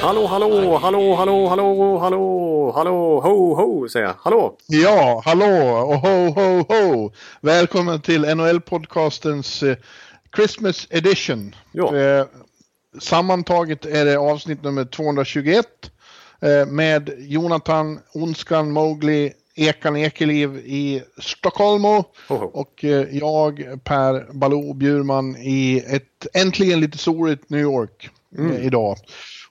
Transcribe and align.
Hallå, 0.00 0.26
hallå, 0.26 0.78
hallå, 0.78 1.14
hallå, 1.14 1.48
hallå, 1.48 1.98
hallå, 1.98 2.72
hallå, 2.74 3.20
ho, 3.20 3.54
ho, 3.54 3.88
säger 3.88 4.06
jag. 4.06 4.14
Hallå! 4.18 4.56
Ja, 4.66 5.22
hallå 5.24 5.44
och 5.86 5.98
ho, 5.98 6.30
ho, 6.30 6.64
ho! 6.68 7.12
Välkommen 7.40 8.00
till 8.00 8.24
NHL-podcastens 8.24 9.62
eh, 9.62 9.76
Christmas 10.36 10.86
edition. 10.90 11.54
Ja. 11.72 11.96
Eh, 11.96 12.26
sammantaget 13.00 13.86
är 13.86 14.04
det 14.04 14.18
avsnitt 14.18 14.62
nummer 14.62 14.84
221 14.84 15.66
eh, 16.40 16.66
med 16.66 17.10
Jonathan 17.18 18.00
Onskan 18.14 18.70
Mowgli 18.70 19.32
Ekan 19.56 19.96
Ekeliv 19.96 20.56
i 20.56 21.02
Stockholm 21.18 21.84
Ho, 21.84 22.04
ho. 22.28 22.36
och 22.36 22.84
eh, 22.84 23.06
jag 23.16 23.80
Per 23.84 24.32
Baloo 24.32 24.74
Bjurman 24.74 25.36
i 25.36 25.84
ett 25.86 26.26
äntligen 26.32 26.80
lite 26.80 26.98
soligt 26.98 27.50
New 27.50 27.60
York 27.60 28.10
eh, 28.38 28.66
idag. 28.66 28.96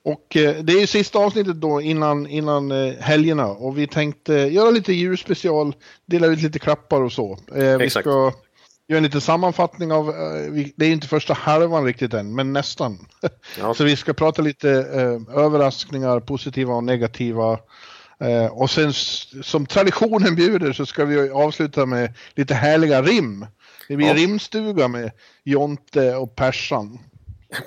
Och 0.02 0.36
eh, 0.36 0.56
det 0.62 0.72
är 0.72 0.80
ju 0.80 0.86
sista 0.86 1.18
avsnittet 1.18 1.56
då 1.56 1.80
innan, 1.80 2.26
innan 2.26 2.70
helgerna 3.00 3.46
och 3.46 3.78
vi 3.78 3.86
tänkte 3.86 4.32
göra 4.32 4.70
lite 4.70 4.92
julspecial, 4.92 5.74
dela 6.06 6.26
ut 6.26 6.42
lite 6.42 6.58
klappar 6.58 7.00
och 7.00 7.12
så. 7.12 7.38
Eh, 7.54 7.78
vi 7.78 7.84
Exakt. 7.84 8.04
ska 8.04 8.32
göra 8.88 8.96
en 8.98 9.02
liten 9.02 9.20
sammanfattning 9.20 9.92
av, 9.92 10.06
det 10.76 10.86
är 10.86 10.92
inte 10.92 11.08
första 11.08 11.34
halvan 11.34 11.84
riktigt 11.84 12.14
än, 12.14 12.34
men 12.34 12.52
nästan. 12.52 13.06
Ja. 13.58 13.74
Så 13.74 13.84
vi 13.84 13.96
ska 13.96 14.12
prata 14.12 14.42
lite 14.42 14.70
överraskningar, 15.34 16.20
positiva 16.20 16.74
och 16.74 16.84
negativa. 16.84 17.58
Eh, 18.20 18.46
och 18.46 18.70
sen 18.70 18.92
som 19.42 19.66
traditionen 19.66 20.34
bjuder 20.36 20.72
så 20.72 20.86
ska 20.86 21.04
vi 21.04 21.30
avsluta 21.30 21.86
med 21.86 22.14
lite 22.34 22.54
härliga 22.54 23.02
rim. 23.02 23.46
Det 23.88 23.96
blir 23.96 24.06
Ja. 24.06 24.14
rimstuga 24.14 24.88
med 24.88 25.10
Jonte 25.44 26.14
och 26.16 26.36
Persan. 26.36 26.98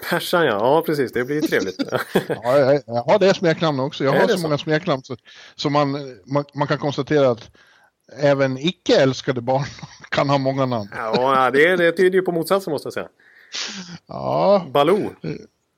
Persan 0.10 0.46
ja, 0.46 0.52
ja 0.52 0.84
precis, 0.86 1.12
det 1.14 1.24
blir 1.26 1.42
trevligt. 1.42 1.76
Ja, 2.44 2.58
jag, 2.58 2.82
jag 2.88 3.04
har 3.04 3.20
det 3.20 3.34
smeknamn 3.34 3.80
också. 3.80 4.04
Jag 4.04 4.12
har 4.12 4.28
så 4.28 4.38
så? 4.38 4.42
många 4.44 4.58
smeknamn 4.58 5.04
så, 5.04 5.16
så 5.56 5.70
man, 5.70 5.92
man, 6.26 6.46
man 6.54 6.68
kan 6.68 6.78
konstatera 6.78 7.30
att 7.30 7.50
även 8.20 8.58
icke 8.58 9.02
älskade 9.02 9.42
barn 9.42 9.66
kan 10.10 10.30
ha 10.30 10.38
många 10.38 10.66
namn. 10.66 10.90
ja, 10.96 11.52
det, 11.52 11.76
det 11.76 11.92
tyder 11.92 12.16
ju 12.16 12.22
på 12.22 12.32
motsatsen 12.32 12.72
måste 12.72 12.86
jag 12.88 12.94
säga. 12.94 13.08
Ja, 14.08 14.66
Baloo, 14.74 15.10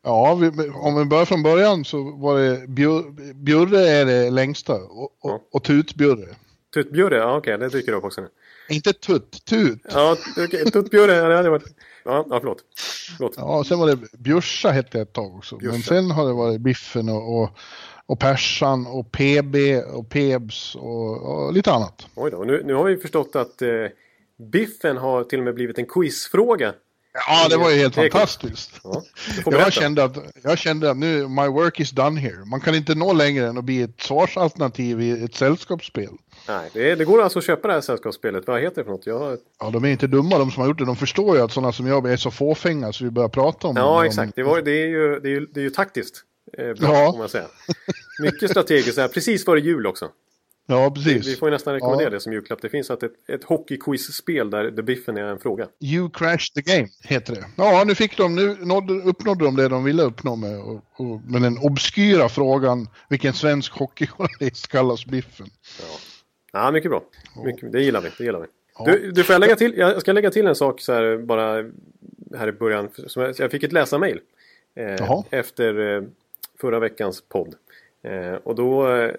ja 0.03 0.35
vi, 0.35 0.69
om 0.69 0.95
vi 0.95 1.05
börjar 1.05 1.25
från 1.25 1.43
början 1.43 1.85
så 1.85 2.03
var 2.11 2.39
det 2.39 2.67
Bjur, 2.67 3.33
Bjurre 3.33 3.79
är 3.89 4.05
det 4.05 4.29
längsta 4.29 4.73
och, 4.75 5.11
Ja. 5.23 5.29
och, 5.33 5.55
och 5.55 5.63
Tutbjurre. 5.63 6.27
Tuttbjurre, 6.73 7.15
ja 7.17 7.37
okej, 7.37 7.57
det 7.57 7.69
dyker 7.69 7.91
upp 7.93 8.03
också 8.03 8.21
nu. 8.21 8.27
Inte 8.69 8.93
Tutt, 8.93 9.45
Tut. 9.45 9.79
Ja, 9.93 10.17
okej, 10.37 10.71
Tuttbjurre, 10.71 11.13
ja, 11.15 11.27
det 11.29 11.35
hade 11.35 11.49
varit... 11.49 11.63
Ja, 12.05 12.25
ja 12.29 12.39
förlåt. 12.39 12.57
förlåt. 13.17 13.33
Ja, 13.37 13.57
och 13.59 13.65
sen 13.67 13.79
var 13.79 13.87
det 13.87 13.97
Bjursa 14.19 14.69
hette 14.69 14.97
det 14.97 15.01
ett 15.01 15.13
tag 15.13 15.35
också. 15.35 15.55
Men 15.61 15.71
Bjursa. 15.71 15.87
sen 15.95 16.11
har 16.11 16.27
det 16.27 16.33
varit 16.33 16.61
Biffen 16.61 17.09
och, 17.09 17.41
och, 17.41 17.49
och 18.05 18.19
Persan 18.19 18.87
och 18.87 19.11
PB 19.11 19.55
och 19.93 20.09
Pebs 20.09 20.75
och, 20.75 21.17
och 21.21 21.53
lite 21.53 21.71
annat. 21.71 22.07
Oj 22.15 22.31
då, 22.31 22.37
nu, 22.43 22.61
nu 22.65 22.73
har 22.73 22.83
vi 22.83 22.97
förstått 22.97 23.35
att 23.35 23.61
eh, 23.61 23.69
Biffen 24.51 24.97
har 24.97 25.23
till 25.23 25.39
och 25.39 25.45
med 25.45 25.55
blivit 25.55 25.77
en 25.77 25.85
quizfråga. 25.85 26.73
Ja, 27.13 27.47
det 27.49 27.57
var 27.57 27.69
ju 27.69 27.77
helt 27.77 27.95
Det 27.95 28.01
fantastiskt. 28.11 28.71
Ja, 28.83 29.03
Jag 29.45 29.73
kände, 29.73 30.03
att, 30.03 30.17
jag 30.43 30.57
kände 30.57 30.91
att 30.91 30.97
nu, 30.97 31.27
my 31.27 31.47
work 31.47 31.79
is 31.79 31.91
done 31.91 32.19
here. 32.19 32.45
Man 32.45 32.61
kan 32.61 32.75
inte 32.75 32.95
nå 32.95 33.13
längre 33.13 33.47
än 33.47 33.57
att 33.57 33.63
bli 33.63 33.81
ett 33.81 34.01
svarsalternativ 34.01 35.01
i 35.01 35.23
ett 35.23 35.35
sällskapsspel. 35.35 36.09
Nej, 36.47 36.69
det, 36.73 36.95
det 36.95 37.05
går 37.05 37.21
alltså 37.21 37.39
att 37.39 37.45
köpa 37.45 37.67
det 37.67 37.73
här 37.73 37.81
sällskapsspelet. 37.81 38.47
Vad 38.47 38.61
heter 38.61 38.75
det 38.75 38.83
för 38.83 38.91
något? 38.91 39.05
Jag... 39.05 39.37
Ja, 39.59 39.69
de 39.69 39.85
är 39.85 39.89
inte 39.89 40.07
dumma 40.07 40.37
de 40.37 40.51
som 40.51 40.61
har 40.61 40.67
gjort 40.67 40.77
det. 40.77 40.85
De 40.85 40.95
förstår 40.95 41.35
ju 41.37 41.41
att 41.43 41.51
sådana 41.51 41.71
som 41.73 41.87
jag 41.87 42.11
är 42.11 42.17
så 42.17 42.31
fåfänga 42.31 42.93
så 42.93 43.03
vi 43.03 43.09
börjar 43.11 43.29
prata 43.29 43.67
om 43.67 43.75
Ja, 43.77 43.99
om- 43.99 44.05
exakt. 44.05 44.35
Det, 44.35 44.43
var, 44.43 44.61
det, 44.61 44.71
är 44.71 44.87
ju, 44.87 45.19
det, 45.19 45.27
är 45.27 45.31
ju, 45.31 45.45
det 45.45 45.59
är 45.59 45.63
ju 45.63 45.69
taktiskt. 45.69 46.15
Eh, 46.57 46.73
bra, 46.73 46.93
Ja. 46.93 47.15
man 47.17 47.29
säga. 47.29 47.45
Mycket 48.21 48.49
strategiskt, 48.51 48.97
här, 48.97 49.07
precis 49.07 49.45
före 49.45 49.59
jul 49.59 49.87
också. 49.87 50.09
Ja, 50.67 50.91
precis. 50.95 51.27
Vi 51.27 51.35
får 51.35 51.47
ju 51.47 51.53
nästan 51.53 51.73
rekommendera 51.73 52.07
Ja. 52.07 52.09
det 52.09 52.19
som 52.19 52.33
julklapp. 52.33 52.61
Det 52.61 52.69
finns 52.69 52.91
att 52.91 53.03
ett, 53.03 53.29
ett 53.29 53.43
hockeyquiz-spel 53.43 54.49
där 54.49 54.71
The 54.71 54.81
Biffen 54.81 55.17
är 55.17 55.23
en 55.23 55.39
fråga. 55.39 55.67
You 55.79 56.09
crashed 56.09 56.53
the 56.65 56.75
game, 56.75 56.87
heter 57.03 57.35
det. 57.35 57.45
Ja, 57.57 57.83
nu 57.87 57.95
fick 57.95 58.17
de, 58.17 58.35
nu 58.35 58.55
nådde, 58.59 58.93
uppnådde 58.93 59.45
de 59.45 59.55
det 59.55 59.67
de 59.67 59.83
ville 59.83 60.03
uppnå 60.03 60.35
med, 60.35 60.59
och, 60.59 60.83
och, 60.93 61.21
med 61.27 61.41
den 61.41 61.57
obskyra 61.57 62.29
frågan 62.29 62.87
vilken 63.09 63.33
svensk 63.33 63.73
hockeyjournalist 63.73 64.67
kallas 64.67 65.05
Biffen. 65.05 65.47
Ja, 66.53 66.71
mycket 66.71 66.91
bra. 66.91 67.03
Mycket, 67.45 67.71
det 67.71 67.81
gillar 67.81 68.01
vi. 68.01 68.09
Det 68.17 68.23
gillar 68.23 68.39
vi. 68.39 68.47
Du, 68.85 69.11
du 69.11 69.23
får 69.23 69.33
jag 69.33 69.39
lägga 69.39 69.55
till, 69.55 69.77
jag 69.77 70.01
ska 70.01 70.13
lägga 70.13 70.31
till 70.31 70.47
en 70.47 70.55
sak 70.55 70.81
så 70.81 70.93
här 70.93 71.17
bara 71.17 71.71
här 72.37 72.47
i 72.47 72.51
början. 72.51 72.89
Jag, 73.15 73.51
fick 73.51 73.63
ett 73.63 73.71
läsarmail 73.71 74.19
eh, 74.75 75.23
efter 75.29 75.95
eh, 75.95 76.03
förra 76.61 76.79
veckans 76.79 77.21
podd. 77.21 77.55
Eh, 78.03 78.33
och 78.33 78.55
då 78.55 78.87
eh, 78.95 79.11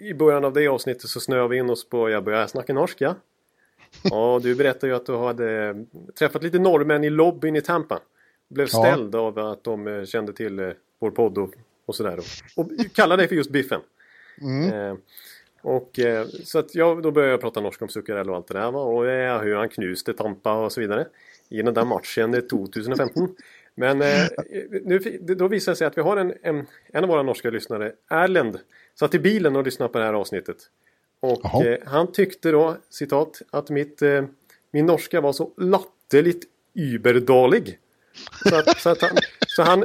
i 0.00 0.14
början 0.14 0.44
av 0.44 0.52
det 0.52 0.68
avsnittet 0.68 1.10
så 1.10 1.20
snöade 1.20 1.48
vi 1.48 1.56
in 1.56 1.70
oss 1.70 1.88
på 1.88 2.10
jag 2.10 2.24
börjar 2.24 2.46
snacka 2.46 2.72
norska. 2.74 3.16
Ja, 4.02 4.40
du 4.42 4.54
berättade 4.54 4.86
ju 4.86 4.96
att 4.96 5.06
du 5.06 5.16
hade 5.16 5.74
träffat 6.18 6.42
lite 6.42 6.58
norrmän 6.58 7.04
i 7.04 7.10
lobbyn 7.10 7.56
i 7.56 7.60
Tampa. 7.60 8.00
Blev 8.48 8.68
Ja. 8.72 8.84
ställd 8.84 9.14
av 9.14 9.38
att 9.38 9.64
de 9.64 9.86
eh, 9.88 10.04
kände 10.04 10.32
till 10.32 10.58
eh, 10.58 10.70
vår 10.98 11.10
podd 11.10 11.38
och, 11.38 11.54
och 11.86 11.94
sådär. 11.94 12.18
Och, 12.18 12.64
och 12.64 12.70
kallade 12.94 13.22
dig 13.22 13.28
för 13.28 13.36
just 13.36 13.50
Biffen. 13.50 13.80
Eh, 14.72 14.94
och 15.62 15.98
eh, 15.98 16.26
så 16.44 16.58
att 16.58 16.74
jag, 16.74 17.02
då 17.02 17.10
började 17.10 17.30
jag 17.32 17.40
prata 17.40 17.60
norska 17.60 17.84
om 17.84 17.88
Zuccarello 17.88 18.30
och 18.30 18.36
allt 18.36 18.48
det 18.48 18.54
där 18.54 18.70
va? 18.70 18.80
och 18.80 19.04
hur 19.44 19.54
han 19.54 19.68
knuste 19.68 20.12
Tampa 20.12 20.52
och 20.52 20.72
så 20.72 20.80
vidare. 20.80 21.06
I 21.48 21.62
den 21.62 21.74
där 21.74 21.84
matchen 21.84 22.34
eh, 22.34 22.40
2015. 22.40 23.36
Men 23.74 24.02
eh, 24.02 24.26
nu, 24.84 24.98
då 25.20 25.48
visar 25.48 25.72
det 25.72 25.76
sig 25.76 25.86
att 25.86 25.98
vi 25.98 26.02
har 26.02 26.16
en, 26.16 26.34
en, 26.42 26.66
en 26.86 27.04
av 27.04 27.10
våra 27.10 27.22
norska 27.22 27.50
lyssnare, 27.50 27.92
Erlend, 28.10 28.58
satt 28.98 29.14
i 29.14 29.18
bilen 29.18 29.56
och 29.56 29.64
lyssnade 29.64 29.92
på 29.92 29.98
det 29.98 30.04
här 30.04 30.12
avsnittet. 30.12 30.56
Och 31.20 31.64
eh, 31.64 31.78
han 31.86 32.12
tyckte 32.12 32.50
då, 32.50 32.76
citat, 32.90 33.42
att 33.50 33.70
mitt, 33.70 34.02
eh, 34.02 34.24
min 34.70 34.86
norska 34.86 35.20
var 35.20 35.32
så 35.32 35.50
latterligt 35.56 36.44
überdålig. 36.74 37.78
Så, 38.44 38.56
att, 38.56 38.78
så, 38.78 38.90
att 38.90 39.02
han, 39.02 39.10
så 39.46 39.62
han, 39.62 39.84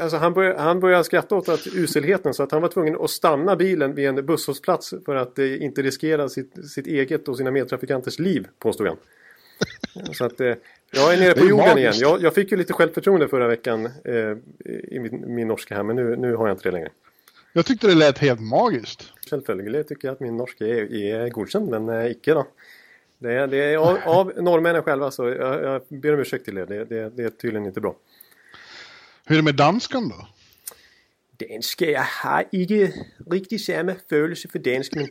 alltså 0.00 0.16
han, 0.16 0.32
började, 0.32 0.60
han 0.60 0.80
började 0.80 1.04
skratta 1.04 1.34
åt 1.34 1.48
att 1.48 1.66
uselheten 1.66 2.34
så 2.34 2.42
att 2.42 2.52
han 2.52 2.62
var 2.62 2.68
tvungen 2.68 2.96
att 3.00 3.10
stanna 3.10 3.56
bilen 3.56 3.94
vid 3.94 4.08
en 4.08 4.26
busshållplats 4.26 4.94
för 5.04 5.16
att 5.16 5.38
eh, 5.38 5.62
inte 5.62 5.82
riskera 5.82 6.28
sitt, 6.28 6.70
sitt 6.70 6.86
eget 6.86 7.28
och 7.28 7.36
sina 7.36 7.50
medtrafikanters 7.50 8.18
liv, 8.18 8.48
påstod 8.58 8.86
han. 8.86 8.96
Så 10.12 10.24
att 10.24 10.40
eh, 10.40 10.54
jag 10.90 11.14
är 11.14 11.18
nere 11.18 11.24
Det 11.24 11.30
är 11.30 11.34
på 11.34 11.44
ju 11.44 11.48
jorden 11.48 11.78
igen. 11.78 11.92
Jag, 11.96 12.22
jag 12.22 12.34
fick 12.34 12.50
ju 12.50 12.56
lite 12.56 12.72
självförtroende 12.72 13.28
förra 13.28 13.48
veckan 13.48 13.86
eh, 14.04 14.36
i 14.88 14.98
min, 15.00 15.34
min 15.34 15.48
norska 15.48 15.74
här 15.74 15.82
men 15.82 15.96
nu, 15.96 16.16
nu 16.16 16.34
har 16.34 16.48
jag 16.48 16.54
inte 16.54 16.68
det 16.68 16.72
längre. 16.72 16.90
Jag 17.52 17.66
tyckte 17.66 17.86
det 17.86 17.94
lät 17.94 18.18
helt 18.18 18.40
magiskt. 18.40 19.12
Självföljande 19.30 19.84
tycker 19.84 20.08
jag 20.08 20.12
att 20.12 20.20
min 20.20 20.36
norska 20.36 20.66
är, 20.66 20.94
är 20.94 21.28
godkänd 21.28 21.68
men 21.68 21.88
eh, 21.88 22.10
icke 22.10 22.34
då. 22.34 22.46
Det 23.18 23.32
är, 23.32 23.46
det 23.46 23.56
är 23.56 23.76
av, 23.76 23.98
av 24.04 24.32
norrmännen 24.42 24.82
själva 24.82 25.10
så 25.10 25.28
jag, 25.28 25.62
jag 25.64 25.82
ber 25.88 26.14
om 26.14 26.20
ursäkt 26.20 26.44
till 26.44 26.58
er. 26.58 26.66
Det, 26.66 26.84
det, 26.84 27.10
det 27.10 27.22
är 27.22 27.30
tydligen 27.30 27.66
inte 27.66 27.80
bra. 27.80 27.96
Hur 29.26 29.34
är 29.34 29.38
det 29.38 29.44
med 29.44 29.56
danskan 29.56 30.08
då? 30.08 30.26
Dansk, 31.46 31.82
jeg 31.82 32.04
har 32.22 32.44
ikke 32.52 32.92
rigtig 33.32 33.60
samme 33.60 33.96
følelse 34.10 34.48
for 34.48 34.58
dansk, 34.58 34.94
men 34.94 35.08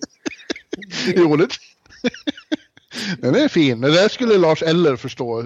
Roligt. 1.18 1.54
Den 3.20 3.36
är 3.36 3.48
fin. 3.48 3.82
Det 3.82 3.92
där 3.92 4.08
skulle 4.10 4.38
Lars 4.38 4.64
Eller 4.64 4.96
förstå 4.96 5.46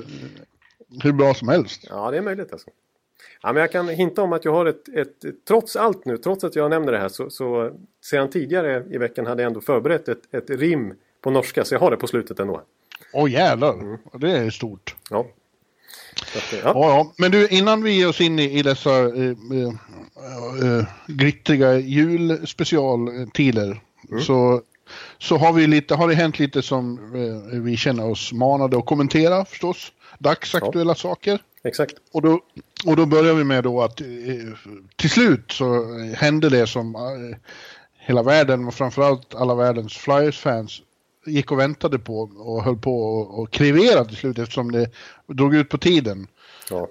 hur 1.04 1.12
bra 1.12 1.34
som 1.34 1.48
helst. 1.48 1.86
ja, 1.90 2.12
det 2.12 2.18
är 2.18 2.22
möjligt 2.22 2.52
alltså. 2.52 2.70
Ja, 3.42 3.54
men 3.54 3.62
jag 3.62 3.72
kan 3.72 3.88
hinta 3.88 4.22
om 4.22 4.34
att 4.34 4.46
jag 4.46 4.52
har 4.52 4.66
ett, 4.66 4.90
ett 4.90 5.24
trots 5.48 5.76
allt 5.76 6.06
nu, 6.06 6.18
trots 6.18 6.44
att 6.44 6.56
jag 6.56 6.70
nämner 6.70 6.92
det 6.92 6.98
här 6.98 7.10
så, 7.10 7.30
så 7.30 7.72
sedan 8.04 8.30
tidigare 8.30 8.84
i 8.92 8.98
veckan 8.98 9.26
hade 9.26 9.42
jag 9.44 9.48
ändå 9.48 9.62
förberett 9.62 10.08
ett, 10.08 10.34
ett 10.34 10.50
rim 10.50 10.94
på 11.22 11.32
norska, 11.32 11.66
så 11.66 11.76
jag 11.76 11.80
har 11.80 11.92
det 11.92 11.98
på 11.98 12.08
slutet 12.08 12.40
ändå. 12.40 12.62
Åh 13.14 13.32
jävlar, 13.32 13.98
det 14.18 14.32
är 14.32 14.50
stort. 14.50 14.96
Ja. 15.10 15.20
Att, 16.36 16.54
Ja, 16.54 16.58
ja. 16.64 16.72
ja. 16.76 17.14
Men 17.18 17.32
du, 17.32 17.48
innan 17.48 17.84
vi 17.84 17.92
ger 17.92 18.10
oss 18.10 18.22
in 18.22 18.40
i, 18.40 18.60
i 18.60 18.62
dessa 18.62 19.00
eh, 19.00 19.06
eh, 19.16 19.28
eh, 20.78 20.86
glittriga 21.08 21.78
julspecialtider 21.78 23.82
så, 24.22 24.62
så 25.18 25.38
har, 25.38 25.54
vi 25.54 25.68
lite, 25.68 25.96
har 25.96 26.08
det 26.08 26.16
hänt 26.16 26.40
lite 26.40 26.62
som 26.62 26.98
eh, 27.16 27.60
vi 27.60 27.78
känner 27.78 28.10
oss 28.10 28.34
manade 28.34 28.78
att 28.78 28.86
kommentera 28.86 29.46
förstås. 29.46 29.92
Dagsaktuella 30.20 30.96
saker. 30.96 31.40
exakt. 31.64 31.94
Och 32.12 32.22
då, 32.22 32.40
och 32.86 32.96
då 32.96 33.06
börjar 33.06 33.34
vi 33.34 33.44
med 33.44 33.64
då 33.64 33.82
att 33.82 34.02
eh, 34.02 34.08
till 34.96 35.10
slut 35.10 35.52
så 35.52 35.98
hände 36.16 36.50
det 36.50 36.68
som 36.68 36.96
eh, 36.96 37.38
hela 37.98 38.24
världen 38.24 38.68
och 38.68 38.74
framförallt 38.74 39.36
alla 39.36 39.56
världens 39.56 39.98
Flyers-fans 39.98 40.82
gick 41.26 41.52
och 41.52 41.60
väntade 41.60 42.00
på 42.00 42.20
och 42.22 42.64
höll 42.64 42.78
på 42.78 43.02
och, 43.02 43.40
och 43.40 43.52
krevera 43.52 44.06
till 44.06 44.18
slut 44.18 44.40
eftersom 44.40 44.72
det 44.72 44.90
drog 45.28 45.56
ut 45.56 45.70
på 45.70 45.78
tiden. 45.78 46.28
Ja. 46.70 46.88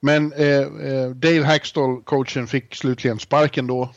Men 0.00 0.32
eh, 0.32 1.10
Dave 1.10 1.42
Hackstall, 1.42 2.02
coachen, 2.02 2.46
fick 2.46 2.74
slutligen 2.74 3.18
sparken 3.18 3.66
då 3.66 3.90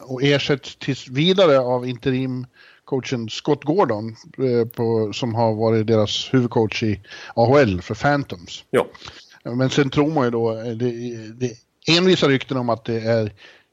och 0.00 0.22
ersätts 0.22 0.76
tills 0.76 1.08
vidare 1.08 1.60
av 1.60 1.88
interimcoachen 1.88 3.28
Scott 3.30 3.64
Gordon 3.64 4.16
eh, 4.38 4.68
på, 4.68 5.12
som 5.12 5.34
har 5.34 5.54
varit 5.54 5.86
deras 5.86 6.34
huvudcoach 6.34 6.82
i 6.82 7.00
AHL 7.34 7.82
för 7.82 7.94
Phantoms. 7.94 8.64
ja. 8.70 8.86
Men 9.42 9.70
sen 9.70 9.90
tror 9.90 10.10
man 10.10 10.24
ju 10.24 10.30
då, 10.30 10.50
eh, 10.50 10.64
det, 10.64 10.92
det 11.32 11.52
envisa 11.98 12.28
rykten 12.28 12.56
om 12.56 12.68
att 12.68 12.84
det 12.84 13.00
är 13.00 13.24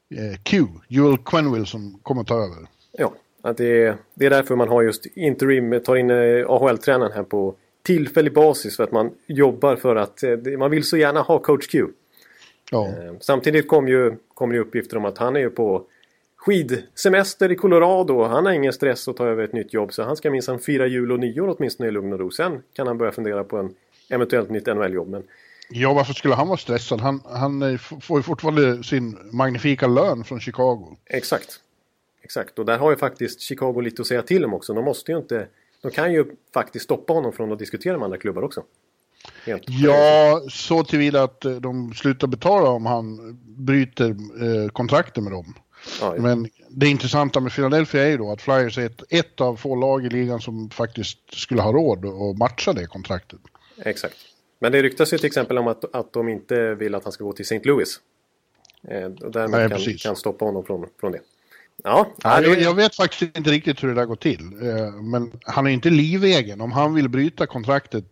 eh, 0.10 0.38
Q, 0.44 0.66
Joel 0.88 1.18
Quenville, 1.18 1.66
som 1.66 2.00
kommer 2.04 2.24
ta 2.24 2.36
över. 2.36 2.68
Ja, 2.92 3.13
att 3.42 3.57
det, 3.57 3.84
är, 3.84 3.98
det 4.13 4.25
är 4.25 4.30
därför 4.30 4.56
man 4.56 4.68
har 4.68 4.84
just 4.84 5.06
interim, 5.06 5.81
tar 5.86 5.95
in 5.95 6.10
eh, 6.10 6.50
AHL-tränaren 6.50 7.12
här 7.12 7.24
på 7.24 7.56
tillfällig 7.84 8.34
basis 8.34 8.78
för 8.78 8.84
att 8.84 8.92
man 8.92 9.12
jobbar 9.28 9.75
för 9.75 9.95
att 9.95 10.24
eh, 10.24 10.57
man 10.57 10.72
vill 10.72 10.84
så 10.84 10.98
gärna 10.98 11.22
ha 11.22 11.39
coach 11.39 11.68
Q. 11.68 11.88
Ja, 12.71 12.87
Eh, 12.87 13.13
Samtidigt 13.19 13.67
kom 13.67 13.87
ju, 13.87 14.15
kom 14.33 14.49
det 14.51 14.59
uppgifter 14.59 14.97
om 14.97 15.05
att 15.05 15.17
han 15.17 15.35
är 15.35 15.39
ju 15.39 15.49
på 15.49 15.85
skidsemester 16.35 17.51
i 17.51 17.55
Colorado. 17.55 18.23
Han 18.23 18.45
har 18.45 18.53
ingen 18.53 18.73
stress 18.73 19.07
att 19.07 19.17
ta 19.17 19.25
över 19.27 19.43
ett 19.43 19.53
nytt 19.53 19.73
jobb 19.73 19.93
så 19.93 20.03
han 20.03 20.15
ska 20.15 20.31
minsann 20.31 20.59
fira 20.59 20.87
jul 20.87 21.11
och 21.11 21.19
nyår 21.19 21.55
åtminstone 21.57 21.89
i 21.89 21.91
lugn 21.91 22.13
och 22.13 22.19
ro. 22.19 22.31
Sen 22.31 22.63
kan 22.73 22.87
han 22.87 22.97
börja 22.97 23.11
fundera 23.11 23.43
på 23.43 23.57
en 23.57 23.73
eventuellt 24.09 24.49
nytt 24.49 24.65
NHL-jobb. 24.65 25.09
Men 25.09 25.23
ja 25.69 25.93
varför 25.93 26.13
skulle 26.13 26.33
han 26.35 26.47
vara 26.47 26.57
stressad? 26.57 27.01
Han, 27.01 27.21
han 27.25 27.79
får 28.01 28.19
ju 28.19 28.23
fortfarande 28.23 28.83
sin 28.83 29.17
magnifika 29.31 29.87
lön 29.87 30.23
från 30.23 30.39
Chicago. 30.39 30.97
exakt. 31.05 31.59
Exakt, 32.21 32.59
och 32.59 32.65
där 32.65 32.77
har 32.77 32.89
ju 32.91 32.97
faktiskt 32.97 33.41
Chicago 33.41 33.81
lite 33.81 34.01
att 34.01 34.07
säga 34.07 34.21
till 34.21 34.45
om 34.45 34.53
också. 34.53 34.73
De 34.73 34.85
måste 34.85 35.11
ju 35.11 35.17
inte... 35.17 35.47
De 35.81 35.91
kan 35.91 36.13
ju 36.13 36.25
faktiskt 36.53 36.85
stoppa 36.85 37.13
honom 37.13 37.33
från 37.33 37.51
att 37.51 37.59
diskutera 37.59 37.97
med 37.97 38.05
andra 38.05 38.17
klubbar 38.17 38.41
också. 38.41 38.63
Helt. 39.45 39.63
Ja, 39.68 40.41
så 40.50 40.83
tillvida 40.83 41.24
att 41.24 41.45
eh, 41.45 41.51
de 41.51 41.94
slutar 41.94 42.27
betala 42.27 42.69
om 42.69 42.85
han 42.85 43.38
bryter 43.44 44.09
eh, 44.09 44.69
kontrakten 44.69 45.24
med 45.24 45.33
dem. 45.33 45.53
Ja, 46.01 46.15
Men 46.18 46.50
det 46.69 46.88
intressanta 46.88 47.39
med 47.39 47.51
Philadelphia 47.51 48.03
är 48.03 48.07
ju 48.09 48.18
då 48.18 48.31
att 48.31 48.41
Flyers 48.41 48.77
är 48.77 48.85
ett, 48.85 49.03
ett 49.09 49.41
av 49.41 49.56
få 49.56 49.75
lag 49.75 50.06
i 50.06 50.09
ligan 50.09 50.41
som 50.41 50.69
faktiskt 50.69 51.19
skulle 51.33 51.62
ha 51.62 51.71
råd 51.71 52.06
att 52.06 52.38
matcha 52.38 52.74
det 52.74 52.85
kontraktet. 52.85 53.39
Exakt. 53.77 54.15
Men 54.59 54.71
det 54.71 54.81
ryktas 54.83 55.13
ju 55.13 55.18
till 55.18 55.27
exempel 55.27 55.57
om 55.57 55.68
att, 55.68 55.95
att 55.95 56.13
de 56.13 56.29
inte 56.29 56.75
vill 56.75 56.95
att 56.95 57.03
han 57.03 57.13
ska 57.13 57.24
gå 57.24 57.33
till 57.33 57.45
St. 57.45 57.62
Louis. 57.63 58.00
Eh, 58.88 59.06
och 59.06 59.31
därmed 59.31 59.50
Nej, 59.50 59.69
kan, 59.69 59.77
precis. 59.77 60.03
kan 60.03 60.15
stoppa 60.15 60.45
honom 60.45 60.63
från, 60.65 60.88
från 61.00 61.12
det. 61.12 61.19
Ja, 61.83 62.07
Ja, 62.24 62.41
jag, 62.41 62.62
jag 62.62 62.75
vet 62.75 62.95
faktiskt 62.95 63.38
inte 63.38 63.51
riktigt 63.51 63.83
hur 63.83 63.88
det 63.88 63.94
där 63.95 64.06
går 64.06 64.15
till. 64.15 64.41
Eh, 64.62 64.91
Men 64.91 65.31
han 65.44 65.68
är 65.68 65.71
inte 65.71 65.89
livegen. 65.89 66.62
Om 66.62 66.71
han 66.71 66.94
vill 66.94 67.09
bryta 67.09 67.47
kontraktet, 67.47 68.06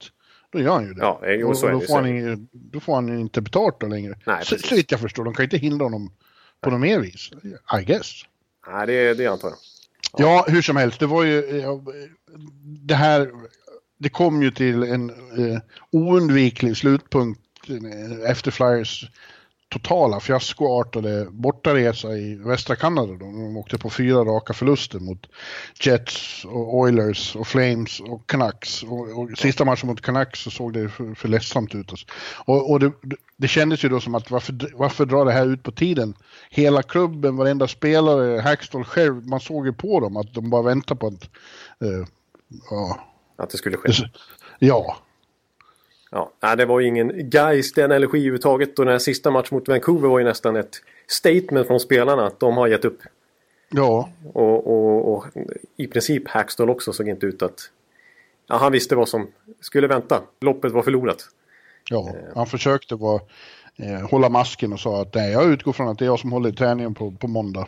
då 0.56 0.62
gör 0.62 0.74
han 0.74 0.86
ju 0.88 0.94
det. 0.94 1.02
Ja, 1.02 1.22
eh, 1.26 1.32
jo, 1.34 1.50
Och- 1.50 1.58
så 1.58 1.66
och 1.66 1.72
då, 1.72 1.80
så 1.80 1.86
får 1.88 1.98
är 1.98 2.02
han, 2.02 2.16
ju- 2.16 2.48
då 2.52 2.80
får 2.80 2.96
han 2.96 3.08
ju 3.08 3.20
inte 3.20 3.42
betalt 3.42 3.80
då 3.80 3.88
längre. 3.88 4.16
Nej, 4.26 4.46
så, 4.46 4.58
så 4.58 4.76
vitt 4.76 4.92
jag 4.92 5.00
förstår. 5.00 5.24
De 5.24 5.34
kan 5.34 5.44
inte 5.44 5.58
hindra 5.58 5.86
honom 5.86 6.12
på 6.62 6.70
något 6.70 6.80
mer 6.80 7.00
vis. 7.00 7.32
I 7.82 7.84
guess. 7.86 8.12
nej, 8.68 8.88
det, 8.88 9.14
det 9.14 9.28
antar 9.28 9.48
jag. 9.50 9.58
Ja, 10.18 10.46
hur 10.50 10.62
som 10.62 10.76
helst. 10.76 11.00
Det 11.00 11.06
var 11.06 11.24
ju... 11.24 11.42
ja, 11.64 11.82
Det 12.88 12.96
här... 12.96 13.32
Det 13.98 14.10
kom 14.10 14.44
ju 14.44 14.52
till 14.52 14.84
en 14.84 15.10
eh, 15.10 15.60
oundviklig 15.92 16.78
slutpunkt 16.78 17.42
eh, 17.70 18.32
efter 18.32 18.52
Flyers 18.52 19.10
totala 19.76 20.20
fiaskoartade 20.20 21.28
bortaresa 21.32 22.14
i 22.14 22.36
västra 22.36 22.76
Kanada. 22.76 23.14
Då. 23.14 23.26
De 23.26 23.58
åkte 23.58 23.78
på 23.78 23.90
fyra 23.90 24.20
raka 24.20 24.54
förluster 24.54 25.00
mot 25.00 25.28
Jets, 25.82 26.46
och 26.46 26.76
Oilers, 26.76 27.36
och 27.36 27.48
Flames 27.48 28.00
och 28.00 28.28
Canucks. 28.28 28.84
Och, 28.84 29.20
och 29.20 29.38
sista 29.38 29.66
matchen 29.66 29.88
mot 29.88 30.02
Canucks 30.02 30.40
så 30.40 30.52
såg 30.52 30.74
det 30.74 30.90
för, 30.90 31.16
för 31.16 31.28
ledsamt 31.28 31.76
ut. 31.76 31.92
Alltså. 31.92 32.06
Och, 32.46 32.72
och 32.72 32.80
det, 32.80 32.92
det 33.38 33.48
kändes 33.48 33.84
ju 33.84 33.90
då 33.90 34.00
som 34.00 34.16
att 34.16 34.32
varför, 34.32 34.72
varför 34.76 35.06
drar 35.06 35.26
det 35.26 35.32
här 35.32 35.48
ut 35.48 35.64
på 35.64 35.72
tiden? 35.72 36.14
Hela 36.50 36.84
klubben, 36.84 37.38
varenda 37.38 37.68
spelare, 37.68 38.42
Hackstall 38.42 38.84
själv, 38.84 39.28
man 39.28 39.40
såg 39.40 39.66
ju 39.66 39.74
på 39.74 40.00
dem 40.00 40.18
att 40.18 40.34
de 40.34 40.50
bara 40.50 40.62
väntar 40.62 40.96
på 40.96 41.08
att... 41.08 41.24
eh, 41.82 42.08
ja, 42.70 43.00
Att 43.38 43.50
det 43.50 43.58
skulle 43.58 43.78
ske. 43.78 43.94
ja, 44.60 44.98
Ja, 46.40 46.56
det 46.56 46.66
var 46.66 46.80
ju 46.80 46.88
ingen 46.88 47.30
geist, 47.30 47.76
den 47.76 47.92
energi 47.92 48.18
överhuvudtaget. 48.18 48.80
Och 48.80 48.86
den 48.86 48.92
här 48.92 49.00
sista 49.00 49.32
matchen 49.32 49.48
mot 49.52 49.68
Vancouver 49.68 50.10
var 50.10 50.20
ju 50.20 50.26
nästan 50.26 50.56
ett 50.56 50.82
statement 51.08 51.68
från 51.68 51.80
spelarna 51.80 52.26
att 52.26 52.40
de 52.40 52.58
har 52.58 52.68
gett 52.68 52.86
upp. 52.86 53.00
ja, 53.70 54.10
Och, 54.34 54.68
och, 54.68 55.14
och 55.14 55.26
i 55.78 55.88
princip 55.88 56.28
Hackstall 56.28 56.70
också 56.70 56.94
såg 56.94 57.08
inte 57.10 57.26
ut 57.26 57.42
att... 57.42 57.72
Ja, 58.48 58.58
han 58.58 58.72
visste 58.72 58.96
vad 58.96 59.10
som 59.10 59.28
skulle 59.60 59.88
vänta. 59.88 60.22
Loppet 60.42 60.72
var 60.72 60.82
förlorat. 60.82 61.24
Ja, 61.90 62.16
han 62.36 62.48
försökte 62.48 62.96
vara, 62.96 63.22
eh, 63.76 64.10
hålla 64.10 64.30
masken 64.30 64.74
och 64.74 64.80
sa 64.80 65.02
att 65.02 65.16
nej, 65.16 65.32
jag 65.32 65.52
utgår 65.52 65.74
från 65.74 65.88
att 65.88 66.00
det 66.00 66.06
är 66.06 66.08
jag 66.08 66.20
som 66.20 66.32
håller 66.32 66.50
i 66.50 66.54
träningen 66.54 66.94
på, 66.94 67.12
på 67.12 67.28
måndag. 67.28 67.68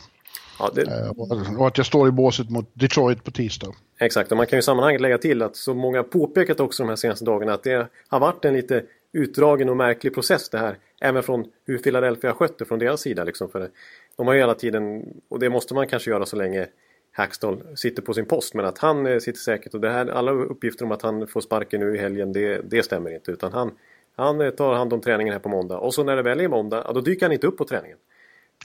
Ja, 0.59 0.71
det, 0.75 0.81
Eh, 0.81 1.59
och, 1.59 1.67
att 1.67 1.77
jag 1.77 1.85
står 1.85 2.07
i 2.07 2.11
båset 2.11 2.49
mot 2.49 2.69
Detroit 2.73 3.23
på 3.23 3.31
tisdag. 3.31 3.67
Exakt, 3.99 4.31
och 4.31 4.37
man 4.37 4.47
kan 4.47 4.57
ju 4.57 4.59
i 4.59 4.63
sammanhanget 4.63 5.01
lägga 5.01 5.17
till 5.17 5.41
att 5.41 5.55
så 5.55 5.73
många 5.73 6.03
påpekat 6.03 6.59
också 6.59 6.83
de 6.83 6.89
här 6.89 6.95
senaste 6.95 7.25
dagarna 7.25 7.53
att 7.53 7.63
det 7.63 7.87
har 8.07 8.19
varit 8.19 8.45
en 8.45 8.53
lite 8.53 8.83
utdragen 9.11 9.69
och 9.69 9.77
märklig 9.77 10.13
process 10.13 10.49
det 10.49 10.57
här. 10.57 10.77
Även 11.01 11.23
från 11.23 11.45
hur 11.65 11.77
Philadelphia 11.77 12.29
har 12.29 12.35
skött 12.35 12.57
det 12.57 12.65
från 12.65 12.79
deras 12.79 13.01
sida. 13.01 13.23
Liksom, 13.23 13.49
för 13.49 13.69
de 14.15 14.27
har 14.27 14.33
ju 14.33 14.39
hela 14.39 14.53
tiden, 14.53 15.05
och 15.29 15.39
det 15.39 15.49
måste 15.49 15.73
man 15.73 15.87
kanske 15.87 16.11
göra 16.11 16.25
så 16.25 16.35
länge 16.35 16.67
Hackstall 17.11 17.63
sitter 17.75 18.01
på 18.01 18.13
sin 18.13 18.25
post. 18.25 18.53
Men 18.53 18.65
att 18.65 18.77
han 18.77 19.05
eh, 19.05 19.19
sitter 19.19 19.39
säkert 19.39 19.73
och 19.73 19.81
det 19.81 19.89
här, 19.89 20.07
alla 20.07 20.31
uppgifter 20.31 20.85
om 20.85 20.91
att 20.91 21.01
han 21.01 21.27
får 21.27 21.41
sparken 21.41 21.79
nu 21.79 21.95
i 21.95 21.97
helgen 21.97 22.33
det, 22.33 22.61
det 22.69 22.83
stämmer 22.83 23.13
inte. 23.13 23.31
Utan 23.31 23.53
han, 23.53 23.71
han 24.15 24.41
eh, 24.41 24.49
tar 24.49 24.73
hand 24.73 24.93
om 24.93 25.01
träningen 25.01 25.33
här 25.33 25.39
på 25.39 25.49
måndag. 25.49 25.77
Och 25.77 25.93
så 25.93 26.03
när 26.03 26.15
det 26.15 26.21
väl 26.21 26.39
är 26.39 26.47
måndag, 26.47 26.83
ja, 26.85 26.93
då 26.93 27.01
dyker 27.01 27.25
han 27.25 27.33
inte 27.33 27.47
upp 27.47 27.57
på 27.57 27.65
träningen. 27.65 27.97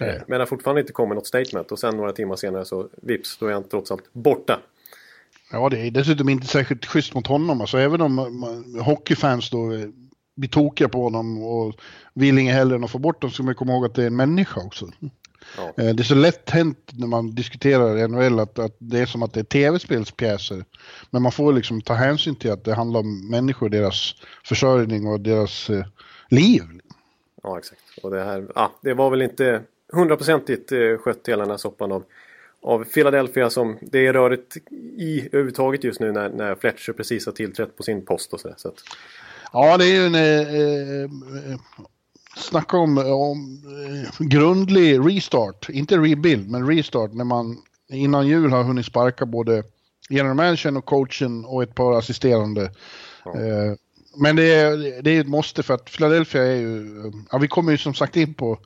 Nej. 0.00 0.23
Men 0.27 0.39
det 0.39 0.43
har 0.43 0.47
fortfarande 0.47 0.81
inte 0.81 0.93
kommit 0.93 1.17
något 1.17 1.27
statement 1.27 1.73
och 1.73 1.79
sen 1.79 1.97
några 1.97 2.12
timmar 2.12 2.37
senare 2.37 2.65
så 2.65 2.89
vips, 3.03 3.39
då 3.39 3.47
är 3.47 3.53
han 3.53 3.69
trots 3.69 3.91
allt 3.91 4.12
borta. 4.12 4.61
Ja, 5.53 5.69
det 5.69 5.79
är 5.87 5.91
dessutom 5.91 6.29
inte 6.29 6.47
särskilt 6.47 6.87
schysst 6.87 7.15
mot 7.15 7.27
honom. 7.27 7.61
Alltså, 7.61 7.79
även 7.79 8.00
om 8.00 8.15
man, 8.15 8.81
hockeyfans 8.81 9.50
då 9.50 9.73
eh, 9.73 9.89
blir 10.37 10.49
tokiga 10.50 10.89
på 10.89 11.03
honom 11.03 11.43
och 11.43 11.75
vill 12.15 12.39
inget 12.39 12.55
hellre 12.55 12.77
än 12.77 12.85
att 12.85 12.91
få 12.91 12.99
bort 12.99 13.23
honom 13.23 13.31
så 13.31 13.35
ska 13.35 13.43
man 13.43 13.55
komma 13.55 13.73
ihåg 13.73 13.85
att 13.85 13.94
det 13.94 14.03
är 14.03 14.06
en 14.06 14.17
människa 14.17 14.61
också. 14.61 14.89
Ja. 15.56 15.67
Eh, 15.67 15.94
Det 15.94 16.03
är 16.03 16.05
så 16.05 16.15
lätt 16.15 16.51
hänt 16.51 16.91
när 16.93 17.06
man 17.06 17.34
diskuterar 17.34 18.08
NHL 18.08 18.41
att, 18.41 18.58
att 18.58 18.77
det 18.79 18.99
är 18.99 19.06
som 19.06 19.22
att 19.22 19.32
det 19.32 19.41
är 19.41 19.44
tv-spelspjäser. 19.44 20.65
Men 21.11 21.22
man 21.22 21.32
får 21.32 21.53
liksom 21.53 21.81
ta 21.81 21.94
hänsyn 21.94 22.37
till 22.37 22.53
att 22.53 22.65
det 22.65 22.75
handlar 22.75 23.01
om 23.01 23.31
människor, 23.31 23.69
deras 23.69 24.15
försörjning 24.44 25.06
och 25.06 25.20
deras 25.20 25.70
eh, 25.70 25.84
liv. 26.29 26.63
Ja, 27.43 27.58
exakt. 27.58 27.82
Och 28.03 28.11
det 28.11 28.25
här, 28.25 28.46
ja, 28.55 28.72
det 28.82 28.94
var 28.94 29.11
väl 29.11 29.22
inte 29.22 29.63
hundraprocentigt 29.93 30.72
eh, 30.72 30.96
skött 30.99 31.29
hela 31.29 31.43
den 31.43 31.51
här 31.51 31.58
soppan 31.58 31.93
av, 31.93 32.05
av 32.63 32.84
Philadelphia 32.84 33.51
som 33.51 33.79
det 33.82 34.06
är 34.06 34.13
rörigt 34.13 34.56
i 34.99 35.20
överhuvudtaget 35.27 35.84
just 35.84 36.01
nu 36.01 36.13
när, 36.13 36.29
när 36.29 36.55
Fletcher 36.55 36.93
precis 36.93 37.27
har 37.27 37.32
tillträtt 37.32 37.77
på 37.77 37.82
sin 37.82 38.05
post 38.05 38.32
och 38.32 38.41
sådär. 38.41 38.55
Så 38.58 38.69
att, 38.69 38.82
Ja, 39.53 39.77
det 39.77 39.84
är 39.84 39.94
ju 39.94 40.06
en... 40.06 40.15
Eh, 40.15 41.53
eh, 41.53 41.58
snacka 42.37 42.77
om, 42.77 42.99
om 42.99 43.63
eh, 43.65 44.27
grundlig 44.27 44.99
restart. 44.99 45.69
Inte 45.69 45.99
rebuild, 45.99 46.51
men 46.51 46.67
restart. 46.67 47.13
När 47.13 47.25
man 47.25 47.58
innan 47.89 48.27
jul 48.27 48.51
har 48.51 48.63
hunnit 48.63 48.87
sparka 48.87 49.27
både 49.27 49.63
general 50.08 50.34
managern 50.34 50.77
och 50.77 50.84
coachen 50.84 51.44
och 51.44 51.63
ett 51.63 51.75
par 51.75 51.99
assisterande. 51.99 52.63
Eh, 53.25 53.77
men 54.17 54.37
det 54.37 54.55
är, 54.55 55.03
det 55.03 55.11
är 55.11 55.20
ett 55.20 55.29
måste 55.29 55.63
för 55.63 55.75
att 55.75 55.84
Philadelphia 55.84 56.43
är 56.43 56.56
ju... 56.56 57.13
Ja, 57.31 57.39
vi 57.39 57.49
kommer 57.49 57.72
ju 57.72 57.79
som 57.79 57.94
sagt 57.94 58.17
in 58.17 58.34
på... 58.34 58.58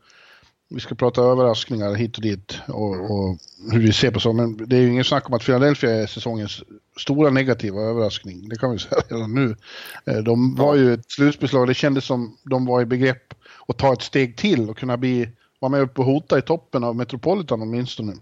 Vi 0.68 0.80
ska 0.80 0.94
prata 0.94 1.23
överraskningar 1.23 1.94
hit 1.94 2.16
och 2.16 2.23
dit 2.23 2.58
och, 2.68 3.11
och 3.11 3.38
hur 3.73 3.80
vi 3.80 3.92
ser 3.92 4.11
på 4.11 4.20
så. 4.20 4.32
Men 4.32 4.56
det 4.66 4.76
är 4.76 4.80
ju 4.80 4.88
ingen 4.88 5.04
snack 5.04 5.28
om 5.28 5.35
att 5.35 5.44
Philadelphia 5.44 5.90
är 5.90 6.06
säsongens 6.06 6.62
stora 7.00 7.30
negativa 7.30 7.80
överraskning. 7.80 8.49
Det 8.49 8.56
kan 8.56 8.70
vi 8.70 8.78
säga 8.78 9.02
redan 9.08 9.35
nu. 9.35 9.56
Eh, 10.04 10.18
De 10.18 10.54
var 10.54 10.75
ju 10.75 10.94
ett 10.94 11.11
slutspelslag. 11.12 11.66
Det 11.68 11.75
kändes 11.75 12.04
som 12.04 12.37
de 12.42 12.66
var 12.66 12.80
i 12.82 12.85
begrepp 12.85 13.35
att 13.68 13.78
ta 13.78 13.92
ett 13.92 14.02
steg 14.02 14.37
till 14.37 14.70
och 14.70 14.78
kunna 14.78 14.96
bli, 14.96 15.28
vara 15.58 15.70
med 15.70 15.80
upp 15.80 15.99
och 15.99 16.04
hota 16.04 16.38
i 16.38 16.42
toppen 16.42 16.85
av 16.85 16.96
Metropolitan 16.96 17.62
åtminstone. 17.62 18.12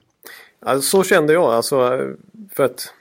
alltså, 0.60 0.88
så 0.88 1.04
kände 1.08 1.32
jag. 1.32 1.54
Alltså, 1.54 2.00
för 2.56 2.64
att 2.64 2.92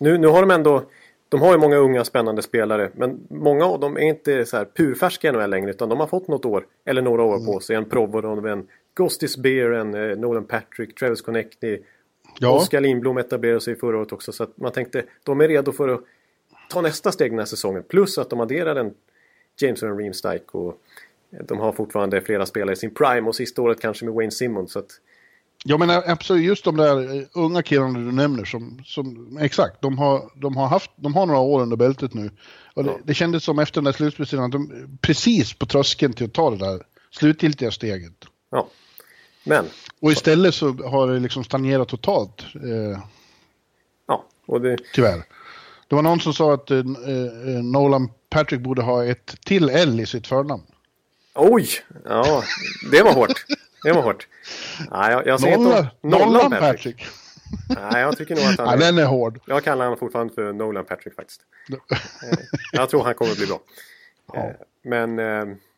nu, 0.00 0.18
nu 0.18 0.26
har 0.26 0.40
de 0.40 0.50
ändå 0.50 0.84
de 1.28 1.40
har 1.40 1.52
ju 1.52 1.58
många 1.58 1.76
unga 1.76 2.04
spännande 2.04 2.42
spelare 2.42 2.90
men 2.94 3.20
många 3.30 3.64
av 3.64 3.80
dem 3.80 3.96
är 3.96 4.00
inte 4.00 4.46
så 4.46 4.56
här 4.56 4.64
purfärska 4.64 5.28
i 5.28 5.32
NHL 5.32 5.50
längre 5.50 5.70
utan 5.70 5.88
de 5.88 6.00
har 6.00 6.06
fått 6.06 6.28
något 6.28 6.44
år 6.44 6.66
eller 6.84 7.02
några 7.02 7.22
år 7.22 7.46
på 7.46 7.60
sig. 7.60 7.76
En 7.76 7.84
Provorov, 7.84 8.46
en 8.46 8.66
Gostis 8.94 9.36
Beer, 9.36 9.70
en 9.70 9.94
eh, 9.94 10.18
Nolan 10.18 10.44
Patrick, 10.44 10.94
Travis 10.94 11.20
Connectney. 11.20 11.82
Ja, 12.38 12.56
Oskar 12.56 12.80
Lindblom 12.80 13.18
etablerade 13.18 13.60
sig 13.60 13.76
förra 13.76 13.98
året 13.98 14.12
också 14.12 14.32
så 14.32 14.42
att 14.42 14.58
man 14.58 14.72
tänkte 14.72 15.04
de 15.22 15.40
är 15.40 15.48
redo 15.48 15.72
för 15.72 15.88
att 15.88 16.00
ta 16.70 16.80
nästa 16.80 17.12
steg 17.12 17.32
den 17.32 17.38
här 17.38 17.46
säsongen. 17.46 17.82
Plus 17.88 18.18
att 18.18 18.30
de 18.30 18.40
adderar 18.40 18.76
en, 18.76 18.94
Jameson 19.60 19.90
och 19.90 19.98
Reemstike 19.98 20.44
och 20.52 20.82
de 21.44 21.58
har 21.58 21.72
fortfarande 21.72 22.20
flera 22.20 22.46
spelare 22.46 22.72
i 22.72 22.76
sin 22.76 22.94
prime 22.94 23.28
och 23.28 23.34
sista 23.34 23.62
året 23.62 23.80
kanske 23.80 24.04
med 24.04 24.14
Wayne 24.14 24.30
Simmons. 24.30 24.72
Så 24.72 24.78
att... 24.78 24.90
Ja 25.64 25.78
men 25.78 25.90
absolut, 25.90 26.44
just 26.44 26.64
de 26.64 26.76
där 26.76 27.16
eh, 27.16 27.22
unga 27.32 27.62
killarna 27.62 27.98
du 27.98 28.12
nämner 28.12 28.44
som, 28.44 28.82
som 28.84 29.38
exakt, 29.40 29.82
de 29.82 29.98
har, 29.98 30.30
de 30.34 30.56
har 30.56 30.66
haft, 30.66 30.90
de 30.96 31.14
har 31.14 31.26
några 31.26 31.40
år 31.40 31.62
under 31.62 31.76
bältet 31.76 32.14
nu. 32.14 32.30
Och 32.74 32.84
det, 32.84 32.90
ja. 32.90 32.98
det 33.04 33.14
kändes 33.14 33.44
som 33.44 33.58
efter 33.58 33.74
den 33.74 33.84
där 33.84 33.92
slutspelstiden 33.92 34.44
att 34.44 34.52
de 34.52 34.88
precis 35.00 35.54
på 35.54 35.66
tröskeln 35.66 36.12
till 36.12 36.26
att 36.26 36.32
ta 36.32 36.50
det 36.50 36.56
där 36.56 36.82
slutgiltiga 37.10 37.70
steget. 37.70 38.12
Ja, 38.50 38.68
men. 39.44 39.66
Och 40.00 40.12
istället 40.12 40.54
så 40.54 40.72
har 40.72 41.08
det 41.08 41.18
liksom 41.18 41.44
stagnerat 41.44 41.88
totalt. 41.88 42.42
Eh, 42.54 43.02
ja, 44.06 44.24
och 44.46 44.60
det. 44.60 44.76
Tyvärr. 44.94 45.22
Det 45.88 45.94
var 45.94 46.02
någon 46.02 46.20
som 46.20 46.34
sa 46.34 46.54
att 46.54 46.70
eh, 46.70 46.78
eh 46.78 46.84
Nolan 47.62 48.10
Patrick 48.30 48.60
borde 48.60 48.82
ha 48.82 49.04
ett 49.04 49.36
till 49.44 49.68
L 49.68 50.00
i 50.00 50.06
sitt 50.06 50.26
förnamn. 50.26 50.62
Oj! 51.34 51.68
Ja, 52.04 52.42
det 52.90 53.02
var 53.02 53.12
hårt. 53.12 53.44
Det 53.84 53.92
var 53.92 54.02
hårt. 54.02 54.26
Nej, 54.90 55.12
jag, 55.12 55.26
jag 55.26 55.40
säger 55.40 55.58
Nolan, 55.58 55.86
Nolan 56.00 56.50
Patrick. 56.50 56.60
Patrick. 56.60 57.06
Nej, 57.68 58.02
jag 58.02 58.16
tycker 58.16 58.34
nog 58.34 58.44
att 58.44 58.58
han... 58.58 58.68
Ja, 58.68 58.76
den 58.76 58.98
är 58.98 59.04
hård. 59.04 59.40
Jag 59.46 59.64
kallar 59.64 59.84
honom 59.84 59.98
fortfarande 59.98 60.34
för 60.34 60.52
Nolan 60.52 60.84
Patrick 60.84 61.14
faktiskt. 61.14 61.40
Eh, 62.22 62.38
jag 62.72 62.90
tror 62.90 63.04
han 63.04 63.14
kommer 63.14 63.34
bli 63.34 63.46
bra. 63.46 63.60
Ja. 64.32 64.40
Eh, 64.40 64.54
men, 64.82 65.18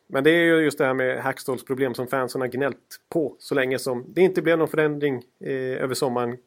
men 0.07 0.23
det 0.23 0.29
är 0.29 0.43
ju 0.43 0.63
just 0.63 0.77
det 0.77 0.85
här 0.85 0.93
med 0.93 1.21
Hackstalls 1.23 1.65
problem 1.65 1.93
som 1.93 2.07
fansen 2.07 2.41
har 2.41 2.47
gnällt 2.47 2.99
på 3.09 3.35
så 3.39 3.55
länge 3.55 3.79
som 3.79 4.05
det 4.07 4.21
inte 4.21 4.41
blev 4.41 4.57
någon 4.57 4.67
förändring 4.67 5.23
över 5.79 5.93
sommaren 5.93 6.37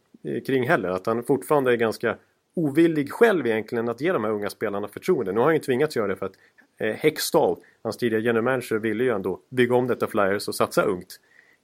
kring 0.46 0.68
heller. 0.68 0.88
Att 0.88 1.06
han 1.06 1.22
fortfarande 1.22 1.72
är 1.72 1.76
ganska 1.76 2.16
ovillig 2.58 3.12
själv 3.12 3.46
egentligen 3.46 3.88
att 3.88 4.00
ge 4.00 4.12
de 4.12 4.24
här 4.24 4.30
unga 4.30 4.50
spelarna 4.50 4.88
förtroende. 4.88 5.32
Nu 5.32 5.38
har 5.38 5.46
han 5.46 5.54
ju 5.54 5.60
tvingats 5.60 5.96
göra 5.96 6.06
det 6.06 6.16
för 6.16 6.26
att 6.26 6.36
eh, 6.78 6.94
Hextall, 6.94 7.56
hans 7.82 7.96
tidigare 7.96 8.22
general 8.22 8.44
manager, 8.44 8.76
ville 8.76 9.04
ju 9.04 9.10
ändå 9.10 9.40
bygga 9.48 9.74
om 9.74 9.86
detta 9.86 10.06
Flyers 10.06 10.48
och 10.48 10.54
satsa 10.54 10.82
ungt. 10.82 11.20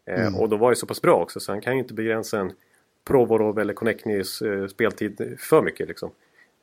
Eh, 0.07 0.27
mm. 0.27 0.41
Och 0.41 0.49
då 0.49 0.57
var 0.57 0.71
ju 0.71 0.77
så 0.77 0.87
pass 0.87 1.03
bra 1.03 1.23
också 1.23 1.41
så 1.41 1.53
han 1.53 1.61
kan 1.61 1.73
ju 1.73 1.79
inte 1.79 1.95
begränsa 1.95 2.41
en 2.41 2.53
Provorov 3.05 3.59
eller 3.59 3.75
Connectnys 3.75 4.43
eh, 4.43 4.67
speltid 4.67 5.37
för 5.39 5.63
mycket 5.63 5.89
liksom. 5.89 6.11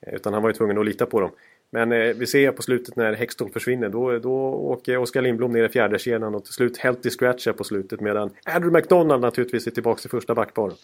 Eh, 0.08 0.14
utan 0.14 0.34
han 0.34 0.42
var 0.42 0.50
ju 0.50 0.54
tvungen 0.54 0.78
att 0.78 0.86
lita 0.86 1.06
på 1.06 1.20
dem. 1.22 1.32
Men 1.70 1.92
eh, 1.92 2.14
vi 2.16 2.28
ser 2.28 2.52
på 2.52 2.62
slutet 2.62 2.96
när 2.96 3.14
Hextall 3.14 3.50
försvinner 3.50 3.90
då, 3.90 4.20
då 4.20 4.34
åker 4.54 4.98
Oskar 4.98 5.22
Lindblom 5.22 5.52
ner 5.52 5.64
i 5.64 5.70
fjärde 5.70 6.00
kedjan 6.00 6.36
och 6.36 6.46
till 6.46 6.54
slut 6.54 6.78
Healthy 6.78 7.10
Scratcher 7.10 7.52
på 7.52 7.64
slutet 7.64 8.02
medan 8.02 8.30
Andrew 8.46 8.80
McDonald 8.80 9.22
naturligtvis 9.22 9.68
är 9.68 9.72
tillbaka 9.72 10.02
i 10.06 10.10
första 10.10 10.36
backparen. 10.36 10.76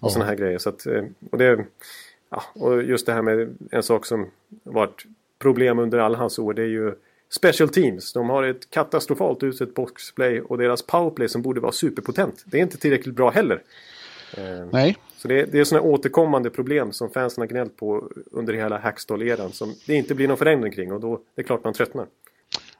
Och 0.00 0.12
sådana 0.12 0.30
här 0.30 0.36
grejer. 0.36 0.58
Så 0.58 0.68
att, 0.68 0.86
eh, 0.86 1.04
och 1.30 1.38
det, 1.38 1.64
ja, 2.30 2.42
och 2.54 2.82
just 2.82 3.06
det 3.06 3.12
här 3.12 3.22
med 3.22 3.56
en 3.70 3.82
sak 3.82 4.06
som 4.06 4.26
varit 4.62 5.04
problem 5.38 5.78
under 5.78 5.98
alla 5.98 6.18
hans 6.18 6.38
år 6.38 6.54
det 6.54 6.62
är 6.62 6.66
ju 6.66 6.94
Special 7.30 7.68
Teams. 7.68 8.12
De 8.12 8.30
har 8.30 8.42
ett 8.42 8.70
katastrofalt 8.70 9.42
uselt 9.42 9.74
boxplay 9.74 10.40
och 10.40 10.58
deras 10.58 10.82
powerplay 10.82 11.28
som 11.28 11.42
borde 11.42 11.60
vara 11.60 11.72
superpotent. 11.72 12.44
Det 12.46 12.58
är 12.58 12.62
inte 12.62 12.78
tillräckligt 12.78 13.14
bra 13.14 13.30
heller. 13.30 13.62
Eh, 14.36 14.66
Nej. 14.72 14.96
Så 15.16 15.28
det 15.28 15.40
är, 15.40 15.46
det 15.46 15.58
är 15.58 15.64
sådana 15.64 15.86
återkommande 15.86 16.50
problem 16.50 16.92
som 16.92 17.10
fansen 17.10 17.42
har 17.42 17.48
gnällt 17.48 17.76
på 17.76 18.10
under 18.30 18.54
hela 18.54 18.78
Hackstall-eran 18.78 19.52
som 19.52 19.74
det 19.86 19.94
inte 19.94 20.14
blir 20.14 20.28
någon 20.28 20.36
förändring 20.36 20.72
kring 20.72 20.92
och 20.92 21.00
då 21.00 21.20
det 21.34 21.42
är 21.42 21.46
klart 21.46 21.64
man 21.64 21.74
tröttnar. 21.74 22.06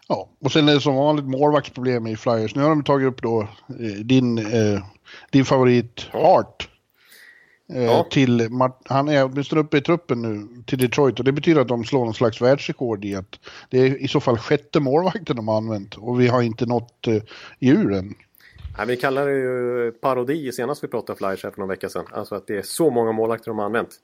Ja, 0.08 0.28
och 0.40 0.52
sen 0.52 0.68
är 0.68 0.74
det 0.74 0.80
som 0.80 0.94
vanligt 0.94 1.24
målvaktsproblem 1.24 2.06
i 2.06 2.16
Flyers. 2.16 2.54
Nu 2.54 2.62
har 2.62 2.68
de 2.68 2.84
tagit 2.84 3.08
upp 3.08 3.22
då 3.22 3.40
eh, 3.68 4.00
din, 4.04 4.38
eh, 4.38 4.82
din 5.30 5.44
favorit 5.44 6.06
Hart 6.12 6.68
Eh, 7.72 7.84
ja. 7.84 8.06
till, 8.10 8.48
han 8.84 9.08
är 9.08 9.24
åtminstone 9.24 9.60
uppe 9.60 9.78
i 9.78 9.80
truppen 9.80 10.22
nu 10.22 10.62
till 10.66 10.78
Detroit 10.78 11.18
och 11.18 11.24
det 11.24 11.32
betyder 11.32 11.60
att 11.60 11.68
de 11.68 11.84
slår 11.84 12.04
någon 12.04 12.14
slags 12.14 12.40
världsrekord 12.40 13.04
i 13.04 13.14
att 13.14 13.38
det 13.70 13.78
är 13.78 14.02
i 14.02 14.08
så 14.08 14.20
fall 14.20 14.38
sjätte 14.38 14.80
målvakten 14.80 15.36
de 15.36 15.48
har 15.48 15.56
använt 15.56 15.94
och 15.94 16.20
vi 16.20 16.28
har 16.28 16.42
inte 16.42 16.66
nått 16.66 17.04
uh, 17.08 17.22
djuren. 17.58 18.14
Nej, 18.78 18.86
vi 18.86 18.96
kallar 18.96 19.26
det 19.26 19.32
ju 19.32 19.92
parodi 19.92 20.52
senast 20.52 20.84
vi 20.84 20.88
pratade 20.88 21.16
Flyers 21.16 21.44
här 21.44 21.50
för 21.50 21.60
någon 21.60 21.68
vecka 21.68 21.88
sedan. 21.88 22.06
Alltså 22.12 22.34
att 22.34 22.46
det 22.46 22.56
är 22.56 22.62
så 22.62 22.90
många 22.90 23.12
målvakter 23.12 23.50
de 23.50 23.58
har 23.58 23.66
använt. 23.66 23.94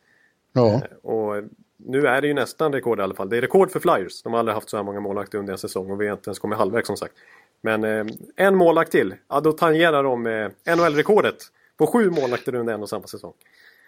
Ja. 0.52 0.74
Eh, 0.74 1.10
och 1.10 1.44
nu 1.76 2.06
är 2.06 2.20
det 2.20 2.28
ju 2.28 2.34
nästan 2.34 2.72
rekord 2.72 3.00
i 3.00 3.02
alla 3.02 3.14
fall. 3.14 3.28
Det 3.28 3.36
är 3.36 3.40
rekord 3.40 3.70
för 3.70 3.80
Flyers. 3.80 4.22
De 4.22 4.32
har 4.32 4.40
aldrig 4.40 4.54
haft 4.54 4.70
så 4.70 4.76
här 4.76 4.84
många 4.84 5.00
målvakter 5.00 5.38
under 5.38 5.52
en 5.52 5.58
säsong 5.58 5.90
och 5.90 6.00
vi 6.00 6.06
har 6.06 6.16
inte 6.16 6.28
ens 6.28 6.38
kommit 6.38 6.58
halvvägs 6.58 6.86
som 6.86 6.96
sagt. 6.96 7.14
Men 7.60 7.84
eh, 7.84 8.06
en 8.36 8.56
målvakt 8.56 8.92
till, 8.92 9.14
ja 9.28 9.40
då 9.40 9.52
tangerar 9.52 10.02
de 10.02 10.26
eh, 10.26 10.76
NHL-rekordet 10.76 11.36
på 11.76 11.86
sju 11.86 12.10
målvakter 12.10 12.54
under 12.54 12.74
en 12.74 12.82
och 12.82 12.88
samma 12.88 13.06
säsong. 13.06 13.32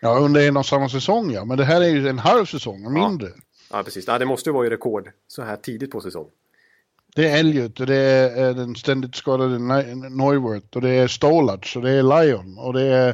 Ja, 0.00 0.18
under 0.18 0.48
en 0.48 0.56
och 0.56 0.66
samma 0.66 0.88
säsong 0.88 1.30
ja. 1.30 1.44
Men 1.44 1.56
det 1.56 1.64
här 1.64 1.80
är 1.80 1.88
ju 1.88 2.08
en 2.08 2.18
halv 2.18 2.44
säsong, 2.44 2.92
mindre. 2.92 3.28
Ja, 3.28 3.76
ja 3.76 3.82
precis. 3.82 4.06
Ja, 4.06 4.18
det 4.18 4.26
måste 4.26 4.50
ju 4.50 4.54
vara 4.54 4.66
i 4.66 4.70
rekord 4.70 5.10
så 5.28 5.42
här 5.42 5.56
tidigt 5.56 5.90
på 5.90 6.00
säsongen. 6.00 6.30
Det 7.16 7.28
är 7.28 7.38
Elliot 7.38 7.80
och 7.80 7.86
det 7.86 7.96
är 8.36 8.54
den 8.54 8.74
ständigt 8.74 9.14
skadade 9.14 9.58
Neuwirth 9.58 10.76
och 10.76 10.82
det 10.82 10.90
är 10.90 11.08
Stolac 11.08 11.76
och 11.76 11.82
det 11.82 11.90
är 11.90 12.02
Lion 12.02 12.58
och 12.58 12.72
det 12.72 12.82
är... 12.82 13.08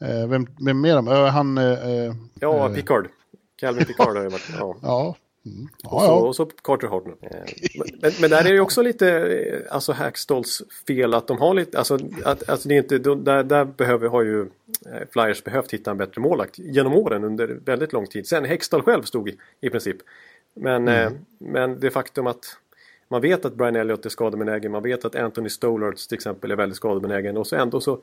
Eh, 0.00 0.28
vem, 0.28 0.46
vem 0.66 0.80
mer? 0.80 1.26
Han... 1.30 1.58
Eh, 1.58 2.14
ja, 2.40 2.68
eh, 2.68 2.74
Picard. 2.74 3.08
Calvin 3.56 3.84
Picard 3.86 4.16
har 4.16 4.22
ju 4.22 4.28
varit... 4.28 4.50
Ja. 4.58 4.76
ja. 4.82 5.16
Mm. 5.46 5.68
Och, 5.84 6.02
så, 6.02 6.14
och, 6.14 6.36
så, 6.36 6.46
Carter. 6.46 6.86
Eh, 6.86 7.00
men, 8.00 8.12
men 8.20 8.30
där 8.30 8.46
är 8.46 8.52
det 8.52 8.60
också 8.60 8.82
lite 8.82 9.08
eh, 9.10 9.74
alltså 9.74 9.92
Hackstalls 9.92 10.62
fel 10.86 11.14
att 11.14 11.26
de 11.26 11.38
har 11.38 11.54
lite, 11.54 11.78
alltså, 11.78 11.98
att, 12.24 12.48
alltså 12.48 12.68
det 12.68 12.74
är 12.74 12.78
inte, 12.78 12.98
där, 12.98 13.42
där 13.42 13.64
behöver, 13.64 14.08
har 14.08 14.22
ju 14.22 14.40
eh, 14.40 15.08
Flyers 15.10 15.44
behövt 15.44 15.74
hitta 15.74 15.90
en 15.90 15.96
bättre 15.96 16.20
målakt 16.20 16.58
genom 16.58 16.94
åren 16.94 17.24
under 17.24 17.58
väldigt 17.64 17.92
lång 17.92 18.06
tid. 18.06 18.26
Sen 18.26 18.44
Hextall 18.44 18.82
själv 18.82 19.02
stod 19.02 19.28
i, 19.28 19.38
i 19.60 19.70
princip. 19.70 19.96
Men, 20.54 20.88
mm. 20.88 21.14
men 21.38 21.80
det 21.80 21.90
faktum 21.90 22.26
att 22.26 22.56
man 23.08 23.20
vet 23.20 23.44
att 23.44 23.54
Brian 23.54 23.76
Elliott 23.76 24.06
är 24.06 24.10
skadebenägen, 24.10 24.72
man 24.72 24.82
vet 24.82 25.04
att 25.04 25.16
Anthony 25.16 25.48
Stollards 25.48 26.06
till 26.06 26.16
exempel 26.16 26.50
är 26.50 26.56
väldigt 26.56 26.76
skadebenägen 26.76 27.36
och 27.36 27.46
så 27.46 27.56
ändå 27.56 27.80
så 27.80 28.02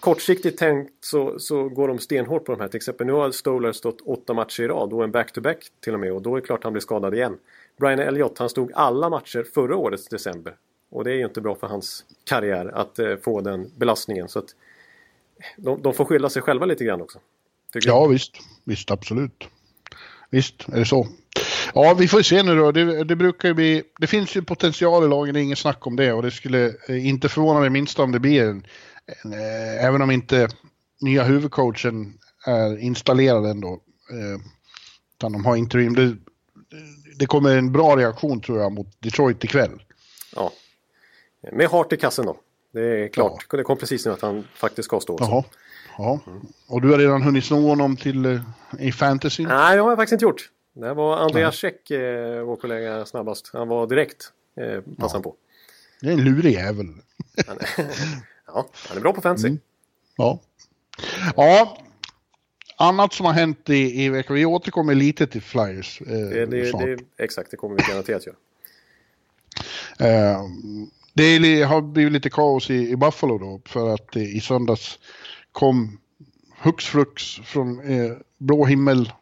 kortsiktigt 0.00 0.58
tänkt 0.58 0.92
så, 1.00 1.38
så 1.38 1.68
går 1.68 1.88
de 1.88 1.98
stenhårt 1.98 2.44
på 2.44 2.52
de 2.52 2.60
här. 2.60 2.68
Till 2.68 2.76
exempel 2.76 3.06
nu 3.06 3.12
har 3.12 3.30
Stolar 3.30 3.72
stått 3.72 4.00
åtta 4.00 4.34
matcher 4.34 4.62
i 4.62 4.68
rad 4.68 4.92
och 4.92 5.04
en 5.04 5.10
back-to-back 5.10 5.56
-back 5.56 5.70
till 5.80 5.94
och 5.94 6.00
med 6.00 6.12
och 6.12 6.22
då 6.22 6.36
är 6.36 6.40
det 6.40 6.46
klart 6.46 6.64
han 6.64 6.72
blir 6.72 6.80
skadad 6.80 7.14
igen. 7.14 7.38
Brian 7.78 7.98
Elliott 7.98 8.38
han 8.38 8.48
stod 8.48 8.72
alla 8.74 9.10
matcher 9.10 9.46
förra 9.54 9.76
årets 9.76 10.08
december. 10.08 10.56
Och 10.90 11.04
det 11.04 11.10
är 11.10 11.14
ju 11.14 11.24
inte 11.24 11.40
bra 11.40 11.54
för 11.54 11.66
hans 11.66 12.04
karriär 12.24 12.66
att 12.74 12.98
eh, 12.98 13.16
få 13.16 13.40
den 13.40 13.70
belastningen. 13.76 14.28
Så 14.28 14.38
att 14.38 14.54
de, 15.56 15.82
de 15.82 15.94
får 15.94 16.04
skylla 16.04 16.28
sig 16.28 16.42
själva 16.42 16.66
lite 16.66 16.84
grann 16.84 17.02
också. 17.02 17.18
Ja 17.72 17.80
jag. 17.84 18.08
visst, 18.08 18.36
visst 18.64 18.90
absolut. 18.90 19.48
Visst 20.30 20.68
är 20.68 20.78
det 20.78 20.84
så. 20.84 21.08
Ja, 21.74 21.94
vi 21.94 22.08
får 22.08 22.22
se 22.22 22.42
nu 22.42 22.56
då. 22.56 22.72
Det, 22.72 23.04
det, 23.04 23.16
brukar 23.16 23.48
ju 23.48 23.54
bli, 23.54 23.82
det 23.98 24.06
finns 24.06 24.36
ju 24.36 24.42
potential 24.42 25.04
i 25.04 25.08
lagen, 25.08 25.34
det 25.34 25.40
är 25.40 25.42
inget 25.42 25.58
snack 25.58 25.86
om 25.86 25.96
det. 25.96 26.12
Och 26.12 26.22
det 26.22 26.30
skulle 26.30 26.74
eh, 26.88 27.06
inte 27.06 27.28
förvåna 27.28 27.60
mig 27.60 27.70
minst 27.70 27.98
om 27.98 28.12
det 28.12 28.20
blir 28.20 28.42
en, 28.42 28.66
Eh, 29.06 29.84
även 29.84 30.02
om 30.02 30.10
inte 30.10 30.48
nya 31.00 31.22
huvudcoachen 31.22 32.18
är 32.46 32.78
installerad 32.78 33.46
ändå. 33.46 33.72
Eh, 34.10 34.40
utan 35.16 35.32
de 35.32 35.44
har 35.44 35.56
interim. 35.56 35.94
Det, 35.94 36.16
det 37.16 37.26
kommer 37.26 37.56
en 37.56 37.72
bra 37.72 37.96
reaktion 37.96 38.40
tror 38.40 38.60
jag 38.60 38.72
mot 38.72 39.00
Detroit 39.00 39.44
ikväll. 39.44 39.82
Ja. 40.34 40.52
Med 41.52 41.68
Hart 41.68 41.92
i 41.92 41.96
kassen 41.96 42.26
då. 42.26 42.36
Det 42.72 43.04
är 43.04 43.08
klart. 43.08 43.46
Ja. 43.50 43.56
Det 43.56 43.62
kom 43.62 43.78
precis 43.78 44.06
nu 44.06 44.12
att 44.12 44.22
han 44.22 44.44
faktiskt 44.54 44.86
ska 44.86 45.00
stå. 45.00 45.16
Jaha. 45.20 45.44
Ja. 45.98 46.20
Och 46.66 46.82
du 46.82 46.90
har 46.90 46.98
redan 46.98 47.22
hunnit 47.22 47.44
sno 47.44 47.68
honom 47.68 47.96
till 47.96 48.24
eh, 48.24 48.40
i 48.78 48.92
fantasy? 48.92 49.46
Nej, 49.46 49.76
det 49.76 49.82
har 49.82 49.90
jag 49.90 49.98
faktiskt 49.98 50.12
inte 50.12 50.24
gjort. 50.24 50.50
Det 50.72 50.94
var 50.94 51.16
Andreas 51.16 51.54
Käck, 51.54 51.90
eh, 51.90 52.42
vår 52.42 52.56
kollega 52.56 53.06
snabbast. 53.06 53.50
Han 53.52 53.68
var 53.68 53.86
direkt 53.86 54.32
eh, 54.60 54.80
passade 54.96 55.22
på. 55.22 55.34
Det 56.00 56.08
är 56.08 56.12
en 56.12 56.24
lurig 56.24 56.52
jävel. 56.52 56.86
Ja, 58.46 58.68
han 58.88 58.96
är 58.96 59.00
bra 59.00 59.12
på 59.12 59.20
fantasy. 59.20 59.48
Mm. 59.48 59.60
Ja. 60.16 60.40
Ja, 61.36 61.78
annat 62.76 63.12
som 63.12 63.26
har 63.26 63.32
hänt 63.32 63.70
i, 63.70 64.04
i 64.04 64.08
veckan. 64.08 64.36
Vi 64.36 64.44
återkommer 64.44 64.94
lite 64.94 65.26
till 65.26 65.42
Flyers 65.42 66.00
eh, 66.00 66.06
det, 66.06 66.46
det, 66.46 66.70
snart. 66.70 66.82
Det, 66.82 67.24
exakt, 67.24 67.50
det 67.50 67.56
kommer 67.56 67.76
vi 67.76 67.82
garanterat 67.82 68.26
göra. 68.26 68.36
Eh, 69.98 70.42
det 71.14 71.62
har 71.62 71.80
blivit 71.80 72.12
lite 72.12 72.30
kaos 72.30 72.70
i, 72.70 72.90
i 72.90 72.96
Buffalo 72.96 73.38
då 73.38 73.60
för 73.64 73.94
att 73.94 74.16
eh, 74.16 74.36
i 74.36 74.40
söndags 74.40 74.98
kom 75.56 75.98
hux 76.58 76.84
flux 76.84 77.24
från 77.44 77.80
eh, 77.80 78.12
blå 78.38 78.64
himmel 78.64 79.12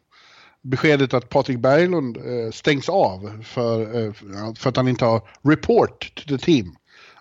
beskedet 0.62 1.14
att 1.14 1.28
Patrik 1.28 1.58
Berglund 1.58 2.16
eh, 2.16 2.50
stängs 2.52 2.88
av 2.88 3.42
för, 3.44 3.80
eh, 3.80 4.12
för 4.56 4.68
att 4.68 4.76
han 4.76 4.88
inte 4.88 5.04
har 5.04 5.22
report 5.42 6.12
to 6.14 6.22
the 6.28 6.38
team. 6.38 6.76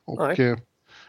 Och 0.06 0.40
jag 0.40 0.60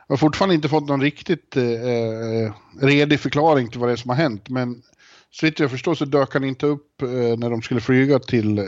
har 0.08 0.16
fortfarande 0.16 0.54
inte 0.54 0.68
fått 0.68 0.88
någon 0.88 1.00
riktigt 1.00 1.56
eh, 1.56 1.64
eh, 1.64 2.52
redig 2.80 3.20
förklaring 3.20 3.68
till 3.68 3.80
vad 3.80 3.88
det 3.88 3.92
är 3.92 3.96
som 3.96 4.08
har 4.08 4.16
hänt. 4.16 4.49
Men 4.49 4.82
så 5.30 5.46
vitt 5.46 5.61
jag 5.61 5.70
förstår 5.70 5.94
så 5.94 6.04
dök 6.04 6.34
han 6.34 6.44
inte 6.44 6.66
upp 6.66 7.02
eh, 7.02 7.08
när 7.08 7.50
de 7.50 7.62
skulle 7.62 7.80
flyga 7.80 8.18
till, 8.18 8.58
eh, 8.58 8.64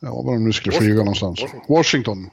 ja 0.00 0.22
var 0.22 0.32
de 0.32 0.44
nu 0.44 0.52
skulle 0.52 0.76
flyga 0.76 0.98
någonstans, 0.98 1.40
Washington. 1.68 2.30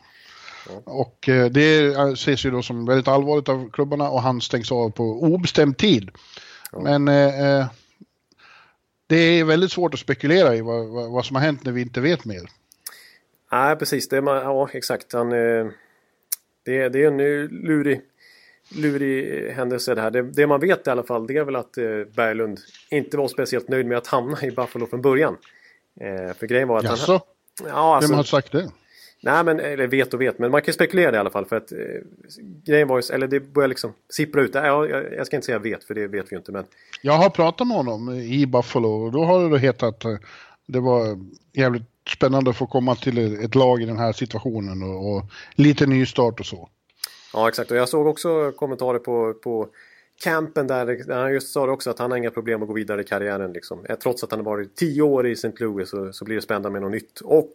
Och 0.83 1.29
eh, 1.29 1.45
det 1.45 1.95
ses 2.13 2.45
ju 2.45 2.51
då 2.51 2.62
som 2.62 2.86
väldigt 2.86 3.07
allvarligt 3.07 3.50
av 3.50 3.69
klubbarna 3.71 4.09
och 4.09 4.21
han 4.21 4.41
stängs 4.41 4.71
av 4.71 4.89
på 4.89 5.03
obestämd 5.03 5.77
tid. 5.77 6.12
Men 6.83 7.07
eh, 7.07 7.59
eh, 7.59 7.65
det 9.07 9.15
är 9.15 9.43
väldigt 9.43 9.71
svårt 9.71 9.93
att 9.93 10.00
spekulera 10.00 10.55
i 10.55 10.62
vad, 10.62 10.88
vad, 10.88 11.12
vad, 11.12 11.25
som 11.25 11.36
har 11.36 11.43
hänt 11.43 11.63
när 11.63 11.71
vi 11.71 11.81
inte 11.81 12.01
vet 12.01 12.25
mer. 12.25 12.41
Nej, 13.51 13.75
precis. 13.75 14.09
Det, 14.09 14.15
ja, 14.15 14.69
exakt. 14.74 15.13
Han, 15.13 15.29
det, 15.29 15.69
det 16.63 17.03
är 17.03 17.07
en 17.07 17.17
lurig, 17.47 18.01
lurig 18.75 19.50
händelse 19.51 19.95
det 19.95 20.01
här. 20.01 20.12
Det, 20.12 20.21
det, 20.21 20.47
man 20.47 20.59
vet 20.59 20.88
i 20.88 20.89
alla 20.89 21.03
fall 21.03 21.27
det 21.27 21.38
är 21.38 21.43
väl 21.43 21.55
att 21.55 21.71
Berglund 22.15 22.59
inte 22.89 23.17
var 23.17 23.27
speciellt 23.27 23.67
nöjd 23.67 23.86
med 23.86 23.97
att 23.97 24.07
hamna 24.07 24.41
i 24.41 24.51
Buffalo 24.51 24.88
från 24.88 25.01
början. 25.01 25.38
För 26.38 26.47
grejen 26.47 26.67
var 26.67 26.77
att 26.77 26.83
Jaså? 26.83 27.12
han... 27.12 27.21
Ja, 27.67 27.95
alltså, 27.95 28.12
Vem 28.12 28.17
har 28.17 28.24
sagt 28.24 28.51
det? 28.51 28.69
Nej, 29.27 29.43
men 29.43 29.60
eller 29.60 29.88
vet 29.88 30.13
och 30.13 30.22
vet, 30.22 30.39
men 30.39 30.51
man 30.51 30.62
kan 30.62 30.74
spekulera 30.74 31.15
i 31.15 31.19
alla 31.19 31.29
fall 31.29 31.46
för 31.46 31.55
att 31.55 31.72
eh, 31.72 31.77
grejen 32.65 32.88
var 32.88 33.01
ju, 33.01 33.15
eller 33.15 33.27
det 33.27 33.39
börjar 33.39 33.67
liksom 33.67 33.93
sippra 34.10 34.41
ut. 34.41 34.51
Ja, 34.53 34.88
jag, 34.88 35.13
jag, 35.13 35.27
ska 35.27 35.36
inte 35.36 35.46
säga 35.46 35.60
vet, 35.60 35.84
för 35.84 35.93
det 35.93 36.07
vet 36.07 36.25
vi 36.31 36.36
ju 36.36 36.38
inte, 36.38 36.51
men... 36.51 36.65
Jag 37.01 37.13
har 37.13 37.29
pratat 37.29 37.67
med 37.67 37.77
honom 37.77 38.10
i 38.10 38.46
Buffalo 38.46 38.89
och 38.89 39.12
då 39.12 39.24
har 39.24 39.50
det 39.50 39.60
hetat 39.60 39.84
att 39.84 40.05
eh, 40.05 40.17
det 40.65 40.79
var 40.79 41.19
jävligt 41.53 41.84
spännande 42.10 42.50
att 42.50 42.57
få 42.57 42.67
komma 42.67 42.96
till 42.96 43.43
ett 43.43 43.55
lag 43.55 43.81
i 43.81 43.86
den 43.86 43.98
här 43.98 44.12
situationen 44.12 44.84
och, 44.84 45.15
och 45.15 45.24
lite 45.55 45.86
nystart 45.86 46.39
och 46.39 46.46
så. 46.46 46.69
Ja, 47.34 47.48
exakt. 47.48 47.72
Och 47.72 47.77
jag 47.77 47.89
såg 47.89 48.07
också 48.07 48.51
kommentarer 48.51 49.00
på, 49.00 49.34
på 49.34 49.67
campen 50.24 50.67
där, 50.67 50.86
där 50.86 51.22
han 51.22 51.34
just 51.34 51.53
sa 51.53 51.72
också 51.72 51.89
att 51.89 52.00
han 52.00 52.12
har 52.12 52.17
inga 52.17 52.31
problem 52.31 52.62
att 52.62 52.67
gå 52.67 52.74
vidare 52.74 53.01
i 53.01 53.03
karriären. 53.03 53.53
Liksom. 53.53 53.86
Eh, 53.89 53.96
trots 53.96 54.24
att 54.24 54.31
han 54.31 54.39
har 54.39 54.46
varit 54.46 54.75
tio 54.75 55.01
år 55.01 55.27
i 55.27 55.31
St. 55.31 55.51
Louis 55.60 55.89
så, 55.89 56.13
så 56.13 56.25
blir 56.25 56.36
det 56.36 56.41
spännande 56.41 56.69
med 56.69 56.81
något 56.81 56.91
nytt. 56.91 57.22
Och 57.22 57.51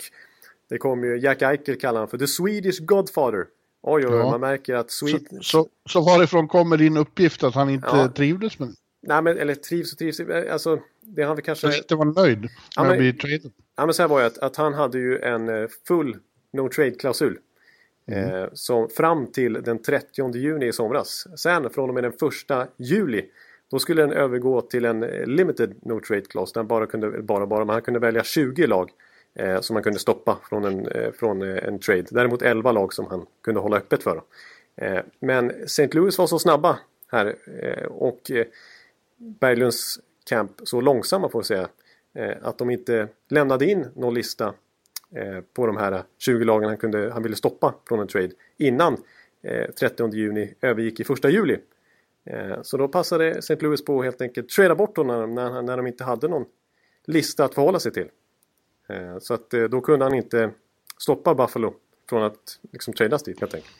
det 0.69 0.78
kommer 0.78 1.07
ju, 1.07 1.19
Jack 1.19 1.42
Eichel 1.42 1.81
kallar 1.81 2.00
han 2.00 2.09
för 2.09 2.19
The 2.19 2.26
Swedish 2.26 2.81
Godfather. 2.81 3.47
Oj, 3.83 4.07
oj, 4.07 4.14
ja. 4.14 4.31
man 4.31 4.40
märker 4.40 4.75
att 4.75 4.90
Sweden... 4.90 5.25
Så, 5.31 5.40
så, 5.40 5.69
så 5.88 6.00
varifrån 6.00 6.49
kommer 6.49 6.76
din 6.76 6.97
uppgift 6.97 7.45
att 7.45 7.54
han 7.54 7.71
inte 7.71 7.88
ja. 7.92 8.09
trivdes 8.09 8.59
med 8.59 8.75
Nej, 9.02 9.23
men 9.23 9.38
eller 9.38 9.54
trivs 9.54 9.92
och 9.92 9.99
trivs. 9.99 10.21
Alltså, 10.50 10.78
det 11.00 11.23
han 11.23 11.42
kanske... 11.42 11.66
Han 11.66 11.76
inte 11.76 11.95
var 11.95 12.04
nöjd 12.04 12.40
med 12.40 12.50
ja, 12.76 12.83
men, 12.83 12.92
att 12.92 12.99
bli 12.99 13.12
traded. 13.12 13.52
Ja, 13.76 13.87
men 13.87 13.95
så 13.95 14.02
här 14.02 14.09
var 14.09 14.21
det 14.21 14.26
att, 14.26 14.38
att 14.38 14.57
han 14.57 14.75
hade 14.75 14.99
ju 14.99 15.19
en 15.19 15.49
eh, 15.49 15.69
full 15.88 16.16
no 16.52 16.69
trade-klausul. 16.69 17.38
Mm. 18.07 18.35
Eh, 18.35 18.49
som 18.52 18.88
fram 18.88 19.26
till 19.26 19.52
den 19.52 19.83
30 19.83 20.37
juni 20.37 20.66
i 20.66 20.73
somras. 20.73 21.26
Sen 21.37 21.71
från 21.71 21.88
och 21.88 21.95
med 21.95 22.04
den 22.04 22.12
1 22.12 22.69
juli 22.76 23.25
då 23.71 23.78
skulle 23.78 24.02
den 24.02 24.12
övergå 24.12 24.61
till 24.61 24.85
en 24.85 25.02
eh, 25.02 25.26
limited 25.26 25.75
no 25.83 26.00
trade 26.00 26.23
clause. 26.23 26.52
Där 26.54 26.62
bara 26.62 26.87
kunde, 26.87 27.23
bara, 27.23 27.47
bara, 27.47 27.64
man 27.64 27.83
kunde 27.83 28.00
välja 28.00 28.25
20 28.25 28.66
lag 28.66 28.90
eh, 29.35 29.61
som 29.61 29.77
han 29.77 29.83
kunde 29.83 29.99
stoppa 29.99 30.39
från 30.49 30.65
en, 30.65 30.87
eh, 30.87 31.12
från 31.12 31.43
eh, 31.43 31.65
en 31.65 31.79
trade. 31.79 32.07
Däremot 32.11 32.43
11 32.43 32.73
lag 32.73 32.93
som 32.93 33.07
han 33.07 33.27
kunde 33.43 33.61
hålla 33.61 33.77
öppet 33.77 34.03
för. 34.03 34.23
Eh, 34.77 35.01
men 35.21 35.51
St. 35.51 35.89
Louis 35.93 36.19
var 36.19 36.27
så 36.27 36.39
snabba 36.39 36.79
här 37.09 37.37
eh, 37.62 37.87
och 37.87 38.31
eh, 38.31 38.47
Berglunds 39.17 40.01
camp 40.25 40.61
så 40.62 40.81
långsamma 40.81 41.29
får 41.29 41.39
jag 41.39 41.47
säga 41.47 41.69
eh, 42.15 42.37
att 42.43 42.59
de 42.59 42.71
inte 42.71 43.09
lämnade 43.29 43.67
in 43.67 43.87
någon 43.95 44.15
lista 44.15 44.55
eh, 45.15 45.41
på 45.55 45.67
de 45.67 45.77
här 45.77 46.03
20 46.19 46.45
lagen 46.45 46.69
han, 46.69 46.77
kunde, 46.79 47.11
han 47.12 47.23
ville 47.23 47.37
stoppa 47.37 47.75
från 47.89 48.01
en 48.01 48.09
trade 48.09 48.31
innan 48.57 48.97
30 49.79 50.15
juni 50.15 50.55
övergick 50.61 51.01
i 51.01 51.03
1 51.03 51.25
juli. 51.25 51.59
Så 52.62 52.77
då 52.77 52.89
passade 52.89 53.29
St. 53.31 53.57
Louis 53.61 53.85
på 53.85 53.99
att 53.99 54.05
helt 54.05 54.21
enkelt 54.21 54.49
trada 54.49 54.75
bort 54.75 54.97
honom 54.97 55.35
när, 55.35 55.62
när 55.62 55.77
de 55.77 55.87
inte 55.87 56.05
hade 56.05 56.29
någon 56.29 56.45
lista 57.05 57.45
att 57.45 57.55
förhålla 57.55 57.81
sig 57.81 57.93
till. 57.93 58.09
Eh, 58.93 59.19
så 59.19 59.35
att 59.35 59.55
eh, 59.55 59.63
då 59.63 59.81
kunde 59.81 60.05
han 60.05 60.15
inte 60.15 60.51
stoppa 60.99 61.35
Buffalo 61.35 61.75
från 62.09 62.23
att 62.23 62.59
liksom 62.73 62.95
tradas 62.95 63.23
dit 63.23 63.41
helt 63.41 63.55
enkelt. 63.55 63.75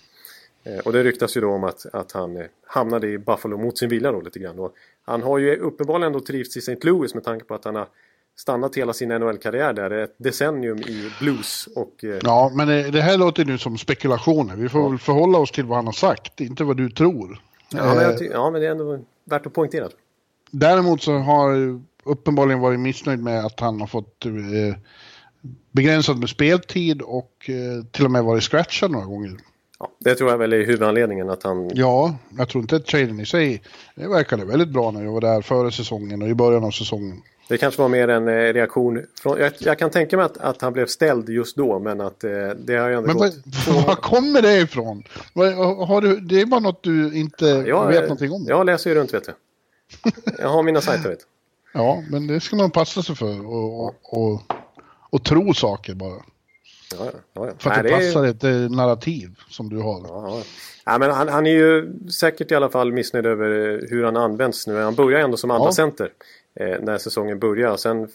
Eh, 0.64 0.78
och 0.78 0.92
det 0.92 1.02
ryktas 1.02 1.37
ju 1.37 1.40
då 1.40 1.50
om 1.50 1.64
att, 1.64 1.87
att 1.92 2.12
han 2.12 2.45
hamnade 2.66 3.09
i 3.09 3.19
Buffalo 3.19 3.59
mot 3.59 3.78
sin 3.78 3.88
vilja 3.88 4.12
då 4.12 4.21
lite 4.21 4.38
grann. 4.38 4.59
Och 4.59 4.75
han 5.04 5.23
har 5.23 5.38
ju 5.38 5.57
uppenbarligen 5.57 6.07
ändå 6.07 6.21
trivts 6.21 6.57
i 6.57 6.59
St. 6.59 6.76
Louis 6.83 7.14
med 7.14 7.25
tanke 7.25 7.45
på 7.45 7.54
att 7.54 7.64
han 7.64 7.75
har 7.75 7.88
stannat 8.37 8.76
hela 8.76 8.92
sin 8.92 9.09
NHL-karriär 9.09 9.73
där. 9.73 9.90
Ett 9.90 10.14
decennium 10.16 10.78
i 10.78 11.11
blues 11.21 11.69
och... 11.76 12.04
Ja, 12.23 12.52
men 12.54 12.92
det 12.92 13.00
här 13.00 13.19
låter 13.19 13.45
nu 13.45 13.59
som 13.59 13.78
spekulationer. 13.78 14.57
Vi 14.57 14.69
får 14.69 14.90
väl 14.90 14.99
förhålla 14.99 15.38
oss 15.38 15.50
till 15.50 15.64
vad 15.64 15.78
han 15.78 15.87
har 15.87 15.92
sagt, 15.92 16.40
inte 16.40 16.64
vad 16.64 16.76
du 16.76 16.90
tror. 16.90 17.40
Ja, 17.69 17.95
men, 17.95 18.31
ja, 18.31 18.50
men 18.50 18.61
det 18.61 18.66
är 18.66 18.71
ändå 18.71 18.99
värt 19.25 19.47
att 19.47 19.52
poängtera. 19.52 19.89
Däremot 20.50 21.02
så 21.02 21.13
har 21.13 21.80
uppenbarligen 22.04 22.60
varit 22.60 22.80
missnöjd 22.80 23.23
med 23.23 23.45
att 23.45 23.60
han 23.60 23.80
har 23.80 23.86
fått 23.86 24.26
eh, 24.26 24.32
begränsat 25.73 26.19
med 26.19 26.28
speltid 26.28 27.02
och 27.02 27.50
eh, 27.50 27.85
till 27.91 28.05
och 28.05 28.11
med 28.11 28.25
varit 28.25 28.43
scratchad 28.43 28.91
några 28.91 29.07
gånger. 29.07 29.37
Ja, 29.78 29.91
det 29.99 30.15
tror 30.15 30.31
jag 30.31 30.39
väl 30.39 30.52
är 30.52 30.67
huvudanledningen 30.67 31.31
att 31.31 31.43
han... 31.43 31.71
Ja, 31.75 32.17
jag 32.39 32.49
tror 32.49 32.63
inte 32.63 32.76
att 32.76 32.87
traden 32.87 33.21
i 33.21 33.26
sig, 33.26 33.63
det 33.95 34.09
verkade 34.09 34.45
väldigt 34.45 34.69
bra 34.69 34.91
när 34.91 35.05
jag 35.05 35.13
var 35.13 35.21
där 35.21 35.43
före 35.43 35.73
säsongen 35.73 36.23
och 36.23 36.28
i 36.28 36.35
början 36.35 36.65
av 36.65 36.71
säsongen. 36.71 37.23
Det 37.49 37.59
kanske 37.59 37.83
var 37.83 37.89
mer 37.89 38.09
en 38.09 38.28
eh, 38.28 38.33
reaktion 38.33 39.07
från, 39.23 39.39
jag, 39.39 39.52
jag, 39.59 39.78
kan 39.78 39.91
tänka 39.91 40.17
mig 40.17 40.26
att, 40.26 40.39
att, 40.39 40.63
han 40.63 40.73
blev 40.73 40.87
ställd 40.87 41.28
just 41.28 41.57
då 41.57 41.78
men 41.78 42.00
att 42.00 42.25
eh, 42.25 42.31
det 42.59 42.76
har 42.76 42.89
ju 42.89 42.95
ändå 42.95 43.07
men 43.07 43.17
gått... 43.17 43.35
Men 43.67 43.75
var 43.87 43.95
kommer 43.95 44.43
det 44.43 44.61
ifrån? 44.61 45.02
Har 45.87 46.00
du, 46.00 46.21
det 46.21 46.41
är 46.41 46.47
bara 46.47 46.61
något 46.61 46.83
du 46.83 47.19
inte 47.19 47.47
ja, 47.47 47.65
jag, 47.67 47.87
vet 47.89 48.02
någonting 48.02 48.33
om? 48.33 48.45
Jag 48.49 48.67
läser 48.67 48.91
ju 48.91 48.97
runt 48.97 49.15
vet 49.15 49.25
du. 49.25 49.33
Jag 50.39 50.49
har 50.49 50.63
mina 50.63 50.81
sajter 50.81 51.09
vet 51.09 51.19
du. 51.19 51.25
Ja, 51.75 52.02
men 52.11 52.26
det 52.26 52.41
ska 52.41 52.57
man 52.57 52.71
passa 52.71 53.02
sig 53.02 53.17
för 53.17 53.47
och, 53.47 53.85
och, 53.85 53.95
och, 54.02 54.43
och 55.12 55.25
tro 55.25 55.54
saker 55.54 55.94
bara. 55.94 56.22
Ja, 56.98 57.10
ja, 57.32 57.46
ja. 57.46 57.52
För 57.58 57.70
att 57.70 57.76
Nej, 57.76 57.92
det 57.92 57.98
passar 57.98 58.25
är... 58.25 58.28
ett 58.28 58.44
eh, 58.44 58.50
narrativ 58.50 59.30
som 59.48 59.68
du 59.68 59.78
har. 59.78 60.06
Ja, 60.84 60.98
men 60.98 61.10
han, 61.10 61.28
han, 61.28 61.46
är 61.46 61.50
ju 61.50 61.92
säkert 62.08 62.52
i 62.52 62.54
alla 62.54 62.68
fall 62.68 62.92
missnöjd 62.92 63.26
över 63.26 63.50
eh, 63.50 63.88
hur 63.90 64.04
han 64.04 64.16
används 64.16 64.66
nu. 64.66 64.76
Han 64.76 64.94
börjar 64.94 65.20
ändå 65.20 65.36
som 65.36 65.50
andra 65.50 65.72
center 65.72 66.12
eh, 66.54 66.80
när 66.80 66.98
säsongen 66.98 67.38
börjar. 67.38 67.76
Sen 67.76 68.08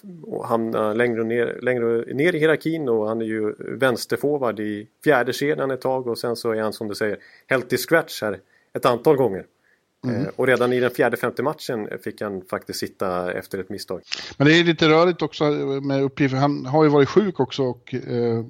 hamnar 0.44 0.96
längre 0.96 1.24
ner, 1.24 1.60
längre 1.62 2.14
ner 2.14 2.36
i 2.36 2.40
hierarkin 2.40 2.90
och 2.90 3.08
han 3.08 3.22
är 3.22 3.26
ju 3.26 3.54
vänsterforward 3.60 4.60
i 4.60 4.88
fjärde 5.04 5.34
kedjan 5.34 5.72
ett 5.72 5.82
tag 5.82 6.08
och 6.08 6.18
sen 6.18 6.36
så 6.36 6.52
är 6.52 6.62
han 6.62 6.74
som 6.74 6.88
du 6.88 6.96
säger 6.96 7.18
helt 7.48 7.74
i 7.74 7.78
scratch 7.78 8.22
här 8.22 8.40
ett 8.74 8.86
antal 8.86 9.16
gånger. 9.16 9.46
Mm. 10.10 10.22
Eh, 10.22 10.28
och 10.36 10.48
redan 10.48 10.74
i 10.74 10.80
den 10.80 10.92
fjärde 10.92 11.18
femte 11.18 11.44
matchen 11.44 11.88
fick 12.04 12.22
han 12.22 12.42
faktiskt 12.50 12.80
sitta 12.80 13.32
efter 13.34 13.60
ett 13.60 13.70
misstag. 13.70 14.02
Men 14.38 14.48
det 14.48 14.60
är 14.60 14.64
lite 14.64 14.90
rörigt 14.90 15.22
också 15.22 15.44
med 15.82 16.04
uppgifter. 16.04 16.38
Han 16.38 16.66
har 16.66 16.84
ju 16.84 16.90
varit 16.90 17.10
sjuk 17.10 17.40
också 17.40 17.64
och 17.64 17.94
eh, 17.94 18.46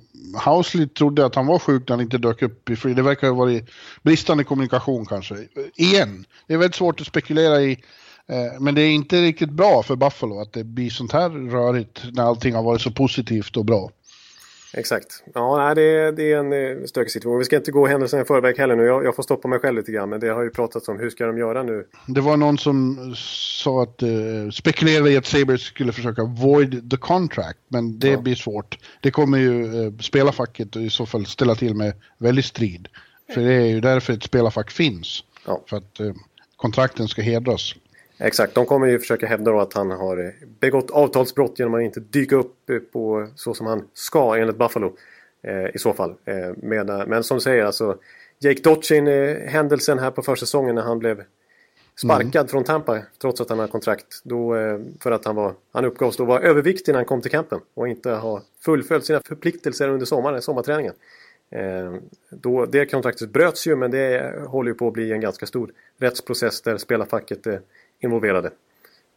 Housley 0.45 0.87
trodde 0.87 1.25
att 1.25 1.35
han 1.35 1.45
var 1.45 1.59
sjuk 1.59 1.83
när 1.87 1.95
han 1.95 2.03
inte 2.03 2.17
dök 2.17 2.41
upp 2.41 2.69
i 2.69 2.75
fri. 2.75 2.93
Det 2.93 3.01
verkar 3.01 3.27
ha 3.27 3.35
varit 3.35 3.69
bristande 4.03 4.43
kommunikation 4.43 5.05
kanske. 5.05 5.35
Igen, 5.75 6.25
det 6.47 6.53
är 6.53 6.57
väldigt 6.57 6.75
svårt 6.75 7.01
att 7.01 7.07
spekulera 7.07 7.61
i. 7.61 7.71
Eh, 8.29 8.59
men 8.59 8.75
det 8.75 8.81
är 8.81 8.91
inte 8.91 9.21
riktigt 9.21 9.51
bra 9.51 9.83
för 9.83 9.95
Buffalo 9.95 10.41
att 10.41 10.53
det 10.53 10.63
blir 10.63 10.89
sånt 10.89 11.11
här 11.11 11.29
rörigt 11.29 12.03
när 12.13 12.23
allting 12.23 12.55
har 12.55 12.63
varit 12.63 12.81
så 12.81 12.91
positivt 12.91 13.57
och 13.57 13.65
bra. 13.65 13.91
Exakt. 14.77 15.23
Ja, 15.33 15.73
det, 15.75 16.11
det 16.11 16.31
är 16.31 16.37
en 16.37 16.53
eh, 16.53 16.85
stökig 16.85 17.11
situation. 17.11 17.39
Vi 17.39 17.45
ska 17.45 17.55
inte 17.55 17.71
gå 17.71 17.87
händelserna 17.87 18.21
i 18.21 18.25
förväg 18.25 18.57
heller 18.57 18.75
nu. 18.75 18.83
Jag, 18.83 19.05
jag, 19.05 19.15
får 19.15 19.23
stoppa 19.23 19.47
mig 19.47 19.59
själv 19.59 19.77
lite 19.77 19.91
grann. 19.91 20.09
Men 20.09 20.19
det 20.19 20.27
har 20.27 20.43
ju 20.43 20.49
pratats 20.49 20.87
om 20.87 20.99
hur 20.99 21.09
ska 21.09 21.25
de 21.25 21.37
göra 21.37 21.63
nu? 21.63 21.87
Det 22.07 22.21
var 22.21 22.37
någon 22.37 22.57
som 22.57 23.13
sa 23.63 23.83
att 23.83 24.03
uh, 24.03 24.49
spekulerade 24.49 25.11
i 25.11 25.17
att 25.17 25.25
Sabres 25.25 25.61
skulle 25.61 25.91
försöka 25.91 26.23
void 26.23 26.91
the 26.91 26.97
contract. 26.97 27.59
Men 27.67 27.99
det 27.99 28.09
ja. 28.09 28.21
blir 28.21 28.35
svårt. 28.35 28.77
Det 29.01 29.11
kommer 29.11 29.37
ju 29.37 29.63
uh, 29.63 29.97
spelarfacket 29.97 30.75
i 30.75 30.89
så 30.89 31.05
fall 31.05 31.25
ställa 31.25 31.55
till 31.55 31.75
med 31.75 31.93
väldigt 32.17 32.45
strid. 32.45 32.87
För 33.33 33.41
det 33.41 33.53
är 33.53 33.65
ju 33.65 33.81
därför 33.81 34.13
ett 34.13 34.23
spelarfack 34.23 34.71
finns. 34.71 35.23
Ja. 35.45 35.63
För 35.69 35.77
att 35.77 35.99
uh, 35.99 36.13
kontrakten 36.55 37.07
ska 37.07 37.21
hedras. 37.21 37.75
Exakt, 38.19 38.55
de 38.55 38.65
kommer 38.65 38.87
ju 38.87 38.99
försöka 38.99 39.27
hävda 39.27 39.51
då 39.51 39.59
att 39.59 39.73
han 39.73 39.91
har 39.91 40.33
begått 40.59 40.91
avtalsbrott 40.91 41.59
genom 41.59 41.73
att 41.73 41.81
inte 41.81 41.99
dyka 41.99 42.35
upp 42.35 42.55
på 42.91 43.27
så 43.35 43.53
som 43.53 43.67
han 43.67 43.87
ska 43.93 44.35
enligt 44.35 44.57
Buffalo. 44.57 44.97
Eh, 45.43 45.75
I 45.75 45.79
så 45.79 45.93
fall. 45.93 46.15
Eh, 46.25 46.53
med, 46.57 47.07
men 47.07 47.23
som 47.23 47.37
du 47.37 47.41
säger 47.41 47.65
alltså 47.65 47.97
Jake 48.39 48.61
Dotchin, 48.61 49.07
eh, 49.07 49.37
händelsen 49.37 49.99
här 49.99 50.11
på 50.11 50.21
försäsongen 50.21 50.75
när 50.75 50.81
han 50.81 50.99
blev 50.99 51.23
sparkad 51.95 52.35
mm. 52.35 52.47
från 52.47 52.63
Tampa 52.63 53.01
trots 53.21 53.41
att 53.41 53.49
han 53.49 53.59
har 53.59 53.67
kontrakt. 53.67 54.21
Då, 54.23 54.55
eh, 54.55 54.79
för 54.99 55.11
att 55.11 55.25
han, 55.25 55.35
var, 55.35 55.53
han 55.71 55.85
uppgavs 55.85 56.17
då 56.17 56.25
vara 56.25 56.41
överviktig 56.41 56.91
när 56.91 56.99
han 56.99 57.05
kom 57.05 57.21
till 57.21 57.31
campen 57.31 57.59
och 57.73 57.87
inte 57.87 58.11
ha 58.11 58.41
fullföljt 58.65 59.05
sina 59.05 59.21
förpliktelser 59.25 59.89
under 59.89 60.05
sommaren, 60.05 60.41
sommarträningen. 60.41 60.93
Eh, 61.49 61.93
då, 62.29 62.65
det 62.65 62.85
kontraktet 62.85 63.29
bröts 63.29 63.67
ju 63.67 63.75
men 63.75 63.91
det 63.91 64.33
håller 64.47 64.71
ju 64.71 64.75
på 64.75 64.87
att 64.87 64.93
bli 64.93 65.11
en 65.11 65.21
ganska 65.21 65.45
stor 65.45 65.71
rättsprocess 65.97 66.61
där 66.61 66.77
spelarfacket 66.77 67.47
involverade. 67.99 68.51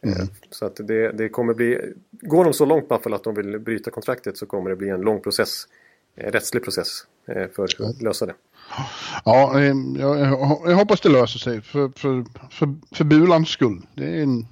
Mm. 0.03 0.19
Eh, 0.19 0.27
så 0.49 0.65
att 0.65 0.75
det, 0.75 1.11
det 1.11 1.29
kommer 1.29 1.53
bli, 1.53 1.93
går 2.11 2.43
de 2.43 2.53
så 2.53 2.65
långt 2.65 2.89
Buffalo 2.89 3.15
att 3.15 3.23
de 3.23 3.35
vill 3.35 3.59
bryta 3.59 3.91
kontraktet 3.91 4.37
så 4.37 4.45
kommer 4.45 4.69
det 4.69 4.75
bli 4.75 4.89
en 4.89 5.01
lång 5.01 5.21
process, 5.21 5.67
en 6.15 6.31
rättslig 6.31 6.63
process 6.63 6.87
eh, 7.27 7.47
för 7.55 7.63
att 7.63 8.01
lösa 8.01 8.25
det. 8.25 8.33
Ja, 9.25 9.59
eh, 9.59 9.75
jag, 9.99 10.19
jag, 10.19 10.75
hoppas 10.75 11.01
det 11.01 11.09
löser 11.09 11.39
sig 11.39 11.61
för, 11.61 11.91
för, 11.95 12.25
för, 12.51 12.95
för 12.95 13.03
Bulans 13.03 13.49
skull. 13.49 13.81
Det 13.95 14.05
är 14.05 14.23
en, 14.23 14.47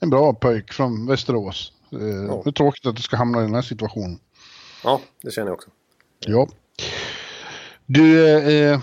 en 0.00 0.10
bra 0.10 0.34
pojk 0.34 0.72
från 0.72 1.06
Västerås. 1.06 1.72
Ja. 1.90 1.98
Det 2.44 2.50
är 2.50 2.52
tråkigt 2.52 2.86
att 2.86 2.96
det 2.96 3.02
ska 3.02 3.16
hamna 3.16 3.38
i 3.38 3.42
den 3.42 3.54
här 3.54 3.62
situationen. 3.62 4.18
Ja, 4.84 5.00
det 5.22 5.30
känner 5.30 5.48
jag 5.48 5.54
också. 5.54 5.70
Ja. 6.26 6.48
Du, 7.86 8.38
eh, 8.38 8.80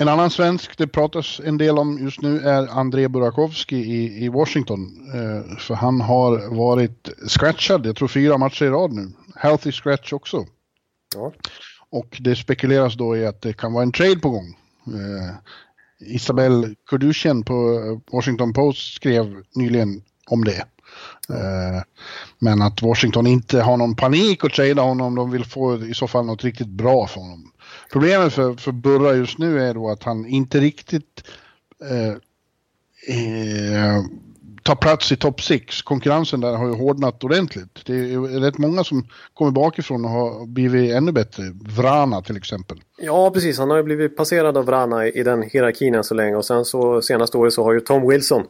en 0.00 0.08
annan 0.08 0.30
svensk 0.30 0.78
det 0.78 0.86
pratas 0.86 1.40
en 1.44 1.58
del 1.58 1.78
om 1.78 1.98
just 1.98 2.20
nu 2.20 2.40
är 2.40 2.66
André 2.66 3.08
Burakovsky 3.08 3.76
i, 3.76 4.24
i 4.24 4.28
Washington. 4.28 5.10
Eh, 5.14 5.56
för 5.58 5.74
han 5.74 6.00
har 6.00 6.56
varit 6.56 7.08
scratchad, 7.28 7.86
jag 7.86 7.96
tror 7.96 8.08
fyra 8.08 8.38
matcher 8.38 8.64
i 8.64 8.68
rad 8.68 8.92
nu. 8.92 9.12
Healthy 9.36 9.72
scratch 9.72 10.12
också. 10.12 10.46
Ja. 11.14 11.32
Och 11.90 12.16
det 12.20 12.36
spekuleras 12.36 12.94
då 12.94 13.16
i 13.16 13.26
att 13.26 13.42
det 13.42 13.52
kan 13.52 13.72
vara 13.72 13.82
en 13.82 13.92
trade 13.92 14.18
på 14.18 14.30
gång. 14.30 14.56
Eh, 14.86 15.34
Isabel 16.00 16.74
Kurdushian 16.86 17.42
på 17.42 18.00
Washington 18.12 18.52
Post 18.52 18.94
skrev 18.94 19.42
nyligen 19.54 20.02
om 20.26 20.44
det. 20.44 20.64
Eh, 21.30 21.82
men 22.38 22.62
att 22.62 22.82
Washington 22.82 23.26
inte 23.26 23.60
har 23.60 23.76
någon 23.76 23.96
panik 23.96 24.44
att 24.44 24.52
trada 24.52 24.82
honom, 24.82 25.14
de 25.14 25.30
vill 25.30 25.44
få 25.44 25.84
i 25.84 25.94
så 25.94 26.06
fall 26.06 26.26
något 26.26 26.44
riktigt 26.44 26.68
bra 26.68 27.06
för 27.06 27.20
honom. 27.20 27.52
Problemet 27.92 28.32
för, 28.32 28.54
för 28.54 28.72
Burra 28.72 29.14
just 29.14 29.38
nu 29.38 29.60
är 29.60 29.74
då 29.74 29.90
att 29.90 30.02
han 30.02 30.26
inte 30.26 30.60
riktigt 30.60 31.24
eh, 31.90 32.12
eh, 33.16 34.02
tar 34.62 34.76
plats 34.76 35.12
i 35.12 35.16
topp 35.16 35.42
6. 35.42 35.82
Konkurrensen 35.82 36.40
där 36.40 36.52
har 36.52 36.66
ju 36.66 36.74
hårdnat 36.74 37.24
ordentligt. 37.24 37.86
Det 37.86 37.94
är 37.94 38.40
rätt 38.40 38.58
många 38.58 38.84
som 38.84 39.06
kommer 39.34 39.50
bakifrån 39.50 40.04
och 40.04 40.10
har 40.10 40.46
blivit 40.46 40.92
ännu 40.92 41.12
bättre. 41.12 41.42
Vrana 41.76 42.22
till 42.22 42.36
exempel. 42.36 42.80
Ja, 42.98 43.30
precis. 43.30 43.58
Han 43.58 43.70
har 43.70 43.76
ju 43.76 43.82
blivit 43.82 44.16
passerad 44.16 44.56
av 44.56 44.64
Vrana 44.64 45.06
i 45.06 45.22
den 45.22 45.42
hierarkin 45.42 45.94
än 45.94 46.04
så 46.04 46.14
länge. 46.14 46.36
Och 46.36 46.44
sen 46.44 46.64
så 46.64 47.02
senaste 47.02 47.36
året 47.36 47.52
så 47.52 47.64
har 47.64 47.72
ju 47.72 47.80
Tom 47.80 48.08
Wilson 48.08 48.46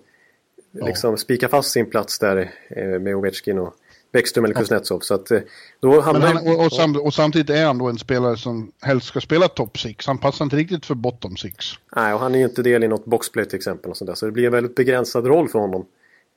ja. 0.72 0.87
liksom 0.87 1.16
spikat 1.16 1.51
fast 1.51 1.70
sin 1.70 1.90
plats 1.90 2.18
där 2.18 2.51
eh, 2.68 3.01
med 3.01 3.16
Ovechkin 3.16 3.59
och 3.59 3.74
Bäckström 4.12 4.44
eller 4.44 4.55
Kuznetsov. 4.55 5.01
Så 5.01 5.14
att 5.14 5.31
eh, 5.31 5.40
då 5.81 6.01
hamnar... 6.01 6.27
Han, 6.27 6.49
och, 6.49 6.64
och, 6.64 6.73
sam, 6.73 6.97
och, 6.97 7.14
samtidigt 7.14 7.51
är 7.51 7.66
han 7.66 7.79
då 7.79 7.88
en 7.88 7.99
spelare 7.99 8.37
som 8.37 8.73
helst 8.81 9.07
ska 9.07 9.21
spela 9.21 9.49
top 9.49 9.79
6. 9.79 10.07
Han 10.07 10.18
passar 10.18 10.44
inte 10.44 10.57
riktigt 10.57 10.87
för 10.87 10.94
bottom 10.94 11.37
6. 11.37 11.66
Nej, 11.97 12.14
och 12.14 12.21
han 12.21 12.35
är 12.35 12.38
ju 12.38 12.44
inte 12.44 12.62
del 12.62 12.85
i 12.85 12.88
något 12.88 13.05
boxplay 13.05 13.44
till 13.44 13.57
exempel. 13.57 13.90
Och 13.90 13.97
sånt 13.97 14.07
där, 14.07 14.14
så 14.14 14.27
det 14.27 14.33
blir 14.33 14.47
en 14.47 14.53
väldigt 14.53 14.75
begränsad 14.75 15.27
roll 15.27 15.49
för 15.49 15.59
honom. 15.59 15.87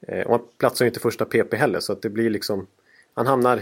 Eh, 0.07 0.25
och 0.25 0.31
han 0.31 0.41
platsar 0.57 0.85
ju 0.85 0.89
inte 0.89 0.99
första 0.99 1.25
PP 1.25 1.55
heller 1.55 1.79
så 1.79 1.93
att 1.93 2.01
det 2.01 2.09
blir 2.09 2.29
liksom... 2.29 2.67
Han 3.13 3.27
hamnar 3.27 3.57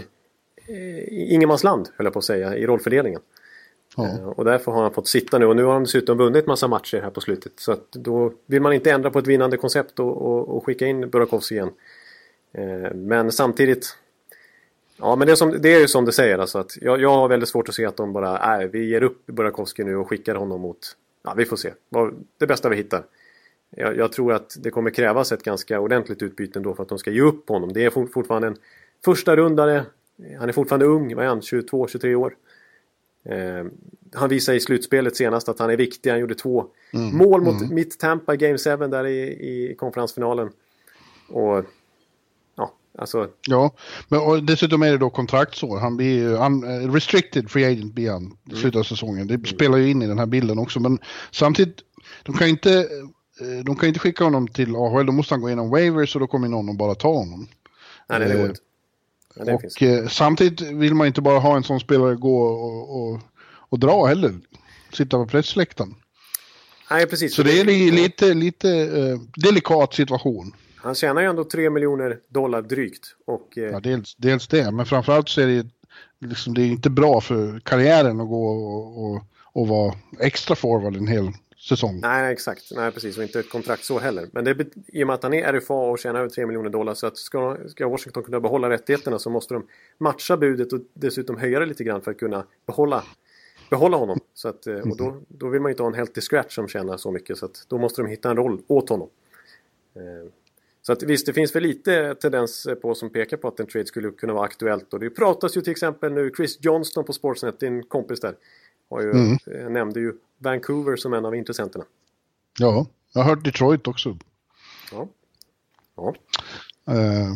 eh, 0.68 0.98
i 0.98 1.28
ingenmansland, 1.30 1.88
höll 1.96 2.06
jag 2.06 2.12
på 2.12 2.18
att 2.18 2.24
säga, 2.24 2.56
i 2.56 2.66
rollfördelningen. 2.66 3.20
Ja. 3.96 4.08
Eh, 4.08 4.28
och 4.28 4.44
därför 4.44 4.72
har 4.72 4.82
han 4.82 4.92
fått 4.92 5.08
sitta 5.08 5.38
nu 5.38 5.46
och 5.46 5.56
nu 5.56 5.64
har 5.64 5.72
han 5.72 5.82
dessutom 5.82 6.18
vunnit 6.18 6.46
massa 6.46 6.68
matcher 6.68 7.00
här 7.00 7.10
på 7.10 7.20
slutet. 7.20 7.52
Så 7.56 7.72
att 7.72 7.92
då 7.92 8.32
vill 8.46 8.62
man 8.62 8.72
inte 8.72 8.90
ändra 8.90 9.10
på 9.10 9.18
ett 9.18 9.26
vinnande 9.26 9.56
koncept 9.56 10.00
och, 10.00 10.16
och, 10.16 10.56
och 10.56 10.66
skicka 10.66 10.86
in 10.86 11.10
Burakovsky 11.10 11.54
igen. 11.54 11.70
Men 12.94 13.32
samtidigt 13.32 13.96
Ja 15.00 15.16
men 15.16 15.26
det 15.26 15.32
är, 15.32 15.36
som, 15.36 15.56
det 15.60 15.74
är 15.74 15.80
ju 15.80 15.88
som 15.88 16.04
du 16.04 16.12
säger 16.12 16.38
alltså 16.38 16.58
att 16.58 16.76
jag, 16.80 17.00
jag 17.00 17.10
har 17.10 17.28
väldigt 17.28 17.48
svårt 17.48 17.68
att 17.68 17.74
se 17.74 17.86
att 17.86 17.96
de 17.96 18.12
bara, 18.12 18.46
nej 18.46 18.68
vi 18.68 18.84
ger 18.84 19.02
upp 19.02 19.26
Burakovsky 19.26 19.84
nu 19.84 19.96
och 19.96 20.08
skickar 20.08 20.34
honom 20.34 20.60
mot, 20.60 20.96
ja 21.24 21.34
vi 21.36 21.44
får 21.44 21.56
se, 21.56 21.72
det 22.38 22.46
bästa 22.46 22.68
vi 22.68 22.76
hittar. 22.76 23.04
Jag, 23.76 23.96
jag, 23.96 24.12
tror 24.12 24.32
att 24.32 24.56
det 24.60 24.70
kommer 24.70 24.90
krävas 24.90 25.32
ett 25.32 25.42
ganska 25.42 25.80
ordentligt 25.80 26.22
utbyte 26.22 26.58
ändå 26.58 26.74
för 26.74 26.82
att 26.82 26.88
de 26.88 26.98
ska 26.98 27.10
ge 27.10 27.20
upp 27.20 27.48
honom. 27.48 27.72
Det 27.72 27.84
är 27.84 27.90
fort, 27.90 28.12
fortfarande 28.12 28.48
en 28.48 28.56
första 29.04 29.36
rundare. 29.36 29.84
Han 30.38 30.48
är 30.48 30.52
fortfarande 30.52 30.86
ung, 30.86 31.14
vad 31.14 31.24
är 31.24 31.28
han? 31.28 31.40
22-23 31.40 32.14
år. 32.14 32.36
Eh, 33.24 33.64
han 34.14 34.28
visade 34.28 34.56
i 34.56 34.60
slutspelet 34.60 35.16
senast 35.16 35.48
att 35.48 35.58
han 35.58 35.70
är 35.70 35.76
viktig. 35.76 36.10
Han 36.10 36.20
gjorde 36.20 36.34
två 36.34 36.66
mm. 36.92 37.16
mål 37.16 37.42
mot 37.42 37.60
mm. 37.60 37.74
mitt 37.74 37.98
Tampa 37.98 38.36
Game 38.36 38.58
7 38.58 38.76
där 38.76 39.06
i, 39.06 39.20
i 39.70 39.74
konferensfinalen. 39.74 40.50
Och 41.28 41.64
alltså. 42.98 43.28
Ja, 43.46 43.74
men 44.08 44.20
och 44.20 44.42
dessutom 44.42 44.82
är 44.82 44.90
det 44.90 44.98
då 44.98 45.10
kontraktsår. 45.10 45.78
Han 45.78 45.96
blir 45.96 46.12
ju 46.12 46.36
un, 46.36 46.92
restricted 46.92 47.50
free 47.50 47.64
agent 47.64 47.94
blir 47.94 48.10
han 48.10 48.36
i 48.52 48.54
slutet 48.54 48.78
av 48.78 48.84
säsongen. 48.84 49.26
Det 49.26 49.46
spelar 49.46 49.78
ju 49.78 49.90
in 49.90 50.02
i 50.02 50.06
den 50.06 50.18
här 50.18 50.26
bilden 50.26 50.58
också. 50.58 50.80
Men 50.80 50.98
samtidigt, 51.30 51.78
de 52.22 52.36
kan 52.36 52.48
inte 52.48 52.88
Eh, 53.40 53.64
de 53.64 53.76
kan 53.76 53.88
inte 53.88 54.00
skicka 54.00 54.24
honom 54.24 54.48
till 54.48 54.76
AHL, 54.76 55.06
då 55.06 55.12
måste 55.12 55.34
han 55.34 55.40
gå 55.40 55.48
igenom 55.48 55.70
waivers 55.70 56.16
och 56.16 56.20
då 56.20 56.26
kommer 56.26 56.48
någon 56.48 56.68
och 56.68 56.74
bara 56.74 56.94
ta 56.94 57.12
honom. 57.12 57.48
Nej, 58.08 58.20
det 58.20 58.36
går 58.36 58.46
inte. 58.46 58.60
Ja, 59.34 59.54
och 59.54 59.82
eh, 59.82 60.08
samtidigt 60.08 60.60
vill 60.60 60.94
man 60.94 61.06
inte 61.06 61.20
bara 61.20 61.38
ha 61.38 61.56
en 61.56 61.62
sån 61.62 61.80
spelare 61.80 62.14
gå 62.14 62.42
och, 62.42 63.00
och, 63.00 63.20
och 63.52 63.78
dra 63.78 64.06
heller. 64.06 64.40
Sitta 64.92 65.16
på 65.16 65.26
pressläktaren. 65.26 65.94
Nej, 66.90 67.06
precis. 67.06 67.34
Så 67.34 67.42
det 67.42 67.60
är 67.60 67.64
lite, 67.92 68.34
lite 68.34 68.68
uh, 68.68 69.20
delikat 69.36 69.94
situation. 69.94 70.52
Han 70.82 70.94
tjänar 70.94 71.22
ju 71.22 71.28
ändå 71.28 71.44
3 71.44 71.70
miljoner 71.70 72.18
dollar 72.28 72.62
drygt. 72.62 73.16
Och, 73.24 73.54
uh... 73.56 73.64
ja, 73.64 73.80
dels, 73.80 74.14
dels 74.16 74.48
det, 74.48 74.70
men 74.70 74.86
framförallt 74.86 75.28
så 75.28 75.40
är 75.40 75.46
det, 75.46 75.66
liksom, 76.18 76.54
det 76.54 76.62
är 76.62 76.66
inte 76.66 76.90
bra 76.90 77.20
för 77.20 77.60
karriären 77.60 78.20
att 78.20 78.28
gå 78.28 78.46
och, 78.48 79.04
och, 79.04 79.22
och 79.52 79.68
vara 79.68 79.94
extra 80.18 80.56
forward 80.56 80.96
en 80.96 81.06
hel 81.06 81.32
säsong. 81.68 82.00
Nej, 82.02 82.32
exakt. 82.32 82.62
Nej, 82.76 82.92
precis. 82.92 83.16
Och 83.16 83.22
inte 83.22 83.40
ett 83.40 83.50
kontrakt 83.50 83.84
så 83.84 83.98
heller. 83.98 84.28
Men 84.32 84.44
det, 84.44 84.66
i 84.86 85.02
och 85.02 85.06
med 85.06 85.14
att 85.14 85.22
han 85.22 85.34
är 85.34 85.52
RFA 85.52 85.74
och 85.74 85.98
tjänar 85.98 86.20
över 86.20 86.30
3 86.30 86.46
miljoner 86.46 86.70
dollar 86.70 86.94
så 86.94 87.06
att 87.06 87.16
ska, 87.16 87.56
ska 87.66 87.88
Washington 87.88 88.22
kunna 88.22 88.40
behålla 88.40 88.70
rättigheterna 88.70 89.18
så 89.18 89.30
måste 89.30 89.54
de 89.54 89.66
matcha 89.98 90.36
budet 90.36 90.72
och 90.72 90.80
dessutom 90.94 91.36
höja 91.36 91.60
det 91.60 91.66
lite 91.66 91.84
grann 91.84 92.02
för 92.02 92.10
att 92.10 92.18
kunna 92.18 92.46
behålla, 92.66 93.04
behålla 93.70 93.96
honom. 93.96 94.20
Så 94.34 94.48
att, 94.48 94.66
eh, 94.66 94.76
och 94.76 94.96
då, 94.96 95.22
då 95.28 95.48
vill 95.48 95.60
man 95.60 95.70
inte 95.70 95.82
ha 95.82 95.88
en 95.88 95.94
healthy 95.94 96.20
scratch 96.20 96.54
som 96.54 96.68
tjänar 96.68 96.96
så 96.96 97.10
mycket 97.10 97.38
så 97.38 97.46
att 97.46 97.64
då 97.68 97.78
måste 97.78 98.02
de 98.02 98.08
hitta 98.08 98.30
en 98.30 98.36
roll 98.36 98.62
åt 98.66 98.88
honom. 98.88 99.08
Så 100.90 100.94
att 100.94 101.02
visst, 101.02 101.26
det 101.26 101.32
finns 101.32 101.54
väl 101.54 101.62
lite 101.62 102.14
tendens 102.14 102.68
på 102.82 102.94
som 102.94 103.10
pekar 103.10 103.36
på 103.36 103.48
att 103.48 103.60
en 103.60 103.66
trade 103.66 103.86
skulle 103.86 104.10
kunna 104.10 104.32
vara 104.32 104.44
aktuellt. 104.44 104.94
Och 104.94 105.00
det 105.00 105.10
pratas 105.10 105.56
ju 105.56 105.60
till 105.60 105.70
exempel 105.70 106.12
nu 106.12 106.32
Chris 106.36 106.58
Johnston 106.60 107.04
på 107.04 107.12
Sportsnet, 107.12 107.60
din 107.60 107.82
kompis 107.82 108.20
där. 108.20 108.34
Har 108.90 109.00
ju, 109.02 109.10
mm. 109.10 109.38
Eh, 109.46 109.70
nämnde 109.70 110.00
ju 110.00 110.12
Vancouver 110.38 110.96
som 110.96 111.12
en 111.12 111.24
av 111.24 111.34
intressenterna. 111.34 111.84
Ja, 112.58 112.86
jag 113.12 113.22
har 113.22 113.30
hört 113.30 113.44
Detroit 113.44 113.88
också. 113.88 114.18
Ja. 114.92 115.08
Ja. 115.96 116.14
Uh, 116.90 117.34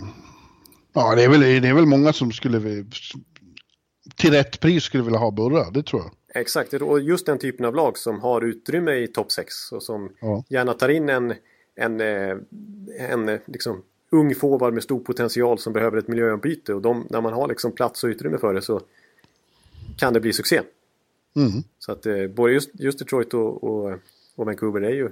ja, 0.93 1.15
det 1.15 1.25
är, 1.25 1.29
väl, 1.29 1.41
det 1.41 1.69
är 1.69 1.75
väl 1.75 1.87
många 1.87 2.13
som 2.13 2.33
skulle 2.33 2.85
till 4.17 4.31
rätt 4.31 4.61
pris 4.61 4.85
skulle 4.85 5.03
vilja 5.03 5.19
ha 5.19 5.31
Burra, 5.31 5.71
det 5.71 5.83
tror 5.83 6.03
jag. 6.03 6.41
Exakt, 6.41 6.73
och 6.73 7.01
just 7.01 7.27
den 7.27 7.39
typen 7.39 7.67
av 7.67 7.75
lag 7.75 7.99
som 7.99 8.21
har 8.21 8.43
utrymme 8.43 8.95
i 8.95 9.09
topp 9.09 9.33
6 9.33 9.73
och 9.73 9.83
som 9.83 10.13
ja. 10.21 10.45
gärna 10.49 10.75
tar 10.75 10.89
in 10.89 11.09
en, 11.09 11.35
en, 11.75 12.01
eh, 12.01 12.37
en 12.99 13.39
liksom, 13.47 13.83
ung 14.11 14.35
forward 14.35 14.75
med 14.75 14.83
stor 14.83 15.01
potential 15.01 15.59
som 15.59 15.73
behöver 15.73 15.99
ett 15.99 16.09
miljöombyte 16.09 16.75
och 16.75 16.83
de, 16.83 17.07
när 17.11 17.21
man 17.21 17.33
har 17.33 17.49
liksom 17.49 17.73
plats 17.73 18.05
och 18.05 18.09
utrymme 18.09 18.39
för 18.39 18.55
det 18.55 18.63
så 18.63 18.81
kan 19.97 20.13
det 20.13 20.21
bli 20.21 20.33
succé. 20.33 20.61
Mm. 21.37 21.63
Så 21.79 21.93
att 21.93 22.07
eh, 22.07 22.27
både 22.27 22.53
just, 22.53 22.71
just 22.73 22.99
Detroit 22.99 23.35
och, 23.35 23.65
och, 23.65 23.93
och, 24.35 24.47
Vancouver 24.47 24.81
är 24.81 24.95
ju 24.95 25.11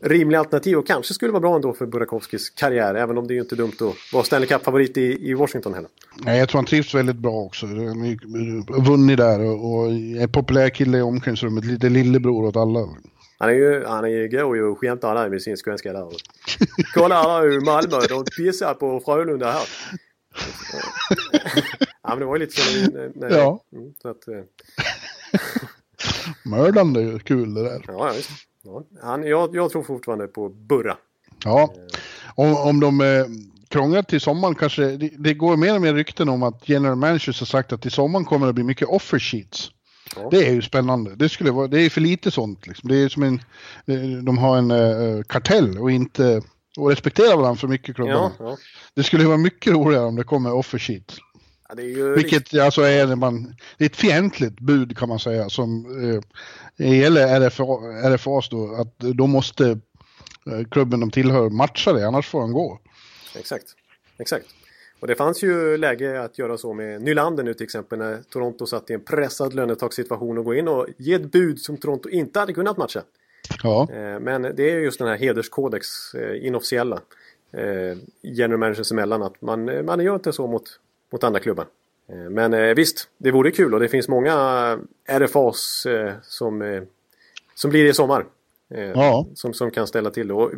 rimliga 0.00 0.40
alternativ 0.40 0.78
och 0.78 0.86
kanske 0.86 1.14
skulle 1.14 1.32
vara 1.32 1.40
bra 1.40 1.56
ändå 1.56 1.72
för 1.72 1.86
Burakovskis 1.86 2.50
karriär. 2.50 2.94
Även 2.94 3.18
om 3.18 3.26
det 3.26 3.32
är 3.32 3.36
ju 3.36 3.40
inte 3.40 3.56
dumt 3.56 3.72
att 3.80 4.12
vara 4.12 4.24
Stanley 4.24 4.48
Cup-favorit 4.48 4.96
i, 4.96 5.30
i 5.30 5.34
Washington 5.34 5.74
heller. 5.74 5.90
Nej, 6.24 6.38
jag 6.38 6.48
tror 6.48 6.58
han 6.58 6.66
trivs 6.66 6.94
väldigt 6.94 7.16
bra 7.16 7.32
också. 7.32 7.66
Han 7.66 7.78
har 7.78 8.84
vunnit 8.84 9.16
där 9.16 9.40
och, 9.40 9.72
och 9.72 9.92
är 9.92 10.26
populär 10.26 10.68
kille 10.68 10.98
i 10.98 11.02
omklädningsrummet. 11.02 11.64
Lite 11.64 11.88
lillebror 11.88 12.44
åt 12.44 12.56
alla. 12.56 12.88
Han 13.40 13.48
är 13.48 13.54
ju, 13.54 13.84
han 13.84 14.04
är 14.04 14.08
ju, 14.08 14.28
går 14.28 14.56
ju 14.56 14.64
och 14.64 14.78
skämtar 14.78 15.14
där 15.14 15.28
med 15.28 15.42
sin 15.42 15.56
skånska 15.56 15.92
där. 15.92 16.08
Kolla 16.94 17.22
här 17.22 17.42
är 17.42 17.60
Malmö, 17.60 18.06
de 18.08 18.24
pissar 18.24 18.74
på 18.74 19.00
Frölunda 19.00 19.50
här. 19.50 19.68
ja 22.02 22.08
men 22.08 22.18
det 22.18 22.24
var 22.24 22.36
ju 22.36 22.40
lite 22.40 22.60
så. 22.60 22.90
När, 23.14 23.30
ja. 23.30 23.64
Mm, 23.72 23.94
så 24.02 24.08
att, 24.08 24.28
eh, 24.28 24.40
Mördande 26.44 27.18
kul 27.24 27.54
det 27.54 27.62
där. 27.62 27.84
Ja, 27.88 28.14
just 28.14 28.30
ja. 28.62 28.84
Han, 29.02 29.22
jag, 29.22 29.56
jag 29.56 29.70
tror 29.70 29.82
fortfarande 29.82 30.26
på 30.26 30.48
Burra. 30.48 30.96
Ja, 31.44 31.74
om, 32.34 32.56
om 32.56 32.80
de 32.80 33.00
eh, 33.00 33.26
krånglar 33.68 34.02
till 34.02 34.20
sommaren 34.20 34.54
kanske, 34.54 34.82
det, 34.82 35.10
det, 35.18 35.34
går 35.34 35.56
mer 35.56 35.74
och 35.74 35.82
mer 35.82 35.94
rykten 35.94 36.28
om 36.28 36.42
att 36.42 36.68
general 36.68 36.96
managers 36.96 37.40
har 37.40 37.46
sagt 37.46 37.72
att 37.72 37.82
till 37.82 37.90
sommaren 37.90 38.24
kommer 38.24 38.46
det 38.46 38.52
bli 38.52 38.64
mycket 38.64 38.88
offer 38.88 39.18
sheets. 39.18 39.70
Ja. 40.16 40.28
Det 40.30 40.46
är 40.46 40.52
ju 40.52 40.62
spännande. 40.62 41.16
Det, 41.16 41.28
skulle 41.28 41.50
vara, 41.50 41.66
det 41.66 41.82
är 41.82 41.90
för 41.90 42.00
lite 42.00 42.30
sånt. 42.30 42.66
Liksom. 42.66 42.88
Det 42.88 42.96
är 42.96 43.08
som 43.08 43.22
en, 43.22 43.34
eh, 43.86 44.22
de 44.22 44.38
har 44.38 44.58
en 44.58 44.70
uh, 44.70 45.22
kartell 45.22 45.78
och 45.78 45.90
inte 45.90 46.42
och 46.76 46.90
respekterar 46.90 47.36
varandra 47.36 47.56
för 47.56 47.68
mycket 47.68 47.94
klubbarna. 47.94 48.32
Ja, 48.38 48.44
ja. 48.44 48.56
Det 48.94 49.02
skulle 49.02 49.24
vara 49.24 49.36
mycket 49.36 49.72
roligare 49.72 50.04
om 50.04 50.16
det 50.16 50.24
kommer 50.24 50.52
offer 50.52 50.78
sheets. 50.78 51.18
Ja, 51.68 51.74
Vilket 51.74 52.32
riktigt... 52.32 52.60
alltså 52.60 52.82
är 52.82 53.06
det 53.06 53.16
man, 53.16 53.56
det 53.78 53.84
är 53.84 53.88
ett 53.88 53.96
fientligt 53.96 54.60
bud 54.60 54.98
kan 54.98 55.08
man 55.08 55.18
säga 55.18 55.50
som 55.50 55.86
eh, 56.78 56.94
gäller 56.98 57.40
RFA, 57.40 57.64
RFAs 58.14 58.48
då, 58.48 58.74
att 58.74 58.98
då 58.98 59.26
måste 59.26 59.68
eh, 60.46 60.64
klubben 60.70 61.00
de 61.00 61.10
tillhör 61.10 61.50
matcha 61.50 61.92
det, 61.92 62.08
annars 62.08 62.28
får 62.28 62.40
han 62.40 62.52
gå. 62.52 62.80
Exakt, 63.34 63.66
exakt. 64.18 64.46
Och 65.00 65.06
det 65.06 65.14
fanns 65.14 65.42
ju 65.42 65.76
läge 65.76 66.22
att 66.22 66.38
göra 66.38 66.58
så 66.58 66.72
med 66.72 67.02
Nylander 67.02 67.44
nu 67.44 67.54
till 67.54 67.64
exempel 67.64 67.98
när 67.98 68.18
Toronto 68.22 68.66
satt 68.66 68.90
i 68.90 68.94
en 68.94 69.00
pressad 69.00 69.54
lönetakssituation 69.54 70.38
och 70.38 70.44
gå 70.44 70.54
in 70.54 70.68
och 70.68 70.86
ge 70.96 71.14
ett 71.14 71.32
bud 71.32 71.60
som 71.60 71.76
Toronto 71.76 72.08
inte 72.08 72.40
hade 72.40 72.52
kunnat 72.52 72.76
matcha. 72.76 73.02
Ja. 73.62 73.88
Eh, 73.92 74.20
men 74.20 74.42
det 74.42 74.70
är 74.70 74.78
just 74.78 74.98
den 74.98 75.08
här 75.08 75.16
hederskodex, 75.16 76.14
eh, 76.14 76.46
inofficiella, 76.46 77.00
eh, 77.52 77.98
general 78.22 78.58
managers 78.58 78.92
emellan 78.92 79.22
att 79.22 79.42
man, 79.42 79.84
man 79.84 80.00
gör 80.00 80.14
inte 80.14 80.32
så 80.32 80.46
mot 80.46 80.80
mot 81.12 81.24
andra 81.24 81.40
klubbar. 81.40 81.66
Men 82.30 82.74
visst, 82.74 83.08
det 83.18 83.30
vore 83.30 83.50
kul 83.50 83.74
och 83.74 83.80
det 83.80 83.88
finns 83.88 84.08
många 84.08 84.32
RFAs 85.08 85.86
som, 86.22 86.86
som 87.54 87.70
blir 87.70 87.84
det 87.84 87.90
i 87.90 87.94
sommar. 87.94 88.26
Ja. 88.94 89.26
Som, 89.34 89.54
som 89.54 89.70
kan 89.70 89.86
ställa 89.86 90.10
till 90.10 90.28
det. 90.28 90.34
Och 90.34 90.50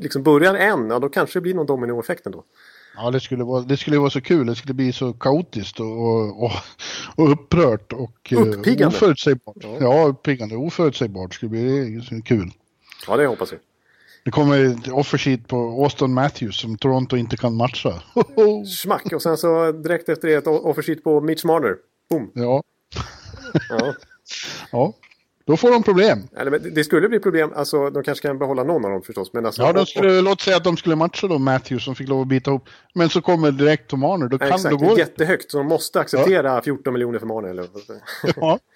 liksom 0.00 0.22
börjar 0.22 0.54
en, 0.54 0.90
ja 0.90 0.98
då 0.98 1.08
kanske 1.08 1.38
det 1.38 1.42
blir 1.42 1.54
någon 1.54 1.66
dominoeffekt 1.66 2.26
ändå. 2.26 2.44
Ja, 2.96 3.10
det 3.10 3.20
skulle, 3.20 3.44
vara, 3.44 3.62
det 3.62 3.76
skulle 3.76 3.98
vara 3.98 4.10
så 4.10 4.20
kul. 4.20 4.46
Det 4.46 4.54
skulle 4.54 4.74
bli 4.74 4.92
så 4.92 5.12
kaotiskt 5.12 5.80
och, 5.80 6.42
och, 6.44 6.52
och 7.16 7.32
upprört 7.32 7.92
och 7.92 8.32
eh, 8.32 8.38
Uppiggande. 8.38 8.96
oförutsägbart. 8.96 9.56
Ja. 9.60 9.76
Ja, 9.80 10.06
uppiggande. 10.06 10.56
Oförutsägbart 10.56 11.34
skulle 11.34 11.50
bli 11.50 11.90
det 12.10 12.22
kul. 12.22 12.50
Ja, 13.06 13.16
det 13.16 13.26
hoppas 13.26 13.52
vi. 13.52 13.56
Det 14.24 14.30
kommer 14.30 14.64
ett 14.64 14.88
offersheet 14.88 15.48
på 15.48 15.56
Austin 15.56 16.14
Matthews 16.14 16.60
som 16.60 16.78
Toronto 16.78 17.16
inte 17.16 17.36
kan 17.36 17.56
matcha. 17.56 18.02
Smack! 18.82 19.12
Och 19.12 19.22
sen 19.22 19.36
så 19.36 19.72
direkt 19.72 20.08
efter 20.08 20.28
det 20.28 20.34
ett 20.34 20.46
offersheet 20.46 21.04
på 21.04 21.20
Mitch 21.20 21.44
Marner. 21.44 21.76
Boom! 22.10 22.30
ja, 22.34 22.62
Ja. 23.68 23.94
ja. 24.72 24.92
Då 25.44 25.56
får 25.56 25.70
de 25.70 25.82
problem. 25.82 26.28
Eller, 26.36 26.50
men 26.50 26.74
det- 26.74 26.84
skulle 26.84 27.08
bli 27.08 27.18
problem. 27.20 27.52
Alltså, 27.56 27.90
de 27.90 28.02
kanske 28.02 28.28
kan 28.28 28.38
behålla 28.38 28.64
någon 28.64 28.84
av 28.84 28.90
dem 28.90 29.02
förstås. 29.02 29.32
Men 29.32 29.46
alltså, 29.46 29.62
Ja, 29.62 29.72
de 29.72 29.86
skulle, 29.86 30.20
låt 30.20 30.40
säga 30.40 30.56
att 30.56 30.64
de 30.64 30.76
skulle 30.76 30.96
matcha 30.96 31.26
då 31.26 31.38
Matthews 31.38 31.84
som 31.84 31.94
fick 31.94 32.08
lov 32.08 32.20
att 32.20 32.28
bita 32.28 32.50
ihop. 32.50 32.68
Men 32.94 33.08
så 33.08 33.20
kommer 33.22 33.50
direkt 33.50 33.90
Tom 33.90 34.04
Arner. 34.04 34.28
Då 34.28 34.34
Ja, 34.34 34.38
kan 34.38 34.48
då 34.48 34.54
exakt, 34.54 34.74
går 34.78 34.94
det. 34.94 35.00
jättehögt. 35.00 35.50
Så 35.50 35.58
de 35.58 35.66
måste 35.66 36.00
acceptera 36.00 36.62
14 36.62 36.92
miljoner 36.92 37.18
för 37.18 37.26
Marner. 37.26 37.48
Eller? 37.48 37.66
Ja. 38.22 38.30
Ja. 38.36 38.58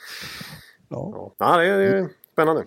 Ja, 0.89 1.37
ja 1.39 1.57
det, 1.57 1.67
är, 1.67 1.79
det 1.79 1.99
är 1.99 2.09
spännande. 2.33 2.65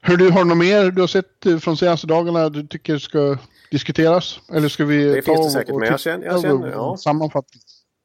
Hör 0.00 0.16
du, 0.16 0.30
har 0.30 0.38
du 0.38 0.48
något 0.48 0.58
mer 0.58 0.90
du 0.90 1.00
har 1.00 1.08
sett 1.08 1.46
eh, 1.46 1.58
från 1.58 1.76
senaste 1.76 2.06
dagarna 2.06 2.48
du 2.48 2.66
tycker 2.66 2.98
ska 2.98 3.36
diskuteras? 3.70 4.40
Eller 4.52 4.68
ska 4.68 4.84
vi 4.84 5.04
Det 5.04 5.22
ta 5.22 5.34
finns 5.34 5.38
det 5.38 5.44
och- 5.44 5.50
säkert, 5.52 5.70
och 5.72 5.80
men 5.80 5.88
jag 5.88 6.00
känner- 6.00 6.26
jag 6.26 6.40
känner, 6.42 6.70
ja. 6.70 6.96
Sammanfattning. 6.96 7.60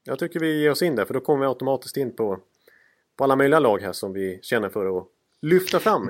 Jag 0.06 0.20
tycker 0.20 0.40
vi 0.40 0.62
ger 0.62 0.72
oss 0.72 0.82
in 0.82 0.96
där. 0.96 1.06
För 1.06 1.14
då 1.14 1.20
kommer 1.20 1.40
vi 1.40 1.46
automatiskt 1.46 1.98
in 1.98 2.16
på, 2.16 2.38
på 3.18 3.24
alla 3.24 3.36
möjliga 3.36 3.60
lag 3.60 3.80
här 3.82 3.94
som 3.94 4.14
vi 4.14 4.40
känner 4.42 4.70
för 4.70 4.98
att 4.98 5.06
lyfta 5.42 5.80
fram. 5.80 6.10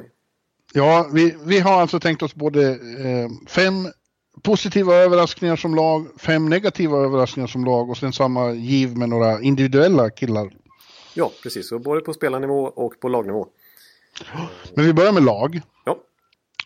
Ja, 0.73 1.09
vi, 1.13 1.35
vi 1.45 1.59
har 1.59 1.81
alltså 1.81 1.99
tänkt 1.99 2.21
oss 2.23 2.35
både 2.35 2.69
eh, 2.71 3.29
fem 3.47 3.73
positiva 4.43 4.95
överraskningar 4.95 5.55
som 5.55 5.75
lag, 5.75 6.07
fem 6.19 6.49
negativa 6.49 6.97
överraskningar 6.97 7.47
som 7.47 7.65
lag 7.65 7.89
och 7.89 7.97
sen 7.97 8.13
samma 8.13 8.51
giv 8.51 8.97
med 8.97 9.09
några 9.09 9.41
individuella 9.41 10.09
killar. 10.09 10.53
Ja, 11.13 11.31
precis. 11.43 11.69
Så 11.69 11.79
både 11.79 12.01
på 12.01 12.13
spelarnivå 12.13 12.63
och 12.63 12.99
på 12.99 13.07
lagnivå. 13.09 13.47
Men 14.75 14.85
vi 14.85 14.93
börjar 14.93 15.11
med 15.11 15.23
lag. 15.23 15.61
Ja, 15.85 15.97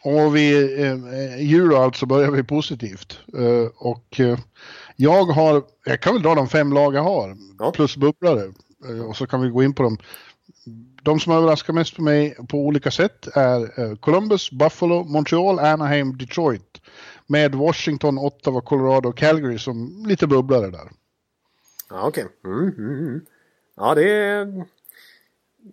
Och 0.03 0.35
vi, 0.35 0.53
eh, 0.81 1.41
i 1.41 1.55
Euro 1.55 1.75
alltså 1.75 2.05
börjar 2.05 2.31
vi 2.31 2.43
positivt. 2.43 3.19
Eh, 3.37 3.71
och 3.75 4.19
eh, 4.19 4.39
jag 4.95 5.23
har, 5.25 5.63
jag 5.85 6.01
kan 6.01 6.13
väl 6.13 6.23
dra 6.23 6.35
de 6.35 6.47
fem 6.47 6.73
lag 6.73 6.95
jag 6.95 7.03
har, 7.03 7.37
Ja. 7.59 7.71
plus 7.71 7.97
bubblare. 7.97 8.53
Eh, 8.89 9.05
och 9.09 9.17
så 9.17 9.27
kan 9.27 9.41
vi 9.41 9.49
gå 9.49 9.63
in 9.63 9.73
på 9.73 9.83
dem. 9.83 9.97
De 11.07 11.19
som 11.19 11.33
överraskar 11.33 11.73
mest 11.73 11.95
på 11.95 12.01
mig 12.01 12.37
på 12.49 12.57
olika 12.57 12.91
sätt 12.91 13.27
är 13.33 13.79
eh, 13.79 13.95
Columbus, 13.95 14.51
Buffalo, 14.51 15.03
Montreal, 15.03 15.59
Anaheim, 15.59 16.17
Detroit. 16.17 16.81
Med 17.27 17.55
Washington, 17.55 18.17
Ottawa, 18.17 18.61
Colorado 18.61 19.09
och 19.09 19.17
Calgary 19.17 19.57
som 19.57 20.05
lite 20.07 20.27
bubblare 20.27 20.69
där. 20.71 20.89
ja 21.89 22.07
okej. 22.07 22.25
Mm, 22.45 22.67
mm, 22.77 22.99
mm. 22.99 23.21
Ja, 23.75 23.95
det 23.95 24.09
är... 24.11 24.65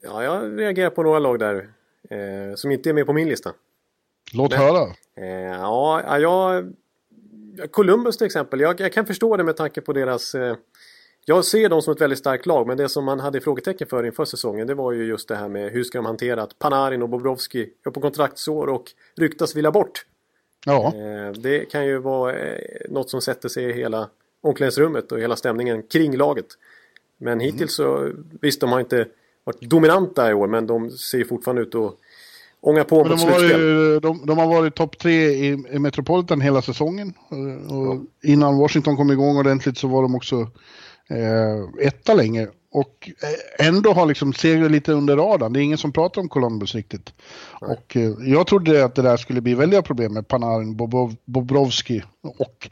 Ja, 0.02 0.22
jag 0.24 0.58
reagerar 0.60 0.90
på 0.90 1.02
några 1.02 1.18
lag 1.18 1.38
där. 1.38 1.68
Eh, 2.10 2.54
som 2.54 2.70
inte 2.70 2.88
är 2.88 2.94
med 2.94 3.06
på 3.06 3.12
min 3.12 3.28
lista. 3.28 3.52
Låt 4.32 4.50
Men- 4.50 4.60
höra. 4.60 4.82
Eh, 5.16 5.26
ja, 5.60 6.02
ja, 6.06 6.18
jag... 6.18 6.72
Columbus 7.70 8.18
till 8.18 8.26
exempel. 8.26 8.60
Jag, 8.60 8.80
jag 8.80 8.92
kan 8.92 9.06
förstå 9.06 9.36
det 9.36 9.44
med 9.44 9.56
tanke 9.56 9.80
på 9.80 9.92
deras... 9.92 10.34
Eh, 10.34 10.56
jag 11.26 11.44
ser 11.44 11.68
dem 11.68 11.82
som 11.82 11.92
ett 11.92 12.00
väldigt 12.00 12.18
starkt 12.18 12.46
lag, 12.46 12.66
men 12.66 12.76
det 12.76 12.88
som 12.88 13.04
man 13.04 13.20
hade 13.20 13.40
frågetecken 13.40 13.86
för 13.86 14.06
inför 14.06 14.24
säsongen 14.24 14.66
det 14.66 14.74
var 14.74 14.92
ju 14.92 15.04
just 15.04 15.28
det 15.28 15.36
här 15.36 15.48
med 15.48 15.72
hur 15.72 15.84
ska 15.84 15.98
de 15.98 16.06
hantera 16.06 16.42
att 16.42 16.58
Panarin 16.58 17.02
och 17.02 17.08
Bobrovski 17.08 17.68
är 17.86 17.90
på 17.90 18.00
kontraktsår 18.00 18.66
och 18.66 18.84
ryktas 19.16 19.56
vilja 19.56 19.70
bort. 19.70 20.06
Ja, 20.66 20.92
Eh, 20.96 21.32
det 21.32 21.64
kan 21.70 21.86
ju 21.86 21.98
vara 21.98 22.32
eh, 22.36 22.58
något 22.88 23.10
som 23.10 23.20
sätter 23.20 23.48
sig 23.48 23.64
i 23.64 23.72
hela 23.72 24.08
omklädningsrummet 24.40 25.12
och 25.12 25.20
hela 25.20 25.36
stämningen 25.36 25.82
kring 25.82 26.16
laget. 26.16 26.46
Men 27.18 27.40
hittills 27.40 27.74
så, 27.74 28.10
visst 28.40 28.60
de 28.60 28.72
har 28.72 28.80
inte 28.80 29.06
varit 29.44 29.60
dominanta 29.60 30.30
i 30.30 30.34
år, 30.34 30.46
men 30.46 30.66
de 30.66 30.90
ser 30.90 31.24
fortfarande 31.24 31.62
ut 31.62 31.74
att 31.74 31.94
ånga 32.60 32.84
på 32.84 33.04
men 33.04 33.10
mot 33.10 33.20
de, 33.20 33.26
har 33.26 33.38
slutspel. 33.38 33.60
varit, 33.60 34.02
de, 34.02 34.26
de 34.26 34.38
har 34.38 34.46
varit 34.46 34.74
topp 34.74 34.98
tre 34.98 35.12
i, 35.28 35.46
i 35.72 35.78
Metropolitan 35.78 36.40
hela 36.40 36.62
säsongen. 36.62 37.14
Eh, 37.30 37.72
Och 37.76 38.00
Innan 38.22 38.58
Washington 38.58 38.96
kom 38.96 39.10
igång 39.10 39.36
ordentligt 39.36 39.78
så 39.78 39.88
var 39.88 40.02
de 40.02 40.14
också 40.14 40.48
eh, 41.10 41.86
etta 41.86 42.14
länge. 42.14 42.48
Och 42.70 43.10
eh, 43.22 43.66
ändå 43.66 43.92
har 43.92 44.06
liksom 44.06 44.32
segrat 44.32 44.70
lite 44.70 44.92
under 44.92 45.16
radarn. 45.16 45.52
Det 45.52 45.60
är 45.60 45.62
ingen 45.62 45.78
som 45.78 45.92
pratar 45.92 46.20
om 46.20 46.28
Columbus 46.28 46.74
riktigt. 46.74 47.14
Och 47.60 47.96
eh, 47.96 48.12
jag 48.20 48.46
trodde 48.46 48.84
att 48.84 48.94
det 48.94 49.02
där 49.02 49.16
skulle 49.16 49.40
bli 49.40 49.54
väldiga 49.54 49.82
problem 49.82 50.14
med 50.14 50.28
Panarin, 50.28 50.76
Bobrovski 51.24 52.02
och 52.22 52.68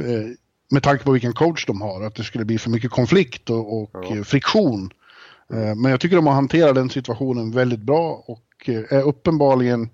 eh, 0.00 0.26
med 0.70 0.82
tanke 0.82 1.04
på 1.04 1.12
vilken 1.12 1.32
coach 1.32 1.66
de 1.66 1.82
har, 1.82 2.02
att 2.02 2.14
det 2.14 2.24
skulle 2.24 2.44
bli 2.44 2.58
för 2.58 2.70
mycket 2.70 2.90
konflikt 2.90 3.50
och, 3.50 3.82
och 3.82 4.12
eh, 4.12 4.22
friktion. 4.22 4.90
Men 5.48 5.84
jag 5.84 6.00
tycker 6.00 6.16
de 6.16 6.26
har 6.26 6.34
hanterat 6.34 6.74
den 6.74 6.90
situationen 6.90 7.50
väldigt 7.50 7.80
bra 7.80 8.24
och 8.26 8.68
är 8.68 9.02
uppenbarligen 9.02 9.88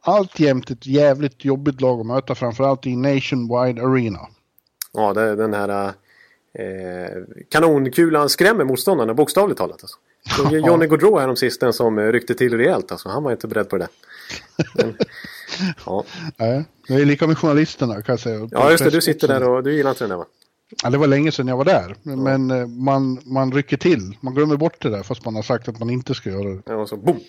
alltjämt 0.00 0.70
ett 0.70 0.86
jävligt 0.86 1.44
jobbigt 1.44 1.80
lag 1.80 2.00
att 2.00 2.06
möta, 2.06 2.34
framförallt 2.34 2.86
i 2.86 2.96
Nationwide 2.96 3.82
Arena. 3.82 4.20
Ja, 4.92 5.12
det, 5.12 5.20
är 5.20 5.36
den 5.36 5.54
här 5.54 5.92
eh, 6.58 7.22
kanonkulan 7.50 8.28
skrämmer 8.28 8.64
motståndarna 8.64 9.14
bokstavligt 9.14 9.58
talat. 9.58 9.82
Alltså. 9.82 9.96
Så 10.50 10.56
Johnny 10.56 10.86
Gaudreau 10.86 11.18
här 11.18 11.28
om 11.28 11.36
sisten 11.36 11.72
som 11.72 11.98
eh, 11.98 12.12
ryckte 12.12 12.34
till 12.34 12.56
rejält. 12.56 12.92
Alltså. 12.92 13.08
Han 13.08 13.22
var 13.22 13.32
inte 13.32 13.48
beredd 13.48 13.68
på 13.68 13.78
det. 13.78 13.88
Men, 14.74 14.96
ja. 15.86 16.04
Nej, 16.36 16.64
det 16.88 16.94
är 16.94 17.04
lika 17.04 17.26
med 17.26 17.38
journalisterna 17.38 18.02
kan 18.02 18.12
jag 18.12 18.20
säga. 18.20 18.48
ja, 18.50 18.70
just 18.70 18.84
det. 18.84 18.90
Du 18.90 19.00
sitter 19.00 19.28
där 19.28 19.48
och 19.48 19.62
du 19.62 19.74
gillar 19.74 19.90
inte 19.90 20.04
den 20.04 20.10
där 20.10 20.16
va? 20.16 20.26
Ja, 20.82 20.90
det 20.90 20.98
var 20.98 21.06
länge 21.06 21.32
sedan 21.32 21.48
jag 21.48 21.56
var 21.56 21.64
där, 21.64 21.96
men, 22.02 22.22
men 22.22 22.50
eh, 22.50 22.66
man, 22.66 23.20
man 23.24 23.52
rycker 23.52 23.76
till. 23.76 24.16
Man 24.20 24.34
glömmer 24.34 24.56
bort 24.56 24.82
det 24.82 24.90
där 24.90 25.02
fast 25.02 25.24
man 25.24 25.34
har 25.34 25.42
sagt 25.42 25.68
att 25.68 25.78
man 25.78 25.90
inte 25.90 26.14
ska 26.14 26.30
göra 26.30 26.48
det. 26.54 26.62
Ja, 26.66 26.86
så 26.86 26.96
boom! 26.96 27.20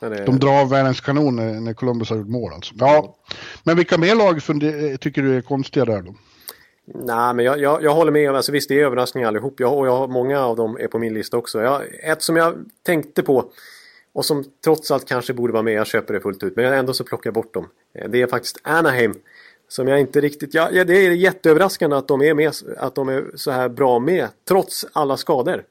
Det, 0.00 0.24
De 0.24 0.38
drar 0.38 0.60
av 0.60 0.70
världens 0.70 1.00
kanon 1.00 1.36
när, 1.36 1.60
när 1.60 1.74
Columbus 1.74 2.10
har 2.10 2.16
gjort 2.16 2.28
mål 2.28 2.52
alltså. 2.52 2.74
Ja, 2.78 3.16
men 3.64 3.76
vilka 3.76 3.98
mer 3.98 4.14
lag 4.14 4.40
tycker 5.00 5.22
du 5.22 5.36
är 5.36 5.40
konstiga 5.40 5.84
där 5.84 6.02
då? 6.02 6.14
Nej, 6.94 7.34
men 7.34 7.44
jag, 7.44 7.60
jag, 7.60 7.82
jag 7.82 7.94
håller 7.94 8.12
med. 8.12 8.34
Alltså, 8.36 8.52
visst, 8.52 8.68
det 8.68 8.80
är 8.80 8.84
överraskningar 8.84 9.28
allihop. 9.28 9.60
Jag, 9.60 9.78
och 9.78 9.86
jag, 9.86 9.96
har- 9.96 10.08
många 10.08 10.40
av 10.40 10.56
dem 10.56 10.76
är 10.80 10.86
på 10.88 10.98
min 10.98 11.14
lista 11.14 11.36
också. 11.36 11.62
Jag, 11.62 11.82
ett 12.04 12.22
som 12.22 12.36
jag 12.36 12.54
tänkte 12.82 13.22
på 13.22 13.44
och 14.14 14.24
som 14.24 14.44
trots 14.64 14.90
allt 14.90 15.08
kanske 15.08 15.32
borde 15.32 15.52
vara 15.52 15.62
med. 15.62 15.74
Jag 15.74 15.86
köper 15.86 16.14
det 16.14 16.20
fullt 16.20 16.42
ut. 16.42 16.56
Men 16.56 16.72
ändå 16.72 16.92
så 16.94 17.04
plockar 17.04 17.28
jag 17.28 17.34
bort 17.34 17.54
dem. 17.54 17.68
Eh, 17.94 18.08
Det 18.10 18.22
är 18.22 18.26
faktiskt 18.26 18.58
Anaheim. 18.62 19.14
Som 19.68 19.88
jag 19.88 20.00
inte 20.00 20.20
riktigt... 20.20 20.54
Ja, 20.54 20.68
ja, 20.72 20.84
det 20.84 20.94
är 21.06 21.10
jätteöverraskande 21.10 21.96
att 21.96 22.08
de 22.08 22.22
är 22.22 22.34
med. 22.34 22.52
Att 22.78 22.94
de 22.94 23.08
är 23.08 23.24
så 23.34 23.50
här 23.50 23.68
bra 23.68 23.98
med. 23.98 24.28
Trots 24.48 24.86
alla 24.92 25.16
skador. 25.16 25.62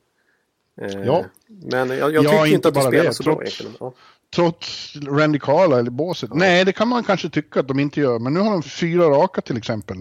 Eh, 0.81 1.01
Ja. 1.05 1.25
Men 1.47 1.89
jag, 1.89 1.97
jag 1.99 2.11
Ja, 2.13 2.21
tycker 2.29 2.45
inte 2.45 2.55
inte 2.55 2.67
att 2.67 2.73
de 2.73 2.83
spelar 2.83 3.03
det, 3.03 3.13
så 3.13 3.23
bra 3.23 3.33
trots- 3.35 3.41
egentligen. 3.61 3.73
Ja. 3.79 3.93
Trots 4.35 4.95
Randy 5.07 5.39
Carlyle 5.39 5.87
i 5.87 5.91
båset? 5.91 6.33
Nej, 6.33 6.65
det 6.65 6.71
kan 6.71 6.87
man 6.87 7.03
kanske 7.03 7.29
tycka 7.29 7.59
att 7.59 7.67
de 7.67 7.79
inte 7.79 7.99
gör. 7.99 8.19
Men 8.19 8.33
nu 8.33 8.39
har 8.39 8.51
de 8.51 8.63
fyra 8.63 9.03
raka 9.05 9.41
till 9.41 9.57
exempel. 9.57 9.97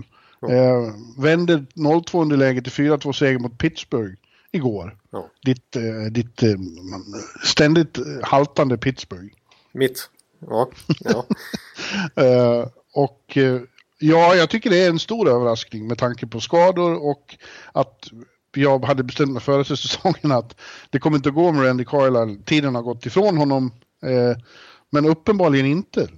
Eh, 0.48 0.94
vände 1.18 1.64
0-2 1.74 2.22
underläge 2.22 2.62
till 2.62 2.72
4-2 2.72 3.12
seger 3.12 3.38
mot 3.38 3.58
Pittsburgh 3.58 4.14
igår. 4.52 4.96
Ja. 5.10 5.30
Ditt, 5.44 5.76
eh, 5.76 5.82
ditt 6.10 6.42
eh, 6.42 6.54
ständigt 7.44 7.98
eh, 7.98 8.04
haltande 8.22 8.78
Pittsburgh. 8.78 9.34
Mitt. 9.72 10.10
Ja. 10.38 10.70
ja. 11.00 11.26
Eh, 12.14 12.66
och 12.94 13.36
eh, 13.36 13.60
ja, 13.98 14.34
jag 14.34 14.50
tycker 14.50 14.70
det 14.70 14.84
är 14.84 14.88
en 14.88 14.98
stor 14.98 15.28
överraskning 15.28 15.86
med 15.86 15.98
tanke 15.98 16.26
på 16.26 16.40
skador 16.40 17.10
och 17.10 17.36
att 17.72 18.08
jag 18.54 18.84
hade 18.84 19.02
bestämt 19.02 19.32
mig 19.32 19.42
före 19.42 19.64
säsongen 19.64 20.32
att 20.32 20.56
det 20.90 20.98
kommer 20.98 21.16
inte 21.16 21.28
att 21.28 21.34
gå 21.34 21.52
med 21.52 21.66
Randy 21.66 21.84
Carlyle. 21.84 22.42
Tiden 22.44 22.74
har 22.74 22.82
gått 22.82 23.06
ifrån 23.06 23.36
honom. 23.36 23.72
Men 24.90 25.06
uppenbarligen 25.06 25.66
inte. 25.66 26.08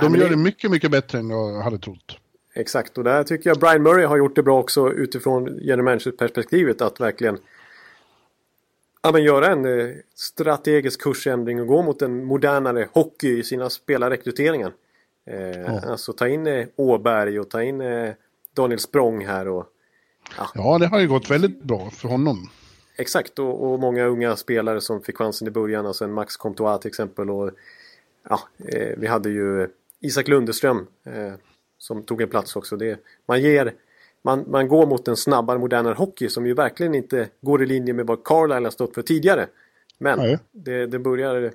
De 0.00 0.12
men 0.12 0.20
gör 0.20 0.30
det 0.30 0.36
mycket, 0.36 0.70
mycket 0.70 0.90
bättre 0.90 1.18
än 1.18 1.30
jag 1.30 1.62
hade 1.62 1.78
trott. 1.78 2.18
Exakt, 2.56 2.98
och 2.98 3.04
där 3.04 3.24
tycker 3.24 3.50
jag 3.50 3.58
Brian 3.58 3.82
Murray 3.82 4.04
har 4.04 4.16
gjort 4.16 4.36
det 4.36 4.42
bra 4.42 4.58
också 4.58 4.92
utifrån 4.92 5.58
general 5.60 5.84
manager-perspektivet 5.84 6.80
att 6.80 7.00
verkligen 7.00 7.38
ja, 9.02 9.12
men 9.12 9.22
göra 9.22 9.46
en 9.46 9.64
eh, 9.64 9.94
strategisk 10.14 11.00
kursändring 11.02 11.60
och 11.60 11.66
gå 11.66 11.82
mot 11.82 12.02
en 12.02 12.24
modernare 12.24 12.88
hockey 12.92 13.38
i 13.38 13.42
sina 13.42 13.70
spelarrekryteringar. 13.70 14.72
Eh, 15.26 15.90
Alltså 15.90 16.12
ta 16.12 16.28
in 16.28 16.46
eh, 16.46 16.66
Åberg 16.76 17.40
och 17.40 17.50
ta 17.50 17.62
in 17.62 17.80
eh, 17.80 18.12
Daniel 18.54 18.80
Språng 18.80 19.26
här 19.26 19.48
och 19.48 19.66
Ja, 20.54 20.78
det 20.78 20.86
har 20.86 21.00
ju 21.00 21.08
gått 21.08 21.30
väldigt 21.30 21.62
bra 21.62 21.90
för 21.90 22.08
honom. 22.08 22.50
Exakt, 22.96 23.38
och, 23.38 23.72
och 23.72 23.80
många 23.80 24.04
unga 24.04 24.36
spelare 24.36 24.80
som 24.80 25.02
fick 25.02 25.16
chansen 25.16 25.48
i 25.48 25.50
början. 25.50 25.86
Alltså 25.86 26.04
en 26.04 26.12
Max 26.12 26.36
Comtois 26.36 26.80
till 26.80 26.88
exempel. 26.88 27.30
Och, 27.30 27.50
ja, 28.28 28.40
eh, 28.58 28.94
vi 28.96 29.06
hade 29.06 29.30
ju 29.30 29.68
Isak 30.00 30.28
Lundeström 30.28 30.86
eh, 31.04 31.32
som 31.78 32.02
tog 32.02 32.22
en 32.22 32.28
plats 32.28 32.56
också. 32.56 32.76
Det, 32.76 32.98
man, 33.26 33.42
ger, 33.42 33.74
man, 34.22 34.44
man 34.48 34.68
går 34.68 34.86
mot 34.86 35.08
en 35.08 35.16
snabbare, 35.16 35.58
modernare 35.58 35.94
hockey 35.94 36.28
som 36.28 36.46
ju 36.46 36.54
verkligen 36.54 36.94
inte 36.94 37.28
går 37.40 37.62
i 37.62 37.66
linje 37.66 37.92
med 37.92 38.06
vad 38.06 38.24
Carlisle 38.24 38.66
har 38.66 38.70
stått 38.70 38.94
för 38.94 39.02
tidigare. 39.02 39.46
Men 39.98 40.18
Nej. 40.18 40.38
det, 40.52 40.86
det 40.86 40.98
börjar 40.98 41.52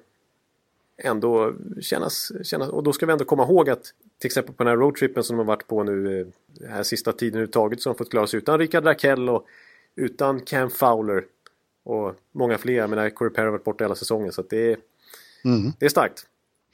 ändå 0.98 1.54
kännas, 1.82 2.32
kännas... 2.44 2.70
Och 2.70 2.84
då 2.84 2.94
ska 2.94 3.06
vi 3.06 3.12
ändå 3.12 3.26
komma 3.26 3.44
ihåg 3.44 3.70
att 3.70 3.94
till 4.20 4.28
exempel 4.28 4.56
på 4.56 4.64
den 4.64 4.70
här 4.70 4.78
roadtrippen 4.78 5.24
som 5.24 5.38
de 5.38 5.48
har 5.48 5.56
varit 5.56 5.68
på 5.68 5.84
nu 5.84 6.20
eh, 6.20 6.28
den 6.48 6.72
här 6.72 6.84
sista 6.84 7.14
tiden 7.14 7.34
överhuvudtaget 7.34 7.82
så 7.82 7.90
har 7.90 7.94
de 7.94 7.98
fått 7.98 8.12
klara 8.12 8.28
sig 8.28 8.38
utan 8.38 8.60
Rickard 8.60 8.86
Rakell 8.86 9.30
och 9.30 9.46
utan 9.96 10.40
Cam 10.40 10.70
Fowler 10.70 11.24
och 11.84 12.16
många 12.32 12.58
fler. 12.58 12.88
Men 12.88 13.12
Corey 13.12 13.34
Perry 13.34 13.46
har 13.46 13.52
varit 13.52 13.64
borta 13.64 13.84
hela 13.84 13.96
säsongen 13.96 14.32
så 14.32 14.42
det 14.50 14.72
är, 14.72 14.78
mm. 15.46 15.72
det 15.80 15.86
är 15.86 15.90
starkt. 15.90 16.26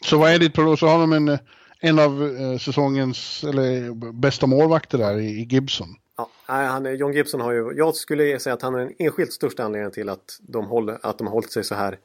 Så 0.06 0.18
vad 0.18 0.32
är 0.32 0.40
ditt 0.40 0.54
prognos? 0.54 0.80
Så 0.80 0.88
har 0.88 1.00
de 1.00 1.14
en, 1.14 1.38
en 1.80 2.00
av 2.00 2.24
eh, 2.24 2.58
säsongens 2.58 3.44
eller, 3.44 3.94
bästa 4.12 4.48
målvakter 4.48 4.98
där 4.98 5.20
i 5.20 5.48
Gibson. 5.50 5.88
Ja, 6.18 6.30
han, 6.46 6.98
John 6.98 7.14
Gibson 7.14 7.42
har 7.42 7.52
ju, 7.52 7.74
jag 7.78 7.96
skulle 7.96 8.40
säga 8.40 8.54
att 8.54 8.62
han 8.62 8.76
är 8.76 8.80
den 8.80 8.94
enskilt 9.00 9.34
största 9.34 9.64
anledningen 9.64 9.92
till 9.92 10.10
att 10.10 10.40
de, 10.42 10.66
håller, 10.66 11.00
att 11.04 11.18
de 11.18 11.28
har 11.28 11.34
hållit 11.34 11.52
sig 11.52 11.64
så 11.64 11.76
här 11.76 11.98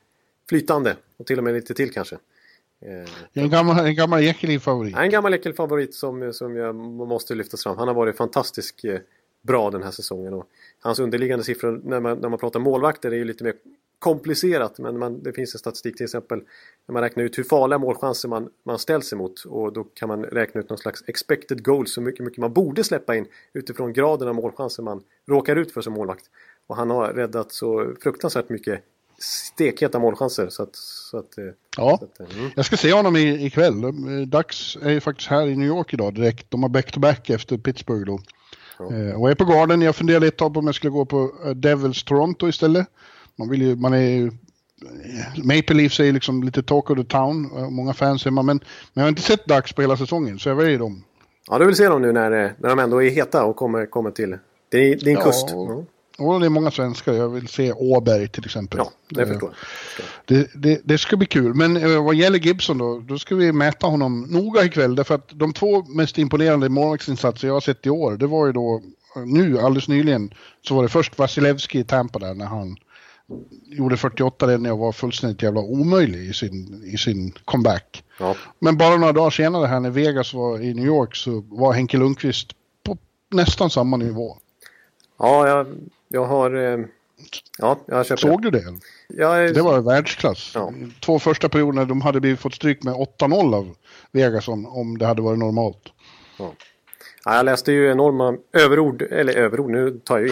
flytande. 0.49 0.97
Och 1.17 1.27
till 1.27 1.39
och 1.39 1.45
med 1.45 1.55
lite 1.55 1.75
till 1.75 1.93
kanske. 1.93 2.19
En 3.33 3.51
gammal, 3.51 3.87
en 3.87 3.95
gammal 3.95 4.23
Ekeliv-favorit. 4.23 4.97
En 4.97 5.11
gammal 5.11 5.35
Ekeliv-favorit 5.35 5.95
som, 5.95 6.33
som 6.33 6.57
jag 6.57 6.75
måste 6.75 7.35
lyftas 7.35 7.63
fram. 7.63 7.79
Han 7.79 7.89
har 7.89 7.95
varit 7.95 8.17
fantastiskt 8.17 8.85
eh, 8.85 8.99
bra 9.43 9.71
den 9.71 9.83
här 9.83 9.91
säsongen. 9.91 10.35
Och 10.35 10.47
hans 10.81 10.99
underliggande 10.99 11.45
siffror 11.45 11.81
när 11.85 12.01
man, 12.01 12.19
när 12.19 12.29
man 12.29 12.39
pratar 12.39 12.61
målvakter 12.61 13.11
är 13.11 13.17
ju 13.17 13.25
lite 13.25 13.45
mer 13.45 13.55
komplicerat. 14.03 14.79
Men 14.79 14.99
man, 14.99 15.23
det 15.23 15.33
finns 15.33 15.55
en 15.55 15.59
statistik 15.59 15.97
till 15.97 16.05
exempel 16.05 16.39
när 16.89 16.93
man 16.93 17.03
räknar 17.03 17.25
ut 17.25 17.39
hur 17.39 17.45
farliga 17.45 17.79
målchanser 17.79 18.29
man, 18.29 18.49
man 18.67 18.79
ställs 18.79 19.13
emot. 19.13 19.45
Och 19.45 19.73
då 19.73 19.85
kan 19.85 20.09
man 20.09 20.25
räkna 20.25 20.61
ut 20.61 20.69
någon 20.69 20.79
slags 20.79 21.05
expected 21.07 21.65
goals, 21.65 21.95
så 21.95 22.01
mycket, 22.01 22.25
mycket 22.25 22.39
man 22.39 22.53
borde 22.53 22.85
släppa 22.85 23.17
in 23.17 23.27
utifrån 23.53 23.93
graden 23.93 24.29
av 24.29 24.35
målchanser 24.35 24.83
man 24.83 25.03
råkar 25.29 25.57
ut 25.57 25.73
för 25.73 25.81
som 25.81 25.93
målvakt. 25.93 26.25
Och 26.67 26.77
han 26.77 26.91
har 26.91 27.13
räddat 27.13 27.53
så 27.53 27.95
fruktansvärt 28.01 28.49
mycket 28.49 28.83
stekheta 29.19 29.99
målchanser. 29.99 30.49
Så 30.49 30.63
att, 30.63 30.77
så 30.77 31.19
att, 31.19 31.39
eh, 31.39 31.45
ja, 31.77 31.99
så 31.99 32.05
att, 32.05 32.33
mm. 32.33 32.51
jag 32.57 32.65
ska 32.65 32.77
se 32.77 32.93
honom 32.93 33.17
ikväll. 33.17 33.85
Eh, 33.85 33.91
Dags 34.27 34.79
är 34.83 34.91
ju 34.91 35.01
faktiskt 35.01 35.31
här 35.31 35.47
i 35.47 35.57
New 35.57 35.69
York 35.69 35.95
idag 35.95 36.15
direkt. 36.15 36.51
De 36.51 36.63
har 36.63 36.71
back-to-back 36.71 37.29
-back 37.29 37.35
efter 37.35 37.59
Pittsburgh 37.59 38.05
då. 38.07 38.19
Ja. 38.79 38.95
Eh, 38.95 39.21
och 39.21 39.31
är 39.31 39.35
på 39.35 39.45
Garden. 39.45 39.83
Jag 39.83 39.97
funderade 39.97 40.27
ett 40.27 40.37
tag 40.37 40.55
på 40.55 40.61
om 40.61 40.67
jag 40.67 40.75
skulle 40.75 40.91
gå 40.91 41.05
på 41.05 41.33
Devils 41.55 42.05
Toronto 42.05 42.49
istället. 42.49 42.87
Man 43.37 43.49
vill 43.49 43.63
ju, 43.63 43.77
man 43.77 43.93
är 43.93 43.99
ju 43.99 44.31
Maple 45.45 45.77
Leafs 45.77 46.01
är 46.01 46.05
ju 46.05 46.13
liksom 46.13 46.43
lite 46.43 46.63
talk 46.63 46.91
of 46.91 46.99
the 46.99 47.05
town, 47.05 47.51
många 47.71 47.95
fans 47.95 48.27
man, 48.27 48.35
men, 48.35 48.47
men 48.47 48.61
jag 48.95 49.03
har 49.03 49.09
inte 49.09 49.23
sett 49.23 49.47
Dags 49.47 49.73
på 49.73 49.81
hela 49.81 49.97
säsongen 49.97 50.39
så 50.39 50.49
jag 50.49 50.57
väljer 50.57 50.79
dem. 50.79 51.05
Ja, 51.51 51.59
du 51.59 51.67
vill 51.67 51.77
se 51.77 51.89
dem 51.89 52.03
nu 52.03 52.13
när, 52.13 52.31
när 52.31 52.69
de 52.69 52.79
ändå 52.79 53.03
är 53.03 53.11
heta 53.11 53.45
och 53.45 53.57
kommer, 53.57 53.87
kommer 53.87 54.11
till 54.11 54.39
din, 54.71 54.99
din 54.99 55.15
ja, 55.15 55.21
kust. 55.21 55.53
Mm. 55.53 55.87
Och 56.19 56.41
det 56.41 56.47
är 56.47 56.51
många 56.51 56.71
svenskar. 56.71 57.13
Jag 57.13 57.29
vill 57.29 57.49
se 57.49 57.73
Åberg 57.73 58.29
till 58.29 58.45
exempel. 58.45 58.79
Ja, 58.79 58.91
det 59.09 59.27
förstår 59.27 59.55
jag. 59.97 60.07
Det, 60.25 60.51
det, 60.55 60.81
det, 60.85 60.99
ska 60.99 61.17
bli 61.17 61.27
kul. 61.27 61.55
Men 61.55 61.77
eh, 61.77 62.05
vad 62.05 62.15
gäller 62.15 62.39
Gibson 62.39 62.79
då, 62.79 62.99
då 62.99 63.19
ska 63.19 63.35
vi 63.35 63.53
mäta 63.53 63.87
honom 63.87 64.21
noga 64.31 64.65
ikväll. 64.65 64.95
Därför 64.95 65.15
att 65.15 65.29
de 65.33 65.53
två 65.53 65.83
mest 65.83 66.19
imponerande 66.19 66.69
målvaktsinsatser 66.69 67.49
jag 67.49 67.55
har 67.55 67.61
sett 67.61 67.87
i 67.87 67.91
år, 67.91 68.17
det 68.17 68.27
var 68.27 68.47
ju 68.47 68.53
då 68.53 68.83
nu 69.27 69.59
alldeles 69.59 69.89
nyligen 69.89 70.35
så 70.69 70.75
var 70.75 70.83
det 70.83 70.89
först 70.89 71.19
Vasilevski 71.19 71.79
i 71.79 71.85
Tampa 71.85 72.19
där 72.19 72.35
när 72.35 72.47
han 72.47 72.77
gjorde 73.65 73.97
48 73.97 74.47
räddningar 74.47 74.73
och 74.73 74.79
var 74.79 74.93
fullständigt 74.93 75.43
jävla 75.43 75.61
omöjlig 75.61 76.31
i 76.31 76.33
sin, 76.33 76.83
i 76.85 76.99
sin 76.99 77.33
comeback. 77.45 78.05
Ja. 78.19 78.37
Men 78.59 78.77
bara 78.77 78.97
några 78.97 79.13
dagar 79.13 79.31
senare 79.31 79.67
här 79.67 79.81
när 79.81 79.91
Vegas 79.91 80.35
var 80.35 80.61
i 80.61 80.75
New 80.75 80.87
York 80.87 81.17
så 81.17 81.45
var 81.49 81.73
Henke 81.73 81.97
Lundqvist 81.97 82.49
på 82.83 82.97
nästan 83.31 83.71
samma 83.71 83.97
nivå. 83.97 84.37
Ja, 85.19 85.49
jag 85.49 85.67
jag 86.13 86.25
har... 86.25 86.55
Eh, 86.55 86.85
ja, 87.59 87.79
jag 87.87 88.07
köper 88.07 88.21
Såg 88.21 88.43
du 88.43 88.51
det? 88.51 88.65
Jag, 89.09 89.55
det 89.55 89.63
var 89.63 89.81
världsklass. 89.81 90.53
Ja. 90.55 90.73
Två 91.01 91.19
första 91.19 91.49
perioderna 91.49 91.85
de 91.85 92.01
hade 92.01 92.21
blivit 92.21 92.41
fått 92.41 92.55
stryk 92.55 92.83
med 92.83 92.95
8-0 92.95 93.55
av 93.55 93.77
Vegas 94.11 94.49
om, 94.49 94.67
om 94.67 94.99
det 94.99 95.07
hade 95.07 95.23
varit 95.23 95.39
normalt. 95.39 95.93
Ja. 96.39 96.53
Ja, 97.25 97.37
jag 97.37 97.45
läste 97.45 97.73
ju 97.73 97.91
enorma 97.91 98.37
överord, 98.53 99.03
eller 99.03 99.33
överord, 99.33 99.71
nu 99.71 100.01
tar 100.05 100.19
jag 100.19 100.31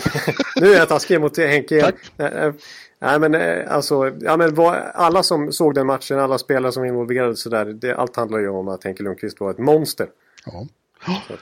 Nu 0.61 0.73
är 0.73 0.79
jag 0.79 0.89
taskig 0.89 1.21
mot 1.21 1.37
Henke 1.37 1.75
igen. 1.75 1.93
Tack. 2.17 2.33
Eh, 2.33 2.45
eh, 2.45 2.53
nej 3.01 3.19
men 3.19 3.35
alltså, 3.69 4.13
ja, 4.21 4.37
men 4.37 4.55
vad, 4.55 4.75
alla 4.95 5.23
som 5.23 5.53
såg 5.53 5.75
den 5.75 5.87
matchen, 5.87 6.19
alla 6.19 6.39
spelare 6.39 6.73
som 6.73 6.83
var 6.83 6.89
involverade 6.89 7.37
sådär, 7.37 7.65
det, 7.65 7.97
allt 7.97 8.17
handlar 8.17 8.39
ju 8.39 8.49
om 8.49 8.69
att 8.69 8.85
Henke 8.85 9.03
Lundqvist 9.03 9.41
var 9.41 9.51
ett 9.51 9.59
monster. 9.59 10.07
Ja. 10.47 10.67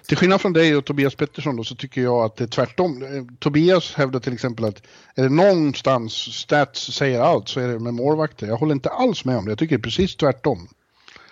Till 0.07 0.17
skillnad 0.17 0.41
från 0.41 0.53
dig 0.53 0.77
och 0.77 0.85
Tobias 0.85 1.15
Pettersson 1.15 1.57
då, 1.57 1.65
så 1.65 1.75
tycker 1.75 2.01
jag 2.01 2.25
att 2.25 2.37
det 2.37 2.45
är 2.45 2.49
tvärtom. 2.49 3.05
Tobias 3.39 3.95
hävdar 3.95 4.21
till 4.21 4.33
exempel 4.33 4.65
att 4.65 4.83
är 5.15 5.23
det 5.23 5.29
någonstans 5.29 6.13
stats 6.13 6.93
säger 6.93 7.21
allt 7.21 7.49
så 7.49 7.61
är 7.61 7.69
det 7.69 7.79
med 7.79 7.95
målvakter. 7.95 8.47
Jag 8.47 8.57
håller 8.57 8.73
inte 8.73 8.89
alls 8.89 9.25
med 9.25 9.37
om 9.37 9.45
det. 9.45 9.51
Jag 9.51 9.59
tycker 9.59 9.79
precis 9.79 10.17
tvärtom. 10.17 10.69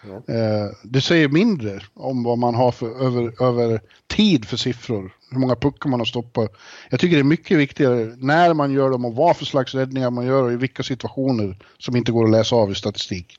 Ja. 0.08 0.34
Eh, 0.34 0.70
det 0.82 1.00
säger 1.00 1.28
mindre 1.28 1.80
om 1.94 2.22
vad 2.22 2.38
man 2.38 2.54
har 2.54 2.72
för, 2.72 3.04
över, 3.06 3.42
över 3.42 3.80
tid 4.06 4.44
för 4.44 4.56
siffror. 4.56 5.12
Hur 5.30 5.38
många 5.38 5.56
puckar 5.56 5.90
man 5.90 6.00
har 6.00 6.04
stoppat. 6.04 6.52
Jag 6.90 7.00
tycker 7.00 7.16
det 7.16 7.22
är 7.22 7.24
mycket 7.24 7.58
viktigare 7.58 8.16
när 8.18 8.54
man 8.54 8.72
gör 8.72 8.90
dem 8.90 9.04
och 9.04 9.14
vad 9.14 9.36
för 9.36 9.44
slags 9.44 9.74
räddningar 9.74 10.10
man 10.10 10.26
gör 10.26 10.42
och 10.42 10.52
i 10.52 10.56
vilka 10.56 10.82
situationer 10.82 11.58
som 11.78 11.96
inte 11.96 12.12
går 12.12 12.24
att 12.24 12.30
läsa 12.30 12.56
av 12.56 12.70
i 12.70 12.74
statistik. 12.74 13.36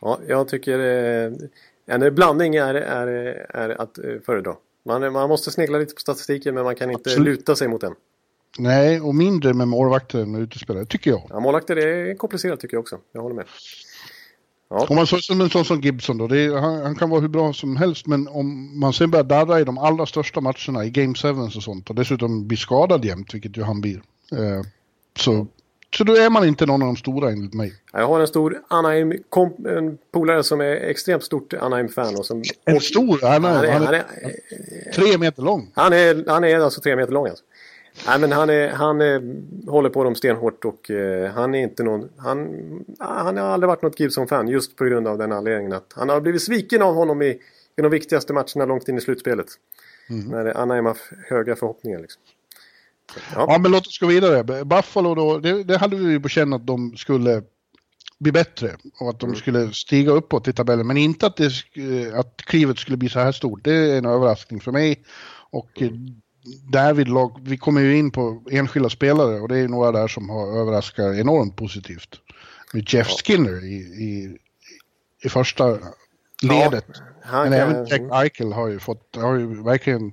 Ja, 0.00 0.18
jag 0.28 0.48
tycker 0.48 0.78
eh, 0.78 1.32
en 1.86 2.14
blandning 2.14 2.56
är, 2.56 2.74
är, 2.74 3.06
är 3.48 3.80
att 3.80 3.98
eh, 3.98 4.04
föredra. 4.26 4.54
Man, 4.84 5.12
man 5.12 5.28
måste 5.28 5.50
snegla 5.50 5.78
lite 5.78 5.94
på 5.94 6.00
statistiken 6.00 6.54
men 6.54 6.64
man 6.64 6.74
kan 6.74 6.90
inte 6.90 7.10
Absolut. 7.10 7.38
luta 7.38 7.56
sig 7.56 7.68
mot 7.68 7.80
den. 7.80 7.94
Nej, 8.58 9.00
och 9.00 9.14
mindre 9.14 9.54
med 9.54 9.68
målvakter 9.68 10.18
än 10.18 10.30
med 10.32 10.40
utespelare, 10.40 10.84
tycker 10.86 11.10
jag. 11.10 11.22
Ja, 11.28 11.40
målvakter 11.40 11.76
är 11.76 12.14
komplicerat 12.14 12.60
tycker 12.60 12.74
jag 12.74 12.80
också. 12.80 12.98
Jag 13.12 13.22
håller 13.22 13.36
med. 13.36 13.44
Ja. 14.70 14.86
Om 14.88 14.96
man 14.96 15.06
så, 15.06 15.18
som 15.18 15.40
en 15.40 15.50
sån 15.50 15.64
som 15.64 15.80
Gibson 15.80 16.18
då, 16.18 16.24
är, 16.24 16.60
han, 16.60 16.82
han, 16.82 16.94
kan 16.94 17.10
vara 17.10 17.20
hur 17.20 17.28
bra 17.28 17.52
som 17.52 17.76
helst 17.76 18.06
men 18.06 18.28
om 18.28 18.78
man 18.80 18.92
sen 18.92 19.10
börjar 19.10 19.24
darra 19.24 19.60
i 19.60 19.64
de 19.64 19.78
allra 19.78 20.06
största 20.06 20.40
matcherna 20.40 20.84
i 20.84 20.90
Game 20.90 21.14
7 21.14 21.28
och 21.28 21.62
sånt 21.62 21.90
och 21.90 21.96
dessutom 21.96 22.48
blir 22.48 22.58
skadad 22.58 23.04
jämt, 23.04 23.34
vilket 23.34 23.56
ju 23.56 23.62
han 23.62 23.80
blir. 23.80 24.02
Eh, 24.32 24.62
så 25.16 25.46
så 25.96 26.04
då 26.04 26.16
är 26.16 26.30
man 26.30 26.48
inte 26.48 26.66
någon 26.66 26.82
av 26.82 26.86
de 26.86 26.96
stora 26.96 27.30
enligt 27.30 27.54
mig. 27.54 27.74
Jag 27.92 28.06
har 28.06 28.20
en 28.20 28.26
stor 28.26 28.62
Anaheim, 28.68 29.12
en 29.68 29.98
polare 30.12 30.42
som 30.42 30.60
är 30.60 30.76
extremt 30.76 31.24
stort 31.24 31.54
Anaheim-fan. 31.54 32.16
Och 32.16 32.26
som, 32.26 32.42
en 32.64 32.80
stor? 32.80 33.18
Han 33.22 33.44
är, 33.44 33.50
han 33.50 33.64
är, 33.64 33.70
han 33.70 33.94
är, 33.94 34.04
tre 34.94 35.18
meter 35.18 35.42
lång. 35.42 35.70
Han 35.74 35.92
är, 35.92 36.24
han 36.28 36.44
är 36.44 36.60
alltså 36.60 36.80
tre 36.80 36.96
meter 36.96 37.12
lång 37.12 37.26
alltså. 37.26 37.44
Nej 38.06 38.20
men 38.20 38.32
han, 38.32 38.50
är, 38.50 38.68
han 38.68 39.00
är, 39.00 39.22
håller 39.70 39.90
på 39.90 40.04
dem 40.04 40.14
stenhårt 40.14 40.64
och 40.64 40.90
uh, 40.90 41.26
han 41.26 41.54
är 41.54 41.62
inte 41.62 41.82
någon... 41.82 42.08
Han, 42.16 42.48
han 42.98 43.36
har 43.36 43.44
aldrig 43.44 43.68
varit 43.68 43.82
något 43.82 44.00
Gibson-fan 44.00 44.48
just 44.48 44.76
på 44.76 44.84
grund 44.84 45.08
av 45.08 45.18
den 45.18 45.32
anledningen 45.32 45.72
att 45.72 45.92
han 45.96 46.08
har 46.08 46.20
blivit 46.20 46.42
sviken 46.42 46.82
av 46.82 46.94
honom 46.94 47.22
i, 47.22 47.40
i 47.76 47.82
de 47.82 47.90
viktigaste 47.90 48.32
matcherna 48.32 48.64
långt 48.64 48.88
in 48.88 48.98
i 48.98 49.00
slutspelet. 49.00 49.46
Mm. 50.10 50.28
När 50.28 50.56
Anaheim 50.56 50.94
höga 51.28 51.56
förhoppningar 51.56 51.98
liksom. 51.98 52.22
Ja. 53.34 53.46
ja. 53.48 53.58
men 53.58 53.72
låt 53.72 53.86
oss 53.86 53.98
gå 53.98 54.06
vidare. 54.06 54.64
Buffalo 54.64 55.14
då, 55.14 55.38
det, 55.38 55.64
det 55.64 55.78
hade 55.78 55.96
vi 55.96 56.10
ju 56.10 56.20
på 56.20 56.28
känn 56.28 56.52
att 56.52 56.66
de 56.66 56.96
skulle 56.96 57.42
bli 58.18 58.32
bättre 58.32 58.76
och 59.00 59.10
att 59.10 59.20
de 59.20 59.26
mm. 59.26 59.36
skulle 59.36 59.72
stiga 59.72 60.12
uppåt 60.12 60.48
i 60.48 60.52
tabellen. 60.52 60.86
Men 60.86 60.96
inte 60.96 61.26
att, 61.26 61.36
det, 61.36 61.52
att 62.14 62.36
klivet 62.36 62.78
skulle 62.78 62.96
bli 62.96 63.08
så 63.08 63.18
här 63.18 63.32
stort. 63.32 63.64
Det 63.64 63.74
är 63.74 63.98
en 63.98 64.04
överraskning 64.04 64.60
för 64.60 64.72
mig. 64.72 65.04
Och 65.50 65.82
mm. 65.82 66.20
Därvid 66.72 67.08
lag, 67.08 67.40
vi 67.42 67.58
kommer 67.58 67.80
ju 67.80 67.98
in 67.98 68.10
på 68.10 68.42
enskilda 68.50 68.90
spelare 68.90 69.40
och 69.40 69.48
det 69.48 69.58
är 69.58 69.68
några 69.68 69.92
där 69.92 70.08
som 70.08 70.28
har 70.28 70.60
överraskat 70.60 71.16
enormt 71.16 71.56
positivt. 71.56 72.20
Med 72.72 72.84
Jeff 72.94 73.08
Skinner 73.08 73.64
i, 73.64 73.76
i, 73.76 74.38
i 75.22 75.28
första 75.28 75.78
ledet. 76.42 76.86
Ja, 77.32 77.44
Men 77.44 77.52
även 77.52 77.86
Jack 77.86 78.02
Eichel 78.12 78.52
har 78.52 78.68
ju 78.68 78.78
fått, 78.78 79.16
har 79.16 79.34
ju 79.34 79.62
verkligen 79.62 80.12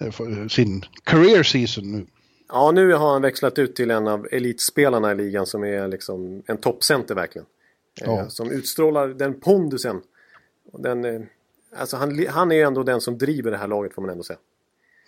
Eh, 0.00 0.46
sin 0.48 0.84
career 1.04 1.42
season 1.42 1.92
nu. 1.92 2.06
Ja, 2.48 2.70
nu 2.70 2.92
har 2.92 3.12
han 3.12 3.22
växlat 3.22 3.58
ut 3.58 3.76
till 3.76 3.90
en 3.90 4.08
av 4.08 4.28
elitspelarna 4.30 5.12
i 5.12 5.14
ligan 5.14 5.46
som 5.46 5.64
är 5.64 5.88
liksom 5.88 6.42
en 6.46 6.56
toppcenter 6.56 7.14
verkligen. 7.14 7.46
Eh, 8.02 8.06
ja. 8.06 8.28
Som 8.28 8.50
utstrålar 8.50 9.08
den 9.08 9.40
pondusen. 9.40 10.02
Den, 10.72 11.04
eh, 11.04 11.20
alltså 11.76 11.96
han, 11.96 12.26
han 12.28 12.52
är 12.52 12.56
ju 12.56 12.62
ändå 12.62 12.82
den 12.82 13.00
som 13.00 13.18
driver 13.18 13.50
det 13.50 13.56
här 13.56 13.68
laget 13.68 13.94
får 13.94 14.02
man 14.02 14.10
ändå 14.10 14.24
säga. 14.24 14.38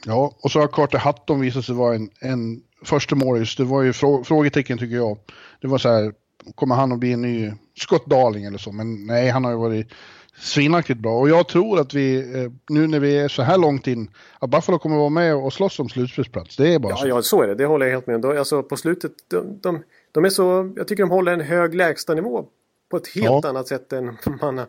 Ja, 0.06 0.36
och 0.40 0.50
så 0.50 0.60
har 0.60 0.68
Carter 0.68 0.98
Hutton 0.98 1.40
visat 1.40 1.64
sig 1.64 1.74
vara 1.74 1.94
en, 1.94 2.10
en 2.20 2.62
första 2.84 3.14
Morris. 3.14 3.56
Det 3.56 3.64
var 3.64 3.82
ju 3.82 3.92
frå, 3.92 4.24
frågetecken 4.24 4.78
tycker 4.78 4.96
jag. 4.96 5.18
Det 5.60 5.68
var 5.68 5.78
så 5.78 5.88
här, 5.88 6.12
kommer 6.54 6.74
han 6.74 6.92
att 6.92 6.98
bli 6.98 7.12
en 7.12 7.22
ny 7.22 7.52
Scott 7.74 8.06
Darling 8.06 8.44
eller 8.44 8.58
så? 8.58 8.72
Men 8.72 9.06
nej, 9.06 9.28
han 9.28 9.44
har 9.44 9.50
ju 9.50 9.58
varit 9.58 9.86
svinaktigt 10.36 11.00
bra. 11.00 11.18
Och 11.18 11.28
jag 11.28 11.48
tror 11.48 11.80
att 11.80 11.94
vi, 11.94 12.16
eh, 12.16 12.50
nu 12.68 12.86
när 12.86 13.00
vi 13.00 13.18
är 13.18 13.28
så 13.28 13.42
här 13.42 13.58
långt 13.58 13.86
in, 13.86 14.10
att 14.38 14.50
Buffalo 14.50 14.78
kommer 14.78 14.96
att 14.96 15.00
vara 15.00 15.10
med 15.10 15.34
och 15.34 15.52
slåss 15.52 15.78
om 15.78 15.88
slutspelsplats. 15.88 16.56
Det 16.56 16.74
är 16.74 16.78
bara 16.78 16.90
ja, 16.90 16.96
så. 16.96 17.08
Ja, 17.08 17.22
så 17.22 17.42
är 17.42 17.48
det. 17.48 17.54
Det 17.54 17.66
håller 17.66 17.86
jag 17.86 17.92
helt 17.92 18.06
med 18.06 18.24
om. 18.24 18.38
Alltså 18.38 18.62
på 18.62 18.76
slutet, 18.76 19.12
de, 19.28 19.58
de, 19.60 19.82
de, 20.12 20.24
är 20.24 20.28
så, 20.28 20.72
jag 20.76 20.88
tycker 20.88 21.02
de 21.02 21.10
håller 21.10 21.32
en 21.32 21.40
hög 21.40 21.74
lägstanivå 21.74 22.44
på 22.90 22.96
ett 22.96 23.08
helt 23.08 23.26
ja. 23.26 23.48
annat 23.48 23.68
sätt 23.68 23.92
än 23.92 24.16
man 24.40 24.60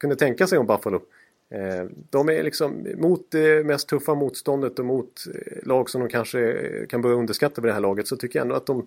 kunde 0.00 0.16
tänka 0.16 0.46
sig 0.46 0.58
om 0.58 0.66
Buffalo. 0.66 1.00
Eh, 1.52 1.84
de 2.10 2.28
är 2.28 2.42
liksom 2.42 2.86
mot 2.96 3.30
det 3.30 3.66
mest 3.66 3.88
tuffa 3.88 4.14
motståndet 4.14 4.78
och 4.78 4.84
mot 4.84 5.26
eh, 5.34 5.66
lag 5.66 5.90
som 5.90 6.00
de 6.00 6.08
kanske 6.08 6.86
kan 6.88 7.02
börja 7.02 7.16
underskatta 7.16 7.60
vid 7.60 7.68
det 7.68 7.74
här 7.74 7.80
laget 7.80 8.08
så 8.08 8.16
tycker 8.16 8.38
jag 8.38 8.44
ändå 8.44 8.54
att 8.54 8.66
de, 8.66 8.86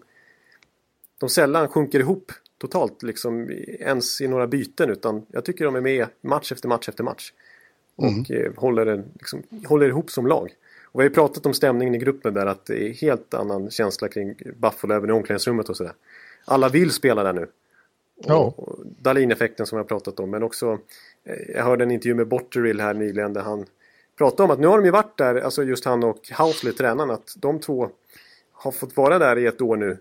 de 1.19 1.29
sällan 1.29 1.67
sjunker 1.67 1.99
ihop 1.99 2.31
totalt 2.57 3.03
liksom 3.03 3.49
ens 3.79 4.21
i 4.21 4.27
några 4.27 4.47
byten 4.47 4.89
utan 4.89 5.25
jag 5.31 5.45
tycker 5.45 5.65
de 5.65 5.75
är 5.75 5.81
med 5.81 6.07
match 6.21 6.51
efter 6.51 6.67
match 6.67 6.89
efter 6.89 7.03
match. 7.03 7.33
och 7.95 8.29
mm. 8.29 8.53
håller, 8.55 9.03
liksom, 9.13 9.43
håller 9.65 9.87
ihop 9.87 10.11
som 10.11 10.27
lag. 10.27 10.53
Och 10.83 10.99
vi 10.99 11.03
har 11.03 11.09
ju 11.09 11.15
pratat 11.15 11.45
om 11.45 11.53
stämningen 11.53 11.95
i 11.95 11.97
gruppen 11.97 12.33
där 12.33 12.45
att 12.45 12.65
det 12.65 12.89
är 12.89 12.93
helt 12.93 13.33
annan 13.33 13.69
känsla 13.69 14.07
kring 14.07 14.35
Buffalo 14.55 14.93
även 14.93 15.09
i 15.09 15.13
omklädningsrummet 15.13 15.69
och 15.69 15.77
sådär. 15.77 15.93
Alla 16.45 16.69
vill 16.69 16.91
spela 16.91 17.23
där 17.23 17.33
nu. 17.33 17.47
Ja. 18.15 18.53
Dalin-effekten 18.83 19.65
som 19.65 19.77
jag 19.77 19.87
pratat 19.87 20.19
om 20.19 20.29
men 20.29 20.43
också 20.43 20.79
eh, 21.23 21.55
Jag 21.55 21.63
hörde 21.63 21.83
en 21.83 21.91
intervju 21.91 22.15
med 22.15 22.27
Botterill 22.27 22.81
här 22.81 22.93
nyligen 22.93 23.33
där 23.33 23.41
han 23.41 23.65
pratade 24.17 24.43
om 24.43 24.51
att 24.51 24.59
nu 24.59 24.67
har 24.67 24.77
de 24.77 24.85
ju 24.85 24.91
varit 24.91 25.17
där, 25.17 25.35
alltså 25.35 25.63
just 25.63 25.85
han 25.85 26.03
och 26.03 26.29
Housley, 26.37 26.73
tränaren, 26.73 27.11
att 27.11 27.35
de 27.37 27.59
två 27.59 27.89
har 28.51 28.71
fått 28.71 28.97
vara 28.97 29.19
där 29.19 29.37
i 29.37 29.45
ett 29.45 29.61
år 29.61 29.75
nu. 29.75 29.97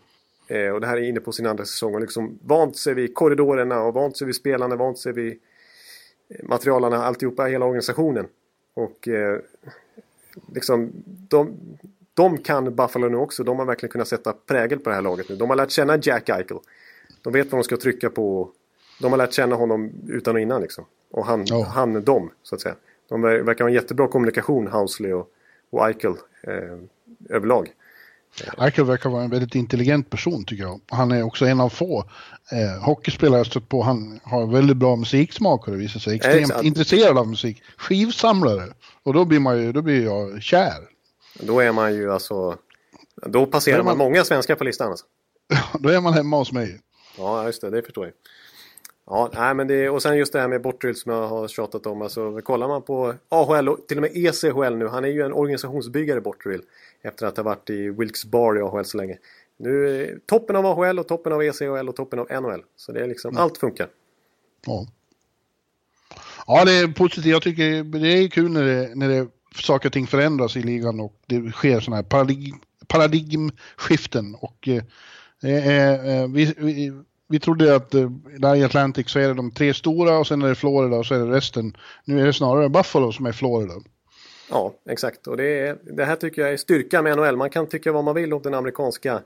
Eh, 0.46 0.68
och 0.68 0.80
det 0.80 0.86
här 0.86 0.96
är 0.96 1.08
inne 1.08 1.20
på 1.20 1.32
sin 1.32 1.46
andra 1.46 1.64
säsong 1.64 1.94
och 1.94 2.00
liksom 2.00 2.38
vant 2.42 2.76
sig 2.76 2.94
vid 2.94 3.14
korridorerna 3.14 3.82
och 3.82 3.94
vant 3.94 4.16
sig 4.16 4.26
vid 4.26 4.36
spelarna, 4.36 4.76
vant 4.76 4.98
sig 4.98 5.12
vid 5.12 5.38
eh, 6.28 6.44
materialarna, 6.48 7.04
alltihopa, 7.04 7.44
hela 7.44 7.64
organisationen. 7.64 8.26
Och 8.74 9.08
eh, 9.08 9.40
liksom 10.54 10.92
de, 11.06 11.56
de 12.14 12.38
kan 12.38 12.76
Buffalo 12.76 13.08
nu 13.08 13.16
också. 13.16 13.44
De 13.44 13.58
har 13.58 13.66
verkligen 13.66 13.92
kunnat 13.92 14.08
sätta 14.08 14.32
prägel 14.32 14.78
på 14.78 14.90
det 14.90 14.94
här 14.94 15.02
laget 15.02 15.28
nu. 15.28 15.36
De 15.36 15.50
har 15.50 15.56
lärt 15.56 15.70
känna 15.70 15.98
Jack 16.02 16.28
Eichel. 16.28 16.58
De 17.24 17.32
vet 17.32 17.52
vad 17.52 17.58
de 17.58 17.64
ska 17.64 17.76
trycka 17.76 18.10
på. 18.10 18.50
De 19.00 19.12
har 19.12 19.18
lärt 19.18 19.32
känna 19.32 19.56
honom 19.56 19.92
utan 20.08 20.34
och 20.34 20.40
innan 20.40 20.62
liksom. 20.62 20.84
Och 21.10 21.26
han, 21.26 21.42
oh. 21.42 21.64
han 21.64 22.04
dem, 22.04 22.30
så 22.42 22.54
att 22.54 22.60
säga. 22.60 22.74
De 23.08 23.22
verkar 23.22 23.64
ha 23.64 23.68
en 23.68 23.74
jättebra 23.74 24.08
kommunikation, 24.08 24.66
Housley 24.66 25.12
och, 25.12 25.28
och 25.70 25.88
Eichel 25.88 26.14
eh, 26.42 26.78
överlag. 27.28 27.72
Eichel 28.58 28.84
verkar 28.84 29.10
vara 29.10 29.24
en 29.24 29.30
väldigt 29.30 29.54
intelligent 29.54 30.10
person 30.10 30.44
tycker 30.44 30.62
jag. 30.64 30.80
Han 30.88 31.12
är 31.12 31.22
också 31.22 31.46
en 31.46 31.60
av 31.60 31.68
få 31.68 32.04
eh, 32.52 32.84
hockeyspelare 32.84 33.38
jag 33.38 33.46
stött 33.46 33.68
på. 33.68 33.82
Han 33.82 34.20
har 34.22 34.46
väldigt 34.46 34.76
bra 34.76 34.96
musiksmak 34.96 35.66
och 35.66 35.72
det 35.72 35.78
visar 35.78 36.00
sig. 36.00 36.16
Extremt 36.16 36.40
Exakt. 36.40 36.64
intresserad 36.64 37.18
av 37.18 37.28
musik. 37.28 37.62
Skivsamlare. 37.76 38.72
Och 39.02 39.14
då 39.14 39.24
blir, 39.24 39.40
man 39.40 39.62
ju, 39.62 39.72
då 39.72 39.82
blir 39.82 40.04
jag 40.04 40.42
kär. 40.42 40.88
Då 41.40 41.60
är 41.60 41.72
man 41.72 41.94
ju 41.94 42.12
alltså... 42.12 42.56
Då 43.26 43.46
passerar 43.46 43.78
då 43.78 43.84
man, 43.84 43.98
man, 43.98 44.06
många 44.06 44.24
svenskar 44.24 44.54
på 44.54 44.64
listan 44.64 44.90
alltså. 44.90 45.06
då 45.78 45.88
är 45.88 46.00
man 46.00 46.12
hemma 46.12 46.36
hos 46.36 46.52
mig. 46.52 46.80
Ja, 47.18 47.46
just 47.46 47.60
det. 47.60 47.70
Det 47.70 47.82
förstår 47.82 48.04
jag. 48.04 48.14
Ja, 49.06 49.30
nej, 49.34 49.54
men 49.54 49.66
det, 49.66 49.88
och 49.88 50.02
sen 50.02 50.16
just 50.16 50.32
det 50.32 50.40
här 50.40 50.48
med 50.48 50.62
Bortrill 50.62 50.96
som 50.96 51.12
jag 51.12 51.28
har 51.28 51.48
tjatat 51.48 51.86
om. 51.86 52.02
Alltså, 52.02 52.40
kollar 52.40 52.68
man 52.68 52.82
på 52.82 53.14
AHL 53.28 53.68
och 53.68 53.86
till 53.86 53.98
och 53.98 54.02
med 54.02 54.10
ECHL 54.14 54.74
nu. 54.76 54.86
Han 54.86 55.04
är 55.04 55.08
ju 55.08 55.22
en 55.22 55.32
organisationsbyggare 55.32 56.20
Bortrill. 56.20 56.62
Efter 57.02 57.26
att 57.26 57.36
ha 57.36 57.44
varit 57.44 57.70
i 57.70 57.90
Wilkes 57.90 58.24
Bar 58.24 58.58
i 58.58 58.62
AHL 58.62 58.84
så 58.84 58.96
länge. 58.96 59.18
Nu 59.56 60.20
toppen 60.26 60.56
av 60.56 60.66
AHL 60.66 60.98
och 60.98 61.08
toppen 61.08 61.32
av 61.32 61.42
ECHL 61.42 61.88
och 61.88 61.96
toppen 61.96 62.18
av 62.18 62.42
NHL. 62.42 62.62
Så 62.76 62.92
det 62.92 63.00
är 63.00 63.06
liksom, 63.06 63.28
mm. 63.28 63.42
allt 63.42 63.58
funkar. 63.58 63.88
Ja. 64.66 64.86
Ja, 66.46 66.64
det 66.64 66.72
är 66.72 66.88
positivt. 66.88 67.32
Jag 67.32 67.42
tycker 67.42 67.84
det 67.84 68.08
är 68.08 68.28
kul 68.28 68.50
när 68.50 68.64
det, 68.64 68.94
när 68.94 69.08
det 69.08 69.28
saker 69.54 69.88
och 69.88 69.92
ting 69.92 70.06
förändras 70.06 70.56
i 70.56 70.62
ligan 70.62 71.00
och 71.00 71.14
det 71.26 71.52
sker 71.52 71.80
sådana 71.80 71.96
här 71.96 72.02
paradigm, 72.02 72.56
paradigmskiften. 72.86 74.34
Och 74.34 74.68
eh, 75.44 76.20
eh, 76.20 76.28
vi, 76.28 76.54
vi, 76.56 76.92
vi 77.28 77.40
trodde 77.40 77.76
att 77.76 77.94
eh, 77.94 78.10
där 78.38 78.54
i 78.54 78.64
Atlantic 78.64 79.10
så 79.10 79.18
är 79.18 79.28
det 79.28 79.34
de 79.34 79.50
tre 79.50 79.74
stora 79.74 80.18
och 80.18 80.26
sen 80.26 80.42
är 80.42 80.48
det 80.48 80.54
Florida 80.54 80.96
och 80.96 81.06
så 81.06 81.14
är 81.14 81.18
det 81.18 81.36
resten. 81.36 81.76
Nu 82.04 82.20
är 82.20 82.26
det 82.26 82.32
snarare 82.32 82.68
Buffalo 82.68 83.12
som 83.12 83.26
är 83.26 83.32
Florida. 83.32 83.74
Ja, 84.50 84.74
exakt. 84.88 85.26
Och 85.26 85.36
det, 85.36 85.58
är, 85.58 85.76
det 85.82 86.04
här 86.04 86.16
tycker 86.16 86.42
jag 86.42 86.52
är 86.52 86.56
styrkan 86.56 87.04
med 87.04 87.16
NHL. 87.16 87.36
Man 87.36 87.50
kan 87.50 87.66
tycka 87.66 87.92
vad 87.92 88.04
man 88.04 88.14
vill 88.14 88.32
om 88.32 88.42
den 88.42 88.54
amerikanska 88.54 89.22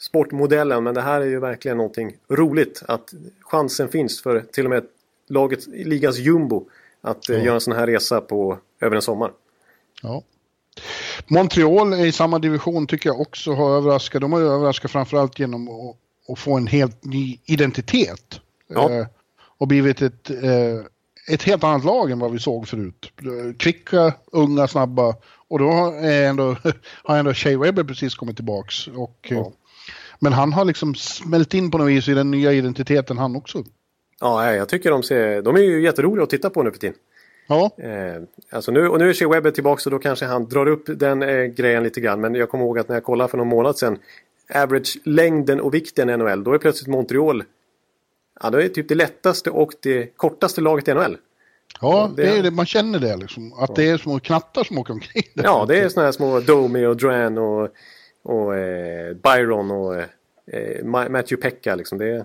sportmodellen 0.00 0.84
men 0.84 0.94
det 0.94 1.00
här 1.00 1.20
är 1.20 1.26
ju 1.26 1.40
verkligen 1.40 1.76
någonting 1.76 2.16
roligt. 2.28 2.82
Att 2.88 3.14
chansen 3.40 3.88
finns 3.88 4.22
för 4.22 4.40
till 4.40 4.64
och 4.64 4.70
med 4.70 4.84
laget, 5.28 5.66
ligans 5.66 6.18
jumbo 6.18 6.68
att 7.00 7.28
eh, 7.28 7.36
ja. 7.36 7.44
göra 7.44 7.54
en 7.54 7.60
sån 7.60 7.74
här 7.74 7.86
resa 7.86 8.20
på, 8.20 8.58
över 8.80 8.96
en 8.96 9.02
sommar. 9.02 9.32
Ja. 10.02 10.22
Montreal 11.26 11.94
i 11.94 12.12
samma 12.12 12.38
division 12.38 12.86
tycker 12.86 13.08
jag 13.08 13.20
också 13.20 13.52
har 13.52 13.76
överraskat. 13.76 14.20
De 14.20 14.32
har 14.32 14.40
överraskat 14.40 14.90
framförallt 14.90 15.38
genom 15.38 15.68
att, 15.68 15.96
att 16.32 16.38
få 16.38 16.56
en 16.56 16.66
helt 16.66 17.04
ny 17.04 17.38
identitet. 17.44 18.40
Ja. 18.68 18.90
Eh, 18.90 19.06
och 19.58 19.68
blivit 19.68 20.02
ett, 20.02 20.30
eh, 20.30 21.34
ett 21.34 21.42
helt 21.42 21.64
annat 21.64 21.84
lag 21.84 22.10
än 22.10 22.18
vad 22.18 22.32
vi 22.32 22.38
såg 22.38 22.68
förut. 22.68 23.12
Kvicka, 23.58 24.12
unga, 24.32 24.68
snabba. 24.68 25.14
Och 25.48 25.58
då 25.58 25.94
är 26.00 26.28
ändå, 26.28 26.56
har 27.04 27.18
ändå 27.18 27.34
Shea 27.34 27.58
Webber 27.58 27.84
precis 27.84 28.14
kommit 28.14 28.36
tillbaks. 28.36 28.86
Och, 28.88 29.26
ja. 29.30 29.52
Men 30.18 30.32
han 30.32 30.52
har 30.52 30.64
liksom 30.64 30.94
smält 30.94 31.54
in 31.54 31.70
på 31.70 31.78
något 31.78 31.88
vis 31.88 32.08
i 32.08 32.14
den 32.14 32.30
nya 32.30 32.52
identiteten 32.52 33.18
han 33.18 33.36
också. 33.36 33.64
Ja, 34.20 34.54
jag 34.54 34.68
tycker 34.68 34.90
de 34.90 35.02
ser... 35.02 35.42
De 35.42 35.56
är 35.56 35.60
ju 35.60 35.82
jätteroliga 35.82 36.22
att 36.22 36.30
titta 36.30 36.50
på 36.50 36.62
nu 36.62 36.70
för 36.70 36.78
tiden. 36.78 36.96
Ja. 37.48 37.70
Eh, 37.78 38.22
alltså 38.50 38.72
nu, 38.72 38.88
och 38.88 38.98
nu 38.98 39.08
är 39.08 39.14
Shea 39.14 39.28
Webber 39.28 39.50
tillbaka 39.50 39.80
så 39.80 39.90
då 39.90 39.98
kanske 39.98 40.24
han 40.24 40.48
drar 40.48 40.68
upp 40.68 40.84
den 40.86 41.22
eh, 41.22 41.44
grejen 41.44 41.82
lite 41.82 42.00
grann. 42.00 42.20
Men 42.20 42.34
jag 42.34 42.48
kommer 42.50 42.64
ihåg 42.64 42.78
att 42.78 42.88
när 42.88 42.96
jag 42.96 43.04
kollade 43.04 43.30
för 43.30 43.38
någon 43.38 43.48
månad 43.48 43.78
sedan. 43.78 43.98
Average 44.54 44.98
längden 45.04 45.60
och 45.60 45.74
vikten 45.74 46.10
i 46.10 46.16
NHL. 46.16 46.44
Då 46.44 46.52
är 46.52 46.58
plötsligt 46.58 46.88
Montreal. 46.88 47.44
Ja, 48.42 48.50
det 48.50 48.64
är 48.64 48.68
typ 48.68 48.88
det 48.88 48.94
lättaste 48.94 49.50
och 49.50 49.72
det 49.80 50.16
kortaste 50.16 50.60
laget 50.60 50.88
i 50.88 50.94
NHL. 50.94 51.16
Ja, 51.80 52.10
det, 52.16 52.38
är 52.38 52.42
det, 52.42 52.50
man 52.50 52.66
känner 52.66 52.98
det 52.98 53.16
liksom. 53.16 53.52
Att 53.52 53.68
ja. 53.68 53.74
det 53.76 53.88
är 53.88 53.98
små 53.98 54.20
knattar 54.20 54.64
som 54.64 54.78
åker 54.78 54.92
omkring. 54.92 55.22
Ja, 55.34 55.64
det 55.68 55.80
är 55.80 55.88
sådana 55.88 56.06
här 56.06 56.12
små 56.12 56.40
Domi 56.40 56.86
och 56.86 56.96
Dran 56.96 57.38
och, 57.38 57.68
och 58.22 58.56
eh, 58.56 59.14
Byron 59.14 59.70
och 59.70 59.96
eh, 60.52 60.84
Matthew 60.84 61.36
Pekka 61.36 61.74
liksom. 61.74 61.98
Det. 61.98 62.24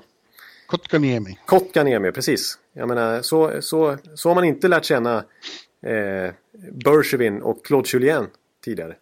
Kotkaniemi. 0.68 1.38
Kotkaniemi, 1.46 2.12
precis. 2.12 2.60
Jag 2.74 2.88
menar, 2.88 3.22
så, 3.22 3.62
så, 3.62 3.98
så 4.16 4.30
har 4.30 4.36
man 4.36 4.44
inte 4.44 4.68
lärt 4.68 4.86
känna 4.86 5.18
eh, 5.82 6.34
Bergevin 6.72 7.42
och 7.42 7.66
Claude 7.66 7.90
Julien 7.94 8.28
tidigare. 8.64 8.96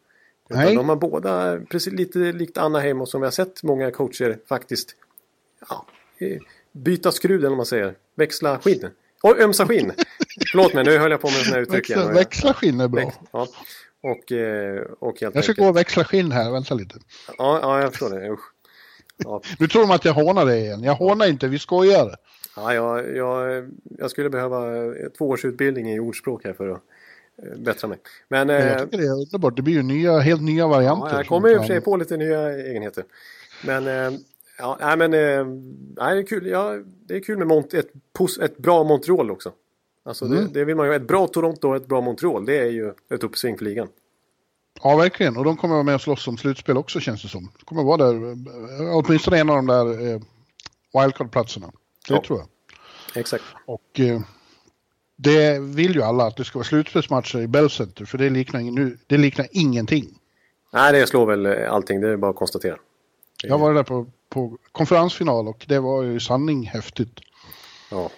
Utan 0.49 0.63
Nej. 0.63 0.75
de 0.75 0.89
har 0.89 0.95
båda, 0.95 1.59
precis 1.69 1.93
lite 1.93 2.19
likt 2.19 2.57
Anaheim 2.57 3.01
och 3.01 3.09
som 3.09 3.21
vi 3.21 3.25
har 3.25 3.31
sett 3.31 3.63
många 3.63 3.91
coacher 3.91 4.39
faktiskt 4.47 4.95
ja, 5.69 5.85
byta 6.71 7.11
skruv 7.11 7.39
eller 7.39 7.49
vad 7.49 7.57
man 7.57 7.65
säger. 7.65 7.95
Växla 8.15 8.59
skinn. 8.59 8.89
Och 9.21 9.39
ömsa 9.39 9.67
skinn. 9.67 9.91
Förlåt 10.51 10.73
mig, 10.73 10.83
nu 10.83 10.97
höll 10.97 11.11
jag 11.11 11.21
på 11.21 11.27
med 11.27 11.35
sådana 11.35 11.55
här 11.55 11.61
uttryck 11.61 11.89
växla, 11.89 12.11
växla 12.11 12.53
skinn 12.53 12.79
är 12.79 12.87
bra. 12.87 13.13
Ja. 13.31 13.47
Och, 14.01 14.31
eh, 14.31 14.81
och 14.99 15.21
jag 15.21 15.31
ska 15.31 15.39
enkelt. 15.39 15.57
gå 15.57 15.67
och 15.67 15.77
växla 15.77 16.03
skinn 16.03 16.31
här, 16.31 16.51
vänta 16.51 16.73
lite. 16.73 16.95
Ja, 17.37 17.59
ja 17.61 17.81
jag 17.81 17.91
förstår 17.91 18.09
det. 18.09 18.29
Usch. 18.29 18.53
Ja. 19.23 19.41
Nu 19.59 19.67
tror 19.67 19.81
de 19.81 19.91
att 19.91 20.05
jag 20.05 20.13
hånar 20.13 20.45
dig 20.45 20.61
igen. 20.61 20.83
Jag 20.83 20.95
hånar 20.95 21.27
inte, 21.27 21.47
vi 21.47 21.59
skojar. 21.59 22.15
Ja, 22.55 22.73
jag, 22.73 23.15
jag, 23.15 23.69
jag 23.83 24.11
skulle 24.11 24.29
behöva 24.29 24.61
två 25.17 25.29
års 25.29 25.45
utbildning 25.45 25.91
i 25.91 25.99
ordspråk 25.99 26.43
här 26.43 26.53
för 26.53 26.69
att 26.69 26.81
eh, 27.43 27.57
bättra 27.57 27.87
mig. 27.87 27.97
Men, 28.27 28.49
jag 28.49 28.71
eh, 28.71 28.79
tycker 28.79 28.97
det 28.97 29.03
är 29.03 29.21
underbart. 29.21 29.55
Det 29.55 29.61
blir 29.61 29.73
ju 29.73 29.83
nya, 29.83 30.19
helt 30.19 30.41
nya 30.41 30.67
varianter. 30.67 31.09
Ja, 31.11 31.17
jag 31.17 31.27
kommer 31.27 31.49
i 31.49 31.55
och 31.55 31.59
för 31.59 31.67
sig 31.67 31.81
på 31.81 31.97
lite 31.97 32.17
nya 32.17 32.51
egenheter. 32.51 33.03
Men, 33.65 33.87
eh, 33.87 34.19
ja, 34.57 34.77
nej, 34.81 34.97
men 34.97 35.11
nej, 35.97 36.15
det 36.15 36.21
är 36.21 36.25
kul. 36.25 36.47
Ja, 36.47 36.77
det 37.07 37.15
är 37.15 37.19
kul 37.19 37.37
med 37.37 37.47
Mont 37.47 37.73
ett, 37.73 37.91
ett 38.41 38.57
bra 38.57 38.83
Montreal 38.83 39.31
också. 39.31 39.51
Alltså 40.03 40.25
mm. 40.25 40.37
det, 40.37 40.59
det, 40.59 40.65
vill 40.65 40.75
man 40.75 40.87
ju. 40.87 40.93
Ett 40.93 41.07
bra 41.07 41.27
Toronto 41.27 41.67
och 41.67 41.75
ett 41.75 41.87
bra 41.87 42.01
Montreal, 42.01 42.45
det 42.45 42.57
är 42.57 42.69
ju 42.69 42.93
ett 43.09 43.23
uppsving 43.23 43.57
för 43.57 43.65
ligan. 43.65 43.87
Ja, 44.83 44.95
verkligen. 44.95 45.37
Och 45.37 45.45
de 45.45 45.57
kommer 45.57 45.73
vara 45.73 45.83
med 45.83 45.95
och 45.95 46.01
slåss 46.01 46.27
om 46.27 46.37
slutspel 46.37 46.77
också 46.77 46.99
känns 46.99 47.21
det 47.21 47.27
som. 47.27 47.51
De 47.59 47.65
kommer 47.65 47.83
vara 47.83 47.97
där, 47.97 48.37
åtminstone 48.93 49.39
en 49.39 49.49
av 49.49 49.55
de 49.55 49.67
där 49.67 50.13
eh, 50.13 50.21
wildcard-platserna. 50.93 51.71
Det 52.07 52.13
ja. 52.13 52.23
tror 52.27 52.39
jag. 52.39 52.47
Exakt. 53.21 53.43
Och 53.65 53.99
eh, 53.99 54.21
det 55.15 55.59
vill 55.59 55.95
ju 55.95 56.01
alla 56.01 56.27
att 56.27 56.37
det 56.37 56.43
ska 56.43 56.59
vara 56.59 56.67
slutspelsmatcher 56.67 57.39
i 57.39 57.47
Bell 57.47 57.69
Center, 57.69 58.05
för 58.05 58.17
det 58.17 58.29
liknar, 58.29 58.61
nu, 58.61 58.97
det 59.07 59.17
liknar 59.17 59.47
ingenting. 59.51 60.19
Nej, 60.73 60.93
det 60.93 61.07
slår 61.07 61.25
väl 61.25 61.45
eh, 61.45 61.73
allting, 61.73 62.01
det 62.01 62.09
är 62.09 62.17
bara 62.17 62.31
att 62.31 62.37
konstatera. 62.37 62.77
Jag 63.43 63.57
var 63.57 63.73
där 63.73 63.83
på, 63.83 64.07
på 64.29 64.57
konferensfinal 64.71 65.47
och 65.47 65.65
det 65.67 65.79
var 65.79 66.03
ju 66.03 66.19
sanning 66.19 66.63
häftigt. 66.63 67.19
Ja. 67.91 68.09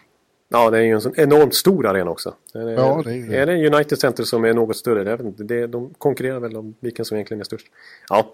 Ja, 0.56 0.70
det 0.70 0.78
är 0.78 0.82
ju 0.82 0.92
en 0.92 1.02
sån 1.02 1.14
enormt 1.18 1.54
stor 1.54 1.88
arena 1.88 2.12
också. 2.12 2.36
Är 2.54 2.66
det, 2.66 2.72
ja, 2.72 3.02
det 3.06 3.14
är, 3.14 3.30
det. 3.30 3.38
är 3.38 3.46
det 3.46 3.76
United 3.76 4.00
Center 4.00 4.24
som 4.24 4.46
är 4.46 4.54
något 4.54 4.78
större? 4.78 5.10
Jag 5.10 5.18
vet 5.18 5.26
inte, 5.26 5.44
det, 5.44 5.68
de 5.68 5.94
konkurrerar 5.98 6.40
väl 6.40 6.58
om 6.58 6.76
vilken 6.80 7.06
som 7.06 7.18
egentligen 7.18 7.42
är 7.42 7.46
störst. 7.46 7.68
Ja. 8.10 8.34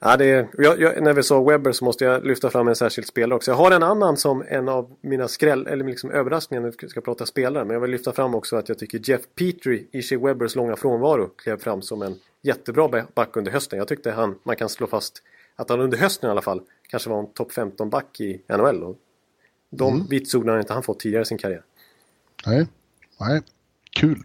Ja, 0.00 0.16
det 0.16 0.24
är, 0.24 0.48
jag, 0.58 0.80
jag, 0.80 1.02
när 1.02 1.12
vi 1.12 1.22
sa 1.22 1.42
Webber 1.42 1.72
så 1.72 1.84
måste 1.84 2.04
jag 2.04 2.24
lyfta 2.24 2.50
fram 2.50 2.68
en 2.68 2.76
särskild 2.76 3.06
spelare 3.06 3.36
också. 3.36 3.50
Jag 3.50 3.56
har 3.56 3.70
en 3.70 3.82
annan 3.82 4.16
som 4.16 4.44
en 4.48 4.68
av 4.68 4.96
mina 5.00 5.28
skräll, 5.28 5.66
eller 5.66 5.84
liksom 5.84 6.10
överraskningar 6.10 6.62
när 6.62 6.74
vi 6.80 6.88
ska 6.88 7.00
prata 7.00 7.26
spelare. 7.26 7.64
Men 7.64 7.74
jag 7.74 7.80
vill 7.80 7.90
lyfta 7.90 8.12
fram 8.12 8.34
också 8.34 8.56
att 8.56 8.68
jag 8.68 8.78
tycker 8.78 9.10
Jeff 9.10 9.20
Petrie 9.34 9.84
i 9.92 10.02
Shea 10.02 10.18
Webbers 10.18 10.54
långa 10.54 10.76
frånvaro 10.76 11.28
klev 11.36 11.56
fram 11.56 11.82
som 11.82 12.02
en 12.02 12.14
jättebra 12.42 12.88
back 13.14 13.36
under 13.36 13.52
hösten. 13.52 13.78
Jag 13.78 13.88
tyckte 13.88 14.10
han, 14.10 14.38
man 14.42 14.56
kan 14.56 14.68
slå 14.68 14.86
fast 14.86 15.22
att 15.56 15.70
han 15.70 15.80
under 15.80 15.98
hösten 15.98 16.28
i 16.28 16.30
alla 16.30 16.42
fall 16.42 16.60
kanske 16.88 17.10
var 17.10 17.18
en 17.18 17.32
topp 17.32 17.52
15 17.52 17.90
back 17.90 18.20
i 18.20 18.42
NHL. 18.48 18.82
Och 18.82 18.96
de 19.76 19.94
mm. 19.94 20.06
vitsorden 20.06 20.52
har 20.52 20.60
inte 20.60 20.72
han 20.72 20.82
fått 20.82 21.00
tidigare 21.00 21.22
i 21.22 21.26
sin 21.26 21.38
karriär. 21.38 21.62
Nej, 22.46 22.66
nej. 23.20 23.42
Kul. 23.94 24.22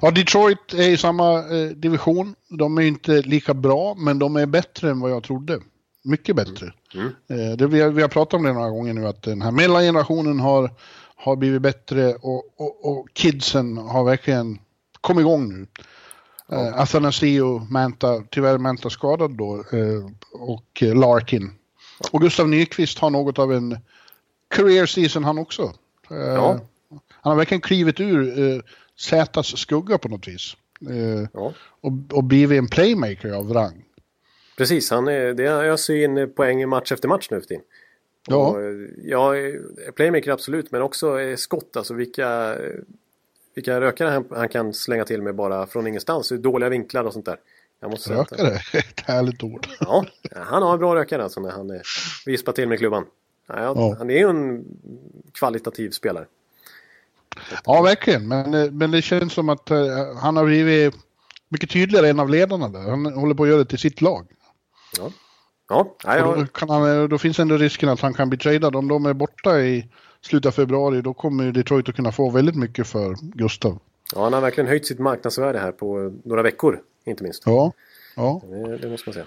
Ja, 0.00 0.10
Detroit 0.10 0.74
är 0.74 0.88
i 0.88 0.96
samma 0.96 1.38
eh, 1.38 1.68
division. 1.68 2.34
De 2.48 2.78
är 2.78 2.82
inte 2.82 3.22
lika 3.22 3.54
bra, 3.54 3.94
men 3.94 4.18
de 4.18 4.36
är 4.36 4.46
bättre 4.46 4.90
än 4.90 5.00
vad 5.00 5.10
jag 5.10 5.22
trodde. 5.22 5.60
Mycket 6.04 6.36
bättre. 6.36 6.72
Mm. 6.94 7.08
Mm. 7.28 7.50
Eh, 7.50 7.56
det, 7.56 7.66
vi, 7.66 7.80
har, 7.80 7.90
vi 7.90 8.02
har 8.02 8.08
pratat 8.08 8.34
om 8.34 8.42
det 8.42 8.52
några 8.52 8.70
gånger 8.70 8.94
nu, 8.94 9.06
att 9.06 9.22
den 9.22 9.42
här 9.42 9.50
mellangenerationen 9.50 10.40
har, 10.40 10.70
har 11.16 11.36
blivit 11.36 11.62
bättre 11.62 12.14
och, 12.14 12.44
och, 12.56 12.90
och 12.90 13.08
kidsen 13.12 13.76
har 13.76 14.04
verkligen 14.04 14.58
kommit 15.00 15.20
igång 15.20 15.48
nu. 15.48 15.66
Ja. 16.48 16.56
Uh, 16.56 16.80
Athanasio 16.80 17.66
Manta, 17.70 18.22
tyvärr 18.30 18.58
Manta 18.58 18.90
skadad 18.90 19.30
då, 19.30 19.64
uh, 19.72 20.10
och 20.32 20.82
Larkin. 20.82 21.50
Ja. 22.00 22.08
Och 22.12 22.20
Gustav 22.20 22.48
Nyqvist 22.48 22.98
har 22.98 23.10
något 23.10 23.38
av 23.38 23.52
en 23.52 23.78
career 24.48 24.86
season 24.86 25.24
han 25.24 25.38
också. 25.38 25.72
Ja. 26.08 26.60
Han 27.10 27.30
har 27.30 27.36
verkligen 27.36 27.60
klivit 27.60 28.00
ur 28.00 28.40
uh, 28.40 28.60
Zätas 28.98 29.56
skugga 29.56 29.98
på 29.98 30.08
något 30.08 30.28
vis. 30.28 30.56
Ja. 31.32 31.52
Och, 31.80 31.92
och 32.12 32.24
blivit 32.24 32.58
en 32.58 32.68
playmaker 32.68 33.32
av 33.32 33.52
rang. 33.52 33.84
Precis, 34.56 34.90
han 34.90 35.08
är, 35.08 35.34
det 35.34 35.44
öser 35.46 35.94
in 35.94 36.32
poäng 36.36 36.68
match 36.68 36.92
efter 36.92 37.08
match 37.08 37.28
nu 37.30 37.40
för 37.40 37.46
tiden. 37.46 37.62
Ja. 38.28 38.36
Och, 38.36 38.56
ja, 39.02 39.32
playmaker 39.96 40.30
absolut, 40.30 40.70
men 40.70 40.82
också 40.82 41.18
skott. 41.36 41.76
Alltså 41.76 41.94
vilka, 41.94 42.56
vilka 43.54 43.80
rökare 43.80 44.08
han, 44.08 44.26
han, 44.30 44.48
kan 44.48 44.74
slänga 44.74 45.04
till 45.04 45.22
med 45.22 45.34
bara 45.34 45.66
från 45.66 45.86
ingenstans. 45.86 46.28
Dåliga 46.28 46.68
vinklar 46.68 47.04
och 47.04 47.12
sånt 47.12 47.26
där. 47.26 47.36
Jag 47.80 47.90
måste 47.90 48.14
rökare? 48.14 48.48
Ett 48.78 49.00
härligt 49.00 49.42
ord. 49.42 49.66
Ja, 49.80 50.06
han 50.32 50.62
har 50.62 50.72
en 50.72 50.78
bra 50.78 50.94
rökare 50.94 51.22
alltså 51.22 51.40
när 51.40 51.50
han 51.50 51.80
vispar 52.26 52.52
till 52.52 52.68
med 52.68 52.78
klubban. 52.78 53.04
Ja, 53.48 53.72
ja. 53.76 53.94
Han 53.98 54.10
är 54.10 54.14
ju 54.14 54.28
en 54.28 54.64
kvalitativ 55.32 55.90
spelare. 55.90 56.26
Ja, 57.64 57.82
verkligen. 57.82 58.28
Men, 58.28 58.78
men 58.78 58.90
det 58.90 59.02
känns 59.02 59.32
som 59.32 59.48
att 59.48 59.70
uh, 59.70 59.78
han 60.16 60.36
har 60.36 60.44
blivit 60.44 60.94
mycket 61.48 61.70
tydligare 61.70 62.08
en 62.08 62.20
av 62.20 62.30
ledarna 62.30 62.68
där. 62.68 62.90
Han 62.90 63.06
håller 63.06 63.34
på 63.34 63.42
att 63.42 63.48
göra 63.48 63.58
det 63.58 63.64
till 63.64 63.78
sitt 63.78 64.00
lag. 64.00 64.26
Ja. 64.98 65.10
Ja, 65.68 65.94
ja, 66.04 66.36
Då, 66.36 66.46
kan 66.46 66.70
han, 66.70 67.08
då 67.08 67.18
finns 67.18 67.38
ändå 67.38 67.56
risken 67.56 67.88
att 67.88 68.00
han 68.00 68.14
kan 68.14 68.28
bli 68.28 68.38
tradad. 68.38 68.76
Om 68.76 68.88
de 68.88 69.06
är 69.06 69.12
borta 69.12 69.60
i 69.60 69.88
slutet 70.20 70.46
av 70.46 70.52
februari 70.52 71.02
då 71.02 71.14
kommer 71.14 71.52
Detroit 71.52 71.88
att 71.88 71.96
kunna 71.96 72.12
få 72.12 72.30
väldigt 72.30 72.56
mycket 72.56 72.86
för 72.86 73.16
Gustav. 73.20 73.78
Ja, 74.14 74.24
han 74.24 74.32
har 74.32 74.40
verkligen 74.40 74.68
höjt 74.68 74.86
sitt 74.86 74.98
marknadsvärde 74.98 75.58
här 75.58 75.72
på 75.72 76.14
några 76.24 76.42
veckor, 76.42 76.80
inte 77.04 77.22
minst. 77.22 77.42
Ja, 77.46 77.72
ja. 78.16 78.42
Det, 78.48 78.78
det 78.78 78.88
måste 78.90 79.08
man 79.08 79.14
säga. 79.14 79.26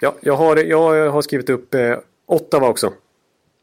Ja, 0.00 0.14
jag, 0.20 0.36
har, 0.36 0.56
jag 0.56 1.10
har 1.10 1.22
skrivit 1.22 1.50
upp 1.50 1.74
eh, 1.74 1.96
Ottawa 2.30 2.68
också. 2.68 2.92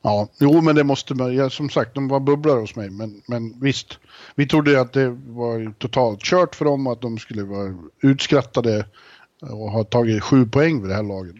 Ja, 0.01 0.27
jo 0.37 0.61
men 0.61 0.75
det 0.75 0.83
måste 0.83 1.15
man, 1.15 1.35
ja, 1.35 1.49
som 1.49 1.69
sagt 1.69 1.95
de 1.95 2.07
var 2.07 2.19
bubblare 2.19 2.59
hos 2.59 2.75
mig 2.75 2.89
men, 2.89 3.21
men 3.27 3.59
visst. 3.61 3.99
Vi 4.35 4.47
trodde 4.47 4.81
att 4.81 4.93
det 4.93 5.09
var 5.27 5.73
totalt 5.79 6.19
kört 6.19 6.55
för 6.55 6.65
dem 6.65 6.87
och 6.87 6.93
att 6.93 7.01
de 7.01 7.17
skulle 7.17 7.43
vara 7.43 7.75
utskrattade 8.01 8.85
och 9.41 9.71
ha 9.71 9.83
tagit 9.83 10.23
sju 10.23 10.45
poäng 10.45 10.81
vid 10.81 10.89
det 10.89 10.95
här 10.95 11.03
laget. 11.03 11.35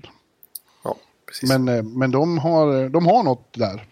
Ja, 0.84 0.96
precis. 1.26 1.50
Men, 1.50 1.68
eh, 1.68 1.84
men 1.84 2.12
de, 2.12 2.38
har, 2.38 2.90
de 2.90 3.06
har 3.06 3.24
något 3.24 3.54
där. 3.54 3.86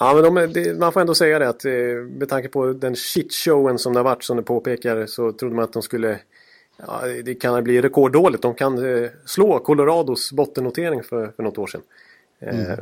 Ja, 0.00 0.14
men 0.14 0.34
de, 0.34 0.52
det, 0.52 0.78
man 0.78 0.92
får 0.92 1.00
ändå 1.00 1.14
säga 1.14 1.38
det 1.38 1.48
att 1.48 1.64
eh, 1.64 1.72
med 2.18 2.28
tanke 2.28 2.48
på 2.48 2.72
den 2.72 2.96
shitshowen 2.96 3.78
som 3.78 3.92
det 3.92 3.98
har 3.98 4.04
varit 4.04 4.24
som 4.24 4.36
du 4.36 4.42
påpekar 4.42 5.06
så 5.06 5.32
trodde 5.32 5.54
man 5.54 5.64
att 5.64 5.72
de 5.72 5.82
skulle 5.82 6.20
ja, 6.76 7.00
det 7.24 7.34
kan 7.34 7.64
bli 7.64 7.82
rekorddåligt. 7.82 8.42
De 8.42 8.54
kan 8.54 9.02
eh, 9.02 9.10
slå 9.26 9.58
Colorados 9.58 10.32
bottennotering 10.32 11.02
för, 11.02 11.32
för 11.36 11.42
något 11.42 11.58
år 11.58 11.66
sedan. 11.66 11.82
Mm. 12.46 12.70
Eh, 12.70 12.78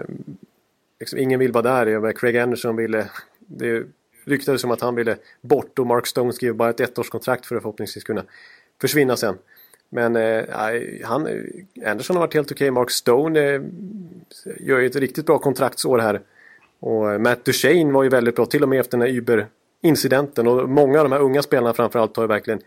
liksom, 1.01 1.19
ingen 1.19 1.41
vill 1.41 1.53
vara 1.53 1.85
där. 1.85 2.13
Craig 2.13 2.37
Anderson 2.37 2.77
ville... 2.77 3.09
Det 3.39 3.85
ryktades 4.25 4.61
som 4.61 4.71
att 4.71 4.81
han 4.81 4.95
ville 4.95 5.17
bort 5.41 5.79
och 5.79 5.87
Mark 5.87 6.07
Stone 6.07 6.33
skrev 6.33 6.55
bara 6.55 6.71
ett 6.71 6.81
ettårskontrakt 6.81 7.47
för 7.47 7.57
att 7.57 7.63
förhoppningsvis 7.63 8.05
kunna 8.05 8.25
försvinna 8.81 9.17
sen. 9.17 9.35
Men 9.89 10.17
eh, 10.17 10.45
han, 11.05 11.29
Anderson 11.87 12.17
har 12.17 12.21
varit 12.21 12.35
helt 12.35 12.53
okej. 12.53 12.65
Okay. 12.65 12.71
Mark 12.71 12.91
Stone 12.91 13.41
eh, 13.41 13.61
gör 14.61 14.79
ju 14.79 14.87
ett 14.87 14.97
riktigt 14.97 15.27
bra 15.27 15.39
kontraktsår 15.39 15.99
här. 15.99 16.21
Och 16.81 17.21
Matt 17.21 17.45
Duchene 17.45 17.93
var 17.93 18.03
ju 18.03 18.09
väldigt 18.09 18.37
bra, 18.37 18.47
till 18.47 18.63
och 18.63 18.69
med 18.69 18.81
efter 18.81 18.99
den 18.99 19.07
här 19.07 19.15
Uber-incidenten. 19.15 20.47
Och 20.47 20.69
många 20.69 20.99
av 20.99 21.05
de 21.05 21.13
här 21.13 21.21
unga 21.21 21.43
spelarna 21.43 21.75
framförallt 21.75 22.17
har 22.17 22.25
ju 22.25 22.29
verkligen 22.29 22.61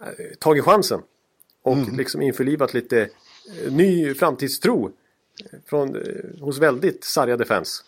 eh, 0.00 0.36
tagit 0.38 0.64
chansen. 0.64 1.02
Och 1.62 1.76
mm. 1.76 1.96
liksom 1.96 2.22
införlivat 2.22 2.74
lite 2.74 3.00
eh, 3.00 3.72
ny 3.72 4.14
framtidstro 4.14 4.90
från, 5.66 5.96
eh, 5.96 6.40
hos 6.40 6.58
väldigt 6.58 7.04
sargade 7.04 7.44
fans. 7.44 7.84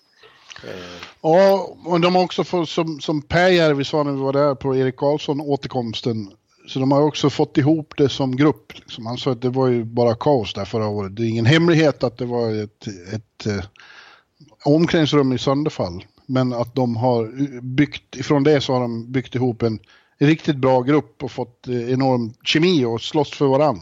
Ja, 1.21 1.77
och 1.85 2.01
de 2.01 2.15
har 2.15 2.23
också 2.23 2.45
fått, 2.45 2.69
som, 2.69 3.01
som 3.01 3.23
Per 3.23 3.85
sa 3.85 4.03
när 4.03 4.13
vi 4.13 4.19
var 4.19 4.33
där 4.33 4.55
på 4.55 4.77
Erik 4.77 4.97
Karlsson 4.97 5.41
återkomsten. 5.41 6.33
Så 6.67 6.79
de 6.79 6.93
har 6.93 7.03
också 7.03 7.31
fått 7.31 7.59
ihop 7.59 7.95
det 7.97 8.09
som 8.09 8.37
grupp. 8.37 8.79
Liksom. 8.79 9.07
Han 9.07 9.19
sa 9.19 9.31
att 9.31 9.43
det 9.43 9.51
var 9.51 9.69
ju 9.69 9.85
bara 9.85 10.15
kaos 10.15 10.55
där 10.55 10.65
förra 10.65 10.87
året. 10.87 11.17
Det 11.17 11.23
är 11.23 11.29
ingen 11.29 11.47
hemlighet 11.47 12.05
att 12.05 12.19
det 12.19 12.25
var 12.25 12.63
ett, 12.63 12.87
ett, 13.13 13.47
ett 13.47 13.69
omklädningsrum 14.65 15.33
i 15.33 15.39
sönderfall. 15.39 16.05
Men 16.27 16.53
att 16.53 16.75
de 16.75 16.97
har 16.97 17.33
byggt, 17.61 18.17
ifrån 18.17 18.45
det 18.45 18.61
så 18.61 18.73
har 18.73 18.81
de 18.81 19.13
byggt 19.13 19.35
ihop 19.35 19.63
en 19.63 19.79
riktigt 20.19 20.57
bra 20.57 20.81
grupp 20.81 21.23
och 21.23 21.31
fått 21.31 21.69
eh, 21.69 21.93
enorm 21.93 22.35
kemi 22.43 22.85
och 22.85 23.01
slåss 23.01 23.31
för 23.31 23.47
varann. 23.47 23.81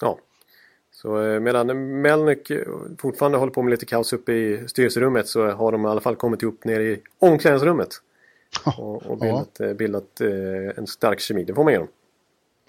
Ja. 0.00 0.18
Så 1.04 1.22
eh, 1.22 1.40
medan 1.40 2.00
Melnyk 2.00 2.50
fortfarande 2.98 3.38
håller 3.38 3.52
på 3.52 3.62
med 3.62 3.70
lite 3.70 3.86
kaos 3.86 4.12
uppe 4.12 4.32
i 4.32 4.68
styrelserummet 4.68 5.28
så 5.28 5.50
har 5.50 5.72
de 5.72 5.84
i 5.84 5.88
alla 5.88 6.00
fall 6.00 6.16
kommit 6.16 6.42
upp 6.42 6.64
ner 6.64 6.80
i 6.80 7.00
omklädningsrummet. 7.18 7.88
Och, 8.76 9.06
och 9.06 9.18
bildat, 9.18 9.50
ja. 9.58 9.64
Eh, 9.64 9.74
bildat 9.74 10.20
en 10.76 10.86
stark 10.86 11.20
kemi, 11.20 11.44
det 11.44 11.54
får 11.54 11.64
man 11.64 11.72
ge 11.72 11.78
dem. 11.78 11.88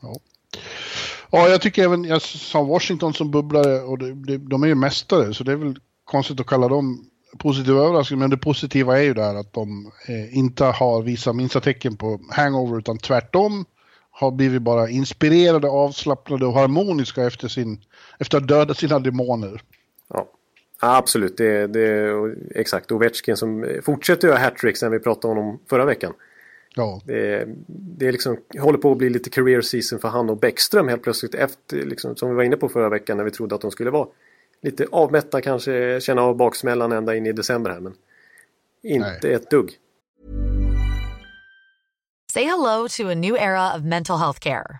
Ja. 0.02 0.16
ja, 1.32 1.50
jag 1.50 1.62
tycker 1.62 1.84
även, 1.84 2.04
jag 2.04 2.22
sa 2.22 2.64
Washington 2.64 3.14
som 3.14 3.32
bubblare 3.32 3.82
och 3.82 3.98
det, 3.98 4.38
de 4.38 4.64
är 4.64 4.68
ju 4.68 4.76
mästare 4.76 5.34
så 5.34 5.44
det 5.44 5.52
är 5.52 5.56
väl 5.56 5.80
konstigt 6.06 6.40
att 6.40 6.48
kalla 6.48 6.68
dem 6.68 7.10
positiv 7.38 7.78
överraskning, 7.78 8.20
men 8.20 8.30
det 8.30 8.38
positiva 8.38 9.00
är 9.00 9.04
ju 9.04 9.14
där 9.14 9.36
att 9.36 9.54
de 9.54 9.92
eh, 10.08 10.38
inte 10.38 10.66
har 10.66 11.02
visat 11.02 11.36
minsta 11.36 11.62
tecken 11.62 11.98
på 11.98 12.20
hangover 12.30 12.78
utan 12.80 12.98
tvärtom 12.98 13.66
har 14.12 14.32
blivit 14.32 14.62
bara 14.62 14.90
inspirerade, 14.90 15.70
avslappnade 15.70 16.46
och 16.46 16.54
harmoniska 16.54 17.24
efter, 17.24 17.48
sin, 17.48 17.82
efter 18.20 18.38
att 18.38 18.44
ha 18.44 18.58
dödat 18.58 18.78
sina 18.78 19.00
demoner. 19.00 19.62
Ja, 20.82 20.98
absolut. 20.98 21.38
Det, 21.38 21.68
det, 21.68 22.12
exakt. 22.56 22.92
Ovechkin 22.92 23.38
som 23.38 23.80
fortsätter 23.84 24.28
göra 24.28 24.38
hattricks 24.38 24.82
när 24.82 24.90
vi 24.90 25.00
pratade 25.00 25.32
om 25.32 25.38
honom 25.38 25.60
förra 25.70 25.86
veckan. 25.86 26.14
Ja. 26.76 27.02
Det, 27.06 27.48
det 27.68 28.12
liksom, 28.12 28.38
håller 28.60 28.78
på 28.78 28.92
att 28.92 28.98
bli 28.98 29.10
lite 29.10 29.30
career 29.30 29.62
season 29.62 30.00
för 30.00 30.08
han 30.08 30.30
och 30.30 30.38
Bäckström 30.38 30.88
helt 30.88 31.04
plötsligt 31.04 31.36
efter, 31.36 31.78
liksom, 31.86 32.16
som 32.16 32.30
vi 32.30 32.36
var 32.36 32.44
inne 32.44 32.58
på 32.58 32.70
förra 32.70 32.90
veckan 32.90 33.18
när 33.18 33.24
vi 33.24 33.32
trodde 33.32 33.56
att 33.56 33.62
de 33.62 33.72
skulle 33.72 33.90
vara 33.90 34.08
lite 34.62 34.88
avmätta 34.92 35.42
kanske, 35.42 36.02
känna 36.02 36.22
av 36.22 36.38
baksmällan 36.38 36.92
ända 36.92 37.16
in 37.16 37.26
i 37.26 37.32
december 37.32 37.72
här. 37.72 37.80
Men 37.80 37.94
inte 38.84 39.20
Nej. 39.24 39.34
ett 39.34 39.50
dugg. 39.50 39.72
Say 42.34 42.44
hello 42.44 42.88
to 42.98 43.08
a 43.08 43.16
new 43.16 43.36
era 43.36 43.76
of 43.76 43.84
mental 43.84 44.18
health 44.18 44.40
care. 44.40 44.80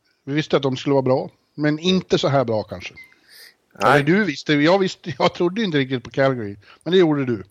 vi 0.23 0.33
visste 0.33 0.57
att 0.57 0.63
de 0.63 0.77
skulle 0.77 0.93
vara 0.93 1.01
bra, 1.01 1.29
men 1.55 1.79
inte 1.79 2.17
så 2.17 2.27
här 2.27 2.45
bra 2.45 2.63
kanske. 2.63 2.93
Nej. 3.81 4.03
du 4.03 4.23
visste, 4.23 4.53
jag 4.53 4.79
visste, 4.79 5.13
jag 5.19 5.33
trodde 5.33 5.63
inte 5.63 5.77
riktigt 5.77 6.03
på 6.03 6.09
Calgary. 6.09 6.55
Men 6.83 6.91
det 6.91 6.99
gjorde 6.99 7.25
du. 7.25 7.43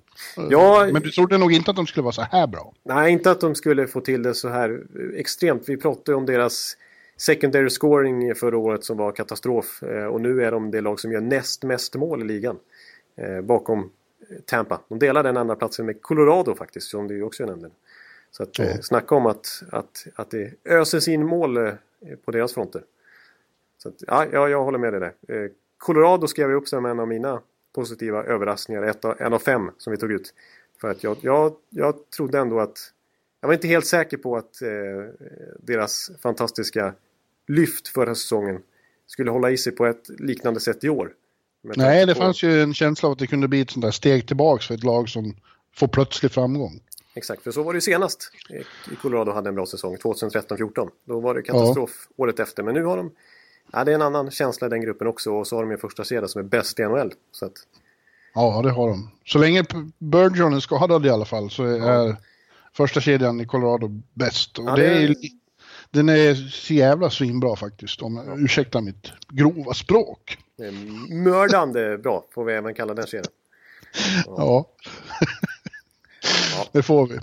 Ja, 0.50 0.88
men 0.92 1.02
du 1.02 1.10
trodde 1.10 1.38
nog 1.38 1.52
inte 1.52 1.70
att 1.70 1.76
de 1.76 1.86
skulle 1.86 2.04
vara 2.04 2.12
så 2.12 2.22
här 2.22 2.46
bra. 2.46 2.72
Nej, 2.82 3.12
inte 3.12 3.30
att 3.30 3.40
de 3.40 3.54
skulle 3.54 3.86
få 3.86 4.00
till 4.00 4.22
det 4.22 4.34
så 4.34 4.48
här 4.48 4.82
extremt. 5.16 5.62
Vi 5.66 5.76
pratade 5.76 6.16
om 6.16 6.26
deras 6.26 6.76
secondary 7.16 7.70
scoring 7.70 8.34
förra 8.34 8.58
året 8.58 8.84
som 8.84 8.96
var 8.96 9.12
katastrof. 9.12 9.82
Eh, 9.82 10.04
och 10.04 10.20
nu 10.20 10.44
är 10.44 10.52
de 10.52 10.70
det 10.70 10.80
lag 10.80 11.00
som 11.00 11.12
gör 11.12 11.20
näst 11.20 11.62
mest 11.62 11.94
mål 11.94 12.22
i 12.22 12.24
ligan. 12.24 12.56
Eh, 13.16 13.40
bakom 13.40 13.90
Tampa. 14.46 14.80
De 14.88 14.98
delar 14.98 15.22
den 15.22 15.36
andra 15.36 15.56
platsen 15.56 15.86
med 15.86 16.02
Colorado 16.02 16.54
faktiskt, 16.54 16.90
som 16.90 17.08
du 17.08 17.22
också 17.22 17.46
nämnde. 17.46 17.70
Så 18.30 18.42
att 18.42 18.58
ja. 18.58 18.82
snacka 18.82 19.14
om 19.14 19.26
att, 19.26 19.62
att, 19.70 20.06
att 20.14 20.30
det 20.30 20.52
öses 20.64 21.08
in 21.08 21.26
mål 21.26 21.58
på 22.24 22.30
deras 22.30 22.54
fronter. 22.54 22.84
Så 23.82 23.88
att, 23.88 23.94
ja, 23.98 24.48
jag 24.48 24.64
håller 24.64 24.78
med 24.78 24.92
dig 24.92 25.00
där. 25.00 25.50
Colorado 25.78 26.26
skrev 26.26 26.50
jag 26.50 26.56
upp 26.56 26.68
som 26.68 26.86
en 26.86 27.00
av 27.00 27.08
mina 27.08 27.40
positiva 27.74 28.24
överraskningar. 28.24 28.82
Ett 28.82 29.04
av, 29.04 29.16
en 29.20 29.32
av 29.32 29.38
fem 29.38 29.70
som 29.78 29.90
vi 29.90 29.96
tog 29.96 30.12
ut. 30.12 30.34
För 30.80 30.90
att 30.90 31.04
jag, 31.04 31.16
jag, 31.20 31.56
jag 31.70 32.10
trodde 32.10 32.38
ändå 32.38 32.60
att... 32.60 32.92
Jag 33.40 33.48
var 33.48 33.54
inte 33.54 33.68
helt 33.68 33.86
säker 33.86 34.16
på 34.16 34.36
att 34.36 34.62
eh, 34.62 34.68
deras 35.58 36.10
fantastiska 36.22 36.94
lyft 37.48 37.88
förra 37.88 38.14
säsongen 38.14 38.62
skulle 39.06 39.30
hålla 39.30 39.50
i 39.50 39.56
sig 39.56 39.72
på 39.72 39.86
ett 39.86 40.08
liknande 40.08 40.60
sätt 40.60 40.84
i 40.84 40.88
år. 40.88 41.12
Nej, 41.62 42.06
det 42.06 42.14
på... 42.14 42.20
fanns 42.20 42.42
ju 42.42 42.62
en 42.62 42.74
känsla 42.74 43.06
av 43.06 43.12
att 43.12 43.18
det 43.18 43.26
kunde 43.26 43.48
bli 43.48 43.60
ett 43.60 43.70
sånt 43.70 43.84
där 43.84 43.90
steg 43.90 44.26
tillbaks 44.26 44.66
för 44.66 44.74
ett 44.74 44.84
lag 44.84 45.08
som 45.08 45.36
får 45.76 45.88
plötslig 45.88 46.32
framgång. 46.32 46.80
Exakt, 47.14 47.42
för 47.42 47.50
så 47.50 47.62
var 47.62 47.72
det 47.72 47.76
ju 47.76 47.80
senast 47.80 48.32
i 48.92 48.96
Colorado 48.96 49.32
hade 49.32 49.48
en 49.48 49.54
bra 49.54 49.66
säsong, 49.66 49.96
2013-14. 49.96 50.90
Då 51.04 51.20
var 51.20 51.34
det 51.34 51.42
katastrof 51.42 51.90
ja. 52.08 52.24
året 52.24 52.40
efter, 52.40 52.62
men 52.62 52.74
nu 52.74 52.84
har 52.84 52.96
de... 52.96 53.12
Ja, 53.72 53.84
det 53.84 53.90
är 53.90 53.94
en 53.94 54.02
annan 54.02 54.30
känsla 54.30 54.66
i 54.66 54.70
den 54.70 54.80
gruppen 54.80 55.06
också 55.06 55.30
och 55.30 55.46
så 55.46 55.56
har 55.56 55.62
de 55.62 55.72
en 55.72 55.78
första 55.78 56.04
serie 56.04 56.28
som 56.28 56.38
är 56.38 56.42
bäst 56.42 56.78
i 56.78 56.82
NHL. 56.82 57.12
Så 57.32 57.46
att... 57.46 57.52
Ja, 58.34 58.62
det 58.62 58.70
har 58.70 58.88
de. 58.88 59.10
Så 59.24 59.38
länge 59.38 59.64
Bergeron 59.98 60.54
är 60.54 60.60
skadad 60.60 61.06
i 61.06 61.10
alla 61.10 61.24
fall 61.24 61.50
så 61.50 61.64
är 61.64 61.78
ja. 61.78 62.16
första 62.72 63.00
kedjan 63.00 63.40
i 63.40 63.46
Colorado 63.46 64.02
bäst. 64.14 64.58
Och 64.58 64.64
ja, 64.64 64.76
det 64.76 64.86
är... 64.86 65.14
Den 65.92 66.08
är 66.08 66.34
så 66.34 66.74
jävla 66.74 67.10
svinbra 67.10 67.56
faktiskt, 67.56 68.02
om 68.02 68.16
ja. 68.16 68.34
ursäkta 68.38 68.80
mitt 68.80 69.12
grova 69.28 69.74
språk. 69.74 70.38
Det 70.56 70.72
mördande 71.14 71.98
bra, 71.98 72.26
får 72.34 72.44
vi 72.44 72.52
även 72.52 72.74
kalla 72.74 72.94
den 72.94 73.06
serien. 73.06 73.26
Ja. 74.26 74.34
ja. 74.38 74.70
Det 76.72 76.82
får 76.82 77.06
vi. 77.06 77.14
Eh, 77.14 77.20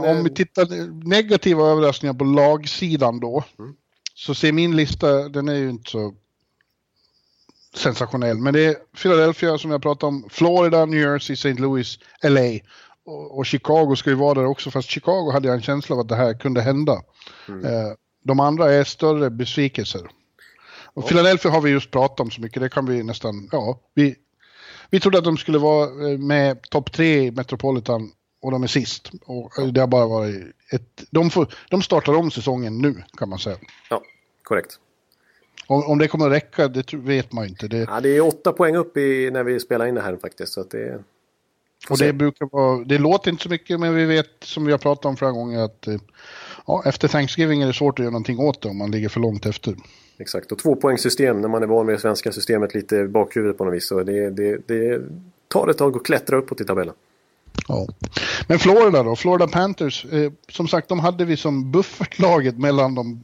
men, 0.00 0.04
om 0.04 0.24
vi 0.24 0.30
tittar 0.30 0.66
negativa 1.08 1.66
överraskningar 1.66 2.14
på 2.14 2.24
lagsidan 2.24 3.20
då. 3.20 3.44
Mm. 3.58 3.74
Så 4.14 4.34
ser 4.34 4.52
min 4.52 4.76
lista, 4.76 5.28
den 5.28 5.48
är 5.48 5.54
ju 5.54 5.70
inte 5.70 5.90
så 5.90 6.14
sensationell. 7.74 8.38
Men 8.38 8.54
det 8.54 8.64
är 8.64 8.76
Philadelphia 9.02 9.58
som 9.58 9.70
jag 9.70 9.82
pratade 9.82 10.08
om, 10.08 10.28
Florida, 10.30 10.86
New 10.86 11.00
Jersey, 11.00 11.34
St. 11.34 11.52
Louis, 11.52 11.98
LA. 12.22 12.58
Och, 13.04 13.38
och, 13.38 13.46
Chicago 13.46 13.96
ska 13.96 14.10
ju 14.10 14.16
vara 14.16 14.34
där 14.34 14.46
också, 14.46 14.70
fast 14.70 14.88
Chicago 14.88 15.30
hade 15.32 15.48
jag 15.48 15.54
en 15.54 15.62
känsla 15.62 15.96
av 15.96 16.00
att 16.00 16.08
det 16.08 16.16
här 16.16 16.34
kunde 16.34 16.62
hända. 16.62 17.02
Mm. 17.48 17.64
Eh, 17.64 17.92
de 18.24 18.40
andra 18.40 18.72
är 18.72 18.84
större 18.84 19.30
besvikelser. 19.30 20.02
Och 20.94 21.02
ja. 21.04 21.08
Philadelphia 21.08 21.50
har 21.50 21.60
vi 21.60 21.70
just 21.70 21.90
pratat 21.90 22.20
om 22.20 22.30
så 22.30 22.40
mycket, 22.40 22.62
det 22.62 22.68
kan 22.68 22.86
vi 22.86 23.02
nästan, 23.02 23.48
ja, 23.52 23.80
vi, 23.94 24.14
vi 24.92 25.00
trodde 25.00 25.18
att 25.18 25.24
de 25.24 25.36
skulle 25.36 25.58
vara 25.58 26.10
eh, 26.10 26.18
med 26.18 26.62
topp 26.62 26.92
tre 26.92 27.26
i 27.26 27.30
Metropolitan 27.30 28.10
och 28.42 28.50
de 28.50 28.62
är 28.62 28.66
sist. 28.66 29.10
Och 29.24 29.72
det 29.72 29.80
har 29.80 29.86
bara 29.86 30.06
varit 30.06 30.44
ett, 30.70 31.04
de, 31.10 31.30
får, 31.30 31.54
de 31.70 31.82
startar 31.82 32.14
om 32.14 32.30
säsongen 32.30 32.78
nu 32.78 33.02
kan 33.18 33.28
man 33.28 33.38
säga. 33.38 33.56
Ja, 33.90 34.02
korrekt. 34.42 34.78
Om, 35.66 35.84
om 35.84 35.98
det 35.98 36.08
kommer 36.08 36.26
att 36.26 36.32
räcka, 36.32 36.68
det 36.68 36.94
vet 36.94 37.32
man 37.32 37.46
inte. 37.46 37.68
Det, 37.68 37.78
ja, 37.78 38.00
det 38.00 38.08
är 38.08 38.20
åtta 38.20 38.52
poäng 38.52 38.76
upp 38.76 38.96
i, 38.96 39.30
när 39.30 39.44
vi 39.44 39.60
spelar 39.60 39.86
in 39.86 39.94
det 39.94 40.00
här 40.00 40.16
faktiskt. 40.16 40.52
Så 40.52 40.62
det, 40.62 41.02
och 41.90 41.98
det 41.98 42.12
brukar 42.12 42.48
vara, 42.52 42.84
det 42.84 42.98
låter 42.98 43.30
inte 43.30 43.42
så 43.42 43.48
mycket 43.48 43.80
men 43.80 43.94
vi 43.94 44.04
vet 44.04 44.44
som 44.44 44.64
vi 44.64 44.72
har 44.72 44.78
pratat 44.78 45.04
om 45.04 45.16
flera 45.16 45.32
gånger 45.32 45.58
att 45.58 45.86
eh, 45.86 45.96
ja, 46.66 46.82
efter 46.86 47.08
Thanksgiving 47.08 47.62
är 47.62 47.66
det 47.66 47.72
svårt 47.72 47.98
att 47.98 48.02
göra 48.02 48.10
någonting 48.10 48.38
åt 48.38 48.62
det 48.62 48.68
om 48.68 48.78
man 48.78 48.90
ligger 48.90 49.08
för 49.08 49.20
långt 49.20 49.46
efter. 49.46 49.76
Exakt, 50.22 50.52
och 50.52 50.58
tvåpoängssystem 50.58 51.40
när 51.40 51.48
man 51.48 51.62
är 51.62 51.66
van 51.66 51.86
vid 51.86 51.96
det 51.96 52.00
svenska 52.00 52.32
systemet 52.32 52.74
lite 52.74 53.04
bakhuvudet 53.04 53.58
på 53.58 53.64
något 53.64 53.74
vis. 53.74 53.88
Så 53.88 54.02
det, 54.02 54.30
det, 54.30 54.68
det 54.68 55.02
tar 55.48 55.68
ett 55.68 55.78
tag 55.78 55.96
att 55.96 56.04
klättra 56.04 56.36
uppåt 56.36 56.60
i 56.60 56.64
tabellen. 56.64 56.94
Ja. 57.68 57.86
Men 58.48 58.58
Florida 58.58 59.02
då, 59.02 59.16
Florida 59.16 59.48
Panthers, 59.48 60.04
eh, 60.04 60.32
som 60.48 60.68
sagt 60.68 60.88
de 60.88 60.98
hade 61.00 61.24
vi 61.24 61.36
som 61.36 61.72
buffertlaget 61.72 62.58
mellan 62.58 62.94
de 62.94 63.22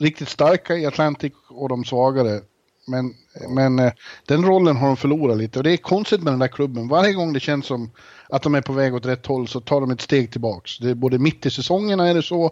riktigt 0.00 0.28
starka 0.28 0.76
i 0.76 0.86
Atlantic 0.86 1.32
och 1.48 1.68
de 1.68 1.84
svagare. 1.84 2.40
Men, 2.86 3.14
men 3.48 3.78
eh, 3.78 3.92
den 4.26 4.44
rollen 4.44 4.76
har 4.76 4.86
de 4.86 4.96
förlorat 4.96 5.38
lite 5.38 5.58
och 5.58 5.64
det 5.64 5.72
är 5.72 5.76
konstigt 5.76 6.22
med 6.22 6.32
den 6.32 6.40
där 6.40 6.48
klubben. 6.48 6.88
Varje 6.88 7.12
gång 7.12 7.32
det 7.32 7.40
känns 7.40 7.66
som 7.66 7.90
att 8.28 8.42
de 8.42 8.54
är 8.54 8.62
på 8.62 8.72
väg 8.72 8.94
åt 8.94 9.06
rätt 9.06 9.26
håll 9.26 9.48
så 9.48 9.60
tar 9.60 9.80
de 9.80 9.90
ett 9.90 10.00
steg 10.00 10.32
tillbaks. 10.32 10.78
Det 10.78 10.94
både 10.94 11.18
mitt 11.18 11.46
i 11.46 11.50
säsongerna 11.50 12.08
är 12.08 12.14
det 12.14 12.22
så 12.22 12.50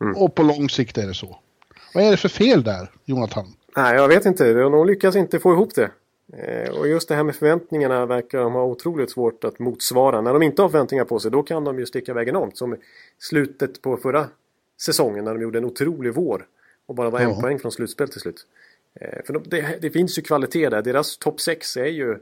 mm. 0.00 0.16
och 0.16 0.34
på 0.34 0.42
lång 0.42 0.70
sikt 0.70 0.98
är 0.98 1.06
det 1.06 1.14
så. 1.14 1.38
Vad 1.98 2.06
är 2.06 2.10
det 2.10 2.16
för 2.16 2.28
fel 2.28 2.62
där, 2.62 2.90
Jonathan? 3.04 3.46
Nej, 3.76 3.94
jag 3.94 4.08
vet 4.08 4.26
inte. 4.26 4.52
De 4.52 4.86
lyckas 4.86 5.16
inte 5.16 5.38
få 5.38 5.52
ihop 5.52 5.74
det. 5.74 5.90
Eh, 6.32 6.70
och 6.70 6.88
just 6.88 7.08
det 7.08 7.14
här 7.14 7.22
med 7.22 7.36
förväntningarna 7.36 8.06
verkar 8.06 8.38
de 8.38 8.52
ha 8.52 8.64
otroligt 8.64 9.10
svårt 9.10 9.44
att 9.44 9.58
motsvara. 9.58 10.20
När 10.20 10.32
de 10.32 10.42
inte 10.42 10.62
har 10.62 10.68
förväntningar 10.68 11.04
på 11.04 11.18
sig 11.18 11.30
då 11.30 11.42
kan 11.42 11.64
de 11.64 11.78
ju 11.78 11.86
sticka 11.86 12.12
iväg 12.12 12.28
enormt. 12.28 12.56
Som 12.56 12.76
slutet 13.18 13.82
på 13.82 13.96
förra 13.96 14.26
säsongen 14.80 15.24
när 15.24 15.34
de 15.34 15.42
gjorde 15.42 15.58
en 15.58 15.64
otrolig 15.64 16.14
vår. 16.14 16.46
Och 16.86 16.94
bara 16.94 17.10
var 17.10 17.20
en 17.20 17.30
ja. 17.30 17.40
poäng 17.40 17.58
från 17.58 17.72
slutspel 17.72 18.08
till 18.08 18.20
slut. 18.20 18.46
Eh, 19.00 19.24
för 19.26 19.32
de, 19.32 19.42
det, 19.46 19.78
det, 19.80 19.90
finns 19.90 20.18
ju 20.18 20.22
kvalitet 20.22 20.68
där. 20.68 20.82
Deras 20.82 21.18
topp 21.18 21.40
6 21.40 21.76
är 21.76 21.84
ju 21.84 22.18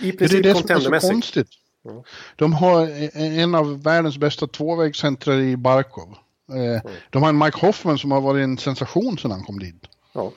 i 0.00 0.12
princip 0.12 0.46
ja, 0.68 1.00
konstigt. 1.00 1.48
Ja. 1.82 2.04
De 2.36 2.52
har 2.52 2.88
en 3.16 3.54
av 3.54 3.82
världens 3.82 4.18
bästa 4.18 4.46
tvåvägscentrar 4.46 5.40
i 5.40 5.56
Barkov. 5.56 6.16
Eh, 6.56 6.80
de 7.10 7.22
har 7.22 7.28
en 7.28 7.38
Mike 7.38 7.66
Hoffman 7.66 7.98
som 7.98 8.10
har 8.10 8.20
varit 8.20 8.44
en 8.44 8.58
sensation 8.58 9.18
sedan 9.18 9.30
han 9.30 9.42
kom 9.42 9.58
dit. 9.58 9.86
Ja. 10.12 10.32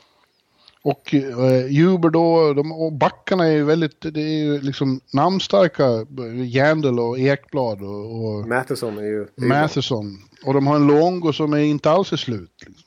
Och 0.82 1.14
eh, 1.14 1.88
Huber 1.88 2.10
då, 2.10 2.54
de, 2.54 2.72
och 2.72 2.94
backarna 2.94 3.46
är 3.46 3.52
ju 3.52 3.64
väldigt, 3.64 4.02
det 4.02 4.22
är 4.22 4.44
ju 4.44 4.62
liksom 4.62 5.02
namnstarka. 5.14 6.06
Jandel 6.46 7.00
och 7.00 7.20
Ekblad 7.20 7.82
och... 7.82 8.26
och 8.26 8.48
Matheson 8.48 8.98
är 8.98 9.04
ju... 9.04 9.28
Matheson. 9.36 10.18
Och 10.46 10.54
de 10.54 10.68
har 10.68 10.76
en 10.76 10.88
Longo 10.88 11.34
som 11.34 11.54
är 11.54 11.58
inte 11.58 11.90
alls 11.90 12.14
är 12.14 12.18
slut. 12.18 12.52
Liksom. 12.66 12.84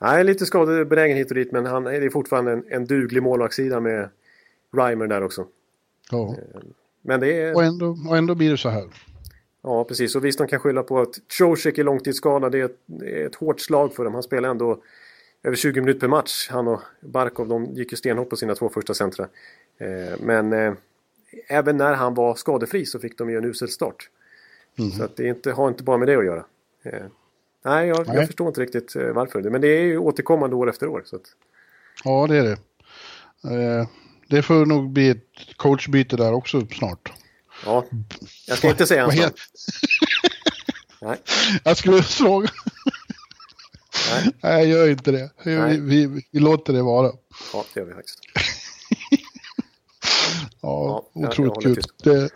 Nej, 0.00 0.24
lite 0.24 0.46
skadebenägen 0.46 1.16
hit 1.16 1.30
och 1.30 1.34
dit 1.34 1.52
men 1.52 1.66
han 1.66 1.86
är 1.86 2.10
fortfarande 2.10 2.52
en, 2.52 2.64
en 2.70 2.86
duglig 2.86 3.22
målvaktssida 3.22 3.80
med 3.80 4.08
Reimer 4.76 5.06
där 5.06 5.22
också. 5.22 5.46
Ja. 6.10 6.28
Eh, 6.28 6.60
men 7.02 7.20
det 7.20 7.40
är... 7.40 7.54
och, 7.54 7.64
ändå, 7.64 7.98
och 8.08 8.16
ändå 8.16 8.34
blir 8.34 8.50
det 8.50 8.58
så 8.58 8.68
här. 8.68 8.84
Ja, 9.62 9.84
precis. 9.84 10.16
Och 10.16 10.24
visst, 10.24 10.38
de 10.38 10.48
kan 10.48 10.60
skylla 10.60 10.82
på 10.82 11.00
att 11.00 11.28
Trocek 11.38 11.78
är 11.78 11.84
långtidsskadad. 11.84 12.52
Det 12.52 12.60
är 12.60 12.64
ett, 12.64 12.78
det 12.86 13.22
är 13.22 13.26
ett 13.26 13.34
hårt 13.34 13.60
slag 13.60 13.94
för 13.94 14.04
dem. 14.04 14.14
Han 14.14 14.22
spelar 14.22 14.48
ändå 14.48 14.82
över 15.42 15.56
20 15.56 15.80
minuter 15.80 16.00
per 16.00 16.08
match. 16.08 16.48
Han 16.50 16.68
och 16.68 16.80
Barkov, 17.00 17.48
de 17.48 17.64
gick 17.64 17.92
ju 17.92 17.96
stenhårt 17.96 18.30
på 18.30 18.36
sina 18.36 18.54
två 18.54 18.68
första 18.68 18.94
centra. 18.94 19.28
Eh, 19.78 20.20
men 20.20 20.52
eh, 20.52 20.72
även 21.48 21.76
när 21.76 21.94
han 21.94 22.14
var 22.14 22.34
skadefri 22.34 22.86
så 22.86 22.98
fick 22.98 23.18
de 23.18 23.30
ju 23.30 23.36
en 23.36 23.44
usel 23.44 23.68
start. 23.68 24.10
Mm. 24.78 24.90
Så 24.90 25.04
att 25.04 25.16
det 25.16 25.26
inte, 25.26 25.52
har 25.52 25.68
inte 25.68 25.82
bara 25.82 25.98
med 25.98 26.08
det 26.08 26.16
att 26.16 26.24
göra. 26.24 26.44
Eh, 26.82 27.02
nej, 27.64 27.88
jag, 27.88 28.06
Nej. 28.06 28.16
jag, 28.16 28.26
förstår 28.26 28.48
inte 28.48 28.60
riktigt 28.60 28.96
eh, 28.96 29.12
varför. 29.12 29.42
Men 29.42 29.60
det 29.60 29.68
är 29.68 29.82
ju 29.82 29.98
återkommande 29.98 30.56
år 30.56 30.68
efter 30.68 30.86
år. 30.86 31.02
Så 31.04 31.16
att... 31.16 31.22
Ja, 32.04 32.26
det 32.26 32.36
är 32.36 32.44
det. 32.44 32.58
Eh, 33.54 33.88
det 34.28 34.42
får 34.42 34.66
nog 34.66 34.90
bli 34.90 35.10
ett 35.10 35.56
coachbyte 35.56 36.16
där 36.16 36.32
också 36.32 36.66
snart. 36.66 37.12
Ja, 37.64 37.84
jag 38.46 38.58
ska 38.58 38.68
inte 38.68 38.86
säga 38.86 39.02
hans 39.02 39.16
namn. 39.16 39.34
Nej. 41.00 41.18
Jag 41.64 41.76
skulle 41.76 42.02
fråga. 42.02 42.48
Nej. 44.10 44.32
Nej, 44.42 44.68
gör 44.68 44.88
inte 44.88 45.12
det. 45.12 45.30
Vi, 45.42 45.80
vi, 45.80 46.24
vi, 46.30 46.40
låter 46.40 46.72
det 46.72 46.82
vara. 46.82 47.12
Ja, 47.52 47.64
det 47.74 47.80
gör 47.80 47.86
vi 47.86 47.94
faktiskt. 47.94 48.18
ja, 50.60 51.10
ja, 51.12 51.28
otroligt 51.28 52.02
kul. 52.02 52.14
Uh, 52.14 52.30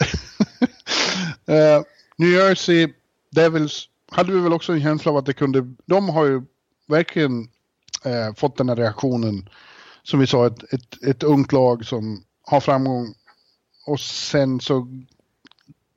New 2.16 2.31
Jersey 2.31 2.89
Devils 3.31 3.89
hade 4.11 4.33
vi 4.33 4.41
väl 4.41 4.53
också 4.53 4.73
en 4.73 4.83
känsla 4.83 5.11
av 5.11 5.16
att 5.16 5.27
det 5.27 5.33
kunde... 5.33 5.75
De 5.87 6.09
har 6.09 6.25
ju 6.25 6.43
verkligen 6.89 7.41
uh, 8.07 8.35
fått 8.37 8.57
den 8.57 8.68
här 8.68 8.77
reaktionen. 8.77 9.49
Som 10.03 10.20
vi 10.20 10.27
sa, 10.27 10.47
ett, 10.47 10.73
ett, 10.73 11.03
ett 11.03 11.23
ungt 11.23 11.53
lag 11.53 11.85
som 11.85 12.25
har 12.43 12.61
framgång. 12.61 13.14
Och 13.85 14.01
sen 14.01 14.61
så... 14.61 14.89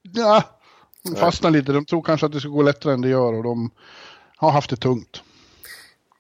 Ja, 0.02 0.44
de 1.04 1.16
fastnar 1.16 1.52
lite. 1.52 1.72
De 1.72 1.86
tror 1.86 2.02
kanske 2.02 2.26
att 2.26 2.32
det 2.32 2.40
ska 2.40 2.50
gå 2.50 2.62
lättare 2.62 2.94
än 2.94 3.02
det 3.02 3.10
gör 3.10 3.34
och 3.34 3.44
de 3.44 3.72
har 4.38 4.52
haft 4.52 4.70
det 4.70 4.76
tungt. 4.76 5.24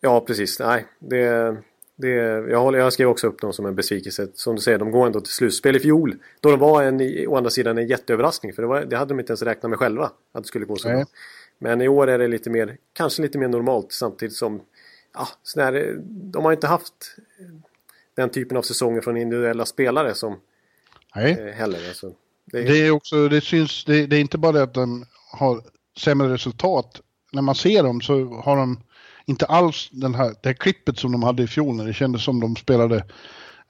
Ja, 0.01 0.21
precis. 0.21 0.59
Nej, 0.59 0.85
det, 0.99 1.55
det, 1.95 2.09
jag, 2.49 2.59
håller, 2.59 2.79
jag 2.79 2.93
skrev 2.93 3.09
också 3.09 3.27
upp 3.27 3.41
dem 3.41 3.53
som 3.53 3.65
en 3.65 3.75
besvikelse. 3.75 4.27
Som 4.33 4.55
du 4.55 4.61
säger, 4.61 4.77
de 4.77 4.91
går 4.91 5.05
ändå 5.05 5.21
till 5.21 5.33
slutspel 5.33 5.75
i 5.75 5.79
fjol. 5.79 6.15
Då 6.39 6.49
de 6.51 6.59
var 6.59 6.83
en, 6.83 7.27
å 7.27 7.37
andra 7.37 7.49
sidan 7.49 7.77
en 7.77 7.87
jätteöverraskning. 7.87 8.53
För 8.53 8.61
det, 8.61 8.67
var, 8.67 8.85
det 8.85 8.97
hade 8.97 9.13
de 9.13 9.19
inte 9.19 9.31
ens 9.31 9.41
räknat 9.41 9.69
med 9.69 9.79
själva. 9.79 10.11
Att 10.31 10.43
det 10.43 10.47
skulle 10.47 10.65
gå 10.65 10.75
så 10.75 10.87
bra. 10.87 11.05
Men 11.57 11.81
i 11.81 11.87
år 11.87 12.07
är 12.07 12.17
det 12.17 12.27
lite 12.27 12.49
mer, 12.49 12.77
kanske 12.93 13.21
lite 13.21 13.37
mer 13.37 13.47
normalt 13.47 13.91
samtidigt 13.91 14.35
som 14.35 14.61
ja, 15.13 15.27
här, 15.55 15.95
de 16.05 16.45
har 16.45 16.51
inte 16.51 16.67
haft 16.67 17.15
den 18.15 18.29
typen 18.29 18.57
av 18.57 18.61
säsonger 18.61 19.01
från 19.01 19.17
individuella 19.17 19.65
spelare 19.65 20.13
som 20.13 20.39
Nej. 21.15 21.31
Eh, 21.31 21.53
heller. 21.53 21.87
Alltså, 21.87 22.11
det, 22.45 22.59
är... 22.59 22.65
det 22.65 22.77
är 22.77 22.91
också, 22.91 23.27
det 23.27 23.41
syns, 23.41 23.85
det, 23.85 24.07
det, 24.07 24.15
är 24.15 24.21
inte 24.21 24.37
bara 24.37 24.51
det 24.51 24.63
att 24.63 24.73
de 24.73 25.05
har 25.31 25.61
sämre 25.97 26.33
resultat. 26.33 27.01
När 27.31 27.41
man 27.41 27.55
ser 27.55 27.83
dem 27.83 28.01
så 28.01 28.25
har 28.25 28.55
de 28.55 28.79
inte 29.25 29.45
alls 29.45 29.89
den 29.91 30.15
här, 30.15 30.35
det 30.41 30.49
här 30.49 30.53
klippet 30.53 30.99
som 30.99 31.11
de 31.11 31.23
hade 31.23 31.43
i 31.43 31.47
fjol 31.47 31.75
när 31.75 31.85
det 31.85 31.93
kändes 31.93 32.23
som 32.23 32.39
de 32.39 32.55
spelade 32.55 32.95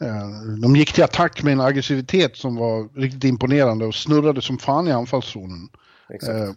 eh, 0.02 0.30
de 0.62 0.76
gick 0.76 0.94
till 0.94 1.04
attack 1.04 1.44
med 1.44 1.54
en 1.54 1.62
aggressivitet 1.62 2.38
som 2.38 2.56
var 2.56 3.00
riktigt 3.02 3.24
imponerande 3.24 3.86
och 3.86 3.96
snurrade 3.96 4.42
som 4.42 4.58
fan 4.58 4.88
i 4.88 4.92
anfallszonen. 4.92 5.70
Eh, 6.10 6.52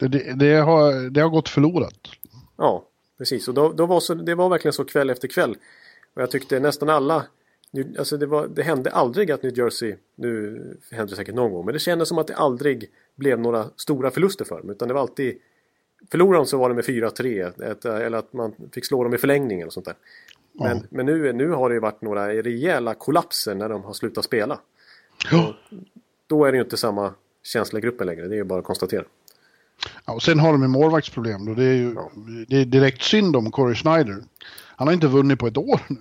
Det, 0.00 0.08
det, 0.08 0.34
det, 0.34 0.54
har, 0.54 1.10
det 1.10 1.20
har 1.20 1.28
gått 1.28 1.48
förlorat. 1.48 2.08
Ja, 2.56 2.84
precis. 3.18 3.48
Och 3.48 3.54
då, 3.54 3.72
då 3.72 3.86
var 3.86 4.00
så, 4.00 4.14
det 4.14 4.34
var 4.34 4.48
verkligen 4.48 4.72
så 4.72 4.84
kväll 4.84 5.10
efter 5.10 5.28
kväll. 5.28 5.56
Och 6.14 6.22
jag 6.22 6.30
tyckte 6.30 6.60
nästan 6.60 6.88
alla 6.88 7.24
Alltså 7.98 8.16
det, 8.16 8.26
var, 8.26 8.48
det 8.48 8.62
hände 8.62 8.90
aldrig 8.90 9.30
att 9.30 9.42
New 9.42 9.58
Jersey, 9.58 9.96
nu 10.14 10.58
händer 10.90 11.10
det 11.10 11.16
säkert 11.16 11.34
någon 11.34 11.52
gång, 11.52 11.64
men 11.64 11.72
det 11.72 11.78
kändes 11.78 12.08
som 12.08 12.18
att 12.18 12.26
det 12.26 12.34
aldrig 12.34 12.90
blev 13.14 13.40
några 13.40 13.66
stora 13.76 14.10
förluster 14.10 14.44
för 14.44 14.58
dem. 14.58 14.70
Utan 14.70 14.88
det 14.88 14.94
var 14.94 15.00
alltid 15.00 15.38
Förlorade 16.10 16.38
de 16.38 16.46
så 16.46 16.58
var 16.58 16.68
det 16.68 16.74
med 16.74 16.84
4-3 16.84 18.06
eller 18.06 18.18
att 18.18 18.32
man 18.32 18.54
fick 18.72 18.84
slå 18.84 19.04
dem 19.04 19.14
i 19.14 19.18
förlängning 19.18 19.60
eller 19.60 19.70
sånt 19.70 19.86
där. 19.86 19.94
Men, 20.52 20.76
ja. 20.76 20.82
men 20.90 21.06
nu, 21.06 21.32
nu 21.32 21.48
har 21.48 21.68
det 21.68 21.74
ju 21.74 21.80
varit 21.80 22.02
några 22.02 22.28
rejäla 22.28 22.94
kollapser 22.94 23.54
när 23.54 23.68
de 23.68 23.84
har 23.84 23.92
slutat 23.92 24.24
spela. 24.24 24.60
Ja. 25.30 25.56
Då 26.26 26.44
är 26.44 26.52
det 26.52 26.56
ju 26.56 26.64
inte 26.64 26.76
samma 26.76 27.14
känsliga 27.42 27.80
grupper 27.80 28.04
längre, 28.04 28.28
det 28.28 28.34
är 28.34 28.36
ju 28.36 28.44
bara 28.44 28.58
att 28.58 28.64
konstatera. 28.64 29.04
Ja, 30.06 30.12
och 30.12 30.22
sen 30.22 30.38
har 30.38 30.52
de 30.52 30.62
ju 30.62 30.68
målvaktsproblem 30.68 31.46
då. 31.46 31.54
Det 31.54 31.64
är 31.64 31.74
ju 31.74 31.94
ja. 31.94 32.10
det 32.48 32.56
är 32.56 32.64
direkt 32.64 33.02
synd 33.02 33.36
om 33.36 33.50
Corey 33.50 33.74
Schneider. 33.74 34.24
Han 34.76 34.88
har 34.88 34.94
inte 34.94 35.06
vunnit 35.06 35.38
på 35.38 35.46
ett 35.46 35.56
år 35.56 35.80
nu. 35.88 35.96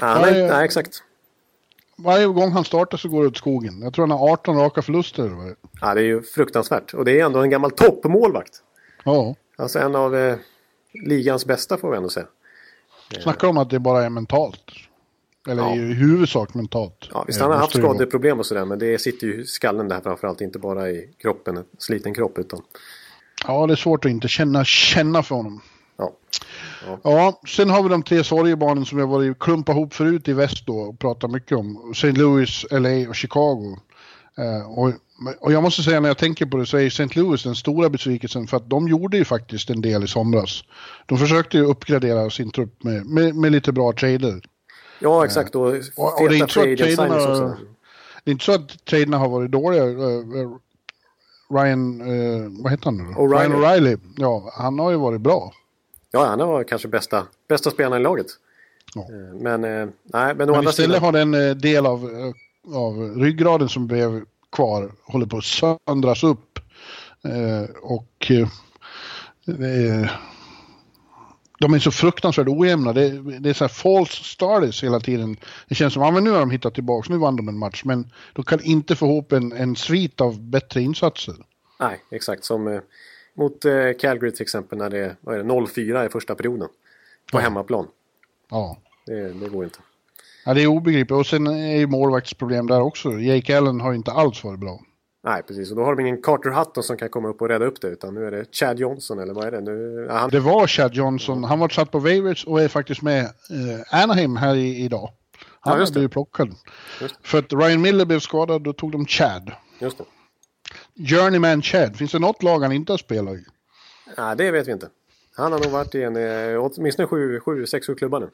Ja, 0.00 0.20
nej, 0.20 0.48
nej, 0.48 0.64
exakt. 0.64 1.02
Varje 1.96 2.26
gång 2.26 2.52
han 2.52 2.64
startar 2.64 2.98
så 2.98 3.08
går 3.08 3.22
det 3.22 3.28
åt 3.28 3.36
skogen. 3.36 3.82
Jag 3.82 3.94
tror 3.94 4.06
han 4.06 4.18
har 4.18 4.32
18 4.32 4.56
raka 4.56 4.82
förluster. 4.82 5.56
Ja, 5.80 5.94
det 5.94 6.00
är 6.00 6.04
ju 6.04 6.22
fruktansvärt. 6.22 6.94
Och 6.94 7.04
det 7.04 7.20
är 7.20 7.24
ändå 7.24 7.38
en 7.38 7.50
gammal 7.50 7.70
toppmålvakt. 7.70 8.62
Ja. 9.04 9.34
Alltså 9.56 9.78
en 9.78 9.94
av 9.94 10.16
eh, 10.16 10.36
ligans 11.04 11.46
bästa 11.46 11.76
får 11.76 11.90
vi 11.90 11.96
ändå 11.96 12.08
säga. 12.08 12.26
Snackar 13.22 13.48
om 13.48 13.58
att 13.58 13.70
det 13.70 13.78
bara 13.78 14.04
är 14.04 14.10
mentalt. 14.10 14.70
Eller 15.48 15.62
ja. 15.62 15.74
i 15.74 15.78
huvudsak 15.78 16.54
mentalt. 16.54 17.08
Ja, 17.12 17.24
visst 17.26 17.40
han 17.40 17.50
har 17.50 17.58
haft 17.58 17.76
skadeproblem 17.76 18.38
och 18.38 18.46
sådär 18.46 18.64
men 18.64 18.78
det 18.78 19.00
sitter 19.00 19.26
ju 19.26 19.42
i 19.42 19.46
skallen 19.46 19.88
där 19.88 20.00
framförallt. 20.00 20.40
Inte 20.40 20.58
bara 20.58 20.90
i 20.90 21.10
kroppen, 21.18 21.56
en 21.56 21.64
sliten 21.78 22.14
kropp 22.14 22.38
utan. 22.38 22.62
Ja, 23.46 23.66
det 23.66 23.74
är 23.74 23.76
svårt 23.76 24.04
att 24.04 24.10
inte 24.10 24.28
känna, 24.28 24.64
känna 24.64 25.22
för 25.22 25.34
honom. 25.34 25.60
Ja. 25.96 26.12
Ja. 26.86 26.98
ja, 27.02 27.40
sen 27.48 27.70
har 27.70 27.82
vi 27.82 27.88
de 27.88 28.02
tre 28.02 28.24
sorgebarnen 28.24 28.84
som 28.84 28.98
jag 28.98 29.06
varit 29.06 29.38
klumpa 29.38 29.72
ihop 29.72 29.94
förut 29.94 30.28
i 30.28 30.32
väst 30.32 30.66
då 30.66 30.78
och 30.78 30.98
pratat 30.98 31.30
mycket 31.30 31.58
om. 31.58 31.90
St. 31.90 32.12
Louis, 32.12 32.66
LA 32.70 33.08
och 33.08 33.14
Chicago. 33.14 33.78
Uh, 34.38 34.78
och, 34.78 34.92
och 35.40 35.52
jag 35.52 35.62
måste 35.62 35.82
säga 35.82 36.00
när 36.00 36.08
jag 36.08 36.18
tänker 36.18 36.46
på 36.46 36.56
det 36.56 36.66
så 36.66 36.76
är 36.76 36.86
St. 36.86 37.08
Louis 37.14 37.42
den 37.42 37.54
stora 37.54 37.88
besvikelsen 37.88 38.46
för 38.46 38.56
att 38.56 38.70
de 38.70 38.88
gjorde 38.88 39.16
ju 39.16 39.24
faktiskt 39.24 39.70
en 39.70 39.80
del 39.80 40.04
i 40.04 40.08
somras. 40.08 40.64
De 41.06 41.18
försökte 41.18 41.56
ju 41.56 41.64
uppgradera 41.64 42.30
sin 42.30 42.50
trupp 42.50 42.84
med, 42.84 43.06
med, 43.06 43.34
med 43.34 43.52
lite 43.52 43.72
bra 43.72 43.92
trader. 43.92 44.40
Ja, 44.98 45.24
exakt. 45.24 45.54
Och, 45.54 45.66
och, 45.96 46.22
och 46.22 46.28
det 46.28 46.36
är 46.36 46.38
inte 46.38 46.52
så 46.52 46.60
att 46.60 46.78
traderna, 46.78 47.56
det 48.24 48.30
är 48.30 48.32
inte 48.32 48.44
så 48.44 48.52
att 48.52 48.84
traderna 48.84 49.18
har 49.18 49.28
varit 49.28 49.50
dåliga. 49.50 49.84
Uh, 49.84 50.56
Ryan, 51.50 52.00
uh, 52.00 52.62
vad 52.62 52.70
heter 52.70 52.84
han 52.84 52.96
nu 52.96 53.14
då? 53.16 53.26
Ryan 53.26 53.52
O'Reilly. 53.52 53.98
Ja, 54.16 54.52
han 54.54 54.78
har 54.78 54.90
ju 54.90 54.96
varit 54.96 55.20
bra. 55.20 55.52
Ja, 56.12 56.24
han 56.24 56.38
var 56.38 56.64
kanske 56.64 56.88
bästa, 56.88 57.26
bästa 57.48 57.70
spelaren 57.70 58.00
i 58.00 58.04
laget. 58.04 58.26
Ja. 58.94 59.00
Eh, 59.00 59.34
men, 59.34 59.64
eh, 59.64 59.88
nej, 60.02 60.34
men, 60.34 60.50
men 60.50 60.68
istället 60.68 60.74
sidan... 60.74 61.02
har 61.02 61.12
den 61.12 61.34
eh, 61.34 61.56
del 61.56 61.86
av, 61.86 62.32
av 62.74 63.14
ryggraden 63.16 63.68
som 63.68 63.86
blev 63.86 64.24
kvar 64.52 64.92
håller 65.04 65.26
på 65.26 65.36
att 65.36 65.44
söndras 65.44 66.24
upp. 66.24 66.58
och 67.82 68.32
de 71.60 71.74
är 71.74 71.78
så 71.78 71.90
fruktansvärt 71.90 72.48
ojämna. 72.48 72.92
Det, 72.92 73.10
det 73.40 73.50
är 73.50 73.54
så 73.54 73.64
här 73.64 73.68
false 73.68 74.24
starters 74.24 74.84
hela 74.84 75.00
tiden. 75.00 75.36
Det 75.68 75.74
känns 75.74 75.94
som 75.94 76.02
att 76.02 76.14
ah, 76.14 76.20
nu 76.20 76.30
har 76.30 76.40
de 76.40 76.50
hittat 76.50 76.74
tillbaka, 76.74 77.12
nu 77.12 77.18
vann 77.18 77.36
de 77.36 77.48
en 77.48 77.58
match. 77.58 77.82
Men 77.84 78.10
de 78.32 78.44
kan 78.44 78.60
inte 78.60 78.96
få 78.96 79.06
ihop 79.06 79.32
en, 79.32 79.52
en 79.52 79.76
svit 79.76 80.20
av 80.20 80.40
bättre 80.40 80.82
insatser. 80.82 81.34
Nej, 81.80 82.02
exakt. 82.10 82.44
Som 82.44 82.80
mot 83.34 83.64
eh, 83.64 83.72
Calgary 84.00 84.30
till 84.30 84.42
exempel 84.42 84.78
när 84.78 84.90
det 84.90 84.98
är 84.98 85.16
0-4 85.22 86.06
i 86.06 86.08
första 86.08 86.34
perioden. 86.34 86.68
På 87.32 87.38
ja. 87.38 87.42
hemmaplan. 87.42 87.86
Ja. 88.50 88.78
Det, 89.06 89.32
det 89.32 89.48
går 89.48 89.64
inte. 89.64 89.78
Ja, 90.44 90.54
det 90.54 90.62
är 90.62 90.66
obegripligt. 90.66 91.18
Och 91.18 91.26
sen 91.26 91.46
är 91.46 91.76
ju 91.76 91.86
målvaktsproblem 91.86 92.66
där 92.66 92.80
också. 92.80 93.12
Jake 93.12 93.58
Allen 93.58 93.80
har 93.80 93.94
inte 93.94 94.12
alls 94.12 94.44
varit 94.44 94.60
bra. 94.60 94.80
Nej, 95.24 95.42
precis. 95.42 95.70
Och 95.70 95.76
då 95.76 95.84
har 95.84 95.96
de 95.96 96.02
ingen 96.02 96.22
Carter 96.22 96.50
Hutton 96.50 96.82
som 96.82 96.96
kan 96.96 97.08
komma 97.08 97.28
upp 97.28 97.42
och 97.42 97.48
rädda 97.48 97.64
upp 97.64 97.80
det. 97.80 97.88
Utan 97.88 98.14
nu 98.14 98.26
är 98.26 98.30
det 98.30 98.54
Chad 98.54 98.78
Johnson, 98.78 99.18
eller 99.18 99.34
vad 99.34 99.44
är 99.44 99.50
det? 99.50 99.60
Nu, 99.60 100.06
han... 100.10 100.30
Det 100.30 100.40
var 100.40 100.66
Chad 100.66 100.94
Johnson. 100.94 101.44
Han 101.44 101.58
var 101.58 101.68
satt 101.68 101.90
på 101.90 101.98
waivers 101.98 102.44
och 102.46 102.62
är 102.62 102.68
faktiskt 102.68 103.02
med 103.02 103.24
eh, 103.24 104.02
Anaheim 104.02 104.36
här 104.36 104.54
i, 104.54 104.84
idag. 104.84 105.10
Han 105.60 105.80
ja, 105.80 105.86
blev 105.92 106.08
plockad. 106.08 106.54
För 107.22 107.38
att 107.38 107.52
Ryan 107.52 107.80
Miller 107.80 108.04
blev 108.04 108.18
skadad, 108.18 108.62
då 108.62 108.72
tog 108.72 108.92
de 108.92 109.06
Chad. 109.06 109.52
Just 109.78 109.98
det. 109.98 110.04
Journeyman 110.94 111.62
Chad, 111.62 111.96
finns 111.96 112.12
det 112.12 112.18
något 112.18 112.42
lag 112.42 112.60
han 112.60 112.72
inte 112.72 112.92
har 112.92 112.98
spelat 112.98 113.34
i? 113.34 113.44
Nej, 114.18 114.36
det 114.36 114.50
vet 114.50 114.68
vi 114.68 114.72
inte. 114.72 114.88
Han 115.36 115.52
har 115.52 115.60
nog 115.60 115.70
varit 115.70 115.94
i 115.94 116.02
en, 116.02 116.16
eh, 116.16 116.64
åtminstone 116.64 117.08
sju, 117.08 117.40
sju, 117.40 117.66
sex, 117.66 117.86
sju 117.86 117.94
klubbar 117.94 118.20
nu. 118.20 118.30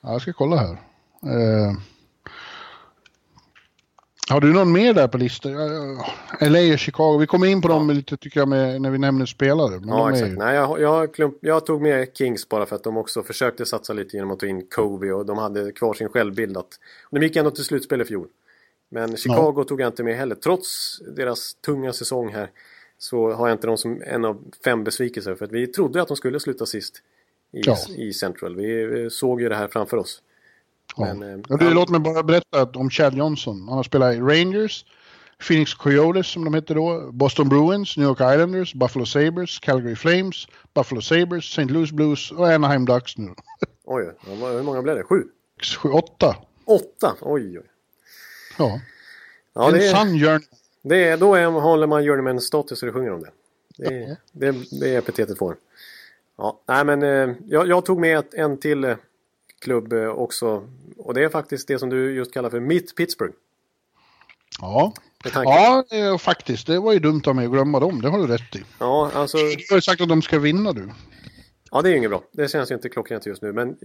Ja, 0.00 0.12
jag 0.12 0.22
ska 0.22 0.32
kolla 0.32 0.56
här. 0.56 0.72
Eh, 1.22 1.72
har 4.30 4.40
du 4.40 4.52
någon 4.52 4.72
mer 4.72 4.94
där 4.94 5.08
på 5.08 5.18
listan? 5.18 5.52
LA 6.40 6.72
och 6.72 6.78
Chicago, 6.78 7.18
vi 7.18 7.26
kommer 7.26 7.46
in 7.46 7.62
på 7.62 7.68
dem 7.68 7.90
lite 7.90 8.16
tycker 8.16 8.40
jag 8.40 8.48
med, 8.48 8.82
när 8.82 8.90
vi 8.90 8.98
nämner 8.98 9.26
spelare. 9.26 9.80
Men 9.80 9.88
ja, 9.88 10.10
exakt. 10.10 10.32
Ju... 10.32 10.36
Nej, 10.36 10.54
jag, 10.54 10.80
jag, 10.80 11.14
klump, 11.14 11.38
jag, 11.40 11.66
tog 11.66 11.82
med 11.82 12.08
Kings 12.14 12.48
bara 12.48 12.66
för 12.66 12.76
att 12.76 12.84
de 12.84 12.96
också 12.96 13.22
försökte 13.22 13.66
satsa 13.66 13.92
lite 13.92 14.16
genom 14.16 14.30
att 14.30 14.38
ta 14.38 14.46
in 14.46 14.66
Covey 14.66 15.10
och 15.10 15.26
de 15.26 15.38
hade 15.38 15.72
kvar 15.72 15.94
sin 15.94 16.08
självbild. 16.08 16.56
Att, 16.56 16.78
de 17.10 17.22
gick 17.22 17.36
ändå 17.36 17.50
till 17.50 17.64
slutspel 17.64 18.00
i 18.00 18.04
fjol. 18.04 18.28
Men 18.92 19.16
Chicago 19.16 19.54
ja. 19.56 19.64
tog 19.64 19.80
jag 19.80 19.88
inte 19.88 20.02
med 20.02 20.16
heller. 20.16 20.34
Trots 20.34 20.98
deras 21.16 21.54
tunga 21.54 21.92
säsong 21.92 22.32
här 22.32 22.50
så 22.98 23.32
har 23.32 23.48
jag 23.48 23.54
inte 23.54 23.66
dem 23.66 23.78
som 23.78 24.02
en 24.06 24.24
av 24.24 24.44
fem 24.64 24.84
besvikelser. 24.84 25.34
För 25.34 25.44
att 25.44 25.52
vi 25.52 25.66
trodde 25.66 26.02
att 26.02 26.08
de 26.08 26.16
skulle 26.16 26.40
sluta 26.40 26.66
sist 26.66 27.02
i, 27.52 27.60
ja. 27.60 27.76
i 27.96 28.12
Central. 28.12 28.56
Vi, 28.56 29.08
såg 29.10 29.40
ju 29.40 29.48
det 29.48 29.54
här 29.54 29.68
framför 29.68 29.96
oss. 29.96 30.22
Ja. 30.96 31.14
Men, 31.14 31.44
eh, 31.50 31.58
du, 31.58 31.74
låt 31.74 31.88
mig 31.88 32.00
bara 32.00 32.22
berätta 32.22 32.64
om 32.74 32.90
Chad 32.90 33.14
Johnson. 33.14 33.68
Han 33.68 33.76
har 33.76 33.82
spelat 33.82 34.14
i 34.14 34.20
Rangers, 34.20 34.84
Phoenix 35.48 35.74
Coyotes 35.74 36.26
som 36.26 36.44
de 36.44 36.54
hette 36.54 36.74
då, 36.74 37.10
Boston 37.12 37.48
Bruins, 37.48 37.96
New 37.96 38.06
York 38.06 38.20
Islanders, 38.34 38.74
Buffalo 38.74 39.06
Sabres, 39.06 39.58
Calgary 39.58 39.96
Flames, 39.96 40.46
Buffalo 40.74 41.00
Sabres, 41.00 41.44
St. 41.44 41.64
Louis 41.72 41.92
Blues 41.92 42.32
och 42.32 42.48
Anaheim 42.48 42.84
Ducks 42.84 43.18
nu. 43.18 43.34
oj, 43.84 44.12
hur 44.26 44.62
många 44.62 44.82
blev 44.82 44.96
det? 44.96 45.04
Sju? 45.04 45.22
Sju 45.62 45.88
åtta. 45.88 46.36
Åtta? 46.64 47.14
Oj, 47.20 47.58
oj. 47.58 47.64
Ja. 48.58 48.80
ja 49.54 49.68
en 49.68 49.74
det 49.74 49.86
är, 49.86 49.90
sann. 49.90 50.40
Det 50.82 51.04
är, 51.04 51.16
då 51.16 51.34
är, 51.34 51.46
håller 51.46 51.86
man 51.86 52.02
journeyman-status 52.02 52.82
och 52.82 52.86
det 52.86 52.92
sjunger 52.92 53.12
om 53.12 53.20
det. 53.20 53.30
Det, 53.76 54.02
är, 54.02 54.16
det, 54.32 54.80
det 54.80 54.94
är 54.94 54.98
epitetet 54.98 55.38
får. 55.38 55.56
Ja, 56.36 56.60
nej 56.66 56.84
men 56.84 57.02
eh, 57.02 57.36
jag, 57.46 57.68
jag, 57.68 57.84
tog 57.84 58.00
med 58.00 58.24
en 58.32 58.58
till 58.58 58.84
eh, 58.84 58.96
klubb 59.58 59.92
eh, 59.92 60.08
också. 60.08 60.68
Och 60.96 61.14
det 61.14 61.24
är 61.24 61.28
faktiskt 61.28 61.68
det 61.68 61.78
som 61.78 61.88
du 61.90 62.14
just 62.14 62.32
kallar 62.32 62.50
för 62.50 62.60
mitt 62.60 62.96
Pittsburgh. 62.96 63.34
Ja. 64.60 64.94
Ja, 65.34 65.84
faktiskt. 66.20 66.66
Det 66.66 66.80
var 66.80 66.92
ju 66.92 66.98
dumt 66.98 67.22
av 67.26 67.36
mig 67.36 67.44
att 67.44 67.52
glömma 67.52 67.80
dem. 67.80 68.00
Det 68.00 68.08
har 68.08 68.18
du 68.18 68.26
rätt 68.26 68.56
i. 68.56 68.64
Ja, 68.78 69.10
alltså... 69.14 69.36
Du 69.36 69.66
har 69.70 69.76
ju 69.76 69.80
sagt 69.80 70.00
att 70.00 70.08
de 70.08 70.22
ska 70.22 70.38
vinna 70.38 70.72
du. 70.72 70.88
Ja, 71.70 71.82
det 71.82 71.88
är 71.88 71.90
ju 71.90 71.96
inget 71.96 72.10
bra. 72.10 72.22
Det 72.32 72.48
känns 72.48 72.70
ju 72.70 72.74
inte 72.74 72.88
klockrent 72.88 73.26
just 73.26 73.42
nu. 73.42 73.52
Men 73.52 73.76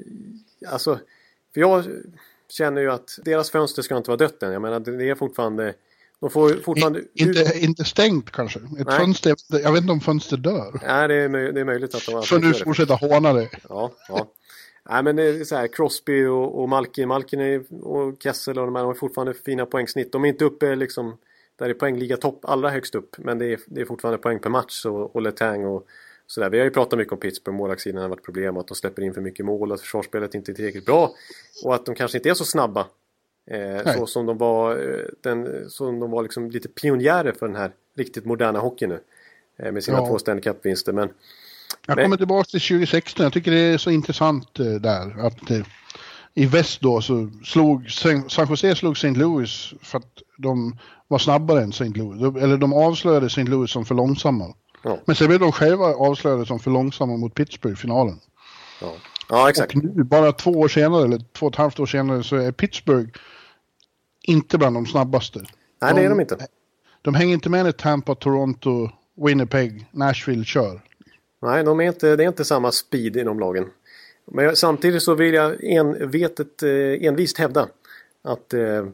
alltså, 0.68 1.00
för 1.54 1.62
jag 1.62 1.86
känner 2.50 2.82
ju 2.82 2.92
att 2.92 3.20
deras 3.26 3.52
fönster 3.52 3.82
ska 3.82 3.98
inte 3.98 4.10
vara 4.10 4.18
dött 4.18 4.44
än. 4.44 4.54
Jag 4.54 4.62
menar 4.62 4.80
det 4.80 5.10
är 5.10 5.16
fortfarande 5.16 5.74
de 6.20 6.30
får 6.30 6.54
fortfarande... 6.54 7.02
Inte, 7.14 7.52
inte 7.56 7.84
stängt 7.84 8.32
kanske? 8.32 8.60
Ett 8.80 8.94
fönster, 8.94 9.36
jag 9.50 9.72
vet 9.72 9.82
inte 9.82 9.94
om 9.94 10.02
fönster 10.02 10.38
dör. 10.38 10.80
Nej, 10.88 11.08
det 11.08 11.16
är, 11.16 11.30
det 11.30 11.60
är 11.60 11.66
möjligt 11.66 11.96
att 11.96 12.06
de... 12.06 12.24
Så 12.24 12.38
nu 12.38 12.54
fortsätta 12.54 12.94
håna 12.94 13.34
det. 13.34 13.50
Ja, 13.70 13.92
ja. 14.08 14.28
Nej, 14.90 15.04
men 15.04 15.16
det 15.16 15.24
är 15.24 15.44
så 15.44 15.56
här, 15.56 15.68
Crosby 15.68 16.26
och, 16.26 16.62
och 16.62 16.70
Malkin, 16.70 17.08
Malkin 17.08 17.42
är, 17.42 17.64
och 17.84 18.16
Kessel 18.24 18.60
och 18.60 18.66
de 18.66 18.76
här 18.76 18.84
har 18.84 18.94
fortfarande 18.94 19.34
fina 19.34 19.66
poängsnitt. 19.66 20.12
De 20.12 20.24
är 20.24 20.30
inte 20.30 20.46
uppe 20.46 20.76
liksom 20.76 21.18
där 21.56 21.70
är 21.70 21.74
poängliga 21.74 22.18
topp 22.18 22.40
allra 22.44 22.70
högst 22.70 22.96
upp. 22.96 23.16
Men 23.18 23.38
det 23.38 23.54
är, 23.54 23.60
det 23.66 23.82
är 23.82 23.86
fortfarande 23.86 24.18
poäng 24.18 24.40
per 24.40 24.50
match 24.50 24.86
och, 24.86 25.16
och 25.16 25.22
Letang 25.22 25.66
och 25.66 25.88
sådär. 26.28 26.50
Vi 26.50 26.58
har 26.58 26.66
ju 26.66 26.72
pratat 26.72 27.00
mycket 27.00 27.14
om 27.14 27.20
Pittsburgh, 27.20 27.58
målvaktssidan 27.58 28.02
har 28.02 28.10
varit 28.10 28.26
problem. 28.26 28.58
Att 28.58 28.68
de 28.68 28.76
släpper 28.76 29.02
in 29.02 29.14
för 29.14 29.22
mycket 29.22 29.46
mål, 29.46 29.72
att 29.72 29.82
försvarsspelet 29.82 30.36
inte 30.36 30.52
är 30.52 30.54
tillräckligt 30.54 30.86
bra. 30.86 31.12
Och 31.64 31.76
att 31.76 31.86
de 31.86 31.96
kanske 31.96 32.18
inte 32.18 32.30
är 32.30 32.34
så 32.34 32.46
snabba 32.46 32.88
Eh, 33.52 33.96
så 33.96 34.08
som 34.08 34.26
de 34.26 34.38
var, 34.38 34.72
eh, 34.72 35.06
den, 35.22 35.70
som 35.70 36.00
de 36.00 36.12
var 36.12 36.24
liksom 36.24 36.52
lite 36.52 36.68
pionjärer 36.68 37.32
för 37.32 37.48
den 37.48 37.56
här 37.56 37.72
riktigt 37.98 38.26
moderna 38.26 38.60
hockeyn 38.60 38.90
nu. 38.90 39.00
Eh, 39.60 39.72
med 39.72 39.84
sina 39.84 39.98
ja. 39.98 40.08
två 40.08 40.20
Stanley 40.20 40.42
Cup-vinster. 40.42 40.94
Men, 40.94 41.10
jag 41.88 41.96
men... 41.96 42.06
kommer 42.06 42.18
tillbaka 42.18 42.44
till 42.44 42.62
2016. 42.62 43.24
Jag 43.24 43.34
tycker 43.34 43.52
det 43.52 43.60
är 43.60 43.78
så 43.78 43.92
intressant 43.92 44.60
eh, 44.60 44.66
där. 44.66 45.26
Att 45.26 45.52
eh, 45.52 45.66
i 46.34 46.46
väst 46.46 46.82
då 46.82 47.02
så 47.02 47.30
slog 47.46 47.92
San 47.92 48.48
Jose 48.50 48.76
slog 48.76 48.94
St. 48.94 49.10
Louis 49.10 49.74
för 49.82 49.98
att 49.98 50.22
de 50.38 50.78
var 51.08 51.18
snabbare 51.18 51.62
än 51.62 51.70
St. 51.70 51.86
Louis. 51.86 52.44
Eller 52.44 52.58
de 52.58 52.74
avslöjade 52.74 53.26
St. 53.26 53.44
Louis 53.44 53.72
som 53.72 53.86
för 53.86 53.96
långsamma. 53.96 54.54
Ja. 54.82 55.00
Men 55.06 55.16
sen 55.16 55.28
blev 55.28 55.40
de 55.40 55.52
själva 55.52 55.86
avslöjade 55.86 56.46
som 56.46 56.60
för 56.60 56.72
långsamma 56.72 57.18
mot 57.18 57.34
Pittsburgh 57.34 57.74
i 57.74 57.78
finalen. 57.78 58.20
Ja. 58.82 58.94
ja, 59.30 59.50
exakt. 59.50 59.76
Och 59.76 59.84
nu, 59.84 60.04
bara 60.04 60.32
två 60.32 60.52
år 60.52 60.68
senare, 60.68 61.04
eller 61.04 61.22
två 61.34 61.46
och 61.46 61.54
ett 61.54 61.58
halvt 61.58 61.80
år 61.80 61.86
senare, 61.86 62.24
så 62.24 62.36
är 62.36 62.52
Pittsburgh 62.52 63.10
inte 64.22 64.58
bland 64.58 64.76
de 64.76 64.86
snabbaste. 64.86 65.40
Nej, 65.82 65.94
de, 65.94 66.00
det 66.00 66.06
är 66.06 66.10
de 66.10 66.22
inte. 66.22 66.48
De 67.02 67.16
hänger 67.16 67.34
inte 67.34 67.50
med 67.50 67.66
när 67.66 67.72
Tampa, 67.72 68.16
Toronto 68.16 68.90
Winnipeg, 69.16 69.86
Nashville 69.92 70.46
kör. 70.46 70.82
Nej, 71.42 71.64
de 71.64 71.80
är 71.80 71.84
inte, 71.84 72.16
det 72.16 72.24
är 72.24 72.28
inte 72.28 72.46
samma 72.46 72.72
speed 72.72 73.18
i 73.18 73.24
de 73.24 73.40
lagen. 73.40 73.70
Men 74.32 74.46
jag, 74.46 74.58
samtidigt 74.58 75.04
så 75.04 75.16
vill 75.16 75.34
jag 75.34 75.64
envetet, 75.64 76.64
eh, 76.64 77.08
envist 77.08 77.38
hävda 77.38 77.68
att 78.22 78.54
eh, 78.54 78.62
eh 78.62 78.86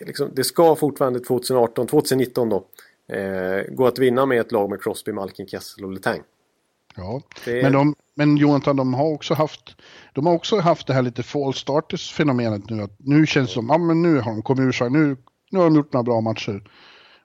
liksom, 0.00 0.30
det 0.34 0.44
ska 0.44 0.76
fortfarande 0.76 1.20
2018, 1.20 1.86
2019 1.86 2.48
då 2.48 2.64
eh, 3.12 3.74
gå 3.74 3.86
att 3.86 3.98
vinna 3.98 4.26
med 4.26 4.40
ett 4.40 4.52
lag 4.52 4.70
med 4.70 4.82
Crosby, 4.82 5.12
Malkin, 5.12 5.46
Kessel 5.46 5.84
och 5.84 5.92
Letang. 5.92 6.22
Ja, 6.96 7.22
det... 7.44 7.62
men, 7.62 7.72
de, 7.72 7.94
men 8.14 8.36
Jonathan, 8.36 8.76
de 8.76 8.94
har 8.94 9.12
också 9.12 9.34
haft 9.34 9.76
de 10.14 10.26
har 10.26 10.34
också 10.34 10.58
haft 10.58 10.86
det 10.86 10.92
här 10.92 11.02
lite 11.02 11.22
fall 11.22 11.54
starters 11.54 12.12
fenomenet 12.12 12.70
nu. 12.70 12.82
Att 12.82 12.96
nu 12.98 13.26
känns 13.26 13.48
det 13.48 13.54
som, 13.54 13.68
ja 13.68 13.78
men 13.78 14.02
nu 14.02 14.20
har 14.20 14.30
de 14.32 14.42
kommit 14.42 14.62
ur 14.62 14.72
sig, 14.72 14.90
nu, 14.90 15.16
nu 15.50 15.58
har 15.58 15.64
de 15.64 15.76
gjort 15.76 15.92
några 15.92 16.04
bra 16.04 16.20
matcher. 16.20 16.70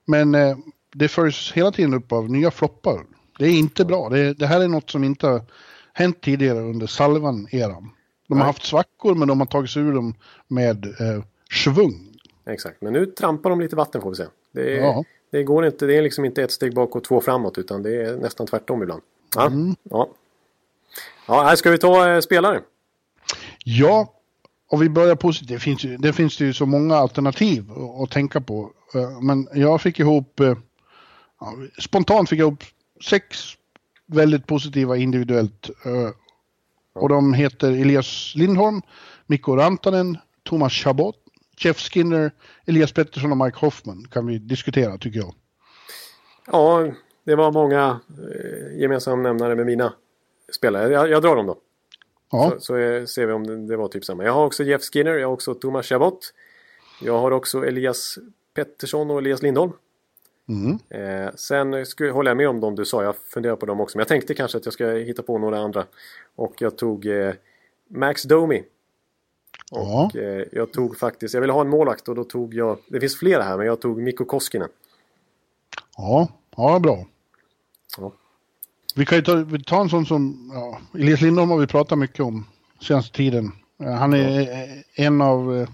Men 0.06 0.36
eh, 0.36 0.58
det 0.94 1.08
följs 1.08 1.54
hela 1.56 1.72
tiden 1.72 1.94
upp 1.94 2.12
av 2.12 2.30
nya 2.30 2.52
floppar. 2.52 3.06
Det 3.40 3.46
är 3.46 3.60
inte 3.60 3.86
bra. 3.86 4.10
Det, 4.10 4.34
det 4.34 4.48
här 4.48 4.62
är 4.62 4.68
något 4.68 4.90
som 4.90 5.04
inte 5.04 5.28
har 5.28 5.42
hänt 5.94 6.22
tidigare 6.22 6.60
under 6.60 6.88
Salvan-eran. 6.88 7.90
De 8.28 8.38
har 8.38 8.46
haft 8.46 8.66
svackor 8.66 9.16
men 9.16 9.28
de 9.28 9.40
har 9.40 9.48
tagit 9.48 9.70
sig 9.70 9.82
ur 9.82 9.94
dem 9.94 10.16
med 10.48 10.86
eh, 10.86 11.24
svung. 11.52 12.12
Exakt, 12.46 12.82
men 12.82 12.94
nu 12.94 13.06
trampar 13.06 13.50
de 13.50 13.62
lite 13.62 13.76
vatten 13.76 14.02
får 14.02 14.10
vi 14.10 14.16
se. 14.16 14.26
Det, 14.52 14.78
är, 14.78 14.82
ja. 14.82 15.04
Det 15.32 15.43
går 15.43 15.65
inte, 15.65 15.86
det 15.86 15.97
är 15.97 16.01
liksom 16.01 16.26
inte 16.26 16.43
ett 16.43 16.51
steg 16.51 16.73
bakåt, 16.73 17.03
två 17.03 17.21
framåt 17.21 17.57
utan 17.57 17.84
det 17.84 18.01
är 18.01 18.17
nästan 18.17 18.47
tvärtom 18.47 18.84
ibland. 18.84 19.01
Ja, 19.36 19.45
mm. 19.45 19.76
ja. 19.84 20.09
ja 21.28 21.43
här 21.43 21.55
ska 21.55 21.71
vi 21.71 21.78
ta 21.78 22.09
eh, 22.09 22.19
spelare. 22.19 22.61
Ja, 23.63 24.13
och 24.67 24.82
vi 24.82 24.89
börjar 24.89 25.15
positivt. 25.15 25.49
Det 25.49 25.59
finns, 25.59 25.84
ju, 25.84 25.97
det 25.97 26.13
finns 26.13 26.39
ju 26.39 26.53
så 26.53 26.65
många 26.65 26.95
alternativ 26.95 27.71
att, 28.03 28.11
tänka 28.11 28.41
på. 28.41 28.71
Eh, 28.95 29.21
men 29.21 29.47
jag 29.53 29.82
fick 29.82 29.99
ihop, 29.99 30.39
eh, 30.39 30.57
spontant 31.80 32.30
fick 32.30 32.39
jag 32.39 32.47
ihop 32.47 32.63
sex 33.09 33.38
väldigt 34.05 34.47
positiva 34.47 34.97
individuellt. 34.97 35.69
Eh, 35.86 36.09
och 36.93 37.09
de 37.09 37.34
heter 37.34 37.71
Elias 37.71 38.34
Lindholm, 38.36 38.82
Mikko 39.28 39.55
Rantanen, 39.55 40.17
Thomas 40.43 40.73
Chabot, 40.73 41.15
Jeff 41.58 41.78
Skinner, 41.78 42.32
Elias 42.66 42.93
Pettersson 42.93 43.32
och 43.32 43.38
Mike 43.38 43.58
Hoffman 43.60 44.08
kan 44.12 44.28
vi 44.28 44.38
diskutera 44.38 44.97
tycker 44.97 45.20
jag. 45.20 45.34
Ja, 46.47 46.88
det 47.24 47.36
var 47.36 47.51
många 47.51 47.99
gemensamma 48.80 49.22
nämnare 49.22 49.56
med 49.56 49.66
mina 49.66 49.93
spelare. 50.56 50.93
Jag, 50.93 51.10
jag 51.10 51.22
drar 51.22 51.36
dem 51.36 51.45
då. 51.45 51.58
Ja. 52.32 52.49
Så, 52.49 52.60
så 52.60 52.76
är, 52.76 53.06
ser 53.06 53.26
vi 53.26 53.34
om 53.34 53.47
det, 53.47 53.68
det, 53.68 53.78
var 53.78 53.88
typ 53.88 54.06
samma. 54.06 54.24
Jag 54.24 54.34
har 54.34 54.45
också 54.45 54.64
Jeff 54.64 54.82
Skinner, 54.82 55.14
jag 55.14 55.28
har 55.28 55.34
också 55.34 55.53
Thomas 55.53 55.86
Chabot. 55.86 56.34
Jag 57.01 57.20
har 57.20 57.32
också 57.32 57.66
Elias 57.66 58.20
Pettersson 58.53 59.12
och 59.12 59.18
Elias 59.18 59.41
Lindholm. 59.41 59.72
Mm. 60.49 60.80
Eh, 60.89 61.34
sen 61.36 61.86
skulle, 61.86 62.12
håller 62.12 62.30
jag 62.30 62.38
med 62.38 62.49
om 62.49 62.60
de 62.60 62.76
du 62.76 62.86
sa, 62.86 63.03
jag 63.03 63.16
funderar 63.16 63.56
på 63.56 63.66
dem 63.66 63.82
också. 63.82 63.97
Men 63.97 64.01
jag 64.01 64.08
tänkte 64.08 64.34
kanske 64.34 64.58
att 64.58 64.66
jag 64.66 64.74
ska 64.74 64.88
hitta 64.88 65.24
på 65.24 65.38
några 65.38 65.60
andra. 65.60 65.86
Och 66.36 66.53
jag 66.60 66.78
tog 66.78 67.06
eh, 67.06 67.34
Max 67.88 68.24
Domi. 68.24 68.64
Och 69.72 70.12
ja. 70.14 70.20
eh, 70.20 70.43
jag 70.51 70.74
tog 70.74 70.97
faktiskt, 70.97 71.34
jag 71.34 71.41
ville 71.41 71.53
ha 71.53 71.62
en 71.62 71.70
målvakt 71.70 72.08
och 72.08 72.16
då 72.16 72.24
tog 72.24 72.53
jag, 72.53 72.78
det 72.88 72.99
finns 72.99 73.20
flera 73.20 73.43
här 73.43 73.58
men 73.58 73.66
jag 73.66 73.82
tog 73.82 74.01
Mikko 74.01 74.26
Koskinen. 74.26 74.70
Ja, 75.97 76.28
ja 76.58 76.80
bra. 76.80 77.06
Ja. 77.97 78.12
Vi 78.95 79.06
kan 79.06 79.18
ju 79.18 79.22
ta, 79.22 79.45
ta 79.66 79.82
en 79.82 79.89
sån 79.89 80.06
som, 80.06 80.51
ja, 80.53 80.80
Elias 80.99 81.22
Lindholm 81.22 81.51
har 81.51 81.58
vi 81.58 81.68
pratat 81.68 81.97
mycket 81.97 82.20
om 82.20 82.47
senaste 82.82 83.18
tiden. 83.18 83.51
Han 83.80 84.14
är 84.14 84.41
ja. 84.41 84.84
en 84.95 85.22
av, 85.22 85.56
eh, 85.56 85.70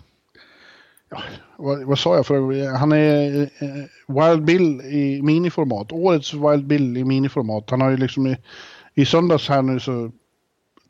ja, 1.09 1.21
vad, 1.57 1.83
vad, 1.83 1.99
sa 1.99 2.15
jag 2.15 2.25
för, 2.25 2.71
han 2.77 2.91
är 2.91 3.41
eh, 3.41 3.85
Wild 4.07 4.45
Bill 4.45 4.81
i 4.81 5.21
miniformat. 5.21 5.91
Årets 5.91 6.33
Wild 6.33 6.67
Bill 6.67 6.97
i 6.97 7.03
miniformat. 7.03 7.69
Han 7.69 7.81
har 7.81 7.89
ju 7.89 7.97
liksom 7.97 8.27
i, 8.27 8.37
i 8.93 9.05
söndags 9.05 9.49
här 9.49 9.61
nu 9.61 9.79
så 9.79 10.11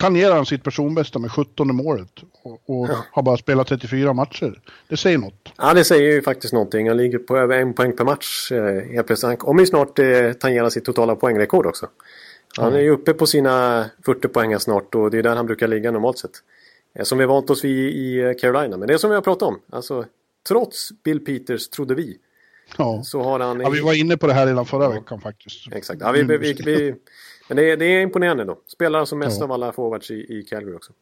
tangerar 0.01 0.35
han 0.35 0.45
sitt 0.45 0.63
personbästa 0.63 1.19
med 1.19 1.31
17 1.31 1.75
målet 1.75 2.11
och, 2.43 2.51
och 2.65 2.87
ja. 2.89 3.05
har 3.11 3.23
bara 3.23 3.37
spelat 3.37 3.67
34 3.67 4.13
matcher. 4.13 4.61
Det 4.87 4.97
säger 4.97 5.17
något. 5.17 5.53
Ja, 5.57 5.73
det 5.73 5.83
säger 5.83 6.11
ju 6.11 6.21
faktiskt 6.21 6.53
någonting. 6.53 6.87
Han 6.87 6.97
ligger 6.97 7.17
på 7.17 7.37
över 7.37 7.57
en 7.57 7.73
poäng 7.73 7.95
per 7.95 8.05
match. 8.05 8.51
Eh, 8.51 8.93
helt 8.93 9.07
plötsligt. 9.07 9.27
Han 9.27 9.37
kommer 9.37 9.61
ju 9.61 9.67
snart 9.67 9.99
eh, 9.99 10.31
tangera 10.31 10.69
sitt 10.69 10.85
totala 10.85 11.15
poängrekord 11.15 11.65
också. 11.65 11.87
Han 12.57 12.73
är 12.73 12.79
ju 12.79 12.89
uppe 12.89 13.13
på 13.13 13.25
sina 13.25 13.85
40 14.05 14.27
poäng 14.27 14.59
snart 14.59 14.95
och 14.95 15.11
det 15.11 15.17
är 15.17 15.23
där 15.23 15.35
han 15.35 15.45
brukar 15.45 15.67
ligga 15.67 15.91
normalt 15.91 16.17
sett. 16.17 16.31
Eh, 16.95 17.03
som 17.03 17.17
vi 17.17 17.25
vant 17.25 17.49
oss 17.49 17.63
vid 17.63 17.95
i 17.95 18.35
Carolina. 18.41 18.77
Men 18.77 18.87
det 18.87 18.93
är 18.93 18.97
som 18.97 19.09
vi 19.09 19.15
har 19.15 19.21
pratat 19.21 19.47
om. 19.47 19.59
Alltså, 19.69 20.05
trots 20.47 20.89
Bill 21.03 21.19
Peters, 21.25 21.69
trodde 21.69 21.95
vi. 21.95 22.17
Ja. 22.77 23.01
Så 23.03 23.21
har 23.21 23.39
han... 23.39 23.59
Ja, 23.59 23.69
vi 23.69 23.79
var 23.79 23.93
inne 23.93 24.17
på 24.17 24.27
det 24.27 24.33
här 24.33 24.47
redan 24.47 24.65
förra 24.65 24.83
ja. 24.83 24.89
veckan 24.89 25.21
faktiskt. 25.21 25.73
Exakt. 25.73 26.01
Ja, 26.01 26.11
vi, 26.11 26.23
vi, 26.23 26.53
vi, 26.53 26.95
men 27.51 27.57
det 27.57 27.71
är, 27.71 27.77
det 27.77 27.85
är 27.85 28.01
imponerande 28.01 28.43
då. 28.43 28.59
Spelar 28.67 29.05
som 29.05 29.19
mest 29.19 29.39
ja. 29.39 29.43
av 29.43 29.51
alla 29.51 29.71
forwards 29.71 30.11
i, 30.11 30.13
i 30.13 30.43
Calgary 30.43 30.75
också. 30.75 30.93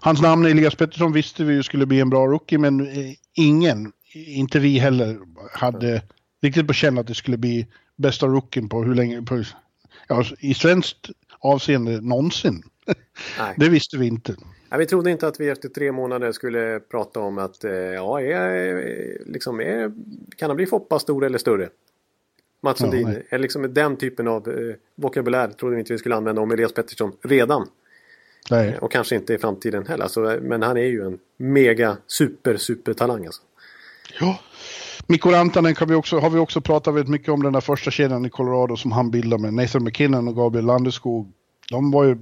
Hans 0.00 0.22
namn 0.22 0.46
Elias 0.46 0.74
Pettersson 0.74 1.12
visste 1.12 1.44
vi 1.44 1.62
skulle 1.62 1.86
bli 1.86 2.00
en 2.00 2.10
bra 2.10 2.26
rookie 2.26 2.58
men 2.58 2.80
eh, 2.80 3.14
ingen, 3.34 3.92
inte 4.12 4.58
vi 4.58 4.78
heller, 4.78 5.18
hade 5.52 6.02
riktigt 6.42 6.66
på 6.66 6.72
känn 6.72 6.98
att 6.98 7.06
det 7.06 7.14
skulle 7.14 7.36
bli 7.36 7.66
bästa 7.96 8.26
rookien 8.26 8.68
på 8.68 8.82
hur 8.82 8.94
länge, 8.94 9.22
på 9.22 9.44
ja, 10.08 10.24
i 10.38 10.54
svenskt 10.54 11.10
avseende 11.38 12.00
någonsin. 12.00 12.62
Nej. 13.38 13.54
det 13.56 13.68
visste 13.68 13.98
vi 13.98 14.06
inte. 14.06 14.36
Ja, 14.68 14.76
vi 14.76 14.86
trodde 14.86 15.10
inte 15.10 15.28
att 15.28 15.40
vi 15.40 15.48
efter 15.48 15.68
tre 15.68 15.92
månader 15.92 16.32
skulle 16.32 16.80
prata 16.80 17.20
om 17.20 17.38
att 17.38 17.64
eh, 17.64 17.72
ja, 17.72 18.20
är, 18.20 19.22
liksom, 19.26 19.60
är, 19.60 19.92
kan 20.36 20.50
han 20.50 20.56
bli 20.56 20.66
Foppa 20.66 20.98
stor 20.98 21.24
eller 21.24 21.38
större? 21.38 21.68
Mats 22.60 22.78
Sundin, 22.78 23.22
ja, 23.30 23.38
liksom 23.38 23.74
den 23.74 23.96
typen 23.96 24.28
av 24.28 24.48
eh, 24.48 24.74
vokabulär 24.94 25.48
trodde 25.48 25.74
vi 25.74 25.80
inte 25.80 25.92
vi 25.92 25.98
skulle 25.98 26.16
använda 26.16 26.42
om 26.42 26.50
Elias 26.50 26.72
Pettersson 26.72 27.12
redan. 27.22 27.66
Nej. 28.50 28.68
Eh, 28.68 28.78
och 28.78 28.92
kanske 28.92 29.16
inte 29.16 29.34
i 29.34 29.38
framtiden 29.38 29.86
heller. 29.86 30.04
Alltså, 30.04 30.38
men 30.42 30.62
han 30.62 30.76
är 30.76 30.82
ju 30.82 31.06
en 31.06 31.18
mega 31.36 31.96
super 32.06 32.56
super 32.56 32.92
talang 32.92 33.26
alltså. 33.26 33.42
Ja, 34.20 34.38
Mikko 35.06 35.30
Rantanen 35.30 35.74
kan 35.74 35.88
vi 35.88 35.94
också, 35.94 36.18
har 36.18 36.30
vi 36.30 36.38
också 36.38 36.60
pratat 36.60 36.94
väldigt 36.94 37.10
mycket 37.10 37.28
om 37.28 37.42
den 37.42 37.52
där 37.52 37.60
första 37.60 37.90
kedjan 37.90 38.26
i 38.26 38.30
Colorado 38.30 38.76
som 38.76 38.92
han 38.92 39.10
bildade 39.10 39.42
med 39.42 39.54
Nathan 39.54 39.84
McKinnon 39.84 40.28
och 40.28 40.36
Gabriel 40.36 40.66
Landeskog. 40.66 41.32
De 41.70 41.90
var 41.90 42.04
ju 42.04 42.18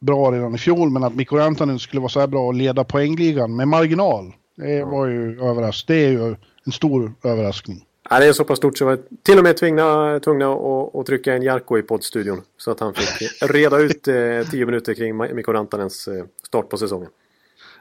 bra 0.00 0.32
redan 0.32 0.54
i 0.54 0.58
fjol 0.58 0.90
men 0.90 1.04
att 1.04 1.14
Mikko 1.14 1.36
Rantanen 1.36 1.78
skulle 1.78 2.00
vara 2.00 2.08
så 2.08 2.20
här 2.20 2.26
bra 2.26 2.46
och 2.46 2.54
leda 2.54 2.84
poängligan 2.84 3.56
med 3.56 3.68
marginal. 3.68 4.34
Det 4.56 4.84
var 4.84 5.06
ju 5.06 5.40
överraskning. 5.40 5.96
Det 5.96 6.04
är 6.04 6.10
ju 6.10 6.36
en 6.66 6.72
stor 6.72 7.12
överraskning. 7.24 7.85
Ja, 8.10 8.18
det 8.18 8.26
är 8.26 8.32
så 8.32 8.44
pass 8.44 8.58
stort 8.58 8.78
så 8.78 8.84
var 8.84 8.98
till 9.22 9.38
och 9.38 9.44
med 9.44 9.56
tvungna, 9.56 10.20
tvungna 10.20 10.52
att, 10.52 10.94
att 10.94 11.06
trycka 11.06 11.34
en 11.34 11.42
Jarko 11.42 11.78
i 11.78 11.82
poddstudion. 11.82 12.42
Så 12.56 12.70
att 12.70 12.80
han 12.80 12.94
fick 12.94 13.42
reda 13.42 13.78
ut 13.78 14.08
eh, 14.08 14.14
tio 14.50 14.66
minuter 14.66 14.94
kring 14.94 15.16
Mikko 15.16 15.52
Rantanens 15.52 16.08
eh, 16.08 16.24
start 16.46 16.68
på 16.68 16.76
säsongen. 16.76 17.08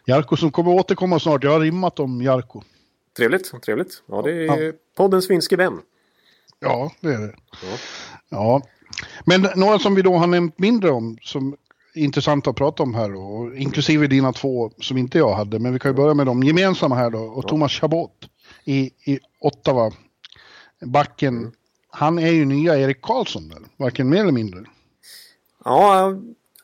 Jarko 0.05 0.37
som 0.37 0.51
kommer 0.51 0.71
återkomma 0.71 1.19
snart. 1.19 1.43
Jag 1.43 1.51
har 1.51 1.59
rimmat 1.59 1.99
om 1.99 2.21
Jarko. 2.21 2.63
Trevligt, 3.17 3.61
trevligt. 3.61 4.03
Ja, 4.05 4.21
det 4.21 4.31
är 4.31 4.63
ja. 4.63 4.71
poddens 4.97 5.27
finske 5.27 5.55
vän. 5.55 5.79
Ja, 6.59 6.91
det 7.01 7.13
är 7.13 7.19
det. 7.19 7.35
Ja. 7.51 7.77
ja. 8.29 8.61
Men 9.25 9.47
några 9.55 9.79
som 9.79 9.95
vi 9.95 10.01
då 10.01 10.15
har 10.15 10.27
nämnt 10.27 10.59
mindre 10.59 10.91
om 10.91 11.17
som 11.21 11.55
är 11.93 12.01
intressanta 12.01 12.49
att 12.49 12.55
prata 12.55 12.83
om 12.83 12.93
här 12.93 13.09
då, 13.09 13.51
inklusive 13.55 14.07
dina 14.07 14.33
två 14.33 14.71
som 14.79 14.97
inte 14.97 15.17
jag 15.17 15.33
hade, 15.33 15.59
men 15.59 15.73
vi 15.73 15.79
kan 15.79 15.91
ju 15.91 15.95
börja 15.95 16.13
med 16.13 16.25
de 16.25 16.43
gemensamma 16.43 16.95
här 16.95 17.09
då. 17.09 17.19
Och 17.19 17.43
ja. 17.43 17.49
Thomas 17.49 17.71
Chabot 17.71 18.29
i, 18.63 18.91
i 19.03 19.19
Ottawa, 19.39 19.91
backen, 20.81 21.51
han 21.89 22.19
är 22.19 22.31
ju 22.31 22.45
nya 22.45 22.77
Erik 22.77 23.01
Karlsson 23.01 23.49
där, 23.49 23.59
varken 23.77 24.09
mer 24.09 24.21
eller 24.21 24.31
mindre. 24.31 24.63
Ja, 25.65 26.13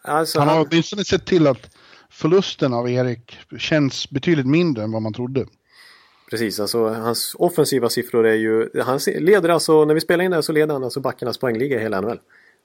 alltså 0.02 0.40
han 0.40 0.48
har 0.48 0.56
han... 0.56 0.68
åtminstone 0.70 1.06
sett 1.06 1.26
till 1.26 1.48
att 1.48 1.76
förlusten 2.10 2.74
av 2.74 2.90
Erik 2.90 3.38
känns 3.58 4.10
betydligt 4.10 4.48
mindre 4.48 4.84
än 4.84 4.92
vad 4.92 5.02
man 5.02 5.14
trodde. 5.14 5.46
Precis, 6.30 6.60
alltså 6.60 6.88
hans 6.88 7.36
offensiva 7.40 7.90
siffror 7.90 8.28
är 8.28 8.36
ju... 8.36 8.70
Han 8.84 9.00
leder 9.20 9.50
alltså, 9.50 9.86
när 9.86 9.94
vi 9.94 10.02
spelar 10.02 10.24
in 10.24 10.32
det 10.32 10.38
här 10.38 10.42
så 10.42 10.52
leder 10.52 10.74
han 10.74 10.84
alltså 10.84 11.00
backarnas 11.00 11.38
poängliga 11.38 11.80
i 11.80 11.82
hela 11.82 12.02
NHL. 12.02 12.20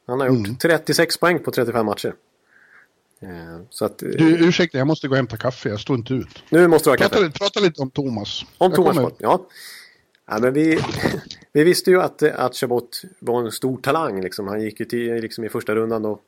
Han 0.07 0.21
har 0.21 0.27
gjort 0.27 0.47
mm. 0.47 0.57
36 0.57 1.17
poäng 1.17 1.39
på 1.39 1.51
35 1.51 1.87
matcher. 1.87 2.15
Eh, 3.21 3.29
så 3.71 3.85
att, 3.85 3.99
du, 3.99 4.47
ursäkta, 4.49 4.79
jag 4.79 4.87
måste 4.87 5.09
gå 5.09 5.13
och 5.13 5.17
hämta 5.17 5.37
kaffe. 5.37 5.69
Jag 5.69 5.81
står 5.81 5.97
inte 5.97 6.15
ut. 6.15 6.43
Nu 6.51 6.69
måste 6.69 6.91
du 6.91 6.93
ha 6.93 6.97
kaffe. 6.97 7.15
Prata, 7.15 7.39
prata 7.39 7.61
lite 7.61 7.83
om 7.83 7.91
Thomas. 7.91 8.43
Om 8.43 8.49
jag 8.59 8.75
Thomas, 8.75 8.97
kommer... 8.97 9.13
ja. 9.19 9.47
Ja 10.27 10.39
men 10.39 10.53
vi, 10.53 10.79
vi 11.53 11.65
visste 11.65 11.91
ju 11.91 12.03
att, 12.03 12.23
att 12.23 12.57
Chabot 12.57 13.03
var 13.19 13.41
en 13.41 13.53
stor 13.53 13.79
talang. 13.79 14.21
Liksom. 14.21 14.49
Han 14.49 14.63
gick 14.63 14.81
ju 14.81 14.87
till, 14.87 15.15
liksom, 15.15 15.45
i 15.45 15.49
första 15.49 15.75
rundan 15.75 16.03
då, 16.03 16.21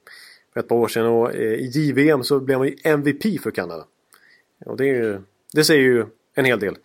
för 0.52 0.60
ett 0.60 0.68
par 0.68 0.76
år 0.76 0.88
sedan 0.88 1.06
och 1.06 1.34
eh, 1.34 1.52
i 1.52 1.70
JVM 1.74 2.24
så 2.24 2.40
blev 2.40 2.58
han 2.58 2.66
ju 2.66 2.76
MVP 2.84 3.42
för 3.42 3.50
Kanada. 3.50 3.84
Och 4.66 4.76
det, 4.76 4.84
är 4.84 4.94
ju, 4.94 5.20
det 5.52 5.64
säger 5.64 5.82
ju 5.82 6.06
en 6.34 6.44
hel 6.44 6.60
del. 6.60 6.76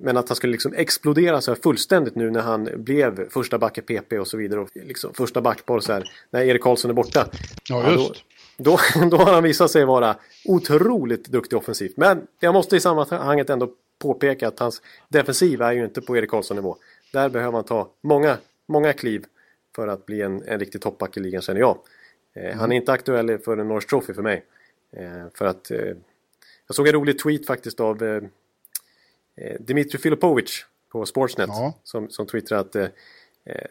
Men 0.00 0.16
att 0.16 0.28
han 0.28 0.36
skulle 0.36 0.52
liksom 0.52 0.74
explodera 0.74 1.40
så 1.40 1.50
här 1.50 1.58
fullständigt 1.62 2.14
nu 2.14 2.30
när 2.30 2.40
han 2.40 2.68
blev 2.76 3.28
första 3.28 3.58
back 3.58 3.78
i 3.78 3.80
PP 3.80 4.18
och 4.18 4.28
så 4.28 4.36
vidare. 4.36 4.60
Och 4.60 4.68
liksom 4.72 5.14
första 5.14 5.40
backpar 5.40 5.80
så 5.80 5.92
här 5.92 6.10
när 6.30 6.40
Erik 6.40 6.62
Karlsson 6.62 6.90
är 6.90 6.94
borta. 6.94 7.28
Ja, 7.68 7.92
just. 7.92 8.24
då, 8.56 8.78
då, 8.94 9.06
då 9.10 9.16
har 9.16 9.32
han 9.32 9.42
visat 9.42 9.70
sig 9.70 9.84
vara 9.84 10.16
otroligt 10.44 11.24
duktig 11.24 11.58
offensivt. 11.58 11.96
Men 11.96 12.26
jag 12.40 12.54
måste 12.54 12.76
i 12.76 12.80
sammanhanget 12.80 13.50
ändå 13.50 13.70
påpeka 14.02 14.48
att 14.48 14.58
hans 14.58 14.82
defensiv 15.08 15.62
är 15.62 15.72
ju 15.72 15.84
inte 15.84 16.00
på 16.00 16.16
Erik 16.16 16.30
Karlsson 16.30 16.56
nivå. 16.56 16.76
Där 17.12 17.28
behöver 17.28 17.52
han 17.52 17.64
ta 17.64 17.90
många, 18.00 18.38
många 18.66 18.92
kliv 18.92 19.24
för 19.74 19.88
att 19.88 20.06
bli 20.06 20.22
en, 20.22 20.42
en 20.42 20.58
riktig 20.58 20.80
toppback 20.80 21.16
i 21.16 21.20
ligan 21.20 21.42
känner 21.42 21.60
jag. 21.60 21.78
Mm. 22.34 22.58
Han 22.58 22.72
är 22.72 22.76
inte 22.76 22.92
aktuell 22.92 23.38
för 23.38 23.56
en 23.56 23.68
Norris 23.68 23.86
Trophy 23.86 24.14
för 24.14 24.22
mig. 24.22 24.44
För 25.34 25.44
att 25.44 25.70
jag 26.66 26.76
såg 26.76 26.86
en 26.86 26.92
rolig 26.92 27.18
tweet 27.18 27.46
faktiskt 27.46 27.80
av 27.80 28.22
Dimitri 29.60 29.98
Filipovic 29.98 30.66
på 30.92 31.06
Sportsnet 31.06 31.48
ja. 31.48 31.74
som, 31.84 32.10
som 32.10 32.26
twittrade 32.26 32.60
att 32.60 32.76
eh, 32.76 32.88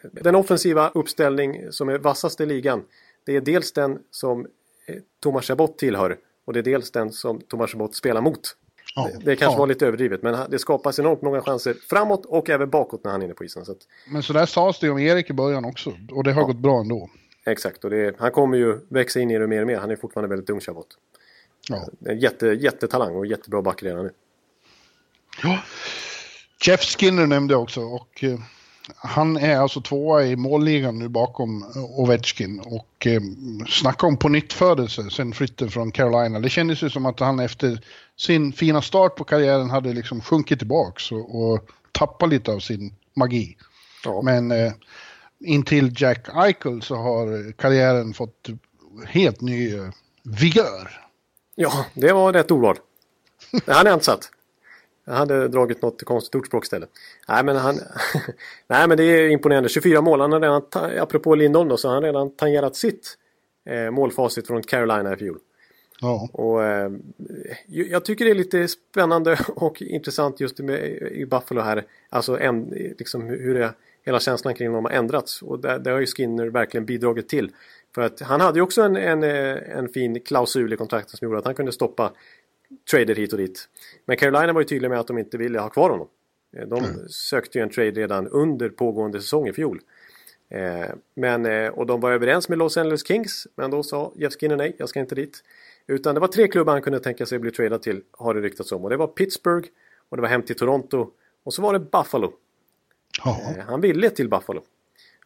den 0.02 0.34
offensiva 0.34 0.88
uppställning 0.88 1.72
som 1.72 1.88
är 1.88 1.98
vassast 1.98 2.40
i 2.40 2.46
ligan 2.46 2.84
det 3.24 3.36
är 3.36 3.40
dels 3.40 3.72
den 3.72 3.98
som 4.10 4.46
eh, 4.86 4.96
Thomas 5.20 5.46
Chabot 5.46 5.78
tillhör 5.78 6.18
och 6.44 6.52
det 6.52 6.58
är 6.58 6.62
dels 6.62 6.90
den 6.90 7.12
som 7.12 7.40
Thomas 7.40 7.70
Chabot 7.70 7.94
spelar 7.94 8.20
mot. 8.20 8.56
Ja, 8.94 9.08
det, 9.24 9.36
kanske 9.36 9.54
ja. 9.54 9.58
var 9.58 9.66
lite 9.66 9.86
överdrivet 9.86 10.22
men 10.22 10.50
det 10.50 10.58
skapas 10.58 10.98
enormt 10.98 11.22
många 11.22 11.42
chanser 11.42 11.74
framåt 11.90 12.26
och 12.26 12.50
även 12.50 12.70
bakåt 12.70 13.04
när 13.04 13.10
han 13.10 13.20
är 13.20 13.24
inne 13.24 13.34
på 13.34 13.44
isen. 13.44 13.64
Så 13.64 13.72
att... 13.72 13.78
Men 14.06 14.22
så 14.22 14.32
där 14.32 14.46
sades 14.46 14.78
det 14.78 14.90
om 14.90 14.98
Erik 14.98 15.30
i 15.30 15.32
början 15.32 15.64
också 15.64 15.92
och 16.10 16.24
det 16.24 16.32
har 16.32 16.42
ja. 16.42 16.46
gått 16.46 16.56
bra 16.56 16.80
ändå. 16.80 17.10
Exakt 17.46 17.84
och 17.84 17.90
det, 17.90 18.16
han 18.18 18.30
kommer 18.30 18.58
ju 18.58 18.78
växa 18.88 19.20
in 19.20 19.30
i 19.30 19.38
det 19.38 19.46
mer 19.46 19.60
och 19.60 19.66
mer. 19.66 19.78
Han 19.78 19.90
är 19.90 19.96
fortfarande 19.96 20.28
väldigt 20.28 20.50
ung 20.50 20.60
Chabot. 20.60 20.86
Ja. 21.68 22.12
Jätte, 22.12 22.46
jättetalang 22.46 23.16
och 23.16 23.26
jättebra 23.26 23.62
back 23.62 23.82
redan 23.82 24.04
nu. 24.04 24.12
Ja. 25.42 25.62
Jeff 26.66 26.80
Skinner 26.80 27.26
nämnde 27.26 27.54
jag 27.54 27.62
också 27.62 27.80
och 27.80 28.24
eh, 28.24 28.38
han 28.96 29.36
är 29.36 29.56
alltså 29.56 29.80
tvåa 29.80 30.24
i 30.24 30.36
målligan 30.36 30.98
nu 30.98 31.08
bakom 31.08 31.64
Ovechkin 31.74 32.60
och 32.60 33.06
eh, 33.06 33.20
snacka 33.68 34.06
om 34.06 34.16
på 34.16 34.28
nytt 34.28 34.52
födelse 34.52 35.10
sen 35.10 35.32
flytten 35.32 35.70
från 35.70 35.92
Carolina. 35.92 36.40
Det 36.40 36.50
kändes 36.50 36.82
ju 36.82 36.90
som 36.90 37.06
att 37.06 37.20
han 37.20 37.40
efter 37.40 37.84
sin 38.16 38.52
fina 38.52 38.82
start 38.82 39.16
på 39.16 39.24
karriären 39.24 39.70
hade 39.70 39.92
liksom 39.92 40.20
sjunkit 40.20 40.58
tillbaks 40.58 41.12
och, 41.12 41.42
och 41.42 41.70
tappat 41.92 42.28
lite 42.28 42.52
av 42.52 42.58
sin 42.58 42.94
magi. 43.14 43.56
Ja. 44.04 44.22
Men 44.22 44.50
eh, 44.50 44.72
intill 45.40 45.94
Jack 45.96 46.28
Eichel 46.34 46.82
så 46.82 46.96
har 46.96 47.52
karriären 47.52 48.14
fått 48.14 48.48
helt 49.06 49.40
ny 49.40 49.74
eh, 49.74 49.88
vigör. 50.22 51.00
Ja, 51.54 51.86
det 51.94 52.12
var 52.12 52.32
rätt 52.32 52.50
ordval. 52.50 52.76
Det 53.66 53.72
hade 53.72 53.90
jag 53.90 53.96
inte 53.96 54.04
satt. 54.04 54.30
Jag 55.04 55.14
hade 55.14 55.48
dragit 55.48 55.82
något 55.82 56.04
konstigt 56.04 56.34
ordspråk 56.34 56.64
istället. 56.64 56.90
Nej 57.28 57.44
men, 57.44 57.56
han, 57.56 57.74
nej 58.66 58.88
men 58.88 58.96
det 58.96 59.04
är 59.04 59.28
imponerande. 59.28 59.68
24 59.68 60.00
mål. 60.00 60.20
Han 60.20 60.32
har 60.32 60.40
redan, 60.40 60.62
apropå 61.00 61.34
Lindholm 61.34 61.68
då, 61.68 61.76
så 61.76 61.88
har 61.88 61.94
han 61.94 62.02
redan 62.02 62.30
tangerat 62.30 62.76
sitt 62.76 63.18
eh, 63.66 63.90
målfacit 63.90 64.46
från 64.46 64.62
Carolina 64.62 65.12
i 65.12 65.16
fjol. 65.16 65.38
Ja. 66.00 66.28
Och, 66.32 66.64
eh, 66.64 66.90
jag 67.66 68.04
tycker 68.04 68.24
det 68.24 68.30
är 68.30 68.34
lite 68.34 68.68
spännande 68.68 69.38
och 69.48 69.82
intressant 69.82 70.40
just 70.40 70.58
med, 70.58 70.80
i 71.12 71.26
Buffalo 71.26 71.60
här. 71.60 71.84
Alltså 72.10 72.38
en, 72.38 72.64
liksom 72.98 73.22
hur 73.22 73.54
det, 73.54 73.74
hela 74.04 74.20
känslan 74.20 74.54
kring 74.54 74.72
dem 74.72 74.84
har 74.84 74.92
ändrats. 74.92 75.42
Och 75.42 75.58
det, 75.58 75.78
det 75.78 75.90
har 75.90 76.00
ju 76.00 76.06
Skinner 76.06 76.46
verkligen 76.46 76.86
bidragit 76.86 77.28
till. 77.28 77.50
För 77.94 78.02
att 78.02 78.20
han 78.20 78.40
hade 78.40 78.58
ju 78.58 78.62
också 78.62 78.82
en, 78.82 78.96
en, 78.96 79.22
eh, 79.22 79.78
en 79.78 79.88
fin 79.88 80.20
klausul 80.20 80.72
i 80.72 80.76
kontraktet 80.76 81.18
som 81.18 81.26
gjorde 81.26 81.38
att 81.38 81.44
han 81.44 81.54
kunde 81.54 81.72
stoppa 81.72 82.12
trader 82.90 83.14
hit 83.14 83.32
och 83.32 83.38
dit. 83.38 83.68
Men 84.04 84.16
Carolina 84.16 84.52
var 84.52 84.60
ju 84.60 84.64
tydliga 84.64 84.88
med 84.88 85.00
att 85.00 85.06
de 85.06 85.18
inte 85.18 85.38
ville 85.38 85.60
ha 85.60 85.68
kvar 85.68 85.90
honom. 85.90 86.08
Eh, 86.56 86.68
de 86.68 86.84
mm. 86.84 87.08
sökte 87.08 87.58
ju 87.58 87.62
en 87.62 87.70
trade 87.70 87.90
redan 87.90 88.28
under 88.28 88.68
pågående 88.68 89.20
säsong 89.20 89.48
i 89.48 89.52
fjol. 89.52 89.80
Eh, 90.48 90.86
men, 91.14 91.46
eh, 91.46 91.68
och 91.68 91.86
de 91.86 92.00
var 92.00 92.12
överens 92.12 92.48
med 92.48 92.58
Los 92.58 92.76
Angeles 92.76 93.06
Kings, 93.06 93.46
men 93.56 93.70
då 93.70 93.82
sa 93.82 94.12
Jeff 94.16 94.32
Skinner 94.32 94.56
nej, 94.56 94.76
jag 94.78 94.88
ska 94.88 95.00
inte 95.00 95.14
dit. 95.14 95.44
Utan 95.86 96.14
det 96.14 96.20
var 96.20 96.28
tre 96.28 96.48
klubbar 96.48 96.72
han 96.72 96.82
kunde 96.82 97.00
tänka 97.00 97.26
sig 97.26 97.38
bli 97.38 97.50
tradad 97.50 97.82
till, 97.82 98.02
har 98.10 98.34
det 98.34 98.40
ryktats 98.40 98.72
om. 98.72 98.84
Och 98.84 98.90
det 98.90 98.96
var 98.96 99.06
Pittsburgh, 99.06 99.68
och 100.08 100.16
det 100.16 100.20
var 100.20 100.28
hem 100.28 100.42
till 100.42 100.56
Toronto, 100.56 101.10
och 101.44 101.54
så 101.54 101.62
var 101.62 101.72
det 101.72 101.78
Buffalo. 101.78 102.32
Ja. 103.24 103.54
Han 103.66 103.80
ville 103.80 104.10
till 104.10 104.28
Buffalo. 104.28 104.62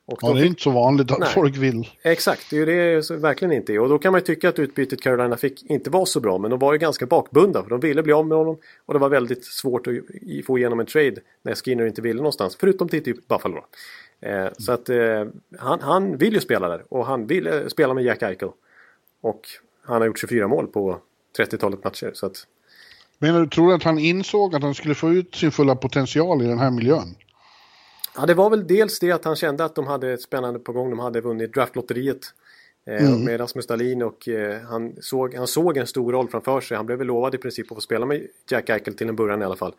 Och 0.08 0.18
ja, 0.22 0.32
det 0.32 0.40
är 0.40 0.44
inte 0.44 0.62
så 0.62 0.70
vanligt 0.70 1.10
att 1.10 1.18
nej, 1.18 1.28
folk 1.34 1.56
vill. 1.56 1.88
Exakt, 2.02 2.50
det 2.50 2.56
är 2.56 2.66
ju 2.66 3.00
det 3.00 3.10
verkligen 3.10 3.52
inte 3.52 3.72
är. 3.72 3.80
Och 3.80 3.88
då 3.88 3.98
kan 3.98 4.12
man 4.12 4.20
ju 4.20 4.24
tycka 4.24 4.48
att 4.48 4.58
utbytet 4.58 5.02
Carolina 5.02 5.36
fick 5.36 5.70
inte 5.70 5.90
var 5.90 6.04
så 6.04 6.20
bra. 6.20 6.38
Men 6.38 6.50
de 6.50 6.58
var 6.58 6.72
ju 6.72 6.78
ganska 6.78 7.06
bakbundna. 7.06 7.62
För 7.62 7.70
de 7.70 7.80
ville 7.80 8.02
bli 8.02 8.12
av 8.12 8.26
med 8.26 8.38
honom. 8.38 8.58
Och 8.86 8.94
det 8.94 9.00
var 9.00 9.08
väldigt 9.08 9.44
svårt 9.44 9.86
att 9.86 9.94
få 10.46 10.58
igenom 10.58 10.80
en 10.80 10.86
trade 10.86 11.16
när 11.42 11.54
Skinner 11.54 11.86
inte 11.86 12.02
ville 12.02 12.16
någonstans. 12.16 12.56
Förutom 12.60 12.88
till 12.88 13.04
typ 13.04 13.28
Buffalo. 13.28 13.64
Eh, 14.20 14.46
så 14.58 14.72
att 14.72 14.88
eh, 14.88 15.24
han, 15.58 15.80
han 15.80 16.16
vill 16.16 16.34
ju 16.34 16.40
spela 16.40 16.68
där. 16.68 16.84
Och 16.88 17.06
han 17.06 17.26
vill 17.26 17.46
eh, 17.46 17.66
spela 17.66 17.94
med 17.94 18.04
Jack 18.04 18.22
Eichel. 18.22 18.48
Och 19.20 19.40
han 19.82 20.00
har 20.00 20.06
gjort 20.06 20.18
24 20.18 20.48
mål 20.48 20.66
på 20.66 20.98
30-talet 21.38 21.84
matcher. 21.84 22.10
Så 22.14 22.26
att... 22.26 22.46
Du, 23.18 23.46
tror 23.46 23.68
du 23.68 23.74
att 23.74 23.82
han 23.82 23.98
insåg 23.98 24.54
att 24.54 24.62
han 24.62 24.74
skulle 24.74 24.94
få 24.94 25.12
ut 25.12 25.34
sin 25.34 25.52
fulla 25.52 25.76
potential 25.76 26.42
i 26.42 26.46
den 26.46 26.58
här 26.58 26.70
miljön? 26.70 27.16
Ja, 28.16 28.26
det 28.26 28.34
var 28.34 28.50
väl 28.50 28.66
dels 28.66 28.98
det 28.98 29.12
att 29.12 29.24
han 29.24 29.36
kände 29.36 29.64
att 29.64 29.74
de 29.74 29.86
hade 29.86 30.12
ett 30.12 30.22
spännande 30.22 30.58
på 30.60 30.72
gång. 30.72 30.90
De 30.90 30.98
hade 30.98 31.20
vunnit 31.20 31.54
draftlotteriet 31.54 32.20
eh, 32.86 33.06
mm. 33.06 33.24
med 33.24 33.40
Rasmus 33.40 33.66
Dahlin 33.66 34.02
och 34.02 34.28
eh, 34.28 34.60
han, 34.60 34.96
såg, 35.00 35.34
han 35.34 35.46
såg 35.46 35.76
en 35.76 35.86
stor 35.86 36.12
roll 36.12 36.28
framför 36.28 36.60
sig. 36.60 36.76
Han 36.76 36.86
blev 36.86 36.98
väl 36.98 37.06
lovad 37.06 37.34
i 37.34 37.38
princip 37.38 37.72
att 37.72 37.76
få 37.76 37.80
spela 37.80 38.06
med 38.06 38.26
Jack 38.50 38.70
Eichel 38.70 38.94
till 38.94 39.08
en 39.08 39.16
början 39.16 39.42
i 39.42 39.44
alla 39.44 39.56
fall. 39.56 39.74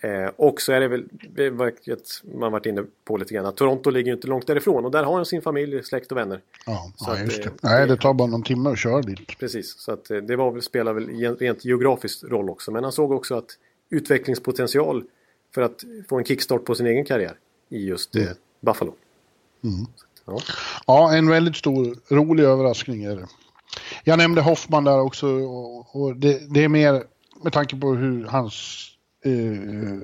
Eh, 0.00 0.30
och 0.36 0.60
så 0.60 0.72
är 0.72 0.80
det 0.80 0.88
väl, 0.88 1.08
vilket 1.36 2.22
man 2.34 2.52
varit 2.52 2.66
inne 2.66 2.84
på 3.04 3.16
lite 3.16 3.34
grann, 3.34 3.46
att 3.46 3.56
Toronto 3.56 3.90
ligger 3.90 4.06
ju 4.06 4.14
inte 4.14 4.28
långt 4.28 4.46
därifrån 4.46 4.84
och 4.84 4.90
där 4.90 5.04
har 5.04 5.14
han 5.14 5.26
sin 5.26 5.42
familj, 5.42 5.82
släkt 5.82 6.12
och 6.12 6.18
vänner. 6.18 6.40
Ja, 6.66 6.92
så 6.96 7.10
ja 7.10 7.14
att, 7.14 7.24
just 7.24 7.42
det. 7.42 7.50
Nej, 7.62 7.86
det 7.86 7.96
tar 7.96 8.14
bara 8.14 8.28
någon 8.28 8.42
timme 8.42 8.70
att 8.70 8.78
köra 8.78 9.02
dit. 9.02 9.38
Precis, 9.38 9.78
så 9.78 9.92
att 9.92 10.04
det 10.22 10.36
var 10.36 10.50
väl, 10.50 10.62
spelar 10.62 10.92
väl 10.92 11.36
rent 11.38 11.64
geografiskt 11.64 12.24
roll 12.24 12.50
också. 12.50 12.70
Men 12.70 12.82
han 12.82 12.92
såg 12.92 13.12
också 13.12 13.34
att 13.34 13.50
utvecklingspotential 13.90 15.04
för 15.54 15.62
att 15.62 15.84
få 16.08 16.18
en 16.18 16.24
kickstart 16.24 16.64
på 16.64 16.74
sin 16.74 16.86
egen 16.86 17.04
karriär 17.04 17.36
i 17.68 17.86
just 17.86 18.16
mm. 18.16 18.28
Buffalo. 18.60 18.94
Mm. 19.64 19.86
Ja. 20.26 20.40
ja. 20.86 21.14
en 21.14 21.28
väldigt 21.28 21.56
stor, 21.56 22.14
rolig 22.14 22.44
överraskning 22.44 23.04
är 23.04 23.16
det. 23.16 23.26
Jag 24.04 24.18
nämnde 24.18 24.40
Hoffman 24.40 24.84
där 24.84 25.00
också 25.00 25.26
och, 25.26 25.96
och 25.96 26.16
det, 26.16 26.54
det, 26.54 26.64
är 26.64 26.68
mer 26.68 27.02
med 27.42 27.52
tanke 27.52 27.76
på 27.76 27.94
hur 27.94 28.24
hans 28.24 28.86
eh, 29.24 30.00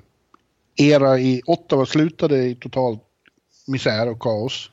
era 0.87 1.19
i 1.19 1.43
Ottawa 1.47 1.87
slutade 1.87 2.45
i 2.45 2.55
total 2.55 2.99
misär 3.67 4.09
och 4.09 4.21
kaos. 4.21 4.71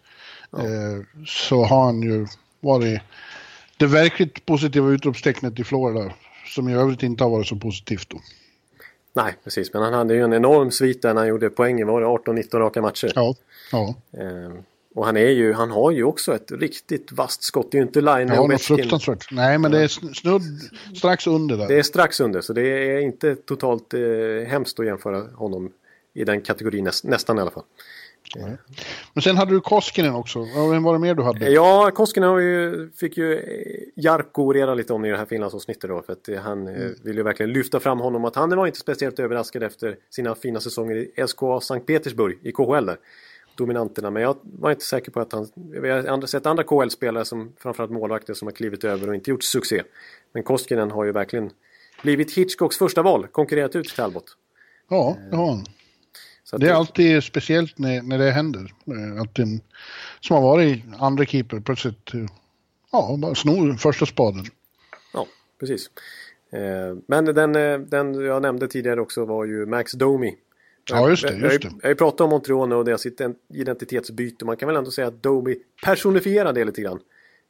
Ja. 0.51 0.59
Eh, 0.59 1.25
så 1.25 1.63
har 1.63 1.85
han 1.85 2.01
ju 2.01 2.27
varit 2.59 3.01
det 3.77 3.87
verkligt 3.87 4.45
positiva 4.45 4.89
utropstecknet 4.89 5.59
i 5.59 5.63
Florida 5.63 6.13
som 6.55 6.69
i 6.69 6.73
övrigt 6.73 7.03
inte 7.03 7.23
har 7.23 7.31
varit 7.31 7.47
så 7.47 7.55
positivt 7.55 8.09
då. 8.09 8.21
Nej, 9.13 9.35
precis. 9.43 9.73
Men 9.73 9.81
han 9.83 9.93
hade 9.93 10.13
ju 10.13 10.23
en 10.23 10.33
enorm 10.33 10.71
svit 10.71 11.01
där 11.01 11.13
när 11.13 11.21
han 11.21 11.27
gjorde 11.27 11.49
poäng. 11.49 11.85
Var 11.85 12.01
det 12.01 12.07
18-19 12.07 12.59
raka 12.59 12.81
matcher? 12.81 13.11
Ja. 13.15 13.35
ja. 13.71 13.95
Ehm, 14.17 14.63
och 14.95 15.05
han, 15.05 15.17
är 15.17 15.29
ju, 15.29 15.53
han 15.53 15.71
har 15.71 15.91
ju 15.91 16.03
också 16.03 16.35
ett 16.35 16.51
riktigt 16.51 17.11
vasst 17.11 17.43
skott. 17.43 17.71
Det 17.71 17.77
är 17.77 17.79
ju 17.79 17.87
inte 17.87 18.01
line 18.01 18.27
Ja, 18.27 18.47
något 18.47 18.61
fruktansvärt. 18.61 19.31
Nej, 19.31 19.57
men 19.57 19.71
det 19.71 19.83
är 19.83 19.87
snudd 19.87 20.43
strax 20.97 21.27
under 21.27 21.57
där. 21.57 21.67
Det 21.67 21.79
är 21.79 21.83
strax 21.83 22.19
under, 22.19 22.41
så 22.41 22.53
det 22.53 22.61
är 22.61 22.99
inte 22.99 23.35
totalt 23.35 23.93
eh, 23.93 23.99
hemskt 24.47 24.79
att 24.79 24.85
jämföra 24.85 25.21
honom 25.35 25.71
i 26.13 26.23
den 26.23 26.41
kategorin, 26.41 26.83
näst, 26.83 27.03
nästan 27.03 27.37
i 27.37 27.41
alla 27.41 27.51
fall. 27.51 27.63
Mm. 28.35 28.57
Men 29.13 29.21
sen 29.21 29.37
hade 29.37 29.51
du 29.51 29.61
Koskinen 29.61 30.15
också. 30.15 30.47
Vem 30.71 30.83
var 30.83 30.93
det 30.93 30.99
mer 30.99 31.15
du 31.15 31.23
hade? 31.23 31.49
Ja, 31.49 31.91
Koskinen 31.91 32.43
ju, 32.43 32.89
fick 32.95 33.17
ju 33.17 33.33
eh, 33.33 34.03
Jarkko 34.03 34.43
orera 34.43 34.73
lite 34.73 34.93
om 34.93 35.05
i 35.05 35.09
det 35.09 35.17
här 35.17 35.25
Finlandsavsnittet 35.25 35.89
då. 35.89 36.01
För 36.01 36.13
att 36.13 36.29
eh, 36.29 36.39
han 36.39 36.67
eh, 36.67 36.75
mm. 36.75 36.95
vill 37.03 37.17
ju 37.17 37.23
verkligen 37.23 37.53
lyfta 37.53 37.79
fram 37.79 37.99
honom. 37.99 38.25
Att 38.25 38.35
han 38.35 38.55
var 38.55 38.67
inte 38.67 38.79
speciellt 38.79 39.19
överraskad 39.19 39.63
efter 39.63 39.95
sina 40.09 40.35
fina 40.35 40.59
säsonger 40.59 40.95
i 40.95 41.27
SKA 41.27 41.61
Sankt 41.61 41.87
Petersburg 41.87 42.37
i 42.41 42.51
KHL 42.51 42.85
där. 42.85 42.97
Dominanterna. 43.55 44.11
Men 44.11 44.23
jag 44.23 44.35
var 44.43 44.71
inte 44.71 44.85
säker 44.85 45.11
på 45.11 45.19
att 45.19 45.33
han... 45.33 45.47
Vi 45.55 45.89
har 45.89 46.27
sett 46.27 46.45
andra 46.45 46.63
KHL-spelare 46.63 47.25
som 47.25 47.53
framförallt 47.57 47.91
målvakter 47.91 48.33
som 48.33 48.47
har 48.47 48.53
klivit 48.53 48.83
över 48.83 49.09
och 49.09 49.15
inte 49.15 49.29
gjort 49.29 49.43
succé. 49.43 49.83
Men 50.33 50.43
Koskinen 50.43 50.91
har 50.91 51.03
ju 51.03 51.11
verkligen 51.11 51.49
blivit 52.03 52.31
Hitchcocks 52.31 52.77
första 52.77 53.01
val. 53.01 53.27
Konkurrerat 53.27 53.75
ut 53.75 53.95
Talbot. 53.95 54.37
Ja, 54.89 55.17
det 55.29 55.35
har 55.35 55.47
han 55.47 55.65
det 56.57 56.69
är 56.69 56.73
alltid 56.73 57.23
speciellt 57.23 57.77
när, 57.77 58.01
när 58.01 58.17
det 58.17 58.31
händer. 58.31 58.73
Eh, 58.87 59.21
att 59.21 59.39
en 59.39 59.61
som 60.19 60.35
har 60.35 60.43
varit 60.43 60.83
andra 60.99 61.25
keeper 61.25 61.59
plötsligt 61.59 62.13
eh, 62.13 62.25
ja, 62.91 63.15
bara 63.19 63.35
snor 63.35 63.73
första 63.73 64.05
spaden. 64.05 64.45
Ja, 65.13 65.27
precis. 65.59 65.89
Eh, 66.51 66.97
men 67.07 67.25
den, 67.25 67.53
den 67.89 68.13
jag 68.13 68.41
nämnde 68.41 68.67
tidigare 68.67 69.01
också 69.01 69.25
var 69.25 69.45
ju 69.45 69.65
Max 69.65 69.91
Domi. 69.91 70.35
Ja, 70.89 71.09
just 71.09 71.27
det. 71.27 71.33
Just 71.33 71.61
det. 71.61 71.67
Jag, 71.67 71.83
har 71.83 71.89
ju 71.89 71.95
pratat 71.95 72.21
om 72.21 72.29
Montreal 72.29 72.73
och 72.73 72.85
deras 72.85 73.05
identitetsbyte. 73.53 74.45
Man 74.45 74.57
kan 74.57 74.67
väl 74.67 74.75
ändå 74.75 74.91
säga 74.91 75.07
att 75.07 75.23
Domi 75.23 75.55
personifierar 75.83 76.53
det 76.53 76.65
lite 76.65 76.81
grann. 76.81 76.99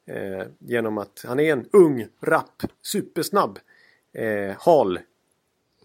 Eh, 0.06 0.48
genom 0.60 0.98
att 0.98 1.24
han 1.28 1.40
är 1.40 1.54
en 1.54 1.66
ung, 1.72 2.08
rapp, 2.22 2.64
supersnabb, 2.82 3.60
eh, 4.14 4.56
hal 4.60 5.00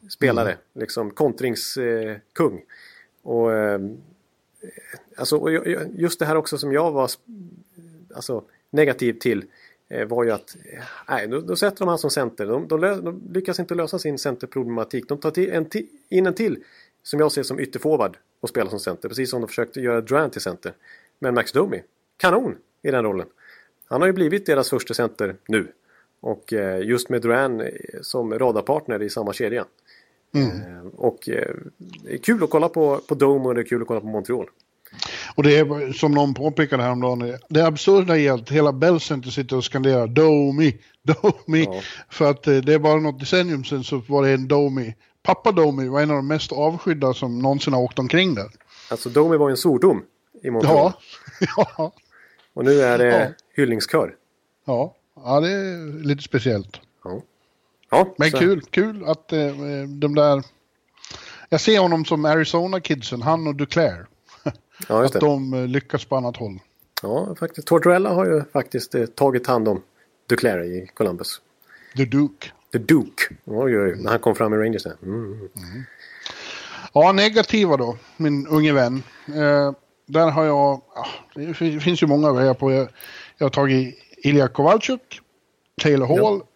spelare. 0.08 0.48
Mm. 0.48 0.60
Liksom 0.74 1.10
kontringskung. 1.10 2.54
Eh, 2.54 2.60
och, 3.26 3.52
eh, 3.52 3.80
alltså, 5.16 5.36
och 5.36 5.50
just 5.94 6.18
det 6.18 6.26
här 6.26 6.36
också 6.36 6.58
som 6.58 6.72
jag 6.72 6.92
var 6.92 7.10
alltså, 8.14 8.44
negativ 8.70 9.12
till 9.12 9.44
eh, 9.88 10.06
var 10.06 10.24
ju 10.24 10.30
att 10.30 10.56
nej, 11.08 11.28
då, 11.28 11.40
då 11.40 11.56
sätter 11.56 11.78
de 11.78 11.88
han 11.88 11.98
som 11.98 12.10
center. 12.10 12.46
De, 12.46 12.68
de, 12.68 12.80
de, 12.80 13.22
lyckas 13.32 13.60
inte 13.60 13.74
lösa 13.74 13.98
sin 13.98 14.18
centerproblematik. 14.18 15.08
De 15.08 15.18
tar 15.18 15.30
till, 15.30 15.50
en 15.50 15.66
in 16.08 16.26
en 16.26 16.34
till 16.34 16.64
som 17.02 17.20
jag 17.20 17.32
ser 17.32 17.42
som 17.42 17.60
ytterforward 17.60 18.16
och 18.40 18.48
spelar 18.48 18.70
som 18.70 18.80
center. 18.80 19.08
Precis 19.08 19.30
som 19.30 19.40
de 19.40 19.48
försökte 19.48 19.80
göra 19.80 20.00
Durant 20.00 20.32
till 20.32 20.42
center. 20.42 20.72
Men 21.18 21.34
Max 21.34 21.52
Domi, 21.52 21.82
kanon 22.16 22.56
i 22.82 22.90
den 22.90 23.04
rollen. 23.04 23.26
Han 23.86 24.00
har 24.00 24.06
ju 24.06 24.12
blivit 24.12 24.46
deras 24.46 24.70
första 24.70 24.94
center 24.94 25.36
nu. 25.48 25.72
Och 26.20 26.52
eh, 26.52 26.80
just 26.80 27.08
med 27.08 27.22
Duran 27.22 27.60
eh, 27.60 27.68
som 28.00 28.38
radarpartner 28.38 29.02
i 29.02 29.10
samma 29.10 29.32
kedja. 29.32 29.66
Mm. 30.34 30.50
Eh, 30.50 30.86
och 30.96 31.18
det 32.04 32.14
är 32.14 32.18
kul 32.18 32.44
att 32.44 32.50
kolla 32.50 32.68
på, 32.68 33.00
på 33.08 33.14
Dome 33.14 33.44
och 33.44 33.54
det 33.54 33.60
är 33.60 33.64
kul 33.64 33.82
att 33.82 33.88
kolla 33.88 34.00
på 34.00 34.06
Montreal. 34.06 34.46
Och 35.34 35.42
det 35.42 35.58
är 35.58 35.92
som 35.92 36.12
någon 36.12 36.34
påpekade 36.34 36.82
häromdagen, 36.82 37.38
det 37.48 37.66
absurda 37.66 38.18
är 38.18 38.32
att 38.32 38.50
hela 38.50 38.72
Bell 38.72 39.00
Center 39.00 39.30
sitter 39.30 39.56
och 39.56 39.64
skanderar 39.64 40.06
Domi, 40.06 40.78
Domi. 41.02 41.64
Ja. 41.64 41.80
För 42.10 42.30
att 42.30 42.42
det 42.42 42.74
är 42.74 42.78
bara 42.78 43.00
något 43.00 43.20
decennium 43.20 43.64
sedan 43.64 43.84
så 43.84 44.02
var 44.08 44.22
det 44.22 44.30
en 44.30 44.48
Domi. 44.48 44.94
Pappa 45.22 45.52
Domi 45.52 45.88
var 45.88 46.00
en 46.00 46.10
av 46.10 46.16
de 46.16 46.28
mest 46.28 46.52
avskydda 46.52 47.14
som 47.14 47.38
någonsin 47.38 47.72
har 47.72 47.80
åkt 47.80 47.98
omkring 47.98 48.34
där. 48.34 48.50
Alltså 48.90 49.08
Domi 49.08 49.36
var 49.36 49.50
en 49.50 49.56
svordom 49.56 50.02
i 50.42 50.50
Montreal. 50.50 50.92
Ja. 51.56 51.68
ja. 51.78 51.92
Och 52.54 52.64
nu 52.64 52.80
är 52.80 52.98
det 52.98 53.18
ja. 53.18 53.28
hyllningskör. 53.54 54.14
Ja. 54.64 54.94
ja, 55.16 55.40
det 55.40 55.50
är 55.50 56.04
lite 56.04 56.22
speciellt. 56.22 56.80
Ja. 57.04 57.22
Ja, 57.90 58.14
Men 58.18 58.30
så. 58.30 58.38
kul, 58.38 58.60
kul 58.70 59.04
att 59.04 59.32
eh, 59.32 59.46
de 59.88 60.14
där... 60.14 60.42
Jag 61.48 61.60
ser 61.60 61.78
honom 61.78 62.04
som 62.04 62.24
Arizona-kidsen, 62.24 63.22
han 63.22 63.46
och 63.46 63.54
Duclair. 63.54 64.06
Ja, 64.88 65.04
att 65.04 65.12
de 65.12 65.54
eh, 65.54 65.66
lyckas 65.66 66.04
på 66.04 66.16
annat 66.16 66.36
håll. 66.36 66.58
Ja, 67.02 67.34
faktiskt. 67.38 67.66
Tortorella 67.66 68.14
har 68.14 68.26
ju 68.26 68.44
faktiskt 68.52 68.94
eh, 68.94 69.06
tagit 69.06 69.46
hand 69.46 69.68
om 69.68 69.82
Duclair 70.28 70.62
i 70.64 70.90
Columbus. 70.94 71.40
The 71.96 72.04
Duke. 72.04 72.48
The 72.72 72.78
Duke. 72.78 73.34
Oj, 73.44 73.78
oj, 73.78 73.96
när 73.98 74.10
han 74.10 74.18
kom 74.18 74.34
fram 74.34 74.54
i 74.54 74.56
Rangers. 74.56 74.86
Mm. 74.86 75.32
Mm. 75.32 75.48
Ja, 76.92 77.12
negativa 77.12 77.76
då, 77.76 77.98
min 78.16 78.46
unge 78.46 78.72
vän. 78.72 79.02
Eh, 79.28 79.72
där 80.06 80.30
har 80.30 80.44
jag, 80.44 80.80
ja, 80.94 81.06
det 81.34 81.54
finns 81.54 82.02
ju 82.02 82.06
många 82.06 82.32
vägar 82.32 82.54
på. 82.54 82.72
Jag, 82.72 82.88
jag 83.38 83.44
har 83.44 83.50
tagit 83.50 83.98
Ilja 84.16 84.48
Kowalczyk, 84.48 85.20
Taylor 85.82 86.06
Hall, 86.06 86.40
ja. 86.42 86.46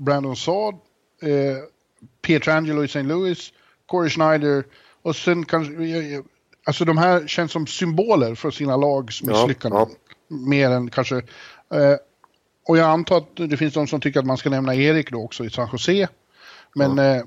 Brandon 0.00 0.36
Saad, 0.36 0.74
eh, 1.22 1.56
Pietrangelo 2.22 2.82
i 2.82 2.84
St. 2.84 3.02
Louis, 3.02 3.52
Corey 3.86 4.10
Schneider 4.10 4.64
och 5.02 5.16
sen 5.16 5.44
kanske, 5.44 5.74
alltså 6.66 6.84
de 6.84 6.98
här 6.98 7.26
känns 7.26 7.52
som 7.52 7.66
symboler 7.66 8.34
för 8.34 8.50
sina 8.50 8.76
lags 8.76 9.22
misslyckanden. 9.22 9.80
Ja, 9.80 9.88
ja. 10.28 10.36
Mer 10.36 10.70
än 10.70 10.90
kanske, 10.90 11.16
eh, 11.16 11.96
och 12.68 12.78
jag 12.78 12.90
antar 12.90 13.16
att 13.16 13.36
det 13.36 13.56
finns 13.56 13.74
de 13.74 13.86
som 13.86 14.00
tycker 14.00 14.20
att 14.20 14.26
man 14.26 14.36
ska 14.36 14.50
nämna 14.50 14.74
Erik 14.74 15.10
då 15.10 15.24
också 15.24 15.44
i 15.44 15.50
San 15.50 15.68
Jose. 15.72 16.08
Men 16.74 16.96
ja. 16.96 17.16
eh, 17.16 17.22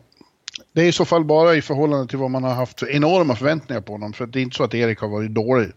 det 0.74 0.82
är 0.82 0.86
i 0.86 0.92
så 0.92 1.06
fall 1.06 1.26
bara 1.26 1.56
i 1.56 1.62
förhållande 1.62 2.08
till 2.08 2.18
vad 2.18 2.32
man 2.32 2.44
har 2.44 2.54
haft 2.54 2.84
enorma 2.84 3.36
förväntningar 3.36 3.82
på 3.82 3.92
honom. 3.92 4.14
För 4.14 4.26
det 4.26 4.40
är 4.40 4.44
inte 4.44 4.56
så 4.56 4.64
att 4.64 4.74
Erik 4.74 5.00
har 5.00 5.08
varit 5.08 5.32
dålig. 5.32 5.72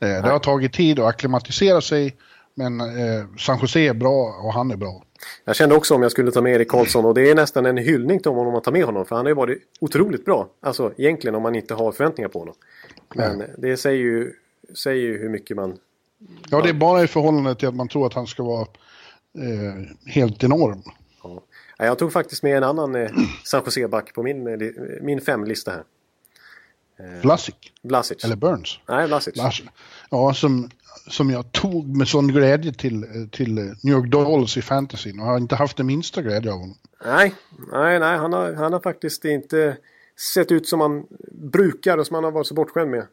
Eh, 0.00 0.22
det 0.22 0.30
har 0.30 0.38
tagit 0.38 0.72
tid 0.72 0.98
att 0.98 1.06
acklimatisera 1.06 1.80
sig. 1.80 2.16
Men 2.54 2.80
eh, 2.80 3.26
San 3.38 3.58
Jose 3.60 3.80
är 3.80 3.94
bra 3.94 4.40
och 4.42 4.52
han 4.52 4.70
är 4.70 4.76
bra. 4.76 5.02
Jag 5.44 5.56
kände 5.56 5.74
också 5.74 5.94
om 5.94 6.02
jag 6.02 6.10
skulle 6.10 6.30
ta 6.30 6.40
med 6.40 6.54
Erik 6.54 6.68
Karlsson 6.68 7.04
och 7.04 7.14
det 7.14 7.30
är 7.30 7.34
nästan 7.34 7.66
en 7.66 7.76
hyllning 7.76 8.20
till 8.20 8.30
honom 8.32 8.54
att 8.54 8.64
ta 8.64 8.70
med 8.70 8.84
honom. 8.84 9.06
För 9.06 9.16
han 9.16 9.24
har 9.24 9.30
ju 9.30 9.34
varit 9.34 9.62
otroligt 9.80 10.24
bra. 10.24 10.48
Alltså 10.60 10.92
egentligen 10.96 11.34
om 11.34 11.42
man 11.42 11.54
inte 11.54 11.74
har 11.74 11.92
förväntningar 11.92 12.28
på 12.28 12.38
honom. 12.38 12.54
Men 13.14 13.40
ja. 13.40 13.46
det 13.58 13.76
säger 13.76 13.98
ju, 13.98 14.32
säger 14.74 15.02
ju 15.02 15.18
hur 15.18 15.28
mycket 15.28 15.56
man... 15.56 15.78
Ja, 16.50 16.60
det 16.60 16.68
är 16.68 16.74
bara 16.74 17.02
i 17.02 17.06
förhållande 17.06 17.54
till 17.54 17.68
att 17.68 17.74
man 17.74 17.88
tror 17.88 18.06
att 18.06 18.14
han 18.14 18.26
ska 18.26 18.42
vara 18.42 18.66
eh, 19.38 20.10
helt 20.12 20.44
enorm. 20.44 20.82
Ja. 21.22 21.42
Jag 21.78 21.98
tog 21.98 22.12
faktiskt 22.12 22.42
med 22.42 22.56
en 22.56 22.64
annan 22.64 22.94
eh, 22.94 23.10
San 23.44 23.62
Jose-back 23.64 24.14
på 24.14 24.22
min, 24.22 24.46
eh, 24.46 24.70
min 25.02 25.20
femlista 25.20 25.70
här. 25.70 25.84
Eh, 26.98 27.20
Vlasic? 27.22 27.54
Vlasic. 27.82 28.24
Eller 28.24 28.36
Burns? 28.36 28.78
Nej, 28.88 29.06
Vlasic. 29.06 29.36
Vlasic. 29.36 29.66
Ja, 30.10 30.34
som, 30.34 30.70
som 31.06 31.30
jag 31.30 31.52
tog 31.52 31.96
med 31.96 32.08
sån 32.08 32.28
glädje 32.28 32.72
till, 32.72 33.02
eh, 33.02 33.28
till 33.30 33.54
New 33.54 33.94
York 33.94 34.10
Dolls 34.10 34.56
i 34.56 34.62
fantasyn 34.62 35.20
och 35.20 35.26
har 35.26 35.36
inte 35.36 35.56
haft 35.56 35.76
den 35.76 35.86
minsta 35.86 36.22
glädje 36.22 36.52
av 36.52 36.58
honom. 36.58 36.76
Nej, 37.04 37.34
nej, 37.72 37.98
nej 37.98 38.18
han, 38.18 38.32
har, 38.32 38.52
han 38.52 38.72
har 38.72 38.80
faktiskt 38.80 39.24
inte 39.24 39.76
sett 40.34 40.52
ut 40.52 40.68
som 40.68 40.80
han 40.80 41.06
brukar 41.32 41.98
och 41.98 42.06
som 42.06 42.14
han 42.14 42.24
har 42.24 42.30
varit 42.30 42.46
så 42.46 42.54
bortskämd 42.54 42.90
med. 42.90 43.06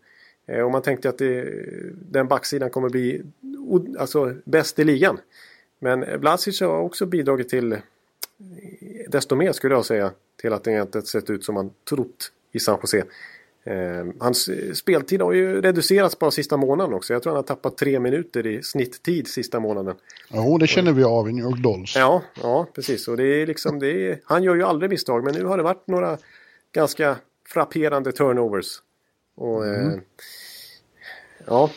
Eh, 0.47 0.61
och 0.61 0.71
man 0.71 0.81
tänkte 0.81 1.09
att 1.09 1.17
det, 1.17 1.53
den 2.11 2.27
backsidan 2.27 2.69
kommer 2.69 2.89
bli 2.89 3.21
alltså, 3.99 4.33
bäst 4.45 4.79
i 4.79 4.83
ligan. 4.83 5.17
Men 5.79 6.19
Vlasic 6.19 6.61
har 6.61 6.79
också 6.79 7.05
bidragit 7.05 7.49
till 7.49 7.77
desto 9.07 9.35
mer 9.35 9.51
skulle 9.51 9.75
jag 9.75 9.85
säga 9.85 10.11
till 10.41 10.53
att 10.53 10.63
det 10.63 10.81
inte 10.81 11.01
sett 11.01 11.29
ut 11.29 11.43
som 11.43 11.55
man 11.55 11.71
trott 11.89 12.31
i 12.51 12.59
San 12.59 12.79
Jose. 12.81 13.03
Eh, 13.63 14.05
hans 14.19 14.49
speltid 14.73 15.21
har 15.21 15.33
ju 15.33 15.61
reducerats 15.61 16.19
bara 16.19 16.31
sista 16.31 16.57
månaden 16.57 16.93
också. 16.93 17.13
Jag 17.13 17.23
tror 17.23 17.31
han 17.31 17.37
har 17.37 17.43
tappat 17.43 17.77
tre 17.77 17.99
minuter 17.99 18.47
i 18.47 18.63
snitttid 18.63 19.27
sista 19.27 19.59
månaden. 19.59 19.95
Jo, 20.29 20.57
det 20.57 20.67
känner 20.67 20.91
vi 20.91 21.03
av 21.03 21.29
i 21.29 21.33
New 21.33 21.45
York 21.45 21.59
Dolls. 21.59 21.95
Ja, 21.95 22.21
ja 22.41 22.67
precis. 22.75 23.07
Och 23.07 23.17
det 23.17 23.23
är 23.23 23.47
liksom, 23.47 23.79
det 23.79 24.09
är, 24.09 24.19
han 24.23 24.43
gör 24.43 24.55
ju 24.55 24.63
aldrig 24.63 24.89
misstag, 24.89 25.23
men 25.23 25.33
nu 25.33 25.45
har 25.45 25.57
det 25.57 25.63
varit 25.63 25.87
några 25.87 26.17
ganska 26.71 27.15
frapperande 27.47 28.11
turnovers. 28.11 28.81
Och, 29.35 29.67
mm. 29.67 29.89
eh, 29.89 29.99
ja, 31.45 31.69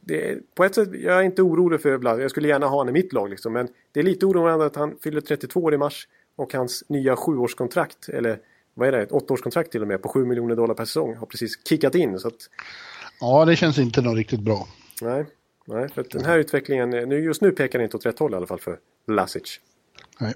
det, 0.00 0.38
på 0.54 0.64
ett 0.64 0.74
sätt, 0.74 0.88
jag 0.92 1.18
är 1.18 1.22
inte 1.22 1.42
orolig 1.42 1.80
för 1.80 1.96
Vlad. 1.96 2.20
Jag 2.22 2.30
skulle 2.30 2.48
gärna 2.48 2.66
ha 2.66 2.76
honom 2.76 2.96
i 2.96 2.98
mitt 3.02 3.12
lag 3.12 3.30
liksom. 3.30 3.52
Men 3.52 3.68
det 3.92 4.00
är 4.00 4.04
lite 4.04 4.26
oroande 4.26 4.66
att 4.66 4.76
han 4.76 4.96
fyller 5.02 5.20
32 5.20 5.60
år 5.60 5.74
i 5.74 5.78
mars. 5.78 6.08
Och 6.36 6.54
hans 6.54 6.84
nya 6.88 7.16
sjuårskontrakt, 7.16 8.08
eller 8.08 8.38
vad 8.80 8.88
är 8.88 8.92
det, 8.92 9.02
ett 9.02 9.12
åttaårskontrakt 9.12 9.72
till 9.72 9.82
och 9.82 9.88
med 9.88 10.02
på 10.02 10.08
7 10.08 10.24
miljoner 10.24 10.56
dollar 10.56 10.74
per 10.74 10.84
säsong 10.84 11.16
har 11.16 11.26
precis 11.26 11.66
kickat 11.68 11.94
in. 11.94 12.18
Så 12.18 12.28
att... 12.28 12.34
Ja, 13.20 13.44
det 13.44 13.56
känns 13.56 13.78
inte 13.78 14.02
något 14.02 14.16
riktigt 14.16 14.40
bra. 14.40 14.68
Nej, 15.02 15.26
nej 15.64 15.88
för 15.88 16.06
den 16.10 16.24
här 16.24 16.38
utvecklingen, 16.38 16.90
nu, 16.90 17.24
just 17.24 17.42
nu 17.42 17.50
pekar 17.50 17.78
det 17.78 17.84
inte 17.84 17.96
åt 17.96 18.06
rätt 18.06 18.18
håll 18.18 18.32
i 18.32 18.36
alla 18.36 18.46
fall 18.46 18.58
för 18.60 18.78
Lasic. 19.06 19.60
Nej. 20.20 20.34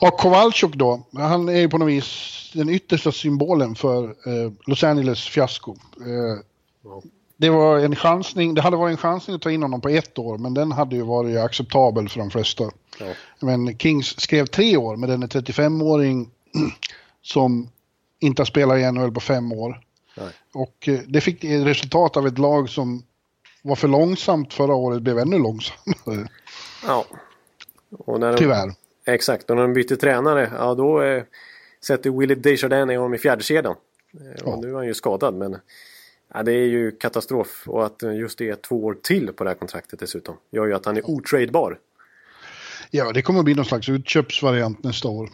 Och 0.00 0.18
Kowalczyk 0.18 0.74
då, 0.74 1.06
han 1.12 1.48
är 1.48 1.60
ju 1.60 1.68
på 1.68 1.78
något 1.78 1.88
vis 1.88 2.50
den 2.54 2.68
yttersta 2.68 3.12
symbolen 3.12 3.74
för 3.74 4.04
eh, 4.04 4.52
Los 4.66 4.84
Angeles 4.84 5.28
fiasko. 5.28 5.76
Eh, 6.06 6.42
ja. 6.84 7.02
Det 7.36 7.50
var 7.50 7.78
en 7.78 7.96
chansning, 7.96 8.54
det 8.54 8.60
hade 8.60 8.76
varit 8.76 8.92
en 8.92 8.96
chansning 8.96 9.36
att 9.36 9.42
ta 9.42 9.50
in 9.50 9.62
honom 9.62 9.80
på 9.80 9.88
ett 9.88 10.18
år, 10.18 10.38
men 10.38 10.54
den 10.54 10.72
hade 10.72 10.96
ju 10.96 11.02
varit 11.02 11.38
acceptabel 11.38 12.08
för 12.08 12.18
de 12.18 12.30
flesta. 12.30 12.64
Ja. 12.98 13.06
Men 13.40 13.78
Kings 13.78 14.20
skrev 14.20 14.46
tre 14.46 14.76
år 14.76 14.96
med 14.96 15.08
den 15.08 15.22
35-åring 15.22 16.30
som 17.32 17.70
inte 18.18 18.40
har 18.40 18.46
spelat 18.46 18.78
i 18.78 18.92
NHL 18.92 19.12
på 19.12 19.20
fem 19.20 19.52
år. 19.52 19.80
Nej. 20.16 20.28
Och 20.52 20.88
eh, 20.88 21.00
det 21.06 21.20
fick 21.20 21.44
resultat 21.44 22.16
av 22.16 22.26
ett 22.26 22.38
lag 22.38 22.68
som 22.68 23.02
var 23.62 23.76
för 23.76 23.88
långsamt 23.88 24.54
förra 24.54 24.74
året, 24.74 25.02
blev 25.02 25.18
ännu 25.18 25.38
långsammare. 25.38 26.28
Ja. 26.86 27.04
Och 27.90 28.20
när 28.20 28.32
de, 28.32 28.38
Tyvärr. 28.38 28.72
Exakt, 29.06 29.50
och 29.50 29.56
när 29.56 29.62
de 29.62 29.72
bytte 29.72 29.96
tränare, 29.96 30.52
ja 30.58 30.74
då 30.74 31.02
eh, 31.02 31.22
sätter 31.84 32.10
Willie 32.10 32.34
Desjardins 32.34 32.90
honom 32.90 33.14
i 33.14 33.18
fjärdekedjan. 33.18 33.76
Eh, 34.14 34.40
ja. 34.44 34.52
Och 34.52 34.64
nu 34.64 34.70
är 34.70 34.74
han 34.74 34.86
ju 34.86 34.94
skadad 34.94 35.34
men 35.34 35.56
ja, 36.34 36.42
det 36.42 36.52
är 36.52 36.66
ju 36.66 36.90
katastrof. 36.90 37.64
Och 37.66 37.86
att 37.86 38.02
just 38.02 38.38
det 38.38 38.48
är 38.48 38.54
två 38.54 38.84
år 38.84 38.96
till 39.02 39.32
på 39.32 39.44
det 39.44 39.50
här 39.50 39.54
kontraktet 39.54 39.98
dessutom 39.98 40.36
gör 40.50 40.66
ju 40.66 40.74
att 40.74 40.86
han 40.86 40.96
är 40.96 41.10
otradebar. 41.10 41.78
Ja, 42.90 43.12
det 43.12 43.22
kommer 43.22 43.38
att 43.38 43.44
bli 43.44 43.54
någon 43.54 43.64
slags 43.64 43.88
utköpsvariant 43.88 44.84
nästa 44.84 45.08
år. 45.08 45.30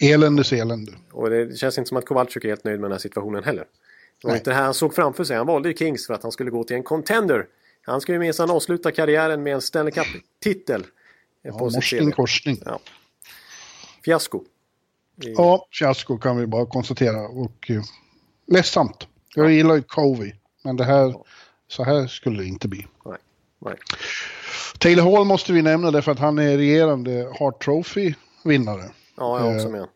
Eländes 0.00 0.52
elände. 0.52 0.92
Och 1.12 1.30
det 1.30 1.58
känns 1.58 1.78
inte 1.78 1.88
som 1.88 1.96
att 1.96 2.06
Kowalczyk 2.06 2.44
är 2.44 2.48
helt 2.48 2.64
nöjd 2.64 2.80
med 2.80 2.90
den 2.90 2.92
här 2.92 2.98
situationen 2.98 3.44
heller. 3.44 3.64
Det 4.22 4.28
var 4.28 4.36
inte 4.36 4.50
det 4.50 4.54
här 4.54 4.64
han 4.64 4.74
såg 4.74 4.94
framför 4.94 5.24
sig. 5.24 5.36
Han 5.36 5.46
valde 5.46 5.68
ju 5.68 5.74
Kings 5.74 6.06
för 6.06 6.14
att 6.14 6.22
han 6.22 6.32
skulle 6.32 6.50
gå 6.50 6.64
till 6.64 6.76
en 6.76 6.82
contender. 6.82 7.46
Han 7.82 8.00
ska 8.00 8.12
ju 8.12 8.18
minsann 8.18 8.50
avsluta 8.50 8.92
karriären 8.92 9.42
med 9.42 9.54
en 9.54 9.60
Stanley 9.60 9.92
Cup-titel. 9.92 10.86
Ja, 11.42 11.58
morsning 11.58 12.12
korsning. 12.12 12.62
Ja. 12.64 12.80
Fiasko. 14.04 14.44
I... 15.22 15.32
Ja, 15.32 15.66
fiasko 15.78 16.18
kan 16.18 16.36
vi 16.36 16.46
bara 16.46 16.66
konstatera. 16.66 17.28
Och 17.28 17.70
uh, 17.70 17.82
ledsamt. 18.46 19.06
Jag 19.34 19.46
ja. 19.46 19.50
gillar 19.50 19.74
ju 19.74 19.82
Covey. 19.82 20.32
Men 20.64 20.76
det 20.76 20.84
här, 20.84 21.08
ja. 21.08 21.24
så 21.68 21.84
här 21.84 22.06
skulle 22.06 22.42
det 22.42 22.48
inte 22.48 22.68
bli. 22.68 22.86
Nej. 23.04 23.18
Nej. 23.58 23.74
Taylor 24.78 25.16
Hall 25.16 25.24
måste 25.24 25.52
vi 25.52 25.62
nämna 25.62 25.90
därför 25.90 26.12
att 26.12 26.18
han 26.18 26.38
är 26.38 26.56
regerande 26.56 27.32
Hart 27.38 27.64
Trophy-vinnare. 27.64 28.90
Ja, 29.16 29.46
jag 29.46 29.56
också 29.56 29.68
med. 29.68 29.88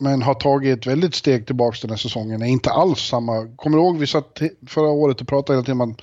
Men 0.00 0.22
har 0.22 0.34
tagit 0.34 0.78
ett 0.78 0.86
väldigt 0.86 1.14
steg 1.14 1.46
tillbaka 1.46 1.78
den 1.80 1.90
här 1.90 1.96
säsongen. 1.96 2.42
Är 2.42 2.46
inte 2.46 2.70
alls 2.70 3.00
samma. 3.00 3.56
Kommer 3.56 3.76
du 3.76 3.82
ihåg 3.82 3.98
vi 3.98 4.06
satt 4.06 4.40
förra 4.66 4.88
året 4.90 5.20
och 5.20 5.28
pratade 5.28 5.56
hela 5.56 5.64
tiden 5.64 5.80
om 5.80 5.92
att 5.92 6.00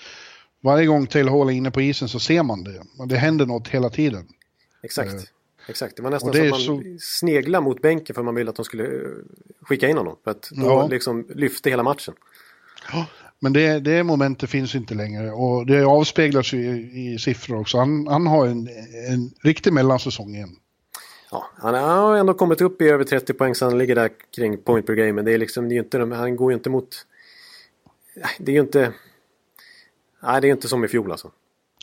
varje 0.61 0.85
gång 0.85 1.07
Taylor 1.07 1.37
Hall 1.37 1.49
är 1.49 1.53
inne 1.53 1.71
på 1.71 1.81
isen 1.81 2.09
så 2.09 2.19
ser 2.19 2.43
man 2.43 2.63
det. 2.63 2.81
Det 3.05 3.17
händer 3.17 3.45
något 3.45 3.67
hela 3.67 3.89
tiden. 3.89 4.27
Exakt. 4.83 5.13
Uh, 5.13 5.19
Exakt, 5.67 5.95
det 5.95 6.03
var 6.03 6.11
nästan 6.11 6.31
det 6.31 6.49
så 6.49 6.55
att 6.55 6.67
man 6.67 6.83
så... 6.83 6.97
sneglade 6.99 7.63
mot 7.63 7.81
bänken 7.81 8.15
för 8.15 8.23
man 8.23 8.35
ville 8.35 8.49
att 8.49 8.55
de 8.55 8.65
skulle 8.65 8.83
eh, 8.83 9.09
skicka 9.61 9.89
in 9.89 9.97
honom. 9.97 10.15
För 10.23 10.31
att 10.31 10.49
då 10.51 10.65
ja. 10.65 10.87
liksom 10.87 11.27
lyfte 11.35 11.69
hela 11.69 11.83
matchen. 11.83 12.13
Ja, 12.91 13.05
men 13.39 13.53
det, 13.53 13.79
det 13.79 14.03
momentet 14.03 14.49
finns 14.49 14.75
inte 14.75 14.93
längre 14.93 15.31
och 15.31 15.65
det 15.65 15.83
avspeglas 15.83 16.53
ju 16.53 16.57
i, 16.57 17.13
i 17.13 17.19
siffror 17.19 17.59
också. 17.59 17.77
Han, 17.77 18.07
han 18.07 18.27
har 18.27 18.47
en, 18.47 18.69
en 19.09 19.31
riktig 19.43 19.73
mellansäsong 19.73 20.35
igen. 20.35 20.55
Ja, 21.35 21.49
han 21.57 21.75
har 21.75 22.15
ändå 22.17 22.33
kommit 22.33 22.61
upp 22.61 22.81
i 22.81 22.89
över 22.89 23.03
30 23.03 23.33
poäng 23.33 23.55
så 23.55 23.65
han 23.65 23.77
ligger 23.77 23.95
där 23.95 24.11
kring 24.35 24.57
point 24.57 24.85
per 24.85 24.93
game. 24.93 25.11
Men 25.11 25.25
det 25.25 25.33
är 25.33 25.37
liksom, 25.37 25.69
det 25.69 25.75
är 25.75 25.79
inte, 25.79 25.99
han 25.99 26.35
går 26.35 26.51
ju 26.51 26.55
inte 26.57 26.69
mot... 26.69 27.05
Det 28.37 28.51
är 28.51 28.53
ju 28.53 28.61
inte... 28.61 28.93
Nej, 30.23 30.41
det 30.41 30.47
är 30.47 30.51
inte 30.51 30.67
som 30.67 30.83
i 30.85 30.87
fjol 30.87 31.11
alltså. 31.11 31.31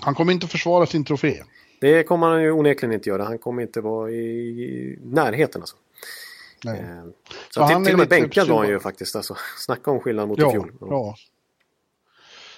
Han 0.03 0.15
kommer 0.15 0.33
inte 0.33 0.47
försvara 0.47 0.87
sin 0.87 1.05
trofé. 1.05 1.43
Det 1.81 2.03
kommer 2.05 2.27
han 2.27 2.43
ju 2.43 2.51
onekligen 2.53 2.93
inte 2.93 3.09
göra. 3.09 3.25
Han 3.25 3.39
kommer 3.39 3.63
inte 3.63 3.81
vara 3.81 4.11
i 4.11 4.99
närheten 5.03 5.63
alltså. 5.63 5.77
Nej. 6.65 6.81
Eh, 6.81 7.05
Så 7.51 7.61
Så 7.61 7.69
till, 7.69 7.85
till 7.85 7.93
och 7.95 7.99
med 7.99 8.09
bänkad 8.09 8.49
var 8.49 8.59
han 8.59 8.69
ju 8.69 8.81
faktiskt. 8.81 9.17
Alltså, 9.17 9.37
snacka 9.59 9.91
om 9.91 10.01
skillnad 10.01 10.29
mot 10.29 10.39
i 10.39 10.43
Ja, 10.43 10.51
fjol. 10.51 10.73
ja. 10.81 11.15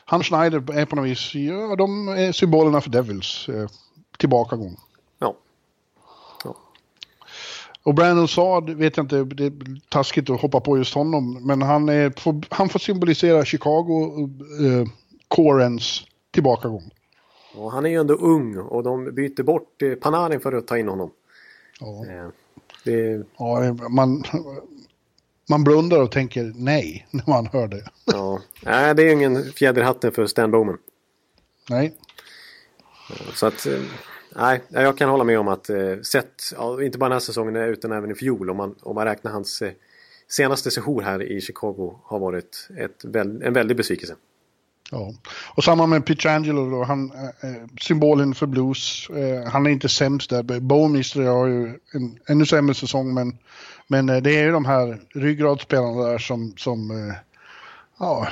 Han 0.04 0.22
Schneider 0.22 0.78
är 0.78 0.84
på 0.84 0.96
något 0.96 1.06
vis, 1.06 1.34
ja, 1.34 1.76
de 1.76 2.08
är 2.08 2.32
symbolerna 2.32 2.80
för 2.80 2.90
Devils 2.90 3.48
eh, 3.48 3.68
tillbakagång. 4.18 4.76
Och 7.84 7.94
Brandon 7.94 8.28
Saad 8.28 8.70
vet 8.70 8.96
jag 8.96 9.04
inte, 9.04 9.24
det 9.24 9.44
är 9.44 9.52
taskigt 9.88 10.30
att 10.30 10.40
hoppa 10.40 10.60
på 10.60 10.78
just 10.78 10.94
honom, 10.94 11.46
men 11.46 11.62
han, 11.62 11.88
är, 11.88 12.20
får, 12.20 12.42
han 12.50 12.68
får 12.68 12.78
symbolisera 12.78 13.44
Chicago 13.44 14.28
eh, 14.60 14.88
Corens 15.28 16.04
tillbakagång. 16.30 16.90
Och 17.54 17.72
han 17.72 17.86
är 17.86 17.90
ju 17.90 18.00
ändå 18.00 18.14
ung 18.14 18.56
och 18.58 18.82
de 18.82 19.14
byter 19.14 19.42
bort 19.42 19.82
eh, 19.82 19.94
Panarin 19.94 20.40
för 20.40 20.52
att 20.52 20.66
ta 20.66 20.78
in 20.78 20.88
honom. 20.88 21.10
Ja. 21.80 22.06
Eh, 22.06 22.28
det, 22.84 23.26
Ja, 23.36 23.76
man, 23.88 24.24
man 25.48 25.64
blundar 25.64 26.02
och 26.02 26.10
tänker 26.12 26.52
nej 26.56 27.06
när 27.10 27.24
man 27.30 27.46
hör 27.46 27.68
det. 27.68 27.84
ja. 28.04 28.40
Nej, 28.62 28.94
det 28.94 29.02
är 29.02 29.06
ju 29.06 29.12
ingen 29.12 29.52
fjäder 29.52 29.82
i 29.82 29.84
hatten 29.84 30.12
för 30.12 30.26
Stan 30.26 30.50
Bowman. 30.50 30.78
Nej, 31.70 31.94
Så 33.34 33.46
att, 33.46 33.66
eh, 33.66 33.80
nej, 34.36 34.62
jag 34.70 34.98
kan 34.98 35.08
hålla 35.10 35.24
med 35.24 35.38
om 35.38 35.48
att 35.48 35.70
eh, 35.70 36.00
sett, 36.02 36.42
ja, 36.56 36.82
inte 36.82 36.98
bara 36.98 37.08
den 37.08 37.12
här 37.14 37.20
säsongen 37.20 37.56
utan 37.56 37.92
även 37.92 38.10
i 38.10 38.14
fjol 38.14 38.50
om 38.50 38.56
man, 38.56 38.74
om 38.82 38.94
man 38.94 39.04
räknar 39.04 39.32
hans 39.32 39.62
eh, 39.62 39.72
senaste 40.28 40.70
session 40.70 41.04
här 41.04 41.22
i 41.22 41.40
Chicago 41.40 41.98
har 42.04 42.18
varit 42.18 42.68
ett, 42.78 43.04
väl- 43.04 43.42
en 43.42 43.52
väldig 43.52 43.76
besvikelse. 43.76 44.14
ja. 44.90 45.12
Och 45.56 45.64
samma 45.64 45.86
med 45.86 46.06
Pietrangelo 46.06 46.70
då, 46.70 46.84
han, 46.84 47.12
eh, 47.12 47.50
eh, 47.50 47.62
symbolen 47.80 48.34
för 48.34 48.46
blues. 48.46 49.08
Eh, 49.10 49.50
han 49.50 49.66
är 49.66 49.70
inte 49.70 49.88
sämst 49.88 50.30
där. 50.30 50.60
Bowmister 50.60 51.22
har 51.22 51.46
ju 51.46 51.66
en 51.92 52.18
ännu 52.28 52.46
sämre 52.46 52.74
säsong, 52.74 53.14
men, 53.14 53.38
men 53.86 54.08
eh, 54.08 54.22
det 54.22 54.36
är 54.36 54.44
ju 54.44 54.52
de 54.52 54.64
här 54.64 55.00
ryggradsspelarna 55.14 56.02
där 56.02 56.18
som, 56.18 56.54
som 56.56 56.90
eh, 56.90 57.14
ja, 57.98 58.28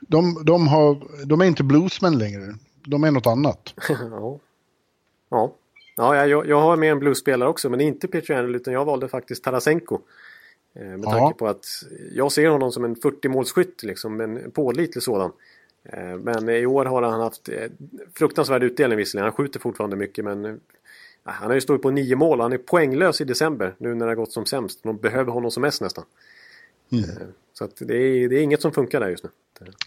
de, 0.00 0.44
de, 0.44 0.68
har, 0.68 0.98
de 1.26 1.40
är 1.40 1.44
inte 1.44 1.62
bluesmän 1.64 2.18
längre. 2.18 2.54
De 2.86 3.04
är 3.04 3.10
något 3.10 3.26
annat. 3.26 3.74
ja. 4.10 4.38
Ja, 5.30 5.54
ja 5.96 6.26
jag, 6.26 6.46
jag 6.46 6.60
har 6.60 6.76
med 6.76 6.92
en 6.92 6.98
bluesspelare 6.98 7.48
också 7.48 7.70
men 7.70 7.80
inte 7.80 8.08
Pietrangelo 8.08 8.56
utan 8.56 8.74
jag 8.74 8.84
valde 8.84 9.08
faktiskt 9.08 9.44
Tarasenko. 9.44 10.00
Eh, 10.74 10.86
med 10.86 11.02
tanke 11.02 11.38
på 11.38 11.48
att 11.48 11.66
jag 12.12 12.32
ser 12.32 12.48
honom 12.48 12.72
som 12.72 12.84
en 12.84 12.96
40-målsskytt 12.96 13.84
liksom, 13.84 14.20
en 14.20 14.50
pålitlig 14.50 15.02
sådan. 15.02 15.32
Eh, 15.84 16.16
men 16.16 16.48
i 16.48 16.66
år 16.66 16.84
har 16.84 17.02
han 17.02 17.20
haft 17.20 17.48
eh, 17.48 17.70
fruktansvärd 18.14 18.62
utdelning 18.62 18.98
visserligen. 18.98 19.24
Han 19.24 19.32
skjuter 19.32 19.60
fortfarande 19.60 19.96
mycket 19.96 20.24
men 20.24 20.60
han 21.22 21.46
har 21.46 21.54
ju 21.54 21.60
stått 21.60 21.82
på 21.82 21.90
nio 21.90 22.16
mål. 22.16 22.40
Han 22.40 22.52
är 22.52 22.58
poänglös 22.58 23.20
i 23.20 23.24
december 23.24 23.74
nu 23.78 23.94
när 23.94 24.06
det 24.06 24.10
har 24.10 24.16
gått 24.16 24.32
som 24.32 24.46
sämst. 24.46 24.82
De 24.82 24.96
behöver 24.96 25.32
honom 25.32 25.50
som 25.50 25.60
mest 25.60 25.80
nästan. 25.80 26.04
Mm. 26.92 27.04
Så 27.52 27.68
det, 27.78 27.96
är, 27.96 28.28
det 28.28 28.36
är 28.36 28.42
inget 28.42 28.62
som 28.62 28.72
funkar 28.72 29.00
där 29.00 29.08
just 29.08 29.24
nu. 29.24 29.30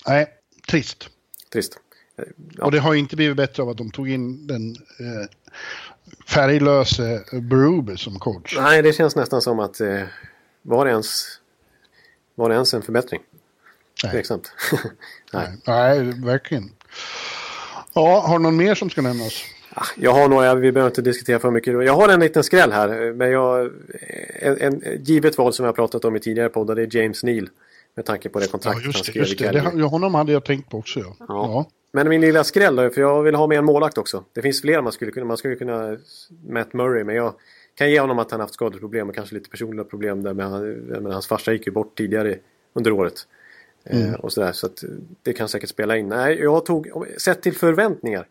Nej, 0.08 0.28
trist. 0.70 1.10
trist. 1.50 1.80
Ja. 2.16 2.66
Och 2.66 2.72
det 2.72 2.80
har 2.80 2.94
inte 2.96 3.16
blivit 3.16 3.38
bättre 3.38 3.64
av 3.64 3.70
att 3.70 3.78
de 3.78 3.92
tog 3.92 4.10
in 4.10 4.48
den 4.48 4.70
eh, 5.00 5.28
färglöse 6.28 7.24
Berube 7.32 7.98
som 7.98 8.20
coach. 8.20 8.58
Nej, 8.58 8.82
det 8.82 8.94
känns 8.94 9.16
nästan 9.16 9.42
som 9.42 9.60
att 9.60 9.80
eh, 9.82 10.02
var, 10.62 10.86
det 10.86 10.92
ens, 10.92 11.26
var 12.36 12.50
det 12.50 12.56
ens 12.56 12.74
en 12.74 12.82
förbättring? 12.82 13.22
Nej. 14.04 14.12
Tveksamt. 14.12 14.52
Nej. 15.34 15.48
Nej, 15.68 16.04
verkligen. 16.26 16.72
Ja, 17.94 18.20
har 18.28 18.38
du 18.38 18.44
någon 18.44 18.58
mer 18.58 18.76
som 18.76 18.90
ska 18.90 19.02
nämnas? 19.02 19.44
Ah, 19.76 19.86
Jag 19.98 20.14
har 20.14 20.28
några, 20.30 20.56
vi 20.56 20.72
behöver 20.72 20.90
inte 20.92 21.02
diskutera 21.02 21.40
för 21.40 21.52
mycket. 21.52 21.74
Jag 21.74 21.94
har 21.94 22.10
en 22.10 22.20
liten 22.20 22.44
skräll 22.44 22.72
här. 22.72 23.14
Men 23.14 23.32
jag, 23.32 23.72
en, 24.42 24.58
en, 24.62 25.04
givet 25.04 25.38
val 25.38 25.54
som 25.54 25.66
jag 25.66 25.76
pratat 25.76 26.06
om 26.06 26.16
i 26.16 26.20
tidigare 26.20 26.50
poddar, 26.50 26.76
det 26.76 26.82
är 26.82 26.96
James 26.98 27.24
Neal. 27.24 27.50
Med 27.96 28.06
tanke 28.06 28.30
på 28.30 28.40
det 28.40 28.46
Ja, 28.46 28.52
kontrakt 28.52 28.76
han 28.76 28.86
just 28.86 28.98
det. 29.06 29.12
skrev 29.12 29.24
Just 29.24 29.34
i 29.42 29.44
det. 29.44 29.52
det 29.52 29.60
Calgary. 29.62 29.80
ja, 29.82 29.88
honom 29.88 30.16
hade 30.16 30.32
jag 30.32 30.46
tänkt 30.46 30.70
på 30.70 30.78
också. 30.78 31.00
Ja. 31.00 31.16
Ja. 31.20 31.26
Ja. 31.28 31.66
Men 31.96 32.10
min 32.10 32.22
lilla 32.22 32.44
skräll 32.44 32.76
då, 32.76 32.90
för 32.90 33.02
jag 33.02 33.24
vill 33.24 33.36
ha 33.36 33.48
med 33.48 33.58
en 33.58 33.66
målvakt 33.66 33.98
också. 33.98 34.24
Det 34.34 34.42
finns 34.42 34.62
fler 34.62 34.82
man 34.82 34.92
skulle 34.92 35.12
kunna, 35.12 35.26
man 35.26 35.38
skulle 35.38 35.56
kunna 35.56 35.98
Matt 36.50 36.74
Murray, 36.74 37.04
men 37.04 37.16
jag 37.16 37.34
kan 37.76 37.92
ge 37.92 38.00
honom 38.00 38.20
att 38.20 38.32
han 38.32 38.40
haft 38.40 38.54
skadeproblem 38.54 39.10
och 39.10 39.16
kanske 39.16 39.36
lite 39.36 39.50
personliga 39.50 39.84
problem 39.84 40.24
där 40.24 40.34
med, 40.34 40.62
med 41.04 41.14
hans 41.14 41.28
farsa 41.28 41.54
gick 41.54 41.68
ju 41.68 41.74
bort 41.74 41.98
tidigare 41.98 42.38
under 42.74 42.92
året. 42.92 43.28
Eh, 43.84 44.14
och 44.14 44.34
sådär, 44.34 44.52
så 44.52 44.66
att 44.66 44.84
det 45.24 45.34
kan 45.34 45.50
säkert 45.50 45.70
spela 45.70 45.98
in. 45.98 46.10
Nej, 46.10 46.40
jag 46.40 46.66
tog, 46.66 47.08
sett 47.18 47.42
till 47.42 47.56
förväntningar 47.56 48.28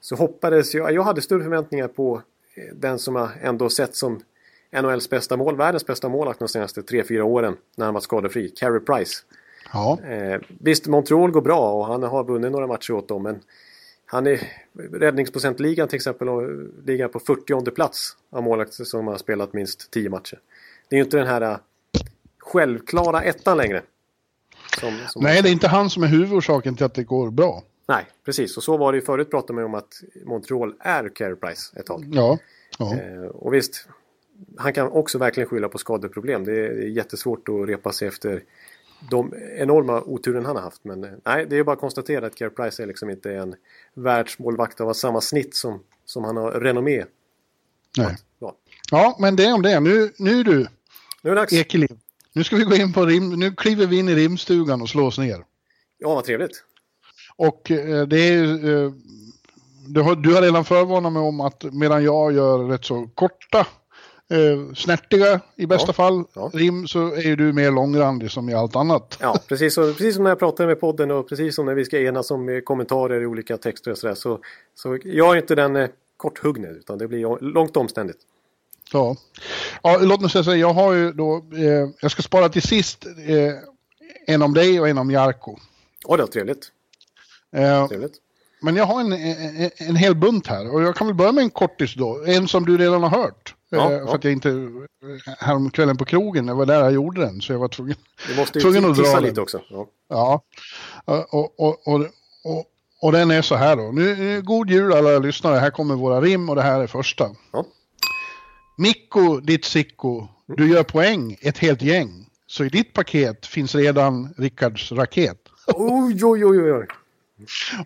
så 0.00 0.16
hoppades 0.16 0.74
jag, 0.74 0.92
jag 0.92 1.02
hade 1.02 1.22
större 1.22 1.42
förväntningar 1.42 1.88
på 1.88 2.22
eh, 2.54 2.74
den 2.74 2.98
som 2.98 3.16
jag 3.16 3.30
ändå 3.42 3.70
sett 3.70 3.94
som 3.94 4.20
NHLs 4.82 5.10
bästa 5.10 5.36
mål, 5.36 5.56
världens 5.56 5.86
bästa 5.86 6.08
målvakt 6.08 6.38
de 6.38 6.48
senaste 6.48 6.80
3-4 6.80 7.20
åren 7.20 7.56
när 7.76 7.84
han 7.84 7.94
var 7.94 8.00
skadefri, 8.00 8.48
Carey 8.48 8.80
Price. 8.80 9.22
Ja. 9.72 9.98
Eh, 10.00 10.40
visst, 10.48 10.86
Montreal 10.86 11.30
går 11.30 11.42
bra 11.42 11.72
och 11.72 11.86
han 11.86 12.02
har 12.02 12.24
vunnit 12.24 12.52
några 12.52 12.66
matcher 12.66 12.92
åt 12.92 13.08
dem. 13.08 13.22
Men 13.22 13.40
han 14.06 14.26
är 14.26 14.40
räddningsprocentligan 14.92 15.88
till 15.88 15.96
exempel 15.96 16.28
och 16.28 16.42
ligger 16.84 17.08
på 17.08 17.20
40 17.20 17.70
plats 17.70 18.16
av 18.30 18.42
målvakter 18.42 18.84
som 18.84 19.06
har 19.06 19.16
spelat 19.16 19.52
minst 19.52 19.90
10 19.90 20.10
matcher. 20.10 20.38
Det 20.88 20.96
är 20.96 20.98
ju 20.98 21.04
inte 21.04 21.16
den 21.16 21.26
här 21.26 21.42
eh, 21.42 21.56
självklara 22.38 23.22
ettan 23.22 23.56
längre. 23.56 23.82
Som, 24.80 24.98
som 25.08 25.22
Nej, 25.22 25.42
det 25.42 25.48
är 25.48 25.52
inte 25.52 25.68
han 25.68 25.90
som 25.90 26.02
är 26.02 26.06
huvudorsaken 26.06 26.76
till 26.76 26.86
att 26.86 26.94
det 26.94 27.04
går 27.04 27.30
bra. 27.30 27.62
Nej, 27.88 28.04
precis. 28.24 28.56
Och 28.56 28.62
så 28.62 28.76
var 28.76 28.92
det 28.92 28.98
ju 28.98 29.04
förut 29.04 29.30
pratade 29.30 29.52
man 29.52 29.64
om 29.64 29.74
att 29.74 30.02
Montreal 30.24 30.74
är 30.80 31.08
Carey 31.08 31.36
Price 31.36 31.80
ett 31.80 31.86
tag. 31.86 32.08
Ja. 32.12 32.38
ja. 32.78 32.94
Eh, 32.94 33.26
och 33.26 33.54
visst, 33.54 33.88
han 34.56 34.72
kan 34.72 34.88
också 34.88 35.18
verkligen 35.18 35.48
skylla 35.48 35.68
på 35.68 35.78
skadeproblem. 35.78 36.44
Det 36.44 36.52
är, 36.52 36.74
det 36.74 36.84
är 36.84 36.88
jättesvårt 36.88 37.48
att 37.48 37.68
repa 37.68 37.92
sig 37.92 38.08
efter 38.08 38.42
de 39.10 39.34
enorma 39.56 40.02
oturen 40.02 40.44
han 40.44 40.56
har 40.56 40.62
haft. 40.62 40.84
Men 40.84 41.04
eh, 41.04 41.10
nej, 41.24 41.46
det 41.46 41.56
är 41.56 41.64
bara 41.64 41.72
att 41.72 41.80
konstatera 41.80 42.26
att 42.26 42.34
Carey 42.34 42.50
Price 42.50 42.82
är 42.82 42.86
liksom 42.86 43.10
inte 43.10 43.34
en 43.34 43.54
världsmålvakt 43.94 44.80
av 44.80 44.92
samma 44.92 45.20
snitt 45.20 45.54
som, 45.54 45.82
som 46.04 46.24
han 46.24 46.36
har 46.36 46.50
renommé. 46.50 47.04
Nej. 47.98 48.16
Ja. 48.38 48.56
ja, 48.90 49.16
men 49.20 49.36
det 49.36 49.44
är 49.44 49.54
om 49.54 49.62
det. 49.62 49.80
Nu, 49.80 50.12
nu 50.18 50.42
du, 50.42 50.66
Nu 51.22 51.30
är 51.30 51.34
det 51.34 51.40
dags. 51.40 51.52
Ekeliv. 51.52 51.98
Nu 52.32 52.44
ska 52.44 52.56
vi 52.56 52.64
gå 52.64 52.74
in 52.74 52.92
på 52.92 53.06
rim. 53.06 53.30
Nu 53.30 53.52
kliver 53.54 53.86
vi 53.86 53.98
in 53.98 54.08
i 54.08 54.14
rimstugan 54.14 54.82
och 54.82 54.88
slår 54.88 55.06
oss 55.06 55.18
ner. 55.18 55.44
Ja, 55.98 56.14
vad 56.14 56.24
trevligt. 56.24 56.62
Och 57.36 57.70
eh, 57.70 58.06
det 58.06 58.20
är 58.20 58.84
eh, 58.84 58.92
du, 59.86 60.00
har, 60.00 60.16
du 60.16 60.34
har 60.34 60.42
redan 60.42 60.64
förvarnat 60.64 61.12
mig 61.12 61.22
om 61.22 61.40
att 61.40 61.64
medan 61.72 62.04
jag 62.04 62.32
gör 62.32 62.58
rätt 62.58 62.84
så 62.84 63.10
korta, 63.14 63.66
eh, 64.30 64.74
snärtiga 64.74 65.40
i 65.56 65.66
bästa 65.66 65.88
Ja, 65.88 65.92
fall, 65.92 66.24
ja. 66.34 66.50
rim 66.54 66.86
så 66.86 67.12
är 67.14 67.22
ju 67.22 67.36
du 67.36 67.52
mer 67.52 67.70
långrandig 67.70 68.30
som 68.30 68.48
i 68.48 68.54
allt 68.54 68.76
annat. 68.76 69.18
Ja, 69.20 69.38
precis, 69.48 69.74
så, 69.74 69.92
precis 69.92 70.14
som 70.14 70.24
när 70.24 70.30
jag 70.30 70.38
pratar 70.38 70.66
med 70.66 70.80
podden 70.80 71.10
och 71.10 71.28
precis 71.28 71.54
som 71.54 71.66
när 71.66 71.74
vi 71.74 71.84
ska 71.84 72.00
enas 72.00 72.30
om 72.30 72.48
eh, 72.48 72.60
kommentarer 72.60 73.22
i 73.22 73.26
olika 73.26 73.56
texter 73.56 73.90
och 73.90 73.98
sådär. 73.98 74.14
Så, 74.14 74.38
så 74.74 74.98
jag 75.04 75.32
är 75.32 75.36
inte 75.40 75.54
den 75.54 75.76
eh, 75.76 75.88
korthugne 76.16 76.68
utan 76.68 76.98
det 76.98 77.08
blir 77.08 77.42
långt 77.42 77.76
omständigt. 77.76 78.18
Ja. 78.92 79.16
ja, 79.82 79.98
låt 80.00 80.20
mig 80.20 80.30
säga 80.30 80.44
så 80.44 80.56
jag 80.56 80.72
har 80.72 80.92
ju 80.92 81.12
då, 81.12 81.36
eh, 81.36 81.88
jag 82.00 82.10
ska 82.10 82.22
spara 82.22 82.48
till 82.48 82.62
sist 82.62 83.06
eh, 83.06 83.52
en 84.26 84.42
om 84.42 84.54
dig 84.54 84.80
och 84.80 84.88
en 84.88 84.98
om 84.98 85.10
Jarko. 85.10 85.56
Åh, 86.04 86.16
det 86.16 86.22
var 86.22 86.28
trevligt. 86.30 86.72
Eh, 87.56 87.88
trevligt. 87.88 88.14
men 88.62 88.76
jag 88.76 88.84
har 88.84 89.00
en, 89.00 89.12
en, 89.12 89.70
en 89.76 89.96
hel 89.96 90.14
bunt 90.14 90.46
här 90.46 90.74
och 90.74 90.82
jag 90.82 90.96
kan 90.96 91.06
väl 91.06 91.16
börja 91.16 91.32
med 91.32 91.42
en 91.42 91.50
kortis 91.50 91.94
då. 91.94 92.24
En 92.26 92.48
som 92.48 92.64
du 92.66 92.78
redan 92.78 93.02
har 93.02 93.10
hört. 93.10 93.54
Ja, 93.70 93.92
eh, 93.92 93.98
ja. 93.98 94.06
För 94.06 94.14
att 94.14 94.24
jag 94.24 94.32
inte, 94.32 94.48
eh, 94.50 95.34
häromkvällen 95.38 95.96
på 95.96 96.04
krogen, 96.04 96.46
det 96.46 96.54
var 96.54 96.66
där 96.66 96.80
jag 96.80 96.92
gjorde 96.92 97.20
den 97.20 97.40
så 97.40 97.52
jag 97.52 97.58
var 97.58 97.68
tvungen. 97.68 97.96
Du 98.28 98.36
måste 98.36 98.60
Tvungen 98.60 98.84
att 98.84 98.96
dra 98.96 99.02
tissa 99.04 99.14
den. 99.14 99.24
lite 99.24 99.40
också. 99.40 99.60
Ja. 99.70 99.88
Ja, 100.08 100.42
och, 101.30 101.60
och, 101.60 101.88
och, 101.88 102.00
och, 102.44 102.64
och 103.02 103.12
den 103.12 103.30
är 103.30 103.42
så 103.42 103.54
här 103.54 103.76
då. 103.76 103.92
Nu, 103.92 104.16
nu, 104.16 104.42
god 104.42 104.70
jul 104.70 104.92
alla 104.92 105.18
lyssnare, 105.18 105.58
här 105.58 105.70
kommer 105.70 105.94
våra 105.94 106.20
rim 106.20 106.48
och 106.48 106.56
det 106.56 106.62
här 106.62 106.80
är 106.80 106.86
första. 106.86 107.30
Ja. 107.52 107.64
Mikko, 108.78 109.40
ditt 109.40 109.64
Sicko, 109.64 110.28
du 110.56 110.68
gör 110.68 110.82
poäng, 110.82 111.36
ett 111.40 111.58
helt 111.58 111.82
gäng. 111.82 112.26
Så 112.46 112.64
i 112.64 112.68
ditt 112.68 112.92
paket 112.92 113.46
finns 113.46 113.74
redan 113.74 114.34
Rickards 114.36 114.92
raket. 114.92 115.38
Oj, 115.74 116.24
oj, 116.24 116.44
oj, 116.44 116.72
oj. 116.72 116.86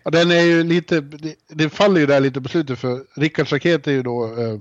Och 0.03 0.11
den 0.11 0.31
är 0.31 0.41
ju 0.41 0.63
lite, 0.63 1.01
det, 1.01 1.35
det 1.47 1.69
faller 1.69 1.99
ju 2.01 2.05
där 2.07 2.19
lite 2.19 2.41
på 2.41 2.49
slutet 2.49 2.79
för 2.79 3.03
Rickards 3.15 3.51
raket 3.51 3.87
är 3.87 3.91
ju 3.91 4.03
då 4.03 4.25
eh, 4.25 4.59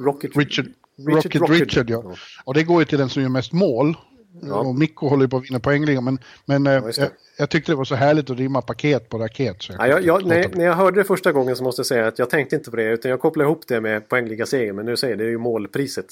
Rocket 0.00 0.36
Richard, 0.36 0.66
Richard 0.96 1.14
Rocket 1.14 1.40
Rocket. 1.40 1.60
Richard. 1.60 1.90
ja. 1.90 2.02
Ja. 2.04 2.14
Och 2.44 2.54
det 2.54 2.62
går 2.62 2.80
ju 2.80 2.84
till 2.86 2.98
den 2.98 3.08
som 3.08 3.22
gör 3.22 3.28
mest 3.28 3.52
mål. 3.52 3.96
Ja. 4.42 4.54
Och 4.54 4.74
Mikko 4.74 5.08
håller 5.08 5.22
ju 5.24 5.28
på 5.28 5.36
att 5.36 5.50
vinna 5.50 5.60
poängligan. 5.60 6.04
Men, 6.04 6.18
men 6.44 6.66
eh, 6.66 6.82
just 6.86 6.98
det. 6.98 7.02
jag, 7.04 7.10
jag 7.36 7.50
tyckte 7.50 7.72
det 7.72 7.76
var 7.76 7.84
så 7.84 7.94
härligt 7.94 8.30
att 8.30 8.38
rimma 8.38 8.62
paket 8.62 9.08
på 9.08 9.18
raket. 9.18 9.62
Så 9.62 9.72
Ja, 9.78 9.86
jag, 9.86 10.04
jag, 10.04 10.22
låta 10.22 10.34
när, 10.34 10.48
när 10.48 10.64
jag 10.64 10.74
hörde 10.74 11.00
det 11.00 11.04
första 11.04 11.32
gången 11.32 11.56
så 11.56 11.64
måste 11.64 11.80
jag 11.80 11.86
säga 11.86 12.06
att 12.06 12.18
jag 12.18 12.30
tänkte 12.30 12.56
inte 12.56 12.70
på 12.70 12.76
det 12.76 12.84
utan 12.84 13.10
jag 13.10 13.20
kopplade 13.20 13.46
ihop 13.50 13.66
det 13.68 13.80
med 13.80 14.08
poängliga 14.08 14.46
seger. 14.46 14.72
Men 14.72 14.86
nu 14.86 14.96
säger 14.96 15.12
jag, 15.12 15.18
det 15.18 15.24
är 15.24 15.28
ju 15.30 15.38
målpriset. 15.38 16.06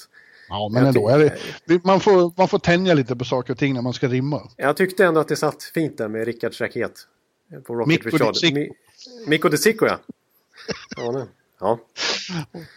Ja, 0.49 0.69
men 0.73 0.85
jag 0.85 0.87
ändå. 0.95 1.09
Är 1.09 1.33
det, 1.65 1.83
man, 1.83 1.99
får, 1.99 2.33
man 2.37 2.47
får 2.47 2.59
tänja 2.59 2.93
lite 2.93 3.15
på 3.15 3.25
saker 3.25 3.53
och 3.53 3.59
ting 3.59 3.73
när 3.73 3.81
man 3.81 3.93
ska 3.93 4.07
rimma. 4.07 4.41
Jag 4.57 4.77
tyckte 4.77 5.05
ändå 5.05 5.19
att 5.19 5.27
det 5.27 5.35
satt 5.35 5.63
fint 5.63 5.97
där 5.97 6.07
med 6.07 6.25
Rickards 6.25 6.61
raket. 6.61 6.91
På 7.63 7.75
Rocket 7.75 8.03
på 8.03 8.09
Richard. 8.09 8.35
Mi- 8.35 8.69
Mikko 9.27 9.49
de 9.49 9.57
Sicko 9.57 9.85
ja. 9.85 9.99
Ja. 10.97 11.27
Ja. 11.61 11.79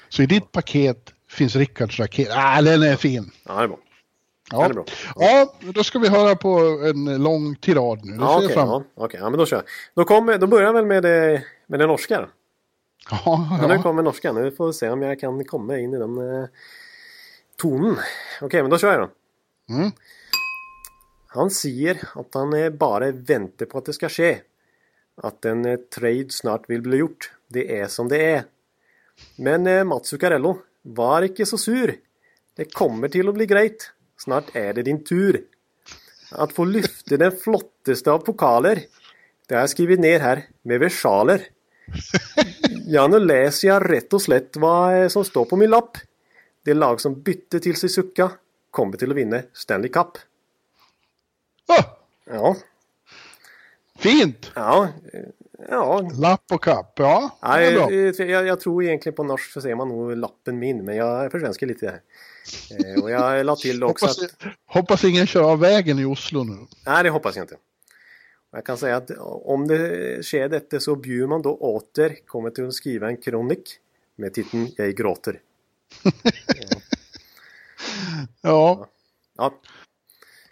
Så 0.09 0.23
i 0.23 0.27
ditt 0.27 0.53
paket 0.53 1.13
finns 1.29 1.57
Rickards 1.57 1.99
raket. 2.01 2.29
Ah, 2.33 2.63
den 2.63 2.83
är 2.83 2.97
fin. 2.97 3.31
ja, 3.45 3.55
det 3.59 3.65
är 3.65 3.69
bra. 3.69 3.79
Ja. 4.51 4.65
Är 4.65 4.73
bra. 4.73 4.85
ja, 5.17 5.55
då 5.61 5.85
ska 5.85 5.99
vi 5.99 6.09
höra 6.09 6.37
på 6.37 6.59
en 6.85 7.23
lång 7.23 7.57
tirad 7.57 8.05
nu. 8.05 8.13
Det 8.13 8.19
Ja, 8.19 8.37
okej. 8.37 8.49
fram 8.55 8.69
ja, 8.69 8.85
okej. 8.95 9.21
ja, 9.21 9.31
men 9.31 9.39
då 9.39 9.47
kör 9.47 9.57
jag. 9.57 9.65
Då, 9.95 10.05
kommer, 10.05 10.39
då 10.39 10.47
börjar 10.47 10.67
jag 10.67 10.73
väl 10.73 10.87
med, 10.87 11.03
det, 11.03 11.43
med 11.67 11.81
det 11.81 11.87
norska 11.87 12.21
då. 12.21 12.29
Ja, 13.11 13.59
Ja. 13.61 13.67
Nu 13.67 13.83
kommer 13.83 14.03
norskan. 14.03 14.35
Nu 14.35 14.51
får 14.51 14.67
vi 14.67 14.73
se 14.73 14.91
om 14.91 15.03
jag 15.03 15.21
kan 15.21 15.45
komma 15.45 15.79
in 15.79 15.95
i 15.95 15.99
den 15.99 16.19
eh, 16.19 16.47
tonen. 17.57 17.97
Okej, 18.41 18.63
men 18.63 18.71
då 18.71 18.79
kör 18.79 18.93
jag 18.93 19.01
då. 19.01 19.11
Mm. 19.75 19.91
Han 21.27 21.51
säger 21.51 22.09
att 22.15 22.35
han 22.35 22.53
eh, 22.55 22.71
bara 22.71 23.11
väntar 23.11 23.67
på 23.67 23.79
att 23.79 23.85
det 23.85 23.93
ska 23.93 24.09
ske. 24.09 24.39
Att 25.23 25.45
en 25.45 25.65
eh, 25.65 25.77
trade 25.77 26.27
snart 26.31 26.71
vill 26.71 26.83
bli 26.83 26.97
gjort. 26.97 27.33
Det 27.49 27.79
är 27.81 27.87
som 27.87 28.09
det 28.09 28.25
är. 28.33 28.45
Men 29.37 29.67
eh, 29.67 29.85
Mats 29.85 30.09
Zuccarello, 30.09 30.59
var 30.83 31.23
inte 31.23 31.47
så 31.47 31.59
sur. 31.59 31.97
Det 32.57 32.65
kommer 32.75 33.09
till 33.09 33.29
att 33.29 33.35
bli 33.35 33.47
grejt. 33.47 33.91
Snart 34.19 34.45
är 34.57 34.73
det 34.73 34.83
din 34.83 35.05
tur. 35.05 35.45
Att 36.31 36.53
få 36.53 36.65
lyfta 36.65 37.17
den 37.17 37.33
flotteste 37.37 38.11
av 38.11 38.19
pokaler. 38.19 38.81
Det 39.47 39.55
har 39.55 39.61
jag 39.61 39.71
skrivit 39.71 40.01
ner 40.01 40.21
här 40.21 40.45
med 40.63 40.81
versaler. 40.81 41.43
Ja, 42.87 43.09
nu 43.09 43.19
läser 43.21 43.69
jag 43.69 43.91
rätt 43.91 44.13
och 44.13 44.23
slätt 44.23 44.57
vad 44.57 45.03
eh, 45.03 45.09
som 45.09 45.25
står 45.25 45.45
på 45.45 45.57
min 45.57 45.71
lapp. 45.71 45.97
Det 46.65 46.75
lag 46.75 47.01
som 47.01 47.23
bytte 47.23 47.61
till 47.61 47.77
sig 47.77 47.89
Sucka 47.89 48.31
kommer 48.71 48.97
till 48.97 49.11
att 49.11 49.17
vinna 49.17 49.43
Stanley 49.53 49.89
Cup. 49.91 50.19
Ah, 51.67 51.85
Ja, 52.27 52.57
fint! 53.99 54.53
ja, 54.55 54.89
eh, 55.13 55.21
ja. 55.69 56.11
Lapp 56.19 56.45
och 56.53 56.65
kapp. 56.65 56.93
Ja, 56.99 57.31
eh, 57.43 57.73
jag, 58.27 58.47
jag 58.47 58.61
tror 58.61 58.85
egentligen 58.85 59.17
på 59.17 59.25
norsk 59.25 59.53
så 59.53 59.61
ser 59.61 59.75
man 59.75 59.89
nog 59.89 60.17
lappen 60.17 60.59
min, 60.59 60.85
men 60.85 60.97
jag 60.97 61.31
försvenskar 61.33 61.67
lite 61.67 61.87
här. 61.87 62.01
Eh, 62.97 63.03
Och 63.03 63.11
jag 63.11 63.47
la 63.47 63.57
till 63.57 63.85
också 63.85 64.07
Hoppas, 64.07 64.23
att... 64.23 64.37
hoppas 64.67 65.05
ingen 65.05 65.27
kör 65.27 65.51
av 65.53 65.61
vägen 65.61 65.99
i 65.99 66.05
Oslo 66.05 66.45
nu. 66.45 66.67
Nej, 66.87 67.03
det 67.03 67.11
hoppas 67.11 67.37
jag 67.37 67.43
inte. 67.43 67.57
Jag 68.53 68.65
kan 68.67 68.77
säga 68.79 68.97
att 68.97 69.11
om 69.45 69.69
det 69.69 70.23
sker 70.25 70.49
detta 70.49 70.81
så 70.81 70.97
Bjurman 70.97 71.43
då 71.43 71.55
åter 71.57 72.17
kommer 72.27 72.51
till 72.51 72.67
att 72.67 72.75
skriva 72.75 73.09
en 73.09 73.17
kronik 73.17 73.79
med 74.17 74.35
titeln 74.35 74.69
Jag 74.77 74.95
gråter. 74.97 75.41
Ja, 78.43 78.89
Ja, 79.37 79.55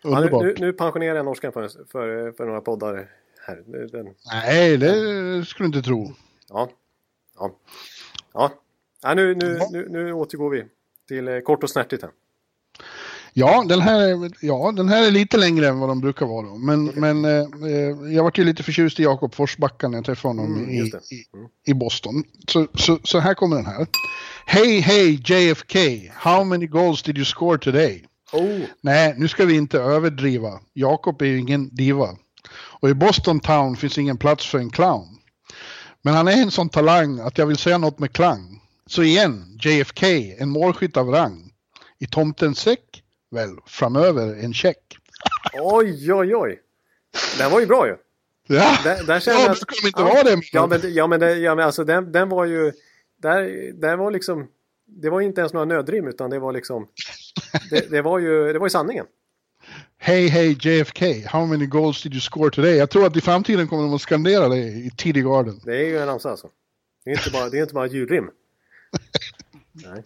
Ja, 0.03 0.11
nu, 0.11 0.17
underbart. 0.17 0.43
nu, 0.43 0.55
nu 0.59 0.73
pensionerar 0.73 1.17
jag 1.17 1.25
norskan 1.25 1.53
för, 1.53 1.69
för, 1.69 2.33
för 2.33 2.47
några 2.47 2.61
poddar 2.61 3.11
här. 3.47 3.63
Nu- 3.67 3.87
Den, 3.93 4.07
Nej, 4.33 4.77
det 4.77 5.45
skulle 5.47 5.69
du 5.69 5.77
inte 5.77 5.89
tro. 5.89 6.13
ja. 6.49 6.71
Ja. 7.39 7.51
Ja. 8.35 8.53
ja 9.03 9.15
nu, 9.15 9.35
nu, 9.35 9.59
nu, 9.71 9.89
nu 9.91 10.13
återgår 10.13 10.51
vi 10.51 10.65
till 11.09 11.29
eh, 11.29 11.39
kort 11.41 11.63
och 11.63 11.71
snärtigt 11.71 12.03
här. 12.03 12.11
Ja 13.35 13.65
den, 13.69 13.81
här, 13.81 14.01
är- 14.01 14.33
ja, 14.47 14.73
den 14.77 14.89
här 14.89 15.07
är 15.07 15.11
lite 15.11 15.37
längre 15.37 15.69
än 15.69 15.79
vad 15.79 15.89
de 15.89 16.01
brukar 16.01 16.27
vara. 16.27 16.47
Då. 16.47 16.57
Men, 16.59 16.85
men 16.85 17.25
eh, 17.25 17.31
eh, 17.41 18.13
jag 18.15 18.23
vart 18.25 18.39
ju 18.39 18.45
lite 18.45 18.63
förtjust 18.63 19.01
i 19.01 19.03
Jakob 19.03 19.35
Forsbacka 19.35 19.89
när 19.89 19.99
jag 19.99 20.05
träffade 20.05 20.35
honom 20.35 20.55
Mm, 20.55 20.71
i, 20.71 20.79
just 20.79 20.93
det. 20.93 21.15
i, 21.15 21.25
i 21.71 21.75
Boston. 21.75 22.25
Så, 22.49 22.67
så, 22.75 22.99
så 23.05 23.19
här 23.19 23.35
kommer 23.35 23.57
den 23.57 23.67
här. 23.67 23.87
Hey, 24.47 24.81
hey 24.81 25.21
JFK, 25.25 25.79
how 26.15 26.45
many 26.45 26.67
goals 26.67 27.03
did 27.03 27.17
you 27.19 27.25
score 27.25 27.59
today? 27.59 28.05
Oh, 28.33 28.61
Nej, 28.81 29.15
nu 29.17 29.29
ska 29.29 29.45
vi 29.45 29.55
inte 29.55 29.79
överdriva. 29.79 30.61
Jakob 30.73 31.23
är 31.23 31.27
ju 31.27 31.39
ingen 31.39 31.69
diva. 31.75 32.09
Och 32.83 32.89
i 32.89 32.95
Boston 32.95 33.41
Town 33.41 33.77
finns 33.77 33.99
ingen 33.99 34.19
plats 34.19 34.47
för 34.47 34.59
en 34.59 34.71
clown. 34.71 35.09
Men 36.03 36.15
han 36.15 36.29
är 36.29 36.43
en 36.43 36.51
sån 36.51 36.69
talang 36.69 37.21
att 37.21 37.39
jag 37.39 37.47
vill 37.47 37.57
säga 37.57 37.79
något 37.79 37.99
med 37.99 38.13
klang. 38.13 38.61
Så 38.87 39.03
igen, 39.03 39.59
JFK, 39.61 40.07
en 40.39 40.49
målskytt 40.49 40.97
av 40.97 41.09
rang. 41.09 41.53
I 41.99 42.07
tomtens 42.07 42.59
säck? 42.59 43.03
Väl, 43.31 43.57
framöver 43.67 44.45
en 44.45 44.55
check. 44.55 44.99
oj, 45.61 46.13
oj, 46.13 46.37
oj. 46.37 46.61
Den 47.39 47.51
var 47.51 47.61
ju 47.61 47.67
bra 47.67 47.87
ju. 47.87 47.97
Ja, 48.47 48.79
Där, 48.85 49.03
där 49.07 49.23
ja 49.27 49.33
jag 49.33 49.57
brukar 49.57 49.83
de 49.83 49.87
inte 49.87 50.03
vara 50.03 50.23
det? 50.23 50.43
Ja, 50.53 50.67
men, 50.67 50.95
ja, 50.95 51.07
men, 51.07 51.21
det, 51.21 51.33
ja, 51.35 51.55
men 51.55 51.67
alltså 51.67 51.85
den, 51.85 52.13
den 52.13 52.29
var 52.29 52.45
ju... 52.45 52.73
Där, 53.23 53.73
där 53.81 53.97
var 53.97 54.11
liksom... 54.11 54.49
Det 54.87 55.11
var 55.11 55.21
inte 55.21 55.41
ens 55.41 55.53
några 55.53 55.67
nödrim 55.67 56.09
utan 56.09 56.31
det 56.31 56.39
var 56.39 56.53
liksom... 56.53 56.89
Det, 57.71 57.91
det, 57.91 58.03
var, 58.03 58.19
ju, 58.19 58.53
det 58.53 58.59
var 58.59 58.67
ju 58.67 58.71
sanningen. 58.71 59.07
Hey, 60.05 60.29
hey 60.29 60.57
JFK, 60.61 61.27
how 61.27 61.47
many 61.47 61.67
goals 61.67 62.03
did 62.03 62.13
you 62.13 62.21
score 62.21 62.51
today? 62.51 62.77
Jag 62.77 62.91
tror 62.91 63.07
att 63.07 63.17
i 63.17 63.21
framtiden 63.21 63.69
kommer 63.69 63.83
de 63.83 63.95
att 63.95 64.01
skandera 64.01 64.49
det 64.49 64.57
i 64.59 64.91
TD 64.97 65.21
Garden. 65.21 65.61
Det 65.65 65.77
är 65.77 65.85
ju 65.87 65.99
en 65.99 66.07
ramsa 66.07 66.31
alltså. 66.31 66.49
Det 67.05 67.11
är 67.11 67.15
inte 67.19 67.31
bara, 67.31 67.49
det 67.49 67.59
är 67.59 67.63
inte 67.63 67.75
bara 67.75 67.87
julrim. 67.87 68.31
Nej. 69.73 70.03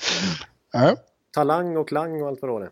Ja, 0.73 0.97
Talang 1.33 1.77
och 1.77 1.89
klang 1.89 2.23
och 2.23 2.29
allt 2.29 2.43
vad 2.43 2.61
det 2.61 2.67
är. 2.67 2.71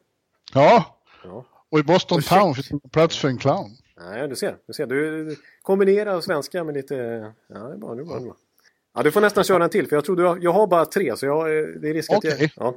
ja. 0.55 1.01
Ja. 1.25 1.45
och 1.71 1.79
i 1.79 1.83
Boston 1.83 2.19
Och 2.19 2.25
Town 2.25 2.55
finns 2.55 2.69
det 2.69 2.89
plats 2.89 3.19
för 3.19 3.29
en 3.29 3.39
clown. 3.39 3.71
Nej, 4.01 4.29
du 4.29 4.37
ser. 4.37 4.57
Du 4.67 4.73
ser. 4.73 4.87
Du 4.87 5.37
kombinerar 5.63 6.21
svenska 6.21 6.65
med 6.65 6.75
lite... 6.75 6.95
Ja, 7.47 7.59
det 7.59 7.75
är 7.75 7.77
bra. 7.77 7.95
Det 7.95 8.03
är 8.03 8.05
bra, 8.05 8.21
bra. 8.21 8.37
Ja, 8.95 9.03
du 9.03 9.11
får 9.11 9.21
nästan 9.21 9.45
köra 9.45 9.65
en 9.65 9.71
till 9.71 9.89
för 9.89 9.97
jag 9.97 10.05
tror 10.05 10.17
du 10.17 10.25
har, 10.25 10.39
jag 10.43 10.53
har 10.53 10.67
bara 10.67 10.87
tre 10.87 11.17
så 11.17 11.27
jag, 11.27 11.47
det 11.83 11.91
är 11.91 11.95
risk 11.95 12.13
att 12.13 12.25
jag... 12.25 12.35
Okej. 12.35 12.53
Ja, 12.57 12.75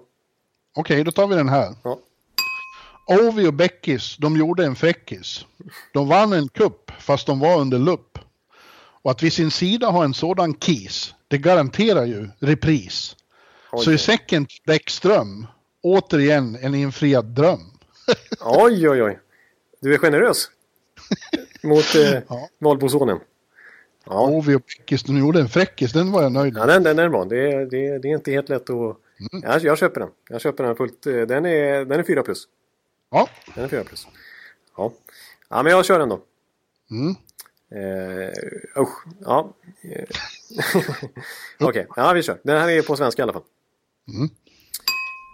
Okej, 0.76 1.03
då 1.03 1.11
tar 1.11 1.28
vi 1.28 1.36
den 1.36 1.49
här. 1.49 1.76
ja. 1.84 1.99
Ovi 3.07 3.47
och 3.47 3.53
Beckis, 3.53 4.17
de 4.17 4.38
gjorde 4.38 4.65
en 4.65 4.75
fräckis. 4.75 5.45
De 5.93 6.07
vann 6.09 6.34
en 6.34 6.47
kupp 6.49 6.91
fast 6.99 7.27
de 7.27 7.39
var 7.39 7.59
under 7.59 7.79
lupp. 7.79 8.19
Och 9.01 9.11
att 9.11 9.23
vid 9.23 9.34
sin 9.34 9.51
sida 9.51 9.88
ha 9.88 10.03
en 10.03 10.13
sådan 10.13 10.53
kis, 10.53 11.13
det 11.27 11.38
garanterar 11.38 12.05
ju 12.05 12.29
repris. 12.39 13.15
Oj, 13.71 13.85
Så 13.85 13.91
i 13.91 13.97
säcken 13.97 14.47
Bäckström, 14.65 15.47
återigen 15.81 16.57
en 16.61 16.75
infriad 16.75 17.25
dröm. 17.25 17.59
oj, 18.41 18.89
oj, 18.89 19.03
oj. 19.03 19.19
Du 19.81 19.93
är 19.93 19.97
generös. 19.97 20.45
Mot 21.63 21.95
eh, 21.95 22.19
Ja. 22.29 22.49
Valbosonen. 22.59 23.19
Ja. 24.05 24.27
Ovi 24.29 24.55
och 24.55 24.61
Beckis, 24.61 25.03
de 25.03 25.17
gjorde 25.17 25.39
en 25.39 25.49
fräckis, 25.49 25.93
den 25.93 26.11
var 26.11 26.23
jag 26.23 26.31
nöjd 26.31 26.53
med. 26.53 26.61
Ja, 26.61 26.65
den, 26.65 26.84
den 26.84 26.99
är 26.99 27.09
bra. 27.09 27.25
Det, 27.25 27.51
är- 27.51 27.65
det, 27.65 27.99
det 27.99 28.07
är 28.07 28.15
inte 28.15 28.31
helt 28.31 28.49
lätt 28.49 28.69
att... 28.69 28.69
Mm. 28.69 29.43
Jag, 29.43 29.63
jag 29.63 29.77
köper 29.77 29.99
den. 29.99 30.09
Jag 30.29 30.41
köper 30.41 30.63
den 30.63 30.75
fullt. 30.75 31.05
eh, 31.07 31.13
Den 31.21 31.45
är, 31.45 31.85
den 31.85 31.99
är 31.99 32.03
4 32.03 32.23
plus. 32.23 32.47
Ja, 33.09 33.29
Den 33.55 33.63
är 33.63 33.67
4 33.67 33.84
plus. 33.84 34.07
Ja. 34.77 34.93
ja, 35.49 35.63
men 35.63 35.71
jag 35.71 35.85
kör 35.85 35.99
den 35.99 36.09
då. 36.09 36.21
Mm. 36.91 37.15
Eh, 37.69 38.81
usch, 38.81 39.05
ja. 39.19 39.53
Eh, 39.81 40.05
Okej, 41.67 41.88
ja 41.95 42.13
vi 42.13 42.23
kör. 42.23 42.39
Den 42.43 42.61
här 42.61 42.69
är 42.69 42.81
på 42.81 42.95
svenska 42.95 43.21
i 43.21 43.23
alla 43.23 43.34
fall. 43.34 43.43
Mm. 44.07 44.29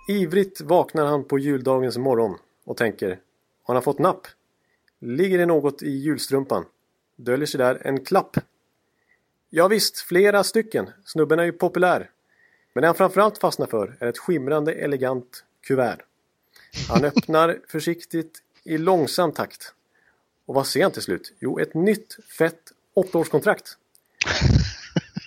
Ivrigt 0.07 0.61
vaknar 0.61 1.05
han 1.05 1.23
på 1.23 1.39
juldagens 1.39 1.97
morgon 1.97 2.37
och 2.65 2.77
tänker 2.77 3.19
Har 3.63 3.73
han 3.73 3.83
fått 3.83 3.99
napp? 3.99 4.27
Ligger 4.99 5.37
det 5.37 5.45
något 5.45 5.83
i 5.83 5.89
julstrumpan? 5.89 6.65
Döljer 7.15 7.47
sig 7.47 7.57
där 7.57 7.81
en 7.87 8.05
klapp? 8.05 8.37
Ja, 9.49 9.67
visst, 9.67 9.97
flera 9.97 10.43
stycken. 10.43 10.89
Snubben 11.05 11.39
är 11.39 11.43
ju 11.43 11.51
populär. 11.51 12.09
Men 12.73 12.81
det 12.81 12.87
han 12.87 12.95
framförallt 12.95 13.37
fastnar 13.37 13.67
för 13.67 13.97
är 13.99 14.07
ett 14.07 14.17
skimrande 14.17 14.73
elegant 14.73 15.43
kuvert. 15.61 15.97
Han 16.87 17.05
öppnar 17.05 17.59
försiktigt 17.67 18.39
i 18.63 18.77
långsam 18.77 19.31
takt. 19.31 19.73
Och 20.45 20.55
vad 20.55 20.67
ser 20.67 20.83
han 20.83 20.91
till 20.91 21.01
slut? 21.01 21.33
Jo, 21.39 21.59
ett 21.59 21.73
nytt 21.73 22.17
fett 22.37 22.61
åttaårskontrakt. 22.93 23.77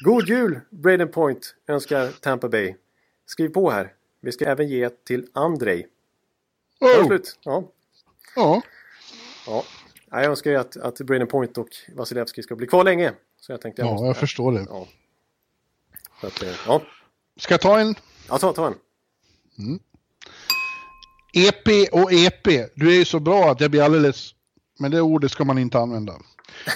God 0.00 0.28
jul, 0.28 0.60
Braden 0.70 1.08
Point, 1.08 1.54
önskar 1.66 2.10
Tampa 2.20 2.48
Bay. 2.48 2.74
Skriv 3.26 3.48
på 3.48 3.70
här. 3.70 3.92
Vi 4.20 4.32
ska 4.32 4.44
även 4.44 4.68
ge 4.68 4.90
till 4.90 5.26
Andrej. 5.32 5.88
Det 6.80 6.86
oh, 6.86 7.06
slut? 7.06 7.38
Ja. 7.42 7.72
ja. 8.36 8.62
ja. 9.46 9.64
Jag 10.10 10.24
önskar 10.24 10.50
ju 10.50 10.56
att, 10.56 10.76
att 10.76 10.98
Braden 10.98 11.26
Point 11.26 11.58
och 11.58 11.68
Vasilevski 11.94 12.42
ska 12.42 12.56
bli 12.56 12.66
kvar 12.66 12.84
länge. 12.84 13.12
Så 13.40 13.52
jag 13.52 13.60
tänkte 13.60 13.82
jag 13.82 13.88
ja, 13.88 13.92
måste... 13.92 14.06
jag 14.06 14.16
förstår 14.16 14.52
det. 14.52 14.66
Ja. 14.68 14.88
Att, 16.20 16.42
eh, 16.42 16.54
ja. 16.66 16.82
Ska 17.36 17.54
jag 17.54 17.60
ta 17.60 17.80
en 17.80 17.94
ja, 18.28 18.38
ta, 18.38 18.52
ta 18.52 18.66
en. 18.66 18.74
EP 21.36 21.92
och 21.92 22.12
EP? 22.12 22.44
Du 22.74 22.90
är 22.90 22.98
ju 22.98 23.04
så 23.04 23.20
bra 23.20 23.50
att 23.50 23.60
jag 23.60 23.70
blir 23.70 23.82
alldeles... 23.82 24.32
Men 24.78 24.90
det 24.90 25.00
ordet 25.00 25.30
ska 25.30 25.44
man 25.44 25.58
inte 25.58 25.78
använda. 25.78 26.12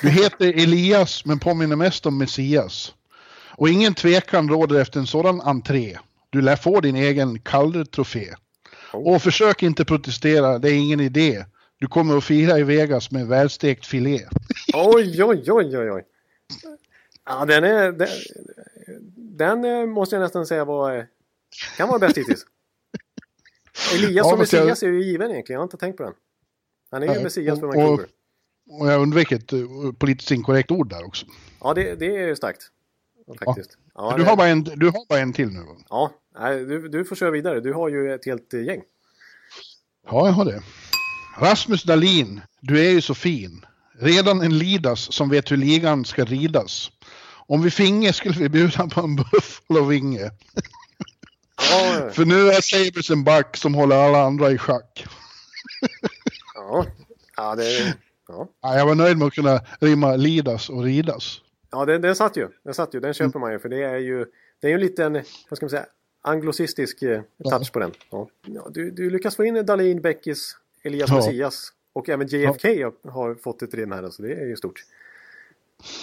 Du 0.02 0.08
heter 0.08 0.46
Elias 0.62 1.24
men 1.24 1.38
påminner 1.38 1.76
mest 1.76 2.06
om 2.06 2.18
Messias. 2.18 2.94
Och 3.56 3.68
ingen 3.68 3.94
tvekan 3.94 4.48
råder 4.48 4.80
efter 4.80 5.00
en 5.00 5.06
sådan 5.06 5.40
entré. 5.40 5.98
Du 6.30 6.40
lär 6.40 6.56
få 6.56 6.80
din 6.80 6.96
egen 6.96 7.38
Calder-trofé. 7.38 8.34
Oh. 8.92 9.14
Och 9.14 9.22
försök 9.22 9.62
inte 9.62 9.84
protestera, 9.84 10.58
det 10.58 10.70
är 10.70 10.74
ingen 10.74 11.00
idé. 11.00 11.44
Du 11.78 11.86
kommer 11.86 12.16
att 12.16 12.24
fira 12.24 12.58
i 12.58 12.62
Vegas 12.62 13.10
med 13.10 13.26
välstekt 13.26 13.86
filé. 13.86 14.20
Oj, 14.74 15.24
oj, 15.24 15.42
oj, 15.52 15.78
oj, 15.78 15.90
oj. 15.90 16.04
Ja, 17.26 17.44
den 17.44 17.64
är... 17.64 17.92
Den, 17.92 18.08
den 19.16 19.64
eh, 19.64 19.86
måste 19.86 20.14
jag 20.16 20.22
nästan 20.22 20.46
säga 20.46 20.64
var... 20.64 20.96
eh, 20.96 21.04
Kan 21.76 21.88
vara 21.88 21.98
bäst 21.98 22.18
hittills. 22.18 22.46
Elias 23.94 24.26
Ja, 24.26 24.32
och 24.32 24.38
fast 24.38 24.52
jag- 24.52 24.60
Messias 24.66 24.82
är 24.82 24.86
ju 24.86 25.04
given 25.04 25.30
egentligen. 25.30 25.54
Jag 25.54 25.60
har 25.60 25.64
inte 25.64 25.76
tänkt 25.76 25.96
på 25.96 26.02
den. 26.02 26.12
Han 26.90 27.02
är 27.02 27.06
ju 27.06 27.12
Nej, 27.12 27.22
Messias 27.22 27.60
för 27.60 27.66
och- 27.66 27.74
Vancouver. 27.74 28.06
Och 28.70 28.86
jag 28.88 29.02
undvek 29.02 29.32
ett 29.32 29.52
uh, 29.52 29.92
politiskt 29.92 30.30
inkorrekt 30.30 30.70
ord 30.70 30.88
där 30.90 31.04
också. 31.06 31.26
Ja, 31.60 31.74
det, 31.74 31.94
det 31.94 32.16
är 32.16 32.34
starkt. 32.34 32.62
Faktiskt. 33.44 33.78
Ja. 33.94 34.14
du, 34.16 34.24
har 34.24 34.36
bara 34.36 34.48
en, 34.48 34.64
du 34.64 34.86
har 34.86 35.08
bara 35.08 35.18
en 35.18 35.32
till 35.32 35.48
nu. 35.48 35.64
Ja, 35.88 36.12
du, 36.50 36.88
du 36.88 37.04
får 37.04 37.16
köra 37.16 37.30
vidare. 37.30 37.60
Du 37.60 37.72
har 37.72 37.88
ju 37.88 38.14
ett 38.14 38.24
helt 38.26 38.54
eh, 38.54 38.62
gäng. 38.62 38.82
Ja, 40.06 40.26
jag 40.26 40.32
har 40.32 40.44
det. 40.44 40.62
Rasmus 41.40 41.82
Dahlin, 41.82 42.40
du 42.60 42.86
är 42.86 42.90
ju 42.90 43.00
så 43.00 43.14
fin. 43.14 43.64
Redan 43.98 44.40
en 44.42 44.58
Lidas 44.58 45.12
som 45.12 45.28
vet 45.28 45.50
hur 45.50 45.56
ligan 45.56 46.04
ska 46.04 46.24
ridas. 46.24 46.90
Om 47.46 47.62
vi 47.62 47.70
finge 47.70 48.12
skulle 48.12 48.38
vi 48.38 48.48
bjuda 48.48 48.86
på 48.86 49.00
en 49.00 49.16
Buffalo 49.16 49.84
Vinge. 49.84 50.30
Ja. 51.70 52.10
För 52.12 52.24
nu 52.24 52.48
är 52.48 52.60
Sabres 52.60 53.10
en 53.10 53.24
back 53.24 53.56
som 53.56 53.74
håller 53.74 53.96
alla 53.96 54.22
andra 54.22 54.50
i 54.50 54.58
schack. 54.58 55.06
ja, 56.54 56.86
ja 57.36 57.54
det... 57.54 57.96
Ja. 58.28 58.48
ja. 58.62 58.78
jag 58.78 58.86
var 58.86 58.94
nöjd 58.94 59.18
med 59.18 59.26
att 59.26 59.34
kunna 59.34 59.60
rimma 59.80 60.16
Lidas 60.16 60.68
och 60.68 60.84
ridas. 60.84 61.40
Ja, 61.70 61.84
den, 61.84 62.02
den 62.02 62.16
satt 62.16 62.36
ju. 62.36 62.48
Den 62.64 62.74
satt 62.74 62.94
ju. 62.94 63.00
Den 63.00 63.14
köper 63.14 63.36
mm. 63.36 63.40
man 63.40 63.52
ju 63.52 63.58
för 63.58 63.68
det 63.68 63.82
är 63.82 63.98
ju... 63.98 64.26
Det 64.60 64.66
är 64.66 64.68
ju 64.68 64.74
en 64.74 64.80
liten, 64.80 65.12
vad 65.48 65.56
ska 65.56 65.64
man 65.64 65.70
säga, 65.70 65.86
anglosistisk 66.22 67.02
eh, 67.02 67.20
touch 67.50 67.62
ja. 67.62 67.70
på 67.72 67.78
den. 67.78 67.92
Ja. 68.10 68.28
du, 68.70 68.90
du 68.90 69.10
lyckas 69.10 69.36
få 69.36 69.44
in 69.44 69.66
Dalin, 69.66 70.00
Beckis, 70.00 70.56
Elias 70.82 71.10
ja. 71.10 71.16
Messias 71.16 71.72
och 71.92 72.08
även 72.08 72.26
JFK 72.26 72.68
har 73.10 73.34
fått 73.34 73.62
ett 73.62 73.74
rim 73.74 73.92
här 73.92 74.10
så 74.10 74.22
det 74.22 74.32
är 74.32 74.46
ju 74.46 74.56
stort. 74.56 74.84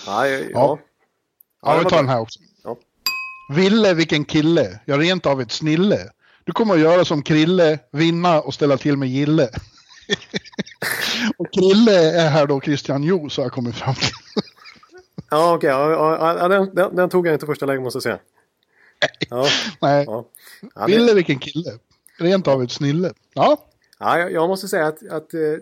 Ja, 0.06 0.28
ja. 0.28 0.46
ja. 0.52 0.80
ja 1.62 1.80
vi 1.84 1.90
tar 1.90 1.98
den 1.98 2.10
här 2.10 2.20
också. 2.20 2.40
Ja. 2.64 2.78
Ville 3.50 3.94
vilken 3.94 4.26
kille, 4.26 4.80
jag 4.86 5.02
rent 5.02 5.26
av 5.26 5.42
ett 5.42 5.52
snille. 5.52 6.12
Du 6.44 6.52
kommer 6.52 6.74
att 6.74 6.80
göra 6.80 7.06
som 7.06 7.24
Krille, 7.24 7.80
vinna 7.92 8.42
och 8.42 8.54
ställa 8.54 8.78
till 8.78 8.98
med 8.98 9.10
Gille. 9.10 9.50
och 11.38 11.54
Krille 11.54 12.22
är 12.22 12.30
här 12.30 12.48
då 12.48 12.62
Christian 12.62 13.04
Jo, 13.04 13.30
så 13.30 13.42
jag 13.42 13.52
kommit 13.52 13.76
fram 13.76 13.96
till. 13.96 14.14
ja, 15.30 15.54
okej. 15.54 15.74
Okay. 15.74 15.92
Ja, 15.92 16.38
ja, 16.40 16.48
den, 16.48 16.76
den, 16.76 16.96
den, 16.96 17.10
tog 17.10 17.28
jag 17.28 17.36
inte 17.36 17.46
första 17.46 17.66
läget 17.66 17.84
måste 17.84 17.98
jag 17.98 18.04
säga. 18.04 18.20
Ja. 19.30 19.48
Nej. 19.82 20.06
Ja. 20.08 20.26
Ville 20.88 21.14
vilken 21.14 21.40
kille. 21.40 21.72
Rent 22.20 22.48
av 22.48 22.64
ett 22.64 22.72
snille. 22.72 23.14
Ja. 23.34 23.58
Ja, 24.00 24.20
jag, 24.20 24.32
jag 24.32 24.50
måste 24.50 24.68
säga 24.68 24.88
att, 24.88 25.08
att 25.10 25.34
uh, 25.34 25.60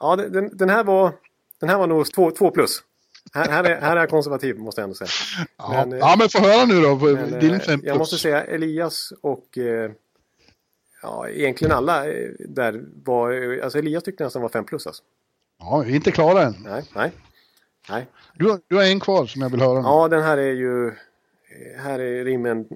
ja, 0.00 0.16
den, 0.16 0.56
den, 0.56 0.70
här 0.70 0.84
var, 0.84 1.12
den 1.60 1.68
här 1.68 1.78
var 1.78 1.86
nog 1.86 2.12
två, 2.12 2.30
två 2.30 2.50
plus. 2.50 2.82
Här, 3.34 3.48
här, 3.48 3.64
är, 3.64 3.80
här 3.80 3.96
är 3.96 4.00
jag 4.00 4.10
konservativ 4.10 4.58
måste 4.58 4.80
jag 4.80 4.84
ändå 4.84 4.94
säga. 4.94 5.08
Ja, 5.56 5.86
men, 5.88 5.98
ja, 5.98 6.16
men 6.18 6.28
få 6.28 6.38
höra 6.38 6.64
nu 6.64 6.80
då. 6.80 6.96
Men, 6.96 7.40
din 7.40 7.60
fem 7.60 7.80
jag 7.84 7.98
måste 7.98 8.18
säga 8.18 8.44
Elias 8.44 9.12
och 9.20 9.56
uh, 9.56 9.90
ja, 11.02 11.28
egentligen 11.28 11.72
alla 11.72 12.04
där 12.38 12.84
var, 13.04 13.58
alltså 13.62 13.78
Elias 13.78 14.04
tyckte 14.04 14.24
nästan 14.24 14.42
var 14.42 14.48
fem 14.48 14.64
plus 14.64 14.86
alltså. 14.86 15.02
Ja, 15.58 15.82
vi 15.86 15.92
är 15.92 15.96
inte 15.96 16.10
klara 16.10 16.42
än. 16.42 16.54
Nej, 16.64 16.84
nej. 16.94 17.12
nej. 17.88 18.06
Du, 18.34 18.60
du 18.68 18.76
har 18.76 18.82
en 18.82 19.00
kvar 19.00 19.26
som 19.26 19.42
jag 19.42 19.50
vill 19.50 19.60
höra. 19.60 19.78
Ja, 19.78 20.08
den 20.08 20.22
här 20.22 20.36
är 20.36 20.52
ju 20.52 20.92
här 21.76 21.98
är 21.98 22.24
rimmen, 22.24 22.68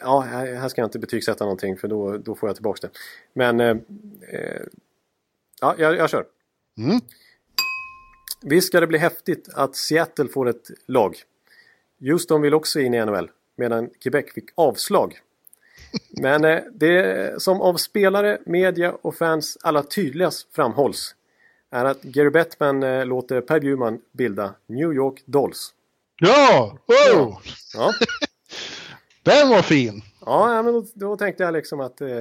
ja 0.00 0.20
här, 0.20 0.68
ska 0.68 0.80
jag 0.80 0.86
inte 0.86 0.98
betygsätta 0.98 1.44
någonting 1.44 1.76
för 1.76 1.88
då, 1.88 2.18
då 2.18 2.34
får 2.34 2.48
jag 2.48 2.56
tillbaka 2.56 2.86
det. 2.86 2.98
Men 3.32 3.60
eh, 3.60 3.76
eh, 4.32 4.62
ja, 5.60 5.74
jag, 5.78 5.96
jag 5.96 6.10
kör. 6.10 6.24
Mm. 6.78 7.00
Visst 8.46 8.66
ska 8.66 8.80
det 8.80 8.86
bli 8.86 8.98
häftigt 8.98 9.48
att 9.54 9.76
Seattle 9.76 10.28
får 10.28 10.48
ett 10.48 10.70
lag. 10.86 11.16
Just 11.98 12.28
de 12.28 12.42
vill 12.42 12.54
också 12.54 12.80
in 12.80 12.94
i 12.94 13.04
NHL 13.04 13.30
medan 13.56 13.90
Quebec 14.02 14.32
fick 14.32 14.44
avslag. 14.54 15.18
Men 16.10 16.44
eh, 16.44 16.62
det 16.72 17.42
som 17.42 17.60
av 17.60 17.76
spelare, 17.76 18.38
media 18.46 18.92
och 19.02 19.14
fans 19.14 19.58
alla 19.60 19.82
tydligast 19.82 20.54
framhålls 20.54 21.14
är 21.70 21.84
att 21.84 22.02
Gary 22.02 22.30
Bettman 22.30 22.82
eh, 22.82 23.06
låter 23.06 23.40
Per 23.40 23.60
Bjurman 23.60 24.00
bilda 24.12 24.54
New 24.66 24.92
York 24.92 25.22
Dolls. 25.24 25.74
Ja! 26.20 26.78
Wow! 26.86 27.36
Ja. 27.74 27.92
Den 29.22 29.48
var 29.48 29.62
fin! 29.62 30.02
Ja, 30.26 30.62
men 30.62 30.72
då, 30.72 30.86
då 30.94 31.16
tänkte 31.16 31.42
jag 31.42 31.52
liksom 31.52 31.80
att 31.80 32.00
eh, 32.00 32.20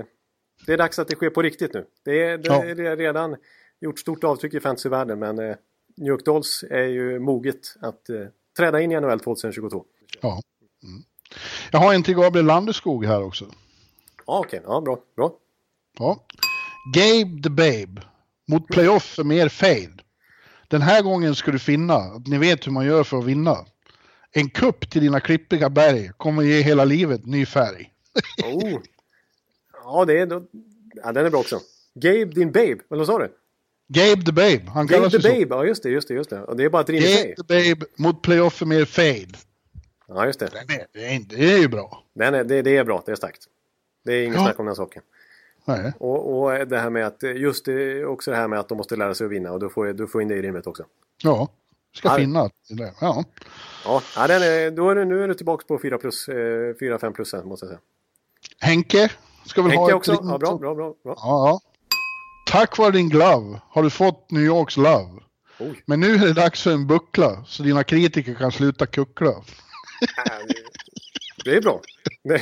det 0.65 0.73
är 0.73 0.77
dags 0.77 0.99
att 0.99 1.07
det 1.07 1.15
sker 1.15 1.29
på 1.29 1.41
riktigt 1.41 1.73
nu. 1.73 1.85
Det 2.03 2.23
är, 2.23 2.37
det, 2.37 2.47
ja. 2.47 2.73
det 2.75 2.87
är 2.87 2.97
redan 2.97 3.35
gjort 3.79 3.99
stort 3.99 4.23
avtryck 4.23 4.53
i 4.53 4.59
fantasyvärlden 4.59 5.19
men 5.19 5.39
eh, 5.39 5.55
New 5.95 6.07
York 6.07 6.25
Dolls 6.25 6.63
är 6.69 6.83
ju 6.83 7.19
moget 7.19 7.75
att 7.81 8.09
eh, 8.09 8.15
träda 8.57 8.81
in 8.81 8.91
i 8.91 8.99
NHL 8.99 9.19
2022. 9.19 9.85
Ja. 10.21 10.41
Mm. 10.83 11.03
Jag 11.71 11.79
har 11.79 11.93
en 11.93 12.03
till 12.03 12.15
Gabriel 12.15 12.45
Landeskog 12.45 13.05
här 13.05 13.23
också. 13.23 13.45
Ja, 14.25 14.39
okej. 14.39 14.59
Okay. 14.59 14.73
Ja, 14.73 14.81
bra. 14.81 14.99
bra. 15.15 15.33
Ja. 15.99 16.25
Gabe 16.95 17.43
the 17.43 17.49
Babe. 17.49 18.01
Mot 18.47 18.67
playoff 18.67 19.03
för 19.03 19.23
mer 19.23 19.49
fade. 19.49 20.03
Den 20.67 20.81
här 20.81 21.01
gången 21.01 21.35
ska 21.35 21.51
du 21.51 21.59
finna 21.59 21.95
att 21.95 22.27
ni 22.27 22.37
vet 22.37 22.67
hur 22.67 22.71
man 22.71 22.85
gör 22.85 23.03
för 23.03 23.17
att 23.17 23.25
vinna. 23.25 23.57
En 24.31 24.49
kupp 24.49 24.89
till 24.89 25.01
dina 25.01 25.19
klippiga 25.19 25.69
berg 25.69 26.11
kommer 26.17 26.43
ge 26.43 26.61
hela 26.61 26.85
livet 26.85 27.25
ny 27.25 27.45
färg. 27.45 27.91
oh. 28.43 28.79
Ja, 29.83 30.05
det 30.05 30.19
är, 30.19 30.25
då... 30.25 30.43
ja, 31.03 31.11
den 31.11 31.25
är 31.25 31.29
bra 31.29 31.39
också. 31.39 31.59
Gabe 31.93 32.25
din 32.25 32.51
babe, 32.51 32.77
eller 32.89 32.97
vad 32.97 33.07
sa 33.07 33.19
du? 33.19 33.31
Gabe 33.93 34.25
the 34.25 34.31
Babe. 34.31 34.61
Han 34.67 34.87
Gabe 34.87 35.09
the 35.09 35.19
Babe, 35.19 35.47
så. 35.47 35.53
ja 35.53 35.65
just 35.65 35.83
det, 35.83 35.89
just 35.89 36.07
det, 36.07 36.13
just 36.13 36.29
det. 36.29 36.41
Och 36.41 36.57
det 36.57 36.63
är 36.63 36.69
bara 36.69 36.81
att 36.81 36.87
Gabe 36.87 37.35
the 37.35 37.43
Babe 37.47 37.85
mot 37.95 38.21
playoff 38.21 38.53
för 38.53 38.65
mer 38.65 38.85
fade. 38.85 39.37
Ja, 40.07 40.25
just 40.25 40.39
det. 40.39 40.45
Den 40.45 40.79
är, 40.79 40.87
det, 40.93 41.05
är, 41.05 41.19
det 41.19 41.53
är 41.53 41.57
ju 41.57 41.67
bra. 41.67 42.03
Den 42.15 42.33
är, 42.33 42.43
det, 42.43 42.61
det 42.61 42.77
är 42.77 42.83
bra, 42.83 43.03
det 43.05 43.11
är 43.11 43.15
starkt. 43.15 43.43
Det 44.05 44.13
är 44.13 44.23
inget 44.23 44.37
ja. 44.37 44.43
snack 44.43 44.59
om 44.59 44.65
den 44.65 44.75
saken. 44.75 45.01
Nej. 45.65 45.93
Och, 45.97 46.43
och 46.43 46.67
det 46.67 46.79
här 46.79 46.89
med 46.89 47.07
att, 47.07 47.23
just 47.23 47.65
det, 47.65 48.05
också 48.05 48.31
det 48.31 48.37
här 48.37 48.47
med 48.47 48.59
att 48.59 48.69
de 48.69 48.77
måste 48.77 48.95
lära 48.95 49.15
sig 49.15 49.25
att 49.25 49.31
vinna 49.31 49.51
och 49.51 49.59
du 49.59 49.69
får, 49.69 49.93
du 49.93 50.07
får 50.07 50.21
in 50.21 50.27
det 50.27 50.35
i 50.35 50.41
rimmet 50.41 50.67
också. 50.67 50.85
Ja, 51.23 51.47
ska 51.95 52.07
ja. 52.07 52.15
finna 52.15 52.49
det. 52.69 52.93
Ja. 53.01 53.23
Ja, 53.85 54.01
är, 54.17 54.71
då 54.71 54.89
är 54.89 54.95
du, 54.95 55.05
nu 55.05 55.23
är 55.23 55.27
du 55.27 55.33
tillbaka 55.33 55.65
på 55.67 55.79
4 55.79 55.97
plus, 55.97 56.27
eh, 56.27 56.33
4-5 56.33 57.11
plus 57.11 57.33
måste 57.33 57.65
jag 57.65 57.69
säga. 57.69 57.79
Henke 58.59 59.11
ska 59.45 59.61
väl 59.61 59.71
Henke 59.71 59.91
ha 59.91 59.97
också? 59.97 60.11
Ja, 60.11 60.37
bra, 60.37 60.57
bra, 60.57 60.75
bra. 60.75 60.93
bra. 61.03 61.15
Ja, 61.17 61.61
Tack 62.53 62.77
vare 62.77 62.91
din 62.91 63.09
glove 63.09 63.61
har 63.69 63.83
du 63.83 63.89
fått 63.89 64.31
New 64.31 64.43
Yorks 64.43 64.77
love. 64.77 65.21
Oj. 65.59 65.83
Men 65.85 65.99
nu 65.99 66.13
är 66.13 66.19
det 66.19 66.33
dags 66.33 66.63
för 66.63 66.71
en 66.71 66.87
buckla 66.87 67.43
så 67.45 67.63
dina 67.63 67.83
kritiker 67.83 68.33
kan 68.33 68.51
sluta 68.51 68.85
kuckla. 68.85 69.33
det 71.45 71.55
är 71.55 71.61
bra. 71.61 71.81
Det... 72.23 72.41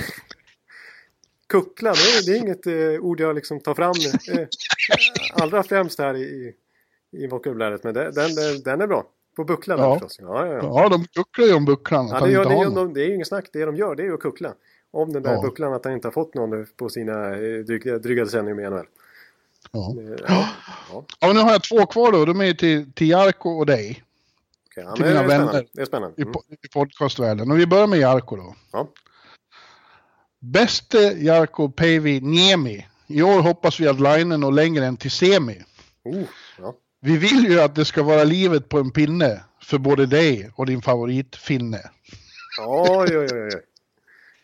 Kuckla, 1.49 1.91
det 1.91 1.97
är, 1.97 2.25
det 2.25 2.37
är 2.37 2.41
inget 2.41 2.67
eh, 2.67 3.05
ord 3.05 3.19
jag 3.19 3.35
liksom 3.35 3.59
tar 3.59 3.73
fram 3.73 3.93
eh, 4.37 4.47
allra 5.33 5.63
främst 5.63 5.99
här 5.99 6.17
i, 6.17 6.53
i 7.11 7.27
vokabuläret. 7.27 7.83
Men 7.83 7.93
det, 7.93 8.11
den, 8.11 8.35
den, 8.35 8.61
den 8.63 8.81
är 8.81 8.87
bra. 8.87 9.05
På 9.35 9.43
bucklan 9.43 9.79
ja. 9.79 9.93
förstås. 9.93 10.17
Ja, 10.19 10.45
ja, 10.45 10.53
ja. 10.53 10.61
ja, 10.63 10.89
de 10.89 11.05
kucklar 11.05 11.45
ju 11.45 11.53
om 11.53 11.65
bucklan. 11.65 12.07
Ja, 12.07 12.19
det, 12.19 12.31
gör, 12.31 12.45
det, 12.45 12.55
gör, 12.55 12.75
de, 12.75 12.93
det 12.93 13.01
är 13.01 13.07
ju 13.07 13.15
inget 13.15 13.27
snack. 13.27 13.49
Det 13.53 13.65
de 13.65 13.75
gör 13.75 13.95
det 13.95 14.03
är 14.03 14.07
ju 14.07 14.13
att 14.13 14.19
kuckla. 14.19 14.53
Om 14.91 15.13
den 15.13 15.23
där 15.23 15.33
ja. 15.33 15.41
bucklan 15.41 15.73
att 15.73 15.85
han 15.85 15.93
inte 15.93 16.07
har 16.07 16.13
fått 16.13 16.33
någon 16.33 16.65
på 16.77 16.89
sina 16.89 17.35
eh, 17.35 17.59
dryga, 17.59 17.97
dryga 17.97 18.23
decennier 18.23 18.55
med 18.55 18.71
NHL. 18.71 18.85
Ja. 19.71 19.95
Ja. 20.27 20.49
Ja. 20.91 21.05
ja, 21.19 21.33
nu 21.33 21.39
har 21.39 21.51
jag 21.51 21.63
två 21.63 21.85
kvar 21.85 22.11
då. 22.11 22.25
De 22.25 22.41
är 22.41 22.53
till, 22.53 22.93
till 22.93 23.09
Jarko 23.09 23.49
och 23.49 23.65
dig. 23.65 24.03
Okay, 24.71 24.83
ja, 24.83 24.95
till 24.95 25.05
mina 25.05 25.23
vänner 25.23 25.67
det 25.73 25.81
är 25.81 25.85
spännande. 25.85 26.21
Mm. 26.21 26.33
i, 26.63 26.67
podcastvärlden. 26.67 27.51
Och 27.51 27.59
vi 27.59 27.65
börjar 27.67 27.87
med 27.87 27.99
Jarko 27.99 28.35
då. 28.35 28.55
Ja. 28.71 28.87
Bäste 30.39 30.97
Jarko 30.97 31.69
Päivi 31.69 32.21
Niemi. 32.21 32.87
I 33.07 33.21
år 33.21 33.41
hoppas 33.41 33.79
vi 33.79 33.87
att 33.87 33.99
linen 33.99 34.39
når 34.39 34.51
längre 34.51 34.85
än 34.85 34.97
till 34.97 35.11
semi. 35.11 35.63
Oh, 36.03 36.23
ja. 36.59 36.75
Vi 37.01 37.17
vill 37.17 37.45
ju 37.45 37.61
att 37.61 37.75
det 37.75 37.85
ska 37.85 38.03
vara 38.03 38.23
livet 38.23 38.69
på 38.69 38.77
en 38.79 38.91
pinne 38.91 39.43
för 39.61 39.77
både 39.77 40.05
dig 40.05 40.51
och 40.55 40.65
din 40.65 40.81
favorit 40.81 41.35
Finne. 41.35 41.89
Oj, 42.67 43.17
oj, 43.17 43.27
oj. 43.31 43.61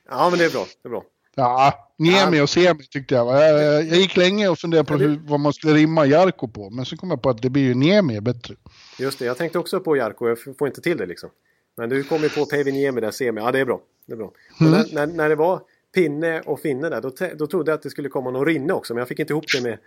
Ja, 0.10 0.30
men 0.30 0.40
det 0.40 0.46
är 0.46 0.50
bra. 0.50 0.66
Det 0.84 0.88
är 0.88 0.90
bra. 0.90 1.04
Ja, 1.40 1.92
Niemi 1.98 2.42
och 2.42 2.50
Semi 2.50 2.84
tyckte 2.84 3.16
jag. 3.16 3.28
Jag, 3.28 3.64
jag 3.88 3.98
gick 3.98 4.18
länge 4.18 4.48
och 4.48 4.60
funderade 4.60 4.88
på 4.88 4.98
hur, 4.98 5.20
vad 5.24 5.40
man 5.40 5.54
skulle 5.54 5.74
rimma 5.74 6.06
Jarko 6.06 6.48
på. 6.48 6.70
Men 6.70 6.86
så 6.86 6.98
kom 6.98 7.10
jag 7.10 7.22
på 7.22 7.30
att 7.30 7.42
det 7.42 7.50
blir 7.50 7.64
ju 7.64 7.74
Niemi 7.74 8.22
bättre. 8.22 8.56
Just 9.00 9.20
det, 9.20 9.26
jag 9.26 9.38
tänkte 9.38 9.60
också 9.60 9.80
på 9.80 9.98
Jarko. 9.98 10.28
Jag 10.28 10.58
får 10.58 10.68
inte 10.68 10.82
till 10.82 10.98
det 10.98 11.06
liksom. 11.06 11.30
Men 11.78 11.90
du 11.90 12.04
kom 12.04 12.22
ju 12.22 12.30
på 12.30 12.46
Päivi 12.46 12.72
Niemi 12.72 13.02
där, 13.02 13.12
Semi. 13.12 13.42
Ja, 13.42 13.52
det 13.52 13.60
är 13.60 13.66
bra. 13.66 13.82
Det 14.06 14.14
är 14.14 14.18
bra. 14.18 14.32
Mm. 14.60 14.72
När, 14.72 14.86
när, 14.94 15.08
när, 15.08 15.30
det 15.30 15.36
var 15.36 15.62
Pinne 15.96 16.42
och 16.42 16.60
Finne 16.60 16.90
där, 16.90 17.02
då, 17.02 17.12
då 17.36 17.48
trodde 17.48 17.72
jag 17.72 17.78
att 17.78 17.84
det 17.84 17.90
skulle 17.90 18.10
komma 18.10 18.32
någon 18.32 18.46
Rinne 18.46 18.74
också. 18.74 18.94
Men 18.94 19.00
jag 19.00 19.08
fick 19.08 19.20
inte 19.20 19.34
ihop 19.34 19.46
det 19.56 19.64
med 19.64 19.78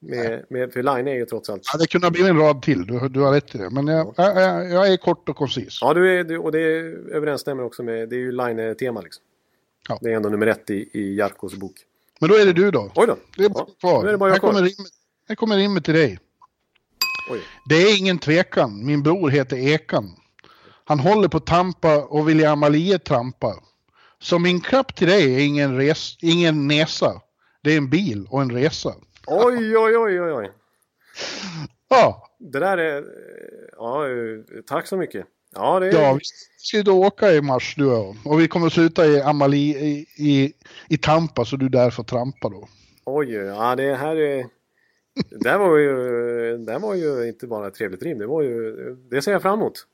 med, 0.00 0.44
med, 0.48 0.72
för 0.72 0.82
Line 0.82 1.08
är 1.08 1.14
ju 1.14 1.26
trots 1.26 1.50
allt... 1.50 1.62
Ja, 1.72 1.78
det 1.78 1.86
kunde 1.86 2.06
ha 2.06 2.10
blivit 2.10 2.30
en 2.30 2.38
rad 2.38 2.62
till, 2.62 2.86
du, 2.86 3.08
du 3.08 3.20
har 3.20 3.32
rätt 3.32 3.54
i 3.54 3.58
det. 3.58 3.70
Men 3.70 3.86
jag, 3.86 4.14
ja. 4.16 4.40
jag, 4.40 4.70
jag 4.70 4.92
är 4.92 4.96
kort 4.96 5.28
och 5.28 5.36
koncis. 5.36 5.78
Ja, 5.80 5.94
du 5.94 6.18
är, 6.18 6.24
du, 6.24 6.38
och 6.38 6.52
det 6.52 6.58
överensstämmer 7.12 7.64
också 7.64 7.82
med, 7.82 8.08
det 8.08 8.16
är 8.16 8.20
ju 8.20 8.32
Line-tema 8.32 9.00
liksom. 9.00 9.24
Ja. 9.88 9.98
Det 10.00 10.12
är 10.12 10.16
ändå 10.16 10.28
nummer 10.28 10.46
ett 10.46 10.70
i, 10.70 10.90
i 10.92 11.16
Jarkos 11.16 11.54
bok. 11.54 11.74
Men 12.20 12.30
då 12.30 12.36
är 12.36 12.46
det 12.46 12.52
du 12.52 12.70
då. 12.70 12.92
Oj 12.94 13.06
då. 13.06 13.16
Det 13.36 13.44
är 13.44 13.48
bara 13.48 13.64
ja. 13.68 13.74
kvar. 13.80 14.06
Är 14.06 14.12
det 14.12 14.18
bara 14.18 14.30
jag 14.30 14.40
kommer 14.40 14.62
rimmet, 14.62 14.92
här 15.28 15.34
kommer 15.34 15.56
rimmet 15.56 15.84
till 15.84 15.94
dig. 15.94 16.18
Oj. 17.30 17.40
Det 17.68 17.74
är 17.74 17.98
ingen 17.98 18.18
tvekan, 18.18 18.86
min 18.86 19.02
bror 19.02 19.30
heter 19.30 19.56
Ekan. 19.56 20.16
Han 20.84 20.98
håller 21.00 21.28
på 21.28 21.40
Tampa 21.40 22.04
och 22.04 22.28
vill 22.28 22.40
i 22.40 22.44
Amalie 22.44 22.98
trampa. 22.98 23.54
Så 24.18 24.38
min 24.38 24.60
klapp 24.60 24.94
till 24.94 25.08
dig 25.08 25.34
är 25.34 25.38
ingen, 25.38 25.76
res, 25.76 26.16
ingen 26.20 26.68
näsa. 26.68 27.20
Det 27.62 27.72
är 27.72 27.76
en 27.76 27.90
bil 27.90 28.26
och 28.30 28.42
en 28.42 28.50
resa. 28.50 28.94
Oj, 29.26 29.78
oj, 29.78 29.96
oj, 29.96 30.20
oj, 30.20 30.32
oj. 30.32 30.52
Ja. 31.88 32.28
Det 32.38 32.58
där 32.58 32.78
är... 32.78 33.04
Ja, 33.76 34.04
tack 34.66 34.86
så 34.86 34.96
mycket. 34.96 35.26
Ja, 35.54 35.80
det. 35.80 35.86
Ja, 35.92 36.12
vi 36.12 36.20
ska 36.58 36.76
ju 36.76 36.82
då 36.82 37.04
åka 37.06 37.32
i 37.32 37.40
mars 37.42 37.74
du 37.76 37.86
och 37.86 37.92
jag. 37.92 38.16
Och 38.24 38.40
vi 38.40 38.48
kommer 38.48 38.68
sluta 38.68 39.06
i 39.06 39.20
Amalie 39.20 39.78
i, 39.78 40.06
i, 40.16 40.52
i 40.88 40.98
Tampa 40.98 41.44
så 41.44 41.56
du 41.56 41.66
är 41.66 41.70
där 41.70 41.90
för 41.90 42.02
att 42.02 42.08
trampa 42.08 42.48
då. 42.48 42.68
Oj, 43.04 43.32
ja 43.34 43.76
det 43.76 43.94
här 43.94 44.16
är... 44.16 44.46
Det 45.30 45.48
här 45.50 45.58
var 45.58 45.76
ju, 45.76 45.94
det 46.58 46.78
var 46.78 46.94
ju 46.94 47.28
inte 47.28 47.46
bara 47.46 47.68
ett 47.68 47.74
trevligt 47.74 48.02
rim, 48.02 48.18
det 48.18 48.26
var 48.26 48.42
ju... 48.42 48.72
Det 49.10 49.22
ser 49.22 49.32
jag 49.32 49.42
fram 49.42 49.58
emot. 49.60 49.86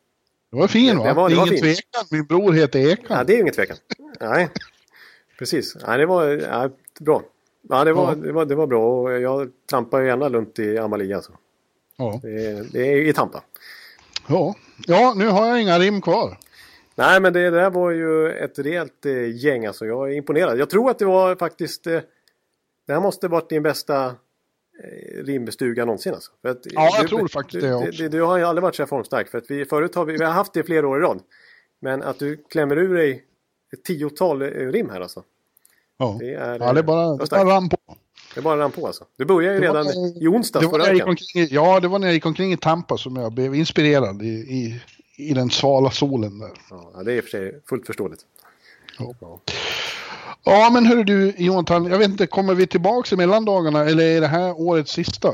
Det 0.51 0.57
var 0.59 0.69
fin 0.69 0.99
va? 0.99 1.05
Det 1.05 1.13
var- 1.13 1.29
det 1.29 1.35
det 1.35 1.39
är 1.39 1.41
var 1.41 1.47
ingen 1.47 1.63
fint. 1.65 1.77
tvekan, 1.77 2.07
min 2.11 2.25
bror 2.27 2.53
heter 2.53 2.79
Ekan. 2.93 3.17
Ja, 3.19 3.25
det 3.25 3.33
är 3.33 3.35
ju 3.35 3.41
ingen 3.41 3.55
tvekan. 3.55 3.77
Nej, 4.21 4.49
precis. 5.39 5.77
Nej, 5.87 5.99
det 5.99 6.07
var 6.07 6.25
ja, 6.27 6.71
bra. 7.01 7.23
Ja, 7.69 7.85
det 7.85 7.93
var, 7.93 8.09
Ja. 8.09 8.15
Det, 8.15 8.33
var, 8.33 8.45
det 8.45 8.55
var 8.55 8.67
bra 8.67 9.01
och 9.03 9.13
jag 9.21 9.51
trampar 9.71 10.01
ju 10.01 10.07
gärna 10.07 10.29
runt 10.29 10.59
i 10.59 10.79
Amalia. 10.79 11.17
Alltså. 11.17 11.33
Ja. 11.97 12.21
Det, 12.23 12.73
det 12.73 12.93
är 12.93 12.97
i 12.97 13.13
Tampa. 13.13 13.43
Ja. 14.29 14.55
ja, 14.87 15.15
nu 15.17 15.29
har 15.29 15.47
jag 15.47 15.63
inga 15.63 15.79
rim 15.79 16.01
kvar. 16.01 16.39
Nej, 16.95 17.21
men 17.21 17.33
det 17.33 17.51
där 17.51 17.71
var 17.71 17.91
ju 17.91 18.31
ett 18.33 18.59
rejält 18.59 19.07
eh, 19.07 19.37
gäng 19.45 19.67
alltså. 19.67 19.87
Jag 19.87 20.13
är 20.13 20.17
imponerad. 20.17 20.59
Jag 20.59 20.71
tror 20.71 20.91
att 20.91 20.99
det 20.99 21.05
var 21.05 21.37
faktiskt... 21.37 21.87
Eh, 21.87 22.01
det 22.87 22.93
här 22.93 23.01
måste 23.01 23.29
varit 23.29 23.49
din 23.49 23.63
bästa 23.63 24.07
eh, 24.07 25.25
rimstuga 25.25 25.85
någonsin 25.85 26.15
alltså. 26.15 26.33
För 26.43 26.49
att, 26.49 26.59
Ja, 26.65 26.91
jag 26.97 27.05
du, 27.05 27.09
tror 27.09 27.29
faktiskt 27.29 27.61
du, 27.63 27.69
det 27.69 27.75
också. 27.75 27.91
du, 28.03 28.09
du 28.09 28.23
har 28.23 28.39
ju 28.39 28.45
aldrig 28.45 28.63
varit 28.63 28.75
så 28.75 28.83
här 28.83 28.87
formstark. 28.89 29.29
För 29.29 29.39
att 29.39 29.51
vi, 29.51 29.65
förut 29.65 29.95
har 29.95 30.05
vi, 30.05 30.13
vi 30.17 30.25
har 30.25 30.33
haft 30.33 30.53
det 30.53 30.63
flera 30.65 30.89
år 30.89 30.99
i 30.99 31.01
rad. 31.01 31.21
Men 31.81 32.03
att 32.03 32.19
du 32.19 32.37
klämmer 32.37 32.77
ur 32.79 32.95
dig 32.95 33.25
ett 33.73 33.85
tiotal 33.85 34.43
eh, 34.43 34.47
rim 34.49 34.91
här 34.91 35.01
alltså. 35.01 35.23
Ja, 35.99 36.17
Det 36.21 36.35
är, 36.35 36.59
ja 36.59 36.73
det 36.73 36.79
är 36.81 36.83
bara, 36.85 37.07
eh, 37.07 37.27
starkt. 37.27 37.45
rann 37.51 37.69
på. 37.69 37.77
Det 38.35 38.41
bara 38.41 38.59
rann 38.61 38.71
på 38.73 38.87
alltså. 38.87 39.05
Du 39.19 39.25
började 39.25 39.55
ju 39.55 39.61
Det 39.61 39.69
var- 39.69 39.85
redan 39.85 40.23
i 40.23 40.29
onsdags 40.29 40.67
Det 40.67 40.71
var 40.73 40.79
när 40.79 40.85
förra 40.85 40.95
veckan. 40.95 41.09
omkring, 41.09 41.49
ja, 41.51 41.81
det 41.81 41.89
var 41.89 41.99
när 41.99 42.07
jag 42.07 42.15
gick 42.15 42.27
omkring 42.27 42.53
i 42.53 42.57
Tampa 42.57 42.99
som 42.99 43.17
jag 43.17 43.33
blev 43.33 43.55
inspirerad 43.55 44.23
i, 44.23 44.27
i, 44.27 44.81
i 45.17 45.35
den 45.35 45.51
svala 45.51 45.91
solen 45.91 46.39
där. 46.39 46.51
Ja, 46.71 47.03
det 47.05 47.13
är 47.13 47.17
i 47.17 47.21
och 47.21 47.25
för 47.25 47.31
sig 47.31 47.61
fullt 47.69 47.87
förståeligt. 47.87 48.21
Ja. 48.99 49.15
Ja. 49.21 49.41
Ja, 50.45 50.71
men 50.73 50.87
hörru 50.87 51.05
du 51.05 51.35
Jonathan, 51.37 51.85
jag 51.87 51.99
vet 51.99 52.09
inte, 52.09 52.27
kommer 52.27 52.55
vi 52.55 52.67
tillbaka 52.67 53.15
i 53.15 53.19
mellandagarna 53.19 53.85
eller 53.85 54.05
är 54.05 54.21
det 54.21 54.27
här 54.27 54.61
årets 54.61 54.93
sista? 54.93 55.33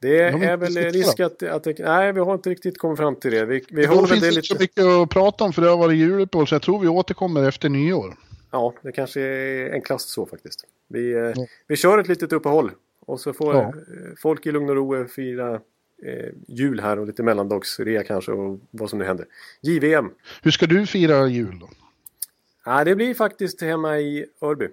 Det 0.00 0.18
är 0.22 0.56
väl 0.56 0.76
risk 0.76 1.20
att, 1.20 1.42
att 1.42 1.64
det, 1.64 1.78
Nej, 1.78 2.12
vi 2.12 2.20
har 2.20 2.34
inte 2.34 2.50
riktigt 2.50 2.78
kommit 2.78 2.98
fram 2.98 3.16
till 3.16 3.30
det. 3.30 3.44
Vi, 3.44 3.64
vi 3.70 3.86
finns 3.88 4.10
det 4.10 4.20
det 4.20 4.26
inte 4.26 4.42
så 4.42 4.54
lite... 4.54 4.62
mycket 4.62 4.84
att 4.84 5.10
prata 5.10 5.44
om 5.44 5.52
för 5.52 5.62
det 5.62 5.68
har 5.68 5.76
varit 5.76 5.98
juluppehåll 5.98 6.46
så 6.46 6.54
jag 6.54 6.62
tror 6.62 6.78
vi 6.78 6.88
återkommer 6.88 7.48
efter 7.48 7.68
nyår. 7.68 8.16
Ja, 8.50 8.74
det 8.82 8.92
kanske 8.92 9.20
är 9.20 9.72
enklast 9.72 10.08
så 10.08 10.26
faktiskt. 10.26 10.64
Vi, 10.88 11.12
eh, 11.12 11.18
Ja. 11.18 11.46
vi 11.66 11.76
kör 11.76 11.98
ett 11.98 12.08
litet 12.08 12.32
uppehåll. 12.32 12.70
Och 13.00 13.20
så 13.20 13.32
får 13.32 13.54
Ja. 13.54 13.62
eh, 13.62 13.72
folk 14.18 14.46
i 14.46 14.52
lugn 14.52 14.68
och 14.70 14.76
ro 14.76 14.96
eh, 14.96 15.06
fira 15.06 15.54
eh, 16.02 16.28
jul 16.48 16.80
här 16.80 16.98
och 16.98 17.06
lite 17.06 17.22
mellandagsrea 17.22 18.04
kanske 18.04 18.32
och 18.32 18.60
vad 18.70 18.90
som 18.90 18.98
nu 18.98 19.04
händer. 19.04 19.26
JVM. 19.60 20.10
Hur 20.42 20.50
ska 20.50 20.66
du 20.66 20.86
fira 20.86 21.26
jul 21.26 21.58
då? 21.58 21.68
Ja, 22.64 22.84
det 22.84 22.94
blir 22.96 23.14
faktiskt 23.14 23.60
hemma 23.60 23.98
i 23.98 24.26
Örby. 24.42 24.68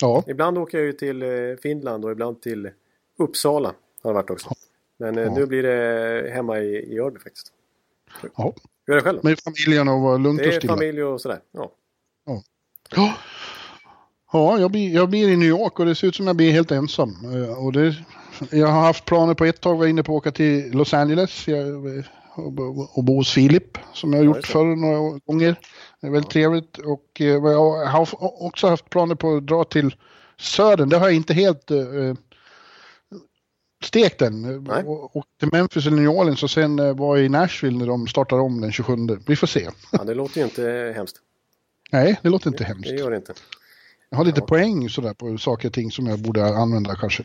Ja, 0.00 0.24
Ibland 0.26 0.58
åker 0.58 0.78
jag 0.78 0.84
ju 0.86 0.92
till 0.92 1.24
Finland 1.62 2.04
och 2.04 2.12
ibland 2.12 2.42
till 2.42 2.70
Uppsala. 3.18 3.74
Har 4.02 4.10
det 4.10 4.14
varit 4.14 4.30
också. 4.30 4.50
Men 4.96 5.16
Ja. 5.16 5.34
nu 5.34 5.46
blir 5.46 5.62
det 5.62 6.30
hemma 6.34 6.60
i, 6.60 6.94
i 6.94 6.98
Örby 6.98 7.18
faktiskt. 7.20 7.52
ja. 8.36 8.54
Hur 8.86 8.94
är 8.94 8.96
det 8.98 9.04
själv 9.04 9.20
med 9.24 9.38
familjen 9.40 9.88
och 9.88 10.20
lugnt 10.20 10.38
Det 10.38 10.46
och 10.48 10.52
är 10.54 10.58
stilla. 10.58 10.72
familj 10.74 11.02
och 11.04 11.20
sådär. 11.20 11.40
Ja. 11.52 11.72
Ja, 12.96 13.14
ja 14.32 14.58
jag, 14.58 14.70
blir, 14.70 14.94
jag 14.94 15.10
blir 15.10 15.28
i 15.28 15.36
New 15.36 15.48
York 15.48 15.80
och 15.80 15.86
det 15.86 15.94
ser 15.94 16.06
ut 16.06 16.14
som 16.16 16.26
jag 16.26 16.36
blir 16.36 16.52
helt 16.52 16.70
ensam. 16.70 17.16
Eh, 17.34 17.64
Och 17.64 17.72
det, 17.72 17.94
jag 18.50 18.66
har 18.66 18.80
haft 18.80 19.04
planer 19.04 19.34
på 19.34 19.44
ett 19.44 19.60
tag, 19.60 19.76
var 19.78 19.86
inne 19.86 20.02
på 20.02 20.12
att 20.12 20.16
åka 20.16 20.30
till 20.30 20.70
Los 20.72 20.94
Angeles 20.94 21.48
jag, 21.48 21.86
och, 22.36 22.58
och, 22.58 22.98
och 22.98 23.04
bo 23.04 23.16
hos 23.16 23.32
Filip 23.32 23.78
som 23.92 24.12
jag 24.12 24.20
har 24.20 24.24
gjort 24.24 24.46
förr 24.46 24.76
några 24.76 25.18
gånger. 25.26 25.56
Det 26.00 26.06
är 26.06 26.10
väldigt 26.10 26.30
trevligt 26.30 26.78
och 26.78 27.20
eh, 27.20 27.26
jag 27.26 27.86
har 27.86 28.08
också 28.42 28.68
haft 28.68 28.90
planer 28.90 29.14
på 29.14 29.36
att 29.36 29.46
dra 29.46 29.64
till 29.64 29.94
södern. 30.38 30.88
Det 30.88 30.98
har 30.98 31.06
jag 31.06 31.16
inte 31.16 31.34
helt 31.34 31.70
eh, 31.70 32.14
stekt 33.84 34.22
än. 34.22 34.66
Och, 34.86 35.16
och 35.16 35.24
till 35.40 35.48
Memphis 35.52 35.86
eller 35.86 35.96
New 35.96 36.10
Orleans 36.10 36.42
och 36.42 36.50
sen 36.50 36.78
eh, 36.78 36.96
var 36.96 37.16
jag 37.16 37.26
i 37.26 37.28
Nashville 37.28 37.78
när 37.78 37.86
de 37.86 38.06
startar 38.06 38.40
om 38.40 38.60
den 38.60 38.72
27. 38.72 38.96
Vi 39.26 39.36
får 39.36 39.46
se. 39.46 39.68
ja, 39.92 40.04
det 40.04 40.14
låter 40.14 40.38
ju 40.38 40.44
inte 40.44 40.92
hemskt. 40.96 41.16
Nej, 41.92 42.20
det 42.22 42.28
låter 42.28 42.48
inte 42.48 42.64
hemskt. 42.64 42.90
Det 42.90 42.96
gör 42.96 43.10
det 43.10 43.16
inte. 43.16 43.32
Jag 44.10 44.16
har 44.18 44.24
lite 44.24 44.40
Ja. 44.40 44.46
poäng 44.46 44.88
sådär 44.88 45.14
på 45.14 45.38
saker 45.38 45.68
och 45.68 45.74
ting 45.74 45.90
som 45.90 46.06
jag 46.06 46.18
borde 46.18 46.44
använda 46.46 46.94
kanske. 46.94 47.22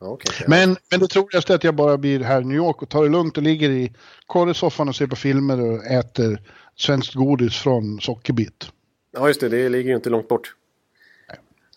Ja, 0.00 0.06
okej. 0.06 0.46
Men, 0.48 0.76
men 0.90 1.00
det 1.00 1.06
troligaste 1.08 1.52
är 1.52 1.54
att 1.54 1.64
jag 1.64 1.74
bara 1.74 1.98
blir 1.98 2.20
här 2.20 2.40
i 2.40 2.44
New 2.44 2.56
York 2.56 2.82
och 2.82 2.88
tar 2.88 3.02
det 3.02 3.08
lugnt 3.08 3.36
och 3.36 3.42
ligger 3.42 3.70
i 3.70 3.92
korresoffan 4.26 4.88
och 4.88 4.96
ser 4.96 5.06
på 5.06 5.16
filmer 5.16 5.60
och 5.60 5.84
äter 5.84 6.42
svenskt 6.76 7.14
godis 7.14 7.56
från 7.56 8.00
Sockerbit. 8.00 8.66
Ja, 9.12 9.28
just 9.28 9.40
det. 9.40 9.48
Det 9.48 9.68
ligger 9.68 9.90
ju 9.90 9.96
inte 9.96 10.10
långt 10.10 10.28
bort. 10.28 10.54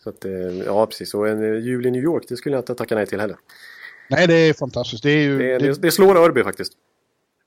Så 0.04 0.10
att, 0.10 0.26
eh, 0.26 0.32
ja, 0.66 0.86
precis. 0.86 1.14
Och 1.14 1.28
en 1.30 1.44
eh, 1.44 1.60
jul 1.60 1.86
i 1.86 1.92
New 1.92 2.04
York, 2.04 2.24
det 2.28 2.38
skulle 2.38 2.56
jag 2.56 2.62
inte 2.62 2.76
tacka 2.76 2.96
nej 2.96 3.06
till 3.08 3.20
heller. 3.20 3.38
Nej, 4.10 4.28
det 4.28 4.34
är 4.34 4.54
fantastiskt. 4.54 5.04
Det 5.04 5.10
är 5.12 5.24
ju 5.24 5.38
det, 5.38 5.58
det, 5.58 5.82
det 5.82 5.92
slår 5.92 6.18
Örby 6.18 6.44
faktiskt. 6.44 6.74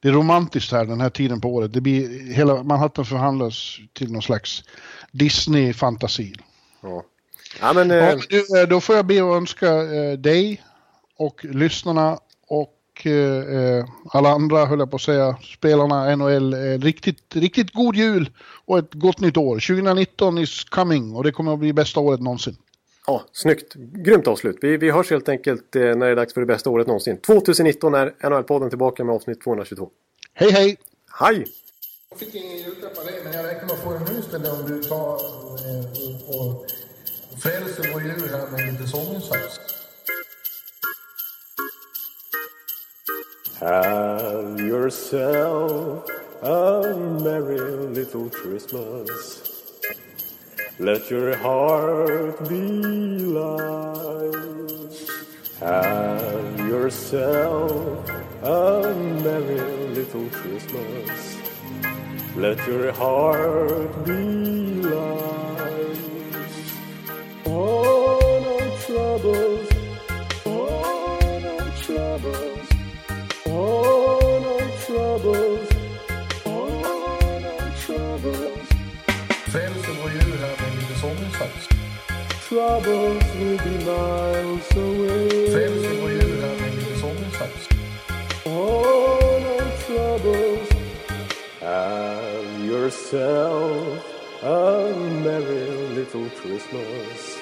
Det 0.07 0.11
är 0.11 0.15
romantiskt 0.15 0.73
här 0.73 0.85
den 0.85 1.01
här 1.01 1.11
tiden 1.11 1.41
på 1.41 1.55
året. 1.55 1.73
Det 1.73 1.81
blir, 1.81 2.33
hela 2.33 2.63
Manhattan 2.63 3.05
förhandlas 3.05 3.79
till 3.93 4.13
någon 4.13 4.23
slags 4.23 4.65
Disney-fantasi. 5.11 6.35
Ja, 6.81 7.03
ja 7.61 7.73
men... 7.73 7.91
Eh, 7.91 7.97
Ja, 7.97 8.05
men 8.05 8.23
du, 8.29 8.61
eh, 8.61 8.69
då 8.69 8.81
får 8.81 8.97
jag 8.97 9.07
be 9.07 9.15
att 9.15 9.37
önska 9.37 9.67
eh, 9.69 10.13
dig 10.19 10.63
och 11.17 11.45
lyssnarna 11.45 12.19
och 12.49 13.07
eh, 13.07 13.59
eh, 13.59 13.85
alla 14.13 14.29
andra, 14.29 14.67
höll 14.67 14.79
jag 14.79 14.91
på 14.91 14.97
att 14.97 15.03
säga, 15.03 15.37
spelarna 15.43 16.17
NHL, 16.17 16.55
eh, 16.55 16.59
riktigt, 16.59 17.37
riktigt 17.37 17.73
god 17.73 17.97
jul 17.97 18.31
och 18.65 18.79
ett 18.79 18.95
gott 18.95 19.21
nytt 19.21 19.37
år. 19.37 19.55
2019 19.55 20.39
is 20.39 20.65
coming 20.65 21.15
och 21.15 21.25
det 21.25 21.33
kommer 21.33 21.53
att 21.53 21.59
bli 21.59 21.73
bästa 21.73 22.01
året 22.01 22.21
någonsin. 22.21 22.57
Ja, 23.07 23.25
snyggt. 23.33 23.75
Grymt 23.75 24.27
avslut. 24.27 24.59
Vi, 24.61 24.77
vi 24.77 24.91
hörs 24.91 25.11
helt 25.11 25.29
enkelt 25.29 25.77
eh, 25.77 25.83
när 25.83 26.07
det 26.07 26.13
är 26.13 26.17
dags 26.17 26.35
för 26.35 26.41
det 26.41 26.47
bästa 26.47 26.71
året 26.71 26.87
någonsin. 26.87 27.17
2019 27.17 27.95
är 27.95 28.15
NHL-podden 28.21 28.69
tillbaka 28.69 29.05
med 29.05 29.15
avsnitt 29.15 29.41
222. 29.41 29.91
Hej 30.35 30.51
hej! 30.51 30.77
Hej! 31.21 31.47
Jag 32.11 32.19
fick 32.19 32.35
ingen 32.35 32.57
julklapp 32.57 32.99
av 32.99 33.05
dig, 33.05 33.21
men 33.25 33.33
jag 33.33 33.47
räknar 33.47 33.63
med 33.63 33.73
att 33.73 33.83
få 33.83 33.91
en 33.91 34.03
nu 34.03 34.19
istället 34.19 34.53
om 34.53 34.67
du 34.67 34.83
tar 34.83 35.15
eh, 35.15 36.41
och 36.41 36.67
frälser 37.43 37.91
vår 37.93 38.03
jul 38.03 38.31
här 38.31 38.51
med 38.51 38.73
lite 38.73 38.89
sånginsats. 38.89 39.61
Have 43.61 44.61
yourself 44.61 46.05
a 46.43 46.83
merry 47.23 47.95
little 47.95 48.29
Christmas. 48.31 49.46
Let 50.79 51.11
your 51.11 51.35
heart 51.37 52.51
be 52.51 52.61
light. 53.33 54.37
Have 55.59 56.59
yourself 56.69 58.11
a 58.43 58.95
merry 59.25 59.59
little 59.95 60.29
Christmas. 60.29 61.39
Let 62.37 62.59
your 62.67 62.93
heart 62.93 64.05
be 64.05 64.83
light. 64.83 65.97
Oh, 67.47 68.21
no 68.45 68.59
troubles. 68.85 69.69
Oh, 70.45 71.41
no 71.43 71.57
troubles. 71.81 72.69
Oh, 73.47 74.39
no 74.45 74.59
troubles. 74.85 75.56
Lite. 81.39 81.69
Troubles 82.49 83.25
will 83.39 83.59
be 83.59 83.85
miles 83.85 84.77
away. 84.77 85.51
Frälser 85.51 86.01
vår 86.01 86.11
jul 86.11 86.41
här 86.41 86.57
med 86.61 86.75
lite 86.75 87.01
sånginsats. 87.01 87.69
Oh, 88.45 89.41
no 89.43 89.57
troubles. 89.87 90.69
Have 91.61 92.65
yourself 92.65 94.05
a 94.43 94.93
merry 95.25 95.71
little 95.95 96.31
Christmas. 96.41 97.39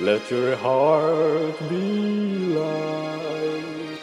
Let 0.00 0.30
your 0.30 0.56
heart 0.56 1.58
be 1.68 1.84
light. 2.54 4.00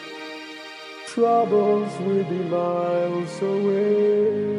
Troubles 1.07 1.99
will 1.99 2.23
be 2.23 2.39
miles 2.49 3.41
away. 3.41 4.56